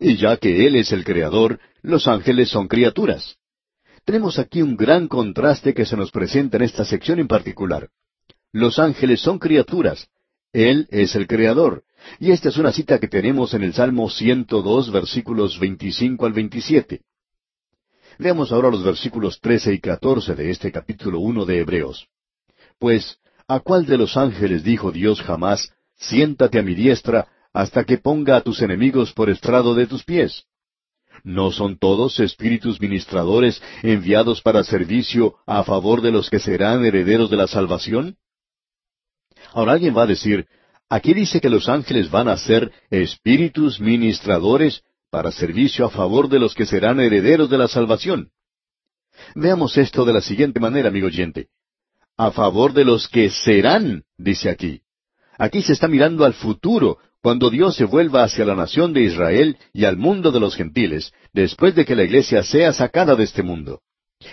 Y 0.00 0.16
ya 0.16 0.38
que 0.38 0.66
Él 0.66 0.74
es 0.74 0.90
el 0.90 1.04
Creador, 1.04 1.60
los 1.82 2.08
ángeles 2.08 2.48
son 2.48 2.66
criaturas. 2.66 3.36
Tenemos 4.06 4.38
aquí 4.38 4.62
un 4.62 4.74
gran 4.74 5.06
contraste 5.06 5.74
que 5.74 5.84
se 5.84 5.98
nos 5.98 6.10
presenta 6.10 6.56
en 6.56 6.62
esta 6.62 6.86
sección 6.86 7.18
en 7.18 7.28
particular. 7.28 7.90
Los 8.50 8.78
ángeles 8.78 9.20
son 9.20 9.38
criaturas. 9.38 10.08
Él 10.54 10.88
es 10.90 11.14
el 11.14 11.26
Creador. 11.26 11.84
Y 12.20 12.30
esta 12.30 12.48
es 12.48 12.56
una 12.56 12.72
cita 12.72 12.98
que 12.98 13.08
tenemos 13.08 13.52
en 13.52 13.64
el 13.64 13.74
Salmo 13.74 14.08
102, 14.08 14.90
versículos 14.90 15.60
25 15.60 16.24
al 16.24 16.32
27. 16.32 17.02
Veamos 18.18 18.52
ahora 18.52 18.70
los 18.70 18.84
versículos 18.84 19.40
13 19.40 19.74
y 19.74 19.80
14 19.80 20.34
de 20.34 20.50
este 20.50 20.70
capítulo 20.70 21.20
1 21.20 21.44
de 21.44 21.58
Hebreos. 21.58 22.08
Pues, 22.78 23.18
¿a 23.48 23.60
cuál 23.60 23.86
de 23.86 23.98
los 23.98 24.16
ángeles 24.16 24.64
dijo 24.64 24.92
Dios 24.92 25.20
jamás, 25.22 25.72
siéntate 25.96 26.58
a 26.58 26.62
mi 26.62 26.74
diestra, 26.74 27.28
hasta 27.52 27.84
que 27.84 27.98
ponga 27.98 28.36
a 28.36 28.40
tus 28.40 28.62
enemigos 28.62 29.12
por 29.12 29.30
estrado 29.30 29.74
de 29.74 29.86
tus 29.86 30.04
pies? 30.04 30.44
¿No 31.24 31.52
son 31.52 31.78
todos 31.78 32.18
espíritus 32.20 32.80
ministradores 32.80 33.62
enviados 33.82 34.40
para 34.40 34.64
servicio 34.64 35.36
a 35.46 35.62
favor 35.62 36.00
de 36.00 36.10
los 36.10 36.30
que 36.30 36.38
serán 36.38 36.84
herederos 36.84 37.30
de 37.30 37.36
la 37.36 37.46
salvación? 37.46 38.16
Ahora 39.52 39.72
alguien 39.72 39.96
va 39.96 40.02
a 40.02 40.06
decir, 40.06 40.46
Aquí 40.92 41.14
dice 41.14 41.40
que 41.40 41.48
los 41.48 41.70
ángeles 41.70 42.10
van 42.10 42.28
a 42.28 42.36
ser 42.36 42.70
espíritus 42.90 43.80
ministradores 43.80 44.82
para 45.12 45.30
servicio 45.30 45.84
a 45.84 45.90
favor 45.90 46.30
de 46.30 46.38
los 46.38 46.54
que 46.54 46.64
serán 46.64 46.98
herederos 46.98 47.50
de 47.50 47.58
la 47.58 47.68
salvación. 47.68 48.30
Veamos 49.34 49.76
esto 49.76 50.06
de 50.06 50.14
la 50.14 50.22
siguiente 50.22 50.58
manera, 50.58 50.88
amigo 50.88 51.08
oyente. 51.08 51.48
A 52.16 52.30
favor 52.30 52.72
de 52.72 52.86
los 52.86 53.08
que 53.08 53.28
serán, 53.28 54.04
dice 54.16 54.48
aquí. 54.48 54.80
Aquí 55.36 55.60
se 55.60 55.74
está 55.74 55.86
mirando 55.86 56.24
al 56.24 56.32
futuro, 56.32 56.96
cuando 57.20 57.50
Dios 57.50 57.76
se 57.76 57.84
vuelva 57.84 58.24
hacia 58.24 58.46
la 58.46 58.54
nación 58.54 58.94
de 58.94 59.02
Israel 59.02 59.58
y 59.74 59.84
al 59.84 59.98
mundo 59.98 60.32
de 60.32 60.40
los 60.40 60.56
gentiles, 60.56 61.12
después 61.34 61.74
de 61.74 61.84
que 61.84 61.94
la 61.94 62.04
iglesia 62.04 62.42
sea 62.42 62.72
sacada 62.72 63.14
de 63.14 63.24
este 63.24 63.42
mundo. 63.42 63.82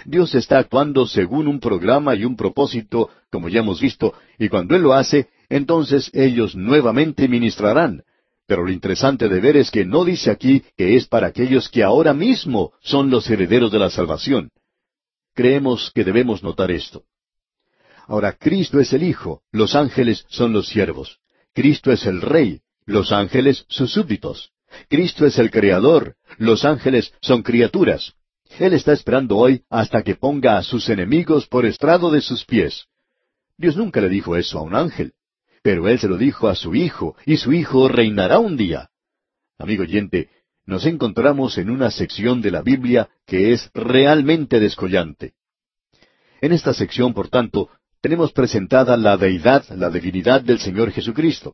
Dios 0.05 0.33
está 0.33 0.59
actuando 0.59 1.07
según 1.07 1.49
un 1.49 1.59
programa 1.59 2.15
y 2.15 2.23
un 2.23 2.37
propósito, 2.37 3.09
como 3.29 3.49
ya 3.49 3.59
hemos 3.59 3.81
visto, 3.81 4.13
y 4.37 4.47
cuando 4.47 4.77
Él 4.77 4.83
lo 4.83 4.93
hace, 4.93 5.27
entonces 5.49 6.09
ellos 6.13 6.55
nuevamente 6.55 7.27
ministrarán. 7.27 8.03
Pero 8.49 8.65
lo 8.65 8.71
interesante 8.71 9.29
de 9.29 9.39
ver 9.39 9.57
es 9.57 9.69
que 9.69 9.85
no 9.85 10.03
dice 10.03 10.31
aquí 10.31 10.63
que 10.75 10.95
es 10.95 11.05
para 11.05 11.27
aquellos 11.27 11.69
que 11.69 11.83
ahora 11.83 12.15
mismo 12.15 12.73
son 12.81 13.11
los 13.11 13.29
herederos 13.29 13.71
de 13.71 13.77
la 13.77 13.91
salvación. 13.91 14.49
Creemos 15.35 15.91
que 15.93 16.03
debemos 16.03 16.41
notar 16.41 16.71
esto. 16.71 17.03
Ahora, 18.07 18.31
Cristo 18.31 18.79
es 18.79 18.91
el 18.91 19.03
Hijo, 19.03 19.43
los 19.51 19.75
ángeles 19.75 20.25
son 20.29 20.51
los 20.51 20.67
siervos. 20.67 21.19
Cristo 21.53 21.91
es 21.91 22.07
el 22.07 22.21
Rey, 22.21 22.61
los 22.87 23.11
ángeles 23.11 23.65
sus 23.69 23.91
súbditos. 23.91 24.49
Cristo 24.89 25.27
es 25.27 25.37
el 25.37 25.51
Creador, 25.51 26.15
los 26.39 26.65
ángeles 26.65 27.13
son 27.21 27.43
criaturas. 27.43 28.13
Él 28.57 28.73
está 28.73 28.93
esperando 28.93 29.37
hoy 29.37 29.61
hasta 29.69 30.01
que 30.01 30.15
ponga 30.15 30.57
a 30.57 30.63
sus 30.63 30.89
enemigos 30.89 31.45
por 31.45 31.67
estrado 31.67 32.09
de 32.09 32.21
sus 32.21 32.45
pies. 32.45 32.85
Dios 33.57 33.77
nunca 33.77 34.01
le 34.01 34.09
dijo 34.09 34.35
eso 34.35 34.57
a 34.57 34.63
un 34.63 34.73
ángel. 34.73 35.13
Pero 35.69 35.87
él 35.87 35.99
se 35.99 36.07
lo 36.07 36.17
dijo 36.17 36.47
a 36.47 36.55
su 36.55 36.73
hijo, 36.73 37.15
y 37.27 37.37
su 37.37 37.53
hijo 37.53 37.87
reinará 37.87 38.39
un 38.39 38.57
día. 38.57 38.89
Amigo 39.59 39.83
oyente, 39.83 40.27
nos 40.65 40.83
encontramos 40.87 41.59
en 41.59 41.69
una 41.69 41.91
sección 41.91 42.41
de 42.41 42.49
la 42.49 42.63
Biblia 42.63 43.07
que 43.27 43.53
es 43.53 43.69
realmente 43.75 44.59
descollante. 44.59 45.33
En 46.41 46.53
esta 46.53 46.73
sección, 46.73 47.13
por 47.13 47.29
tanto, 47.29 47.69
tenemos 48.01 48.31
presentada 48.31 48.97
la 48.97 49.15
deidad, 49.15 49.63
la 49.69 49.91
divinidad 49.91 50.41
del 50.41 50.57
Señor 50.57 50.89
Jesucristo. 50.89 51.53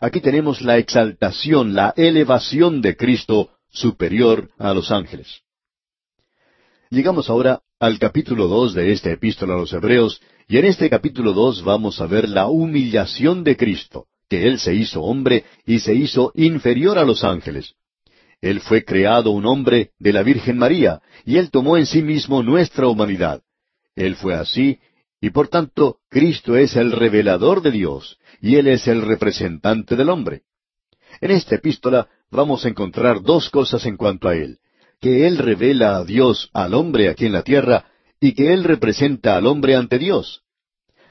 Aquí 0.00 0.20
tenemos 0.20 0.62
la 0.62 0.78
exaltación, 0.78 1.74
la 1.74 1.92
elevación 1.96 2.80
de 2.80 2.96
Cristo 2.96 3.50
superior 3.70 4.52
a 4.58 4.72
los 4.72 4.92
ángeles. 4.92 5.42
Llegamos 6.90 7.28
ahora 7.28 7.62
al 7.80 8.00
capítulo 8.00 8.48
dos 8.48 8.74
de 8.74 8.92
esta 8.92 9.12
epístola 9.12 9.54
a 9.54 9.58
los 9.58 9.72
Hebreos, 9.72 10.20
y 10.48 10.58
en 10.58 10.64
este 10.64 10.90
capítulo 10.90 11.32
dos 11.32 11.62
vamos 11.62 12.00
a 12.00 12.06
ver 12.06 12.28
la 12.28 12.48
humillación 12.48 13.44
de 13.44 13.56
Cristo, 13.56 14.06
que 14.28 14.48
Él 14.48 14.58
se 14.58 14.74
hizo 14.74 15.02
hombre 15.02 15.44
y 15.64 15.78
se 15.78 15.94
hizo 15.94 16.32
inferior 16.34 16.98
a 16.98 17.04
los 17.04 17.22
ángeles. 17.22 17.74
Él 18.40 18.60
fue 18.60 18.84
creado 18.84 19.30
un 19.30 19.46
hombre 19.46 19.92
de 19.98 20.12
la 20.12 20.24
Virgen 20.24 20.58
María, 20.58 21.00
y 21.24 21.36
Él 21.36 21.50
tomó 21.50 21.76
en 21.76 21.86
sí 21.86 22.02
mismo 22.02 22.42
nuestra 22.42 22.88
humanidad. 22.88 23.42
Él 23.94 24.16
fue 24.16 24.34
así, 24.34 24.80
y 25.20 25.30
por 25.30 25.46
tanto 25.46 25.98
Cristo 26.08 26.56
es 26.56 26.74
el 26.74 26.90
revelador 26.90 27.62
de 27.62 27.70
Dios, 27.70 28.18
y 28.40 28.56
Él 28.56 28.66
es 28.66 28.88
el 28.88 29.02
representante 29.02 29.94
del 29.94 30.08
hombre. 30.08 30.42
En 31.20 31.30
esta 31.30 31.54
epístola 31.54 32.08
vamos 32.30 32.64
a 32.64 32.68
encontrar 32.68 33.22
dos 33.22 33.50
cosas 33.50 33.86
en 33.86 33.96
cuanto 33.96 34.28
a 34.28 34.34
Él, 34.34 34.58
que 35.00 35.26
Él 35.26 35.38
revela 35.38 35.96
a 35.96 36.04
Dios 36.04 36.50
al 36.52 36.74
hombre 36.74 37.08
aquí 37.08 37.26
en 37.26 37.32
la 37.32 37.42
tierra, 37.42 37.86
y 38.20 38.32
que 38.32 38.52
Él 38.52 38.64
representa 38.64 39.36
al 39.36 39.46
hombre 39.46 39.76
ante 39.76 39.98
Dios. 39.98 40.42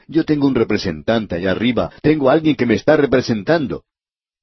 Yo 0.08 0.24
tengo 0.24 0.48
un 0.48 0.56
representante 0.56 1.36
allá 1.36 1.52
arriba, 1.52 1.92
tengo 2.02 2.30
alguien 2.30 2.56
que 2.56 2.66
me 2.66 2.76
está 2.76 2.98
representando. 2.98 3.84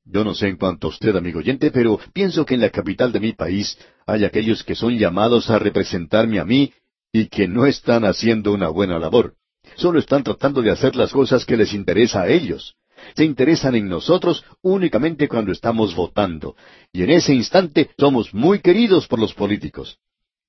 Yo 0.04 0.22
no 0.22 0.34
sé 0.34 0.48
en 0.48 0.56
cuanto 0.56 0.86
a 0.86 0.90
usted, 0.90 1.16
amigo 1.16 1.38
oyente, 1.38 1.70
pero 1.70 1.98
pienso 2.12 2.44
que 2.44 2.54
en 2.54 2.60
la 2.60 2.70
capital 2.70 3.10
de 3.10 3.20
mi 3.20 3.32
país 3.32 3.78
hay 4.06 4.24
aquellos 4.24 4.62
que 4.62 4.74
son 4.74 4.98
llamados 4.98 5.48
a 5.48 5.58
representarme 5.58 6.38
a 6.38 6.44
mí 6.44 6.72
y 7.10 7.28
que 7.28 7.48
no 7.48 7.64
están 7.64 8.04
haciendo 8.04 8.52
una 8.52 8.68
buena 8.68 8.98
labor. 8.98 9.34
Solo 9.76 9.98
están 9.98 10.22
tratando 10.22 10.60
de 10.60 10.70
hacer 10.70 10.94
las 10.94 11.10
cosas 11.10 11.46
que 11.46 11.56
les 11.56 11.72
interesa 11.72 12.22
a 12.22 12.28
ellos. 12.28 12.74
Se 13.14 13.24
interesan 13.24 13.74
en 13.74 13.88
nosotros 13.88 14.44
únicamente 14.62 15.28
cuando 15.28 15.52
estamos 15.52 15.94
votando. 15.94 16.56
Y 16.92 17.02
en 17.02 17.10
ese 17.10 17.34
instante 17.34 17.90
somos 17.98 18.32
muy 18.34 18.60
queridos 18.60 19.06
por 19.06 19.18
los 19.18 19.34
políticos. 19.34 19.98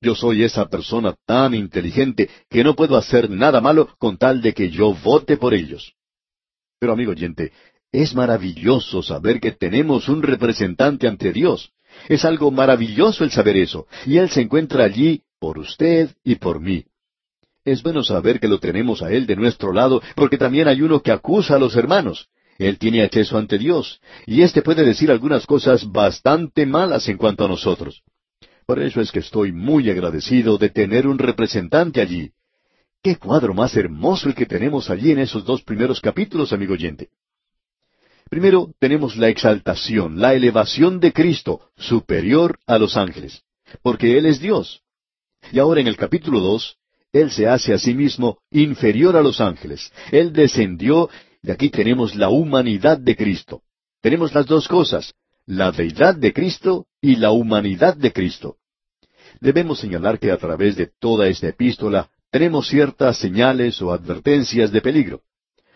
Yo 0.02 0.16
soy 0.16 0.44
esa 0.44 0.68
persona 0.68 1.16
tan 1.26 1.56
inteligente 1.56 2.30
que 2.50 2.64
no 2.64 2.76
puedo 2.76 2.98
hacer 2.98 3.30
nada 3.30 3.62
malo 3.62 3.90
con 3.98 4.18
tal 4.18 4.42
de 4.42 4.54
que 4.54 4.70
yo 4.70 4.94
vote 4.94 5.38
por 5.38 5.54
ellos. 5.54 5.94
Pero 6.80 6.94
amigo 6.94 7.12
oyente, 7.12 7.52
es 7.92 8.14
maravilloso 8.14 9.02
saber 9.02 9.40
que 9.40 9.52
tenemos 9.52 10.10
un 10.10 10.22
representante 10.22 11.08
ante 11.08 11.32
Dios. 11.32 11.72
Es 12.10 12.26
algo 12.26 12.52
maravilloso 12.52 13.24
el 13.24 13.32
saber 13.32 13.58
eso. 13.58 13.88
Y 14.06 14.18
Él 14.18 14.30
se 14.30 14.42
encuentra 14.42 14.84
allí 14.84 15.24
por 15.40 15.58
usted 15.58 16.16
y 16.24 16.36
por 16.36 16.60
mí. 16.60 16.86
Es 17.64 17.82
bueno 17.82 18.04
saber 18.04 18.40
que 18.40 18.48
lo 18.48 18.60
tenemos 18.60 19.02
a 19.02 19.12
Él 19.12 19.26
de 19.26 19.36
nuestro 19.36 19.74
lado, 19.74 20.02
porque 20.16 20.38
también 20.38 20.68
hay 20.68 20.82
uno 20.82 21.02
que 21.02 21.12
acusa 21.12 21.56
a 21.56 21.60
los 21.60 21.76
hermanos. 21.76 22.28
Él 22.58 22.78
tiene 22.78 23.04
acceso 23.04 23.38
ante 23.38 23.58
Dios, 23.58 24.00
y 24.26 24.42
éste 24.42 24.62
puede 24.62 24.86
decir 24.86 25.12
algunas 25.12 25.46
cosas 25.46 25.92
bastante 25.92 26.66
malas 26.66 27.08
en 27.10 27.18
cuanto 27.18 27.46
a 27.46 27.48
nosotros. 27.48 28.04
Por 28.66 28.82
eso 28.82 29.02
es 29.02 29.12
que 29.12 29.20
estoy 29.20 29.52
muy 29.52 29.90
agradecido 29.90 30.58
de 30.58 30.70
tener 30.70 31.06
un 31.06 31.20
representante 31.20 32.02
allí. 32.02 32.32
Qué 33.04 33.18
cuadro 33.18 33.54
más 33.54 33.76
hermoso 33.76 34.30
el 34.30 34.36
que 34.36 34.48
tenemos 34.48 34.90
allí 34.90 35.12
en 35.12 35.20
esos 35.20 35.46
dos 35.46 35.62
primeros 35.62 36.02
capítulos, 36.02 36.54
amigo 36.54 36.74
oyente. 36.74 37.10
Primero 38.30 38.74
tenemos 38.80 39.16
la 39.18 39.30
exaltación, 39.30 40.20
la 40.20 40.34
elevación 40.34 41.00
de 41.00 41.14
Cristo, 41.14 41.70
superior 41.78 42.58
a 42.66 42.80
los 42.80 42.98
ángeles, 42.98 43.44
porque 43.84 44.18
Él 44.18 44.26
es 44.26 44.40
Dios. 44.40 44.82
Y 45.52 45.60
ahora 45.60 45.82
en 45.82 45.88
el 45.88 45.98
capítulo 45.98 46.40
dos, 46.40 46.78
Él 47.14 47.30
se 47.30 47.48
hace 47.48 47.74
a 47.74 47.78
sí 47.78 47.94
mismo 47.94 48.40
inferior 48.50 49.16
a 49.16 49.22
los 49.22 49.40
ángeles. 49.40 49.92
Él 50.12 50.34
descendió 50.34 51.10
y 51.46 51.52
aquí 51.52 51.70
tenemos 51.70 52.16
la 52.16 52.30
humanidad 52.30 52.98
de 52.98 53.16
Cristo. 53.16 53.62
Tenemos 54.02 54.34
las 54.34 54.48
dos 54.48 54.68
cosas, 54.68 55.14
la 55.46 55.72
deidad 55.72 56.16
de 56.16 56.34
Cristo 56.34 56.88
y 57.02 57.18
la 57.18 57.32
humanidad 57.32 57.96
de 57.96 58.12
Cristo. 58.12 58.58
Debemos 59.40 59.80
señalar 59.80 60.18
que 60.18 60.32
a 60.32 60.38
través 60.38 60.76
de 60.76 60.90
toda 61.00 61.28
esta 61.28 61.48
epístola 61.48 62.10
tenemos 62.32 62.68
ciertas 62.68 63.18
señales 63.18 63.80
o 63.82 63.92
advertencias 63.92 64.72
de 64.72 64.82
peligro. 64.82 65.22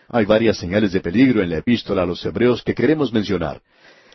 Hay 0.08 0.24
varias 0.24 0.56
señales 0.56 0.90
de 0.92 1.00
peligro 1.00 1.40
en 1.40 1.50
la 1.50 1.58
epístola 1.58 2.02
a 2.02 2.06
los 2.06 2.24
hebreos 2.24 2.64
que 2.64 2.74
queremos 2.74 3.12
mencionar. 3.12 3.62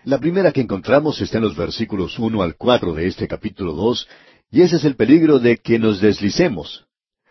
La 0.03 0.19
primera 0.19 0.51
que 0.51 0.61
encontramos 0.61 1.21
está 1.21 1.37
en 1.37 1.45
los 1.45 1.55
versículos 1.55 2.19
uno 2.19 2.43
al 2.43 2.57
cuatro 2.57 2.93
de 2.93 3.07
este 3.07 3.29
capítulo 3.29 3.71
dos, 3.73 4.07
y 4.51 4.61
ese 4.61 4.75
es 4.75 4.83
el 4.83 4.95
peligro 4.95 5.39
de 5.39 5.57
que 5.57 5.79
nos 5.79 6.01
deslicemos. 6.01 6.84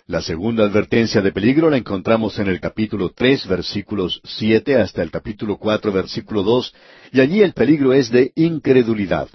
La 0.06 0.20
segunda 0.20 0.64
advertencia 0.64 1.22
de 1.22 1.32
peligro 1.32 1.70
la 1.70 1.78
encontramos 1.78 2.38
en 2.38 2.48
el 2.48 2.60
capítulo 2.60 3.12
tres, 3.14 3.46
versículos 3.46 4.20
siete 4.22 4.76
hasta 4.76 5.02
el 5.02 5.10
capítulo 5.10 5.56
cuatro, 5.56 5.92
versículo 5.92 6.42
dos, 6.42 6.74
y 7.10 7.20
allí 7.20 7.40
el 7.40 7.54
peligro 7.54 7.94
es 7.94 8.10
de 8.10 8.30
incredulidad. 8.34 9.30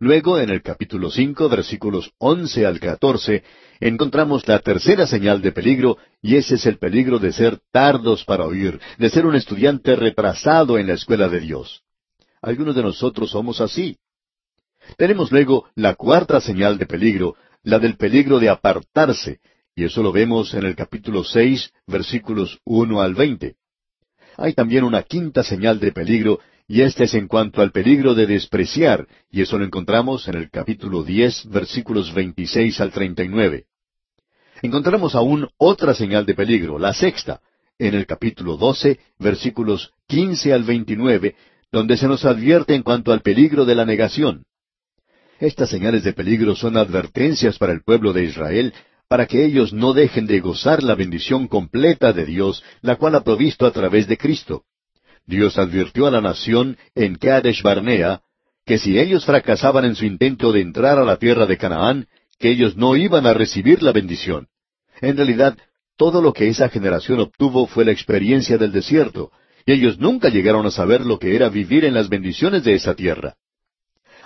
Luego, 0.00 0.40
en 0.40 0.50
el 0.50 0.62
capítulo 0.62 1.12
cinco, 1.12 1.48
versículos 1.48 2.10
once 2.18 2.66
al 2.66 2.80
catorce, 2.80 3.44
encontramos 3.78 4.48
la 4.48 4.58
tercera 4.58 5.06
señal 5.06 5.40
de 5.42 5.52
peligro, 5.52 5.98
y 6.20 6.34
ese 6.34 6.56
es 6.56 6.66
el 6.66 6.78
peligro 6.78 7.20
de 7.20 7.32
ser 7.32 7.60
tardos 7.70 8.24
para 8.24 8.46
oír, 8.46 8.80
de 8.98 9.08
ser 9.10 9.26
un 9.26 9.36
estudiante 9.36 9.94
retrasado 9.94 10.76
en 10.76 10.88
la 10.88 10.94
escuela 10.94 11.28
de 11.28 11.38
Dios. 11.38 11.84
Algunos 12.42 12.74
de 12.74 12.82
nosotros 12.82 13.30
somos 13.30 13.60
así. 13.60 13.96
Tenemos 14.96 15.30
luego 15.30 15.68
la 15.76 15.94
cuarta 15.94 16.40
señal 16.40 16.78
de 16.78 16.86
peligro, 16.86 17.36
la 17.62 17.78
del 17.78 17.96
peligro 17.96 18.40
de 18.40 18.48
apartarse, 18.48 19.38
y 19.74 19.84
eso 19.84 20.02
lo 20.02 20.12
vemos 20.12 20.54
en 20.54 20.64
el 20.64 20.76
capítulo 20.76 21.24
seis, 21.24 21.72
versículos 21.86 22.60
uno 22.64 23.00
al 23.00 23.14
veinte. 23.14 23.56
Hay 24.36 24.54
también 24.54 24.84
una 24.84 25.02
quinta 25.02 25.42
señal 25.42 25.80
de 25.80 25.92
peligro, 25.92 26.40
y 26.66 26.80
este 26.80 27.04
es 27.04 27.14
en 27.14 27.28
cuanto 27.28 27.60
al 27.60 27.72
peligro 27.72 28.14
de 28.14 28.26
despreciar, 28.26 29.06
y 29.30 29.42
eso 29.42 29.58
lo 29.58 29.64
encontramos 29.64 30.28
en 30.28 30.36
el 30.36 30.50
capítulo 30.50 31.02
diez, 31.02 31.44
versículos 31.48 32.14
veintiséis 32.14 32.80
al 32.80 32.90
treinta 32.90 33.22
y 33.22 33.28
nueve. 33.28 33.66
Encontramos 34.62 35.14
aún 35.14 35.48
otra 35.58 35.92
señal 35.92 36.24
de 36.24 36.34
peligro, 36.34 36.78
la 36.78 36.94
sexta, 36.94 37.40
en 37.78 37.94
el 37.94 38.06
capítulo 38.06 38.56
doce, 38.56 39.00
versículos 39.18 39.92
quince 40.06 40.52
al 40.52 40.62
veintinueve, 40.62 41.34
donde 41.72 41.96
se 41.96 42.06
nos 42.06 42.24
advierte 42.24 42.74
en 42.74 42.82
cuanto 42.82 43.12
al 43.12 43.20
peligro 43.20 43.64
de 43.64 43.74
la 43.74 43.84
negación. 43.84 44.44
Estas 45.40 45.68
señales 45.68 46.04
de 46.04 46.12
peligro 46.12 46.54
son 46.54 46.76
advertencias 46.76 47.58
para 47.58 47.72
el 47.72 47.82
pueblo 47.82 48.12
de 48.12 48.24
Israel, 48.24 48.72
para 49.14 49.26
que 49.26 49.44
ellos 49.44 49.72
no 49.72 49.92
dejen 49.92 50.26
de 50.26 50.40
gozar 50.40 50.82
la 50.82 50.96
bendición 50.96 51.46
completa 51.46 52.12
de 52.12 52.26
Dios, 52.26 52.64
la 52.82 52.96
cual 52.96 53.14
ha 53.14 53.22
provisto 53.22 53.64
a 53.64 53.70
través 53.70 54.08
de 54.08 54.18
Cristo. 54.18 54.64
Dios 55.24 55.56
advirtió 55.56 56.08
a 56.08 56.10
la 56.10 56.20
nación 56.20 56.76
en 56.96 57.14
Kadesh 57.14 57.62
Barnea 57.62 58.22
que 58.66 58.76
si 58.76 58.98
ellos 58.98 59.24
fracasaban 59.24 59.84
en 59.84 59.94
su 59.94 60.04
intento 60.04 60.50
de 60.50 60.62
entrar 60.62 60.98
a 60.98 61.04
la 61.04 61.16
tierra 61.16 61.46
de 61.46 61.56
Canaán, 61.56 62.08
que 62.40 62.50
ellos 62.50 62.76
no 62.76 62.96
iban 62.96 63.24
a 63.24 63.34
recibir 63.34 63.84
la 63.84 63.92
bendición. 63.92 64.48
En 65.00 65.16
realidad, 65.16 65.56
todo 65.96 66.20
lo 66.20 66.32
que 66.32 66.48
esa 66.48 66.68
generación 66.68 67.20
obtuvo 67.20 67.68
fue 67.68 67.84
la 67.84 67.92
experiencia 67.92 68.58
del 68.58 68.72
desierto, 68.72 69.30
y 69.64 69.74
ellos 69.74 69.96
nunca 69.96 70.28
llegaron 70.28 70.66
a 70.66 70.72
saber 70.72 71.06
lo 71.06 71.20
que 71.20 71.36
era 71.36 71.48
vivir 71.50 71.84
en 71.84 71.94
las 71.94 72.08
bendiciones 72.08 72.64
de 72.64 72.74
esa 72.74 72.96
tierra. 72.96 73.36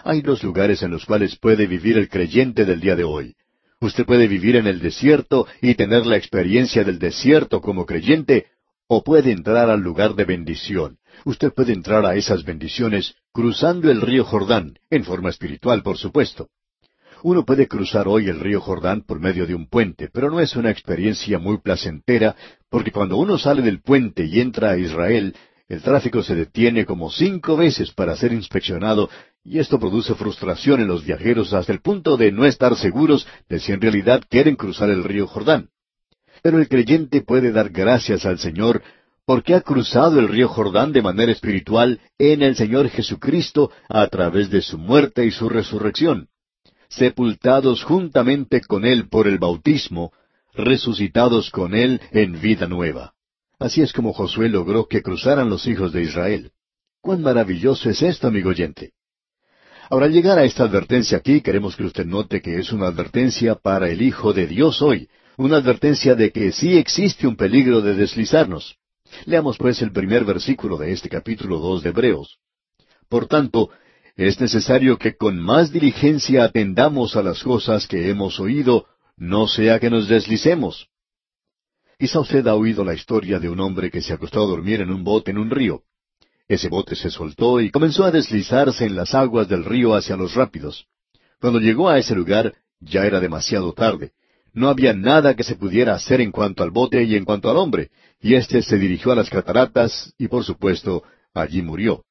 Hay 0.03 0.23
dos 0.23 0.43
lugares 0.43 0.83
en 0.83 0.93
los 0.93 1.05
cuales 1.05 1.37
puede 1.37 1.67
vivir 1.67 1.99
el 1.99 2.09
creyente 2.09 2.65
del 2.65 2.81
día 2.81 2.97
de 2.97 3.05
hoy. 3.05 3.35
Usted 3.81 4.05
puede 4.05 4.27
vivir 4.27 4.57
en 4.57 4.67
el 4.67 4.81
desierto 4.81 5.47
y 5.61 5.75
tener 5.75 6.05
la 6.05 6.17
experiencia 6.17 6.83
del 6.83 6.99
desierto 6.99 7.61
como 7.61 7.87
creyente, 7.87 8.47
o 8.89 9.05
puede 9.05 9.31
entrar 9.31 9.71
al 9.71 9.81
lugar 9.81 10.15
de 10.15 10.25
bendición. 10.25 10.99
Usted 11.25 11.53
puede 11.53 11.75
entrar 11.75 12.05
a 12.05 12.17
esas 12.17 12.45
bendiciones 12.45 13.15
cruzando 13.33 13.91
el 13.91 14.01
río 14.01 14.25
Jordán, 14.25 14.79
en 14.91 15.05
forma 15.05 15.31
espiritual, 15.31 15.83
por 15.83 15.97
supuesto. 15.97 16.49
Uno 17.23 17.45
puede 17.45 17.67
cruzar 17.69 18.09
hoy 18.09 18.29
el 18.29 18.41
río 18.41 18.61
Jordán 18.61 19.03
por 19.03 19.21
medio 19.21 19.47
de 19.47 19.55
un 19.55 19.69
puente, 19.69 20.09
pero 20.13 20.31
no 20.31 20.41
es 20.41 20.57
una 20.57 20.71
experiencia 20.71 21.39
muy 21.39 21.59
placentera, 21.59 22.35
porque 22.71 22.93
cuando 22.93 23.17
uno 23.17 23.39
sale 23.39 23.63
del 23.63 23.81
puente 23.81 24.25
y 24.25 24.41
entra 24.41 24.71
a 24.71 24.79
Israel, 24.79 25.35
el 25.69 25.83
tráfico 25.83 26.23
se 26.23 26.35
detiene 26.35 26.87
como 26.87 27.11
cinco 27.11 27.57
veces 27.57 27.93
para 27.93 28.17
ser 28.17 28.33
inspeccionado, 28.33 29.11
y 29.45 29.59
esto 29.59 29.79
produce 29.79 30.15
frustración 30.15 30.81
en 30.81 30.89
los 30.89 31.05
viajeros 31.05 31.53
hasta 31.53 31.73
el 31.73 31.81
punto 31.81 32.17
de 32.17 32.33
no 32.33 32.47
estar 32.47 32.75
seguros 32.77 33.27
de 33.49 33.61
si 33.61 33.73
en 33.73 33.81
realidad 33.81 34.23
quieren 34.31 34.57
cruzar 34.57 34.89
el 34.89 35.05
río 35.05 35.27
Jordán. 35.27 35.69
Pero 36.43 36.59
el 36.59 36.69
creyente 36.69 37.21
puede 37.21 37.53
dar 37.53 37.69
gracias 37.69 38.25
al 38.25 38.39
Señor 38.39 38.83
porque 39.27 39.55
ha 39.55 39.61
cruzado 39.61 40.19
el 40.21 40.29
río 40.29 40.49
Jordán 40.49 40.93
de 40.93 41.03
manera 41.03 41.33
espiritual 41.33 42.01
en 42.19 42.43
el 42.43 42.57
Señor 42.57 42.89
Jesucristo 42.89 43.71
a 43.91 44.07
través 44.07 44.49
de 44.49 44.63
su 44.63 44.79
muerte 44.79 45.27
y 45.27 45.31
su 45.31 45.51
resurrección, 45.51 46.29
sepultados 46.89 47.85
juntamente 47.85 48.63
con 48.63 48.87
Él 48.87 49.09
por 49.11 49.29
el 49.29 49.39
bautismo, 49.39 50.13
resucitados 50.55 51.51
con 51.51 51.75
Él 51.75 52.01
en 52.11 52.41
vida 52.41 52.67
nueva. 52.67 53.13
Así 53.59 53.83
es 53.83 53.93
como 53.93 54.13
Josué 54.13 54.49
logró 54.49 54.87
que 54.87 55.03
cruzaran 55.03 55.51
los 55.51 55.67
hijos 55.67 55.93
de 55.93 56.03
Israel. 56.03 56.53
Cuán 57.01 57.23
maravilloso 57.23 57.91
es 57.91 58.03
esto, 58.03 58.29
amigo 58.29 58.51
oyente. 58.51 58.93
Ahora, 59.91 60.07
al 60.07 60.13
llegar 60.13 60.39
a 60.39 60.45
esta 60.45 60.65
advertencia 60.65 61.19
aquí, 61.19 61.41
queremos 61.41 61.75
que 61.75 61.85
usted 61.85 62.07
note 62.07 62.41
que 62.43 62.59
es 62.59 62.73
una 62.73 62.89
advertencia 62.89 63.55
para 63.55 63.89
el 63.89 64.03
Hijo 64.03 64.33
de 64.33 64.47
Dios 64.47 64.83
hoy, 64.83 65.09
una 65.37 65.57
advertencia 65.57 66.15
de 66.15 66.31
que 66.31 66.53
sí 66.53 66.77
existe 66.77 67.27
un 67.27 67.37
peligro 67.37 67.81
de 67.81 67.95
deslizarnos. 67.95 68.77
Leamos 69.25 69.57
pues 69.57 69.81
el 69.83 69.93
primer 69.93 70.25
versículo 70.25 70.77
de 70.77 70.93
este 70.93 71.09
capítulo 71.09 71.59
dos 71.59 71.83
de 71.83 71.89
Hebreos. 71.89 72.39
Por 73.09 73.27
tanto, 73.27 73.71
es 74.17 74.41
necesario 74.41 74.99
que 74.99 75.17
con 75.17 75.39
más 75.39 75.73
diligencia 75.73 76.45
atendamos 76.45 77.17
a 77.17 77.23
las 77.23 77.43
cosas 77.43 77.87
que 77.87 78.11
hemos 78.11 78.39
oído, 78.39 78.87
no 79.17 79.49
sea 79.49 79.81
que 79.81 79.91
nos 79.91 80.09
deslicemos. 80.09 80.89
Quizá 81.99 82.21
usted 82.21 82.47
ha 82.47 82.55
oído 82.55 82.85
la 82.85 82.95
historia 82.95 83.41
de 83.41 83.49
un 83.49 83.59
hombre 83.59 83.91
que 83.91 84.01
se 84.01 84.13
acostó 84.13 84.45
a 84.45 84.47
dormir 84.47 84.81
en 84.81 84.93
un 84.93 85.03
bote 85.03 85.33
en 85.33 85.39
un 85.39 85.51
río. 85.51 85.83
Ese 86.47 86.69
bote 86.69 86.95
se 86.95 87.11
soltó 87.11 87.61
y 87.61 87.73
comenzó 87.73 88.05
a 88.05 88.13
deslizarse 88.13 88.87
en 88.87 88.95
las 88.95 89.15
aguas 89.17 89.49
del 89.49 89.65
río 89.65 89.95
hacia 89.97 90.17
los 90.17 90.35
rápidos. 90.35 90.87
Cuando 91.41 91.59
llegó 91.59 91.89
a 91.89 91.99
ese 91.99 92.15
lugar, 92.15 92.55
ya 92.81 93.05
era 93.05 93.19
demasiado 93.19 93.73
tarde, 93.73 94.13
no 94.53 94.69
había 94.69 94.95
nada 94.95 95.35
que 95.35 95.43
se 95.43 95.57
pudiera 95.57 95.95
hacer 95.95 96.21
en 96.21 96.31
cuanto 96.31 96.63
al 96.63 96.71
bote 96.71 97.03
y 97.03 97.17
en 97.17 97.25
cuanto 97.25 97.51
al 97.51 97.57
hombre, 97.57 97.91
y 98.21 98.35
éste 98.35 98.63
se 98.63 98.79
dirigió 98.79 99.11
a 99.11 99.17
las 99.17 99.29
cataratas 99.29 100.15
y 100.19 100.29
por 100.29 100.45
supuesto 100.45 101.03
allí 101.35 101.63
murió. 101.63 102.05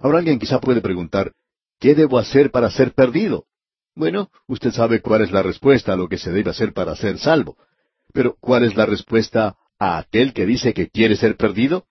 Ahora 0.00 0.18
alguien 0.18 0.38
quizá 0.38 0.60
puede 0.60 0.82
preguntar, 0.82 1.32
¿qué 1.80 1.94
debo 1.94 2.18
hacer 2.18 2.50
para 2.50 2.70
ser 2.70 2.92
perdido? 2.92 3.46
Bueno, 3.94 4.30
usted 4.48 4.70
sabe 4.70 5.00
cuál 5.00 5.22
es 5.22 5.32
la 5.32 5.42
respuesta 5.42 5.94
a 5.94 5.96
lo 5.96 6.08
que 6.08 6.18
se 6.18 6.30
debe 6.30 6.50
hacer 6.50 6.74
para 6.74 6.94
ser 6.94 7.18
salvo. 7.18 7.56
Pero 8.14 8.36
¿cuál 8.40 8.62
es 8.62 8.76
la 8.76 8.86
respuesta 8.86 9.56
a 9.76 9.98
aquel 9.98 10.32
que 10.32 10.46
dice 10.46 10.72
que 10.72 10.88
quiere 10.88 11.16
ser 11.16 11.36
perdido? 11.36 11.84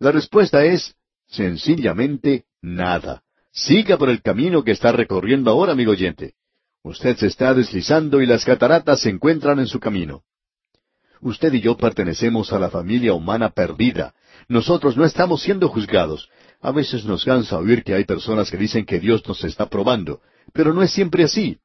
La 0.00 0.10
respuesta 0.10 0.64
es, 0.64 0.96
sencillamente, 1.28 2.46
nada. 2.60 3.22
Siga 3.52 3.96
por 3.96 4.10
el 4.10 4.22
camino 4.22 4.64
que 4.64 4.72
está 4.72 4.90
recorriendo 4.90 5.52
ahora, 5.52 5.72
amigo 5.72 5.92
oyente. 5.92 6.34
Usted 6.82 7.16
se 7.16 7.28
está 7.28 7.54
deslizando 7.54 8.20
y 8.20 8.26
las 8.26 8.44
cataratas 8.44 9.00
se 9.00 9.08
encuentran 9.08 9.60
en 9.60 9.68
su 9.68 9.78
camino. 9.78 10.24
Usted 11.20 11.52
y 11.54 11.60
yo 11.60 11.76
pertenecemos 11.76 12.52
a 12.52 12.58
la 12.58 12.68
familia 12.68 13.14
humana 13.14 13.50
perdida. 13.50 14.14
Nosotros 14.48 14.96
no 14.96 15.04
estamos 15.04 15.42
siendo 15.42 15.68
juzgados. 15.68 16.28
A 16.60 16.72
veces 16.72 17.04
nos 17.04 17.24
cansa 17.24 17.56
oír 17.58 17.84
que 17.84 17.94
hay 17.94 18.04
personas 18.04 18.50
que 18.50 18.56
dicen 18.56 18.84
que 18.84 18.98
Dios 18.98 19.26
nos 19.26 19.44
está 19.44 19.66
probando, 19.66 20.20
pero 20.52 20.74
no 20.74 20.82
es 20.82 20.90
siempre 20.90 21.22
así. 21.22 21.60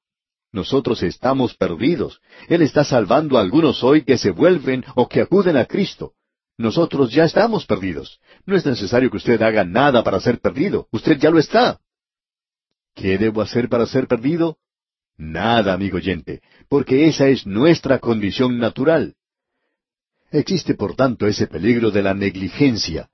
Nosotros 0.51 1.01
estamos 1.03 1.55
perdidos. 1.55 2.21
Él 2.49 2.61
está 2.61 2.83
salvando 2.83 3.37
a 3.37 3.41
algunos 3.41 3.83
hoy 3.83 4.03
que 4.03 4.17
se 4.17 4.31
vuelven 4.31 4.83
o 4.95 5.07
que 5.07 5.21
acuden 5.21 5.57
a 5.57 5.65
Cristo. 5.65 6.13
Nosotros 6.57 7.11
ya 7.11 7.23
estamos 7.23 7.65
perdidos. 7.65 8.19
No 8.45 8.55
es 8.55 8.65
necesario 8.65 9.09
que 9.09 9.17
usted 9.17 9.41
haga 9.41 9.63
nada 9.63 10.03
para 10.03 10.19
ser 10.19 10.39
perdido. 10.39 10.87
Usted 10.91 11.17
ya 11.17 11.29
lo 11.29 11.39
está. 11.39 11.79
¿Qué 12.93 13.17
debo 13.17 13.41
hacer 13.41 13.69
para 13.69 13.85
ser 13.85 14.07
perdido? 14.07 14.57
Nada, 15.17 15.73
amigo 15.73 15.97
oyente, 15.97 16.41
porque 16.67 17.07
esa 17.07 17.27
es 17.27 17.45
nuestra 17.45 17.99
condición 17.99 18.57
natural. 18.57 19.15
Existe, 20.31 20.73
por 20.73 20.95
tanto, 20.95 21.27
ese 21.27 21.47
peligro 21.47 21.91
de 21.91 22.01
la 22.01 22.13
negligencia. 22.13 23.09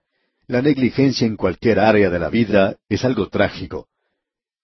La 0.48 0.62
negligencia 0.62 1.28
en 1.28 1.36
cualquier 1.36 1.80
área 1.80 2.10
de 2.10 2.20
la 2.20 2.30
vida 2.30 2.78
es 2.90 3.04
algo 3.04 3.28
trágico. 3.28 3.88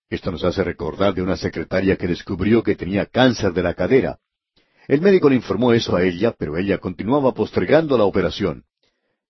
Esto 0.09 0.31
nos 0.31 0.43
hace 0.43 0.63
recordar 0.63 1.13
de 1.13 1.21
una 1.21 1.37
secretaria 1.37 1.95
que 1.95 2.07
descubrió 2.07 2.63
que 2.63 2.75
tenía 2.75 3.05
cáncer 3.05 3.53
de 3.53 3.63
la 3.63 3.73
cadera. 3.73 4.19
El 4.87 5.01
médico 5.01 5.29
le 5.29 5.35
informó 5.35 5.73
eso 5.73 5.95
a 5.95 6.03
ella, 6.03 6.35
pero 6.37 6.57
ella 6.57 6.77
continuaba 6.77 7.33
postergando 7.33 7.97
la 7.97 8.03
operación. 8.03 8.65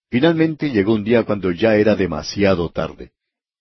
Finalmente 0.10 0.70
llegó 0.72 0.94
un 0.94 1.04
día 1.04 1.24
cuando 1.24 1.52
ya 1.52 1.76
era 1.76 1.96
demasiado 1.96 2.70
tarde. 2.70 3.12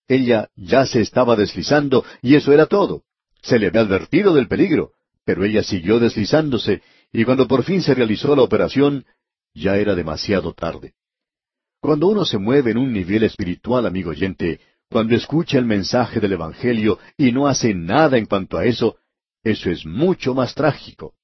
Ella 0.08 0.50
ya 0.56 0.84
se 0.86 1.00
estaba 1.00 1.36
deslizando 1.36 2.04
y 2.20 2.34
eso 2.34 2.52
era 2.52 2.66
todo. 2.66 3.04
Se 3.42 3.58
le 3.58 3.68
había 3.68 3.82
advertido 3.82 4.34
del 4.34 4.48
peligro, 4.48 4.92
pero 5.24 5.44
ella 5.44 5.62
siguió 5.62 5.98
deslizándose 5.98 6.82
y 7.12 7.24
cuando 7.24 7.46
por 7.46 7.62
fin 7.62 7.82
se 7.82 7.94
realizó 7.94 8.34
la 8.34 8.42
operación, 8.42 9.04
ya 9.54 9.76
era 9.76 9.94
demasiado 9.94 10.52
tarde. 10.54 10.94
Cuando 11.80 12.08
uno 12.08 12.24
se 12.24 12.38
mueve 12.38 12.70
en 12.70 12.78
un 12.78 12.92
nivel 12.92 13.24
espiritual, 13.24 13.86
amigo 13.86 14.10
oyente, 14.10 14.60
cuando 14.92 15.16
escucha 15.16 15.58
el 15.58 15.64
mensaje 15.64 16.20
del 16.20 16.34
Evangelio 16.34 16.98
y 17.16 17.32
no 17.32 17.48
hace 17.48 17.74
nada 17.74 18.16
en 18.18 18.26
cuanto 18.26 18.58
a 18.58 18.64
eso, 18.64 18.96
eso 19.42 19.70
es 19.70 19.84
mucho 19.84 20.34
más 20.34 20.54
trágico. 20.54 21.14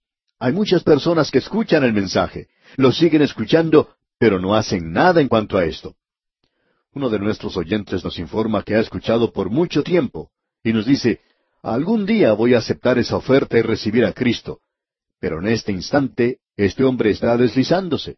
Hay 0.40 0.53
muchas 0.53 0.82
personas 0.82 1.31
que 1.31 1.39
escuchan 1.39 1.85
el 1.85 1.93
mensaje, 1.93 2.49
lo 2.77 2.90
siguen 2.90 3.23
escuchando, 3.23 3.95
pero 4.19 4.40
no 4.40 4.55
hacen 4.55 4.93
nada 4.93 5.20
en 5.20 5.28
cuanto 5.28 5.57
a 5.57 5.65
esto. 5.65 5.95
Uno 6.93 7.11
de 7.11 7.19
nuestros 7.19 7.57
oyentes 7.57 8.03
nos 8.03 8.19
informa 8.19 8.62
que 8.62 8.74
ha 8.74 8.81
escuchado 8.81 9.32
por 9.32 9.51
mucho 9.51 9.85
tiempo 9.85 10.31
y 10.65 10.73
nos 10.73 10.86
dice, 10.86 11.20
algún 11.62 12.07
día 12.07 12.32
voy 12.32 12.55
a 12.55 12.59
aceptar 12.59 12.99
esa 12.99 13.16
oferta 13.16 13.59
y 13.59 13.62
recibir 13.62 14.05
a 14.05 14.12
Cristo. 14.12 14.61
Pero 15.20 15.40
en 15.40 15.49
este 15.49 15.73
instante 15.73 16.39
este 16.57 16.85
hombre 16.85 17.11
está 17.11 17.36
deslizándose. 17.36 18.16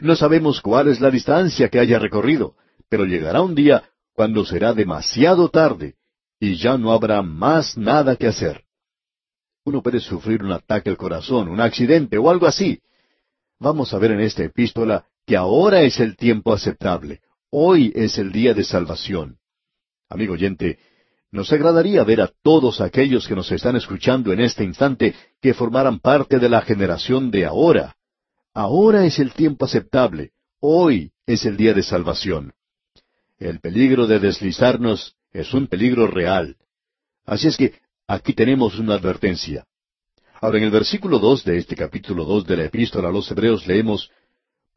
No 0.00 0.14
sabemos 0.14 0.60
cuál 0.60 0.88
es 0.88 1.00
la 1.00 1.10
distancia 1.10 1.68
que 1.68 1.80
haya 1.80 1.98
recorrido, 1.98 2.54
pero 2.88 3.04
llegará 3.04 3.42
un 3.42 3.54
día 3.54 3.84
cuando 4.14 4.44
será 4.44 4.72
demasiado 4.72 5.48
tarde 5.48 5.96
y 6.38 6.56
ya 6.56 6.76
no 6.76 6.92
habrá 6.92 7.22
más 7.22 7.76
nada 7.76 8.16
que 8.16 8.26
hacer. 8.26 8.64
Uno 9.64 9.82
puede 9.82 10.00
sufrir 10.00 10.42
un 10.42 10.52
ataque 10.52 10.90
al 10.90 10.96
corazón, 10.96 11.48
un 11.48 11.60
accidente 11.60 12.18
o 12.18 12.28
algo 12.28 12.46
así. 12.46 12.80
Vamos 13.60 13.94
a 13.94 13.98
ver 13.98 14.10
en 14.10 14.20
esta 14.20 14.42
epístola 14.42 15.06
que 15.24 15.36
ahora 15.36 15.82
es 15.82 16.00
el 16.00 16.16
tiempo 16.16 16.52
aceptable, 16.52 17.20
hoy 17.50 17.92
es 17.94 18.18
el 18.18 18.32
día 18.32 18.54
de 18.54 18.64
salvación. 18.64 19.38
Amigo 20.08 20.34
oyente, 20.34 20.78
nos 21.30 21.52
agradaría 21.52 22.02
ver 22.04 22.20
a 22.20 22.30
todos 22.42 22.80
aquellos 22.80 23.26
que 23.26 23.36
nos 23.36 23.50
están 23.52 23.76
escuchando 23.76 24.32
en 24.32 24.40
este 24.40 24.64
instante 24.64 25.14
que 25.40 25.54
formaran 25.54 26.00
parte 26.00 26.38
de 26.38 26.48
la 26.48 26.60
generación 26.60 27.30
de 27.30 27.46
ahora. 27.46 27.96
Ahora 28.52 29.06
es 29.06 29.18
el 29.18 29.32
tiempo 29.32 29.64
aceptable, 29.64 30.32
hoy 30.60 31.12
es 31.24 31.46
el 31.46 31.56
día 31.56 31.72
de 31.72 31.82
salvación. 31.82 32.52
El 33.42 33.58
peligro 33.58 34.06
de 34.06 34.20
deslizarnos 34.20 35.16
es 35.32 35.52
un 35.52 35.66
peligro 35.66 36.06
real. 36.06 36.54
Así 37.26 37.48
es 37.48 37.56
que 37.56 37.74
aquí 38.06 38.34
tenemos 38.34 38.78
una 38.78 38.94
advertencia. 38.94 39.66
Ahora 40.40 40.58
en 40.58 40.64
el 40.64 40.70
versículo 40.70 41.18
dos 41.18 41.44
de 41.44 41.58
este 41.58 41.74
capítulo 41.74 42.24
dos 42.24 42.46
de 42.46 42.56
la 42.56 42.64
Epístola 42.66 43.08
a 43.08 43.12
los 43.12 43.28
Hebreos 43.32 43.66
leemos 43.66 44.10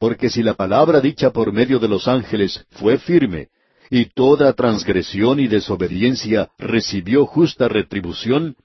porque 0.00 0.30
si 0.30 0.42
la 0.42 0.54
palabra 0.54 1.00
dicha 1.00 1.30
por 1.30 1.52
medio 1.52 1.78
de 1.78 1.86
los 1.86 2.08
ángeles 2.08 2.66
fue 2.70 2.98
firme, 2.98 3.50
y 3.88 4.06
toda 4.06 4.52
transgresión 4.52 5.38
y 5.38 5.46
desobediencia 5.46 6.50
recibió 6.58 7.24
justa 7.24 7.68
retribución, 7.68 8.56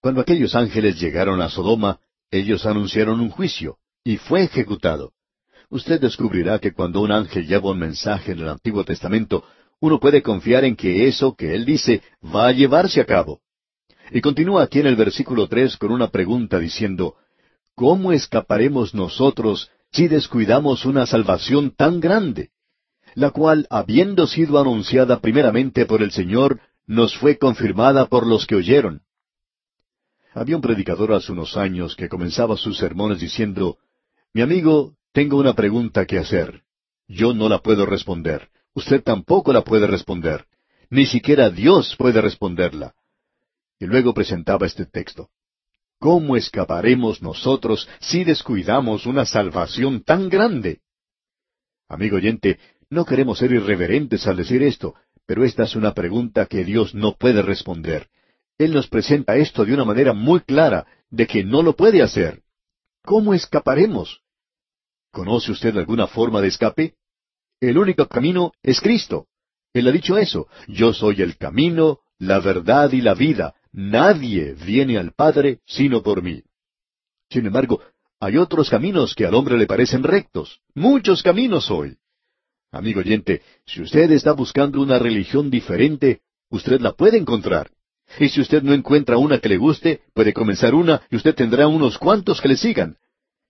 cuando 0.00 0.22
aquellos 0.22 0.54
ángeles 0.54 0.98
llegaron 0.98 1.42
a 1.42 1.50
Sodoma, 1.50 2.00
ellos 2.30 2.64
anunciaron 2.64 3.20
un 3.20 3.28
juicio, 3.28 3.76
y 4.02 4.16
fue 4.16 4.44
ejecutado. 4.44 5.12
Usted 5.70 6.00
descubrirá 6.00 6.58
que 6.58 6.72
cuando 6.72 7.00
un 7.00 7.12
ángel 7.12 7.46
lleva 7.46 7.70
un 7.70 7.78
mensaje 7.78 8.32
en 8.32 8.40
el 8.40 8.48
Antiguo 8.48 8.84
Testamento, 8.84 9.44
uno 9.80 10.00
puede 10.00 10.22
confiar 10.22 10.64
en 10.64 10.76
que 10.76 11.06
eso 11.06 11.34
que 11.34 11.54
él 11.54 11.64
dice 11.64 12.02
va 12.24 12.48
a 12.48 12.52
llevarse 12.52 13.00
a 13.00 13.04
cabo. 13.04 13.40
Y 14.10 14.20
continúa 14.20 14.62
aquí 14.62 14.80
en 14.80 14.86
el 14.86 14.96
versículo 14.96 15.46
tres 15.48 15.76
con 15.76 15.92
una 15.92 16.08
pregunta 16.08 16.58
diciendo, 16.58 17.16
¿Cómo 17.74 18.12
escaparemos 18.12 18.94
nosotros 18.94 19.70
si 19.92 20.08
descuidamos 20.08 20.84
una 20.84 21.06
salvación 21.06 21.70
tan 21.74 22.00
grande, 22.00 22.50
la 23.14 23.30
cual, 23.30 23.66
habiendo 23.70 24.26
sido 24.26 24.58
anunciada 24.58 25.20
primeramente 25.20 25.86
por 25.86 26.02
el 26.02 26.10
Señor, 26.10 26.60
nos 26.86 27.16
fue 27.16 27.38
confirmada 27.38 28.06
por 28.06 28.26
los 28.26 28.46
que 28.46 28.54
oyeron. 28.54 29.02
Había 30.34 30.56
un 30.56 30.62
predicador 30.62 31.12
hace 31.12 31.32
unos 31.32 31.56
años 31.56 31.96
que 31.96 32.08
comenzaba 32.08 32.56
sus 32.56 32.78
sermones 32.78 33.20
diciendo, 33.20 33.78
Mi 34.32 34.42
amigo, 34.42 34.94
tengo 35.18 35.36
una 35.36 35.54
pregunta 35.54 36.06
que 36.06 36.16
hacer. 36.16 36.62
Yo 37.08 37.34
no 37.34 37.48
la 37.48 37.58
puedo 37.58 37.84
responder. 37.84 38.50
Usted 38.72 39.02
tampoco 39.02 39.52
la 39.52 39.62
puede 39.64 39.88
responder. 39.88 40.46
Ni 40.90 41.06
siquiera 41.06 41.50
Dios 41.50 41.96
puede 41.98 42.20
responderla. 42.20 42.94
Y 43.80 43.86
luego 43.86 44.14
presentaba 44.14 44.64
este 44.64 44.86
texto. 44.86 45.28
¿Cómo 45.98 46.36
escaparemos 46.36 47.20
nosotros 47.20 47.88
si 47.98 48.22
descuidamos 48.22 49.06
una 49.06 49.24
salvación 49.24 50.04
tan 50.04 50.28
grande? 50.28 50.82
Amigo 51.88 52.18
oyente, 52.18 52.60
no 52.88 53.04
queremos 53.04 53.38
ser 53.38 53.50
irreverentes 53.50 54.24
al 54.28 54.36
decir 54.36 54.62
esto, 54.62 54.94
pero 55.26 55.44
esta 55.44 55.64
es 55.64 55.74
una 55.74 55.94
pregunta 55.94 56.46
que 56.46 56.62
Dios 56.62 56.94
no 56.94 57.16
puede 57.16 57.42
responder. 57.42 58.06
Él 58.56 58.72
nos 58.72 58.86
presenta 58.86 59.34
esto 59.34 59.64
de 59.64 59.74
una 59.74 59.84
manera 59.84 60.12
muy 60.12 60.38
clara, 60.42 60.86
de 61.10 61.26
que 61.26 61.42
no 61.42 61.62
lo 61.62 61.74
puede 61.74 62.02
hacer. 62.02 62.42
¿Cómo 63.02 63.34
escaparemos? 63.34 64.22
¿Conoce 65.10 65.52
usted 65.52 65.76
alguna 65.76 66.06
forma 66.06 66.40
de 66.40 66.48
escape? 66.48 66.94
El 67.60 67.78
único 67.78 68.06
camino 68.06 68.52
es 68.62 68.80
Cristo. 68.80 69.26
Él 69.72 69.88
ha 69.88 69.92
dicho 69.92 70.16
eso. 70.16 70.48
Yo 70.66 70.92
soy 70.92 71.22
el 71.22 71.36
camino, 71.36 72.00
la 72.18 72.40
verdad 72.40 72.92
y 72.92 73.00
la 73.00 73.14
vida. 73.14 73.54
Nadie 73.72 74.54
viene 74.54 74.98
al 74.98 75.12
Padre 75.12 75.60
sino 75.66 76.02
por 76.02 76.22
mí. 76.22 76.42
Sin 77.30 77.46
embargo, 77.46 77.80
hay 78.20 78.36
otros 78.36 78.70
caminos 78.70 79.14
que 79.14 79.26
al 79.26 79.34
hombre 79.34 79.56
le 79.56 79.66
parecen 79.66 80.02
rectos, 80.02 80.60
muchos 80.74 81.22
caminos 81.22 81.70
hoy. 81.70 81.96
Amigo 82.72 83.00
oyente, 83.00 83.42
si 83.64 83.80
usted 83.82 84.10
está 84.10 84.32
buscando 84.32 84.80
una 84.80 84.98
religión 84.98 85.50
diferente, 85.50 86.20
usted 86.50 86.80
la 86.80 86.92
puede 86.92 87.18
encontrar. 87.18 87.70
Y 88.18 88.28
si 88.28 88.40
usted 88.40 88.62
no 88.62 88.72
encuentra 88.72 89.18
una 89.18 89.38
que 89.38 89.48
le 89.48 89.58
guste, 89.58 90.02
puede 90.14 90.32
comenzar 90.32 90.74
una 90.74 91.02
y 91.10 91.16
usted 91.16 91.34
tendrá 91.34 91.68
unos 91.68 91.98
cuantos 91.98 92.40
que 92.40 92.48
le 92.48 92.56
sigan. 92.56 92.96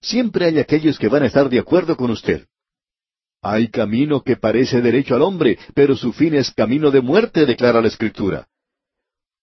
Siempre 0.01 0.47
hay 0.47 0.59
aquellos 0.59 0.99
que 0.99 1.09
van 1.09 1.23
a 1.23 1.27
estar 1.27 1.49
de 1.49 1.59
acuerdo 1.59 1.97
con 1.97 2.11
usted. 2.11 2.47
Hay 3.43 3.69
camino 3.69 4.23
que 4.23 4.37
parece 4.37 4.81
derecho 4.81 5.15
al 5.15 5.23
hombre, 5.23 5.59
pero 5.75 5.97
su 5.97 6.12
fin 6.12 6.35
es 6.35 6.53
camino 6.53 6.91
de 6.91 7.01
muerte, 7.01 7.47
declara 7.47 7.81
la 7.81 7.89
Escritura. 7.89 8.49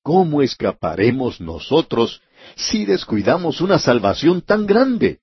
¿Cómo 0.03 0.41
escaparemos 0.41 1.41
nosotros 1.41 2.21
si 2.55 2.85
descuidamos 2.85 3.61
una 3.61 3.79
salvación 3.79 4.41
tan 4.41 4.65
grande? 4.65 5.19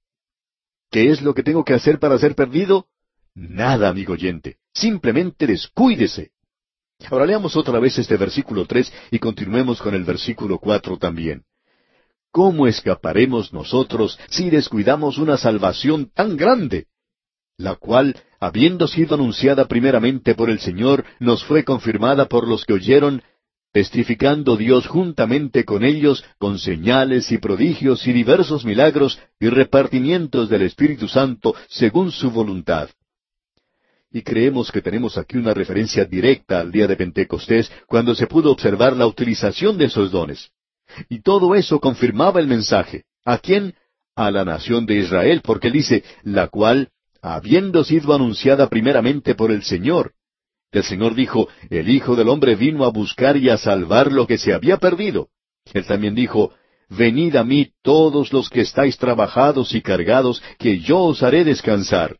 ¿Qué 0.91 1.11
es 1.11 1.23
lo 1.23 1.35
que 1.35 1.43
tengo 1.43 1.65
que 1.65 1.75
hacer 1.75 1.99
para 1.99 2.19
ser 2.19 2.35
perdido? 2.35 2.87
Nada, 3.35 3.89
amigo 3.89 4.15
oyente. 4.15 4.59
Simplemente 4.75 5.47
descuídese. 5.47 6.33
Ahora 7.11 7.27
leamos 7.27 7.57
otra 7.57 7.79
vez 7.79 7.99
este 7.99 8.17
versículo 8.17 8.67
tres 8.67 8.93
y 9.11 9.19
continuemos 9.19 9.81
con 9.81 9.95
el 9.95 10.05
versículo 10.05 10.59
cuatro 10.59 10.99
también. 10.99 11.45
¿Cómo 12.33 12.67
escaparemos 12.67 13.53
nosotros 13.53 14.19
si 14.31 14.49
descuidamos 14.49 15.19
una 15.19 15.37
salvación 15.37 16.11
tan 16.15 16.39
grande? 16.39 16.87
La 17.59 17.75
cual, 17.75 18.17
habiendo 18.41 18.89
sido 18.89 19.17
anunciada 19.17 19.69
primeramente 19.69 20.35
por 20.35 20.49
el 20.49 20.59
Señor, 20.59 21.05
nos 21.21 21.45
fue 21.45 21.63
confirmada 21.63 22.29
por 22.29 22.49
los 22.49 22.65
que 22.65 22.73
oyeron 22.73 23.23
testificando 23.71 24.57
Dios 24.57 24.87
juntamente 24.87 25.65
con 25.67 25.85
ellos 25.85 26.25
con 26.39 26.59
señales 26.59 27.31
y 27.33 27.39
prodigios 27.39 28.07
y 28.07 28.13
diversos 28.13 28.65
milagros 28.65 29.21
y 29.39 29.49
repartimientos 29.51 30.49
del 30.49 30.63
Espíritu 30.63 31.09
Santo 31.09 31.55
según 31.69 32.11
su 32.13 32.31
voluntad. 32.31 32.89
Y 34.11 34.23
creemos 34.23 34.73
que 34.73 34.81
tenemos 34.81 35.19
aquí 35.19 35.37
una 35.37 35.53
referencia 35.53 36.07
directa 36.07 36.61
al 36.61 36.73
día 36.73 36.87
de 36.87 36.97
Pentecostés, 36.97 37.71
cuando 37.87 38.15
se 38.15 38.27
pudo 38.27 38.51
observar 38.51 38.97
la 38.97 39.07
utilización 39.07 39.77
de 39.77 39.87
esos 39.87 40.11
dones. 40.11 40.51
Y 41.09 41.23
todo 41.23 41.55
eso 41.55 41.81
confirmaba 41.81 42.41
el 42.41 42.47
mensaje. 42.47 43.05
¿A 43.25 43.39
quién? 43.39 43.75
A 44.15 44.31
la 44.31 44.45
nación 44.45 44.87
de 44.87 44.97
Israel, 44.97 45.41
porque 45.43 45.71
dice, 45.71 46.05
la 46.23 46.49
cual, 46.49 46.91
habiendo 47.23 47.85
sido 47.85 48.15
anunciada 48.15 48.69
primeramente 48.69 49.35
por 49.35 49.51
el 49.51 49.63
Señor, 49.63 50.13
el 50.73 50.85
Señor 50.85 51.15
dijo, 51.15 51.49
el 51.69 51.91
Hijo 51.91 52.17
del 52.17 52.29
Hombre 52.29 52.57
vino 52.57 52.85
a 52.85 52.91
buscar 52.91 53.37
y 53.37 53.51
a 53.51 53.59
salvar 53.59 54.11
lo 54.11 54.27
que 54.27 54.39
se 54.39 54.55
había 54.55 54.79
perdido. 54.79 55.29
Él 55.75 55.85
también 55.85 56.15
dijo, 56.15 56.53
Venid 56.89 57.37
a 57.37 57.45
mí 57.45 57.73
todos 57.83 58.33
los 58.33 58.51
que 58.51 58.61
estáis 58.61 58.99
trabajados 58.99 59.75
y 59.75 59.81
cargados, 59.81 60.43
que 60.59 60.81
yo 60.81 61.01
os 61.01 61.23
haré 61.23 61.45
descansar. 61.45 62.19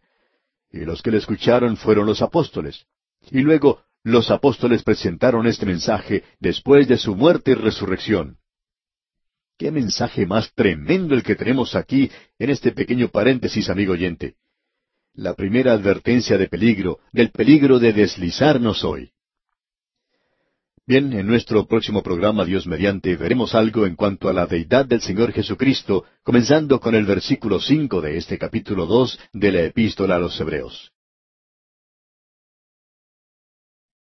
Y 0.71 0.81
los 0.87 1.03
que 1.03 1.11
le 1.11 1.19
escucharon 1.19 1.77
fueron 1.77 2.07
los 2.07 2.23
apóstoles. 2.23 2.87
Y 3.31 3.41
luego 3.41 3.83
los 4.03 4.31
apóstoles 4.31 4.83
presentaron 4.83 5.47
este 5.47 5.67
mensaje 5.67 6.25
después 6.41 6.89
de 6.89 6.97
su 6.97 7.15
muerte 7.15 7.51
y 7.51 7.55
resurrección. 7.55 8.39
Qué 9.63 9.71
mensaje 9.71 10.27
más 10.27 10.53
tremendo 10.55 11.15
el 11.15 11.23
que 11.23 11.37
tenemos 11.37 11.77
aquí 11.77 12.11
en 12.37 12.51
este 12.51 12.73
pequeño 12.73 13.11
paréntesis, 13.11 13.71
amigo 13.71 13.93
oyente. 13.93 14.35
La 15.15 15.35
primera 15.35 15.73
advertencia 15.73 16.37
de 16.37 16.49
peligro, 16.49 16.99
del 17.13 17.31
peligro 17.31 17.79
de 17.79 17.93
deslizarnos 17.93 18.83
hoy. 18.83 19.13
Bien, 20.85 21.13
en 21.13 21.29
nuestro 21.29 21.65
próximo 21.69 22.03
programa, 22.03 22.45
Dios 22.45 22.67
mediante, 22.67 23.15
veremos 23.15 23.55
algo 23.55 23.87
en 23.87 23.95
cuanto 23.95 24.29
a 24.29 24.33
la 24.33 24.47
deidad 24.47 24.85
del 24.85 25.01
Señor 25.01 25.31
Jesucristo, 25.31 26.07
comenzando 26.25 26.81
con 26.81 26.97
el 26.97 27.05
versículo 27.05 27.61
cinco 27.61 28.01
de 28.01 28.17
este 28.17 28.39
capítulo 28.39 28.87
dos 28.87 29.17
de 29.33 29.53
la 29.53 29.63
Epístola 29.63 30.17
a 30.17 30.19
los 30.19 30.41
Hebreos. 30.41 30.92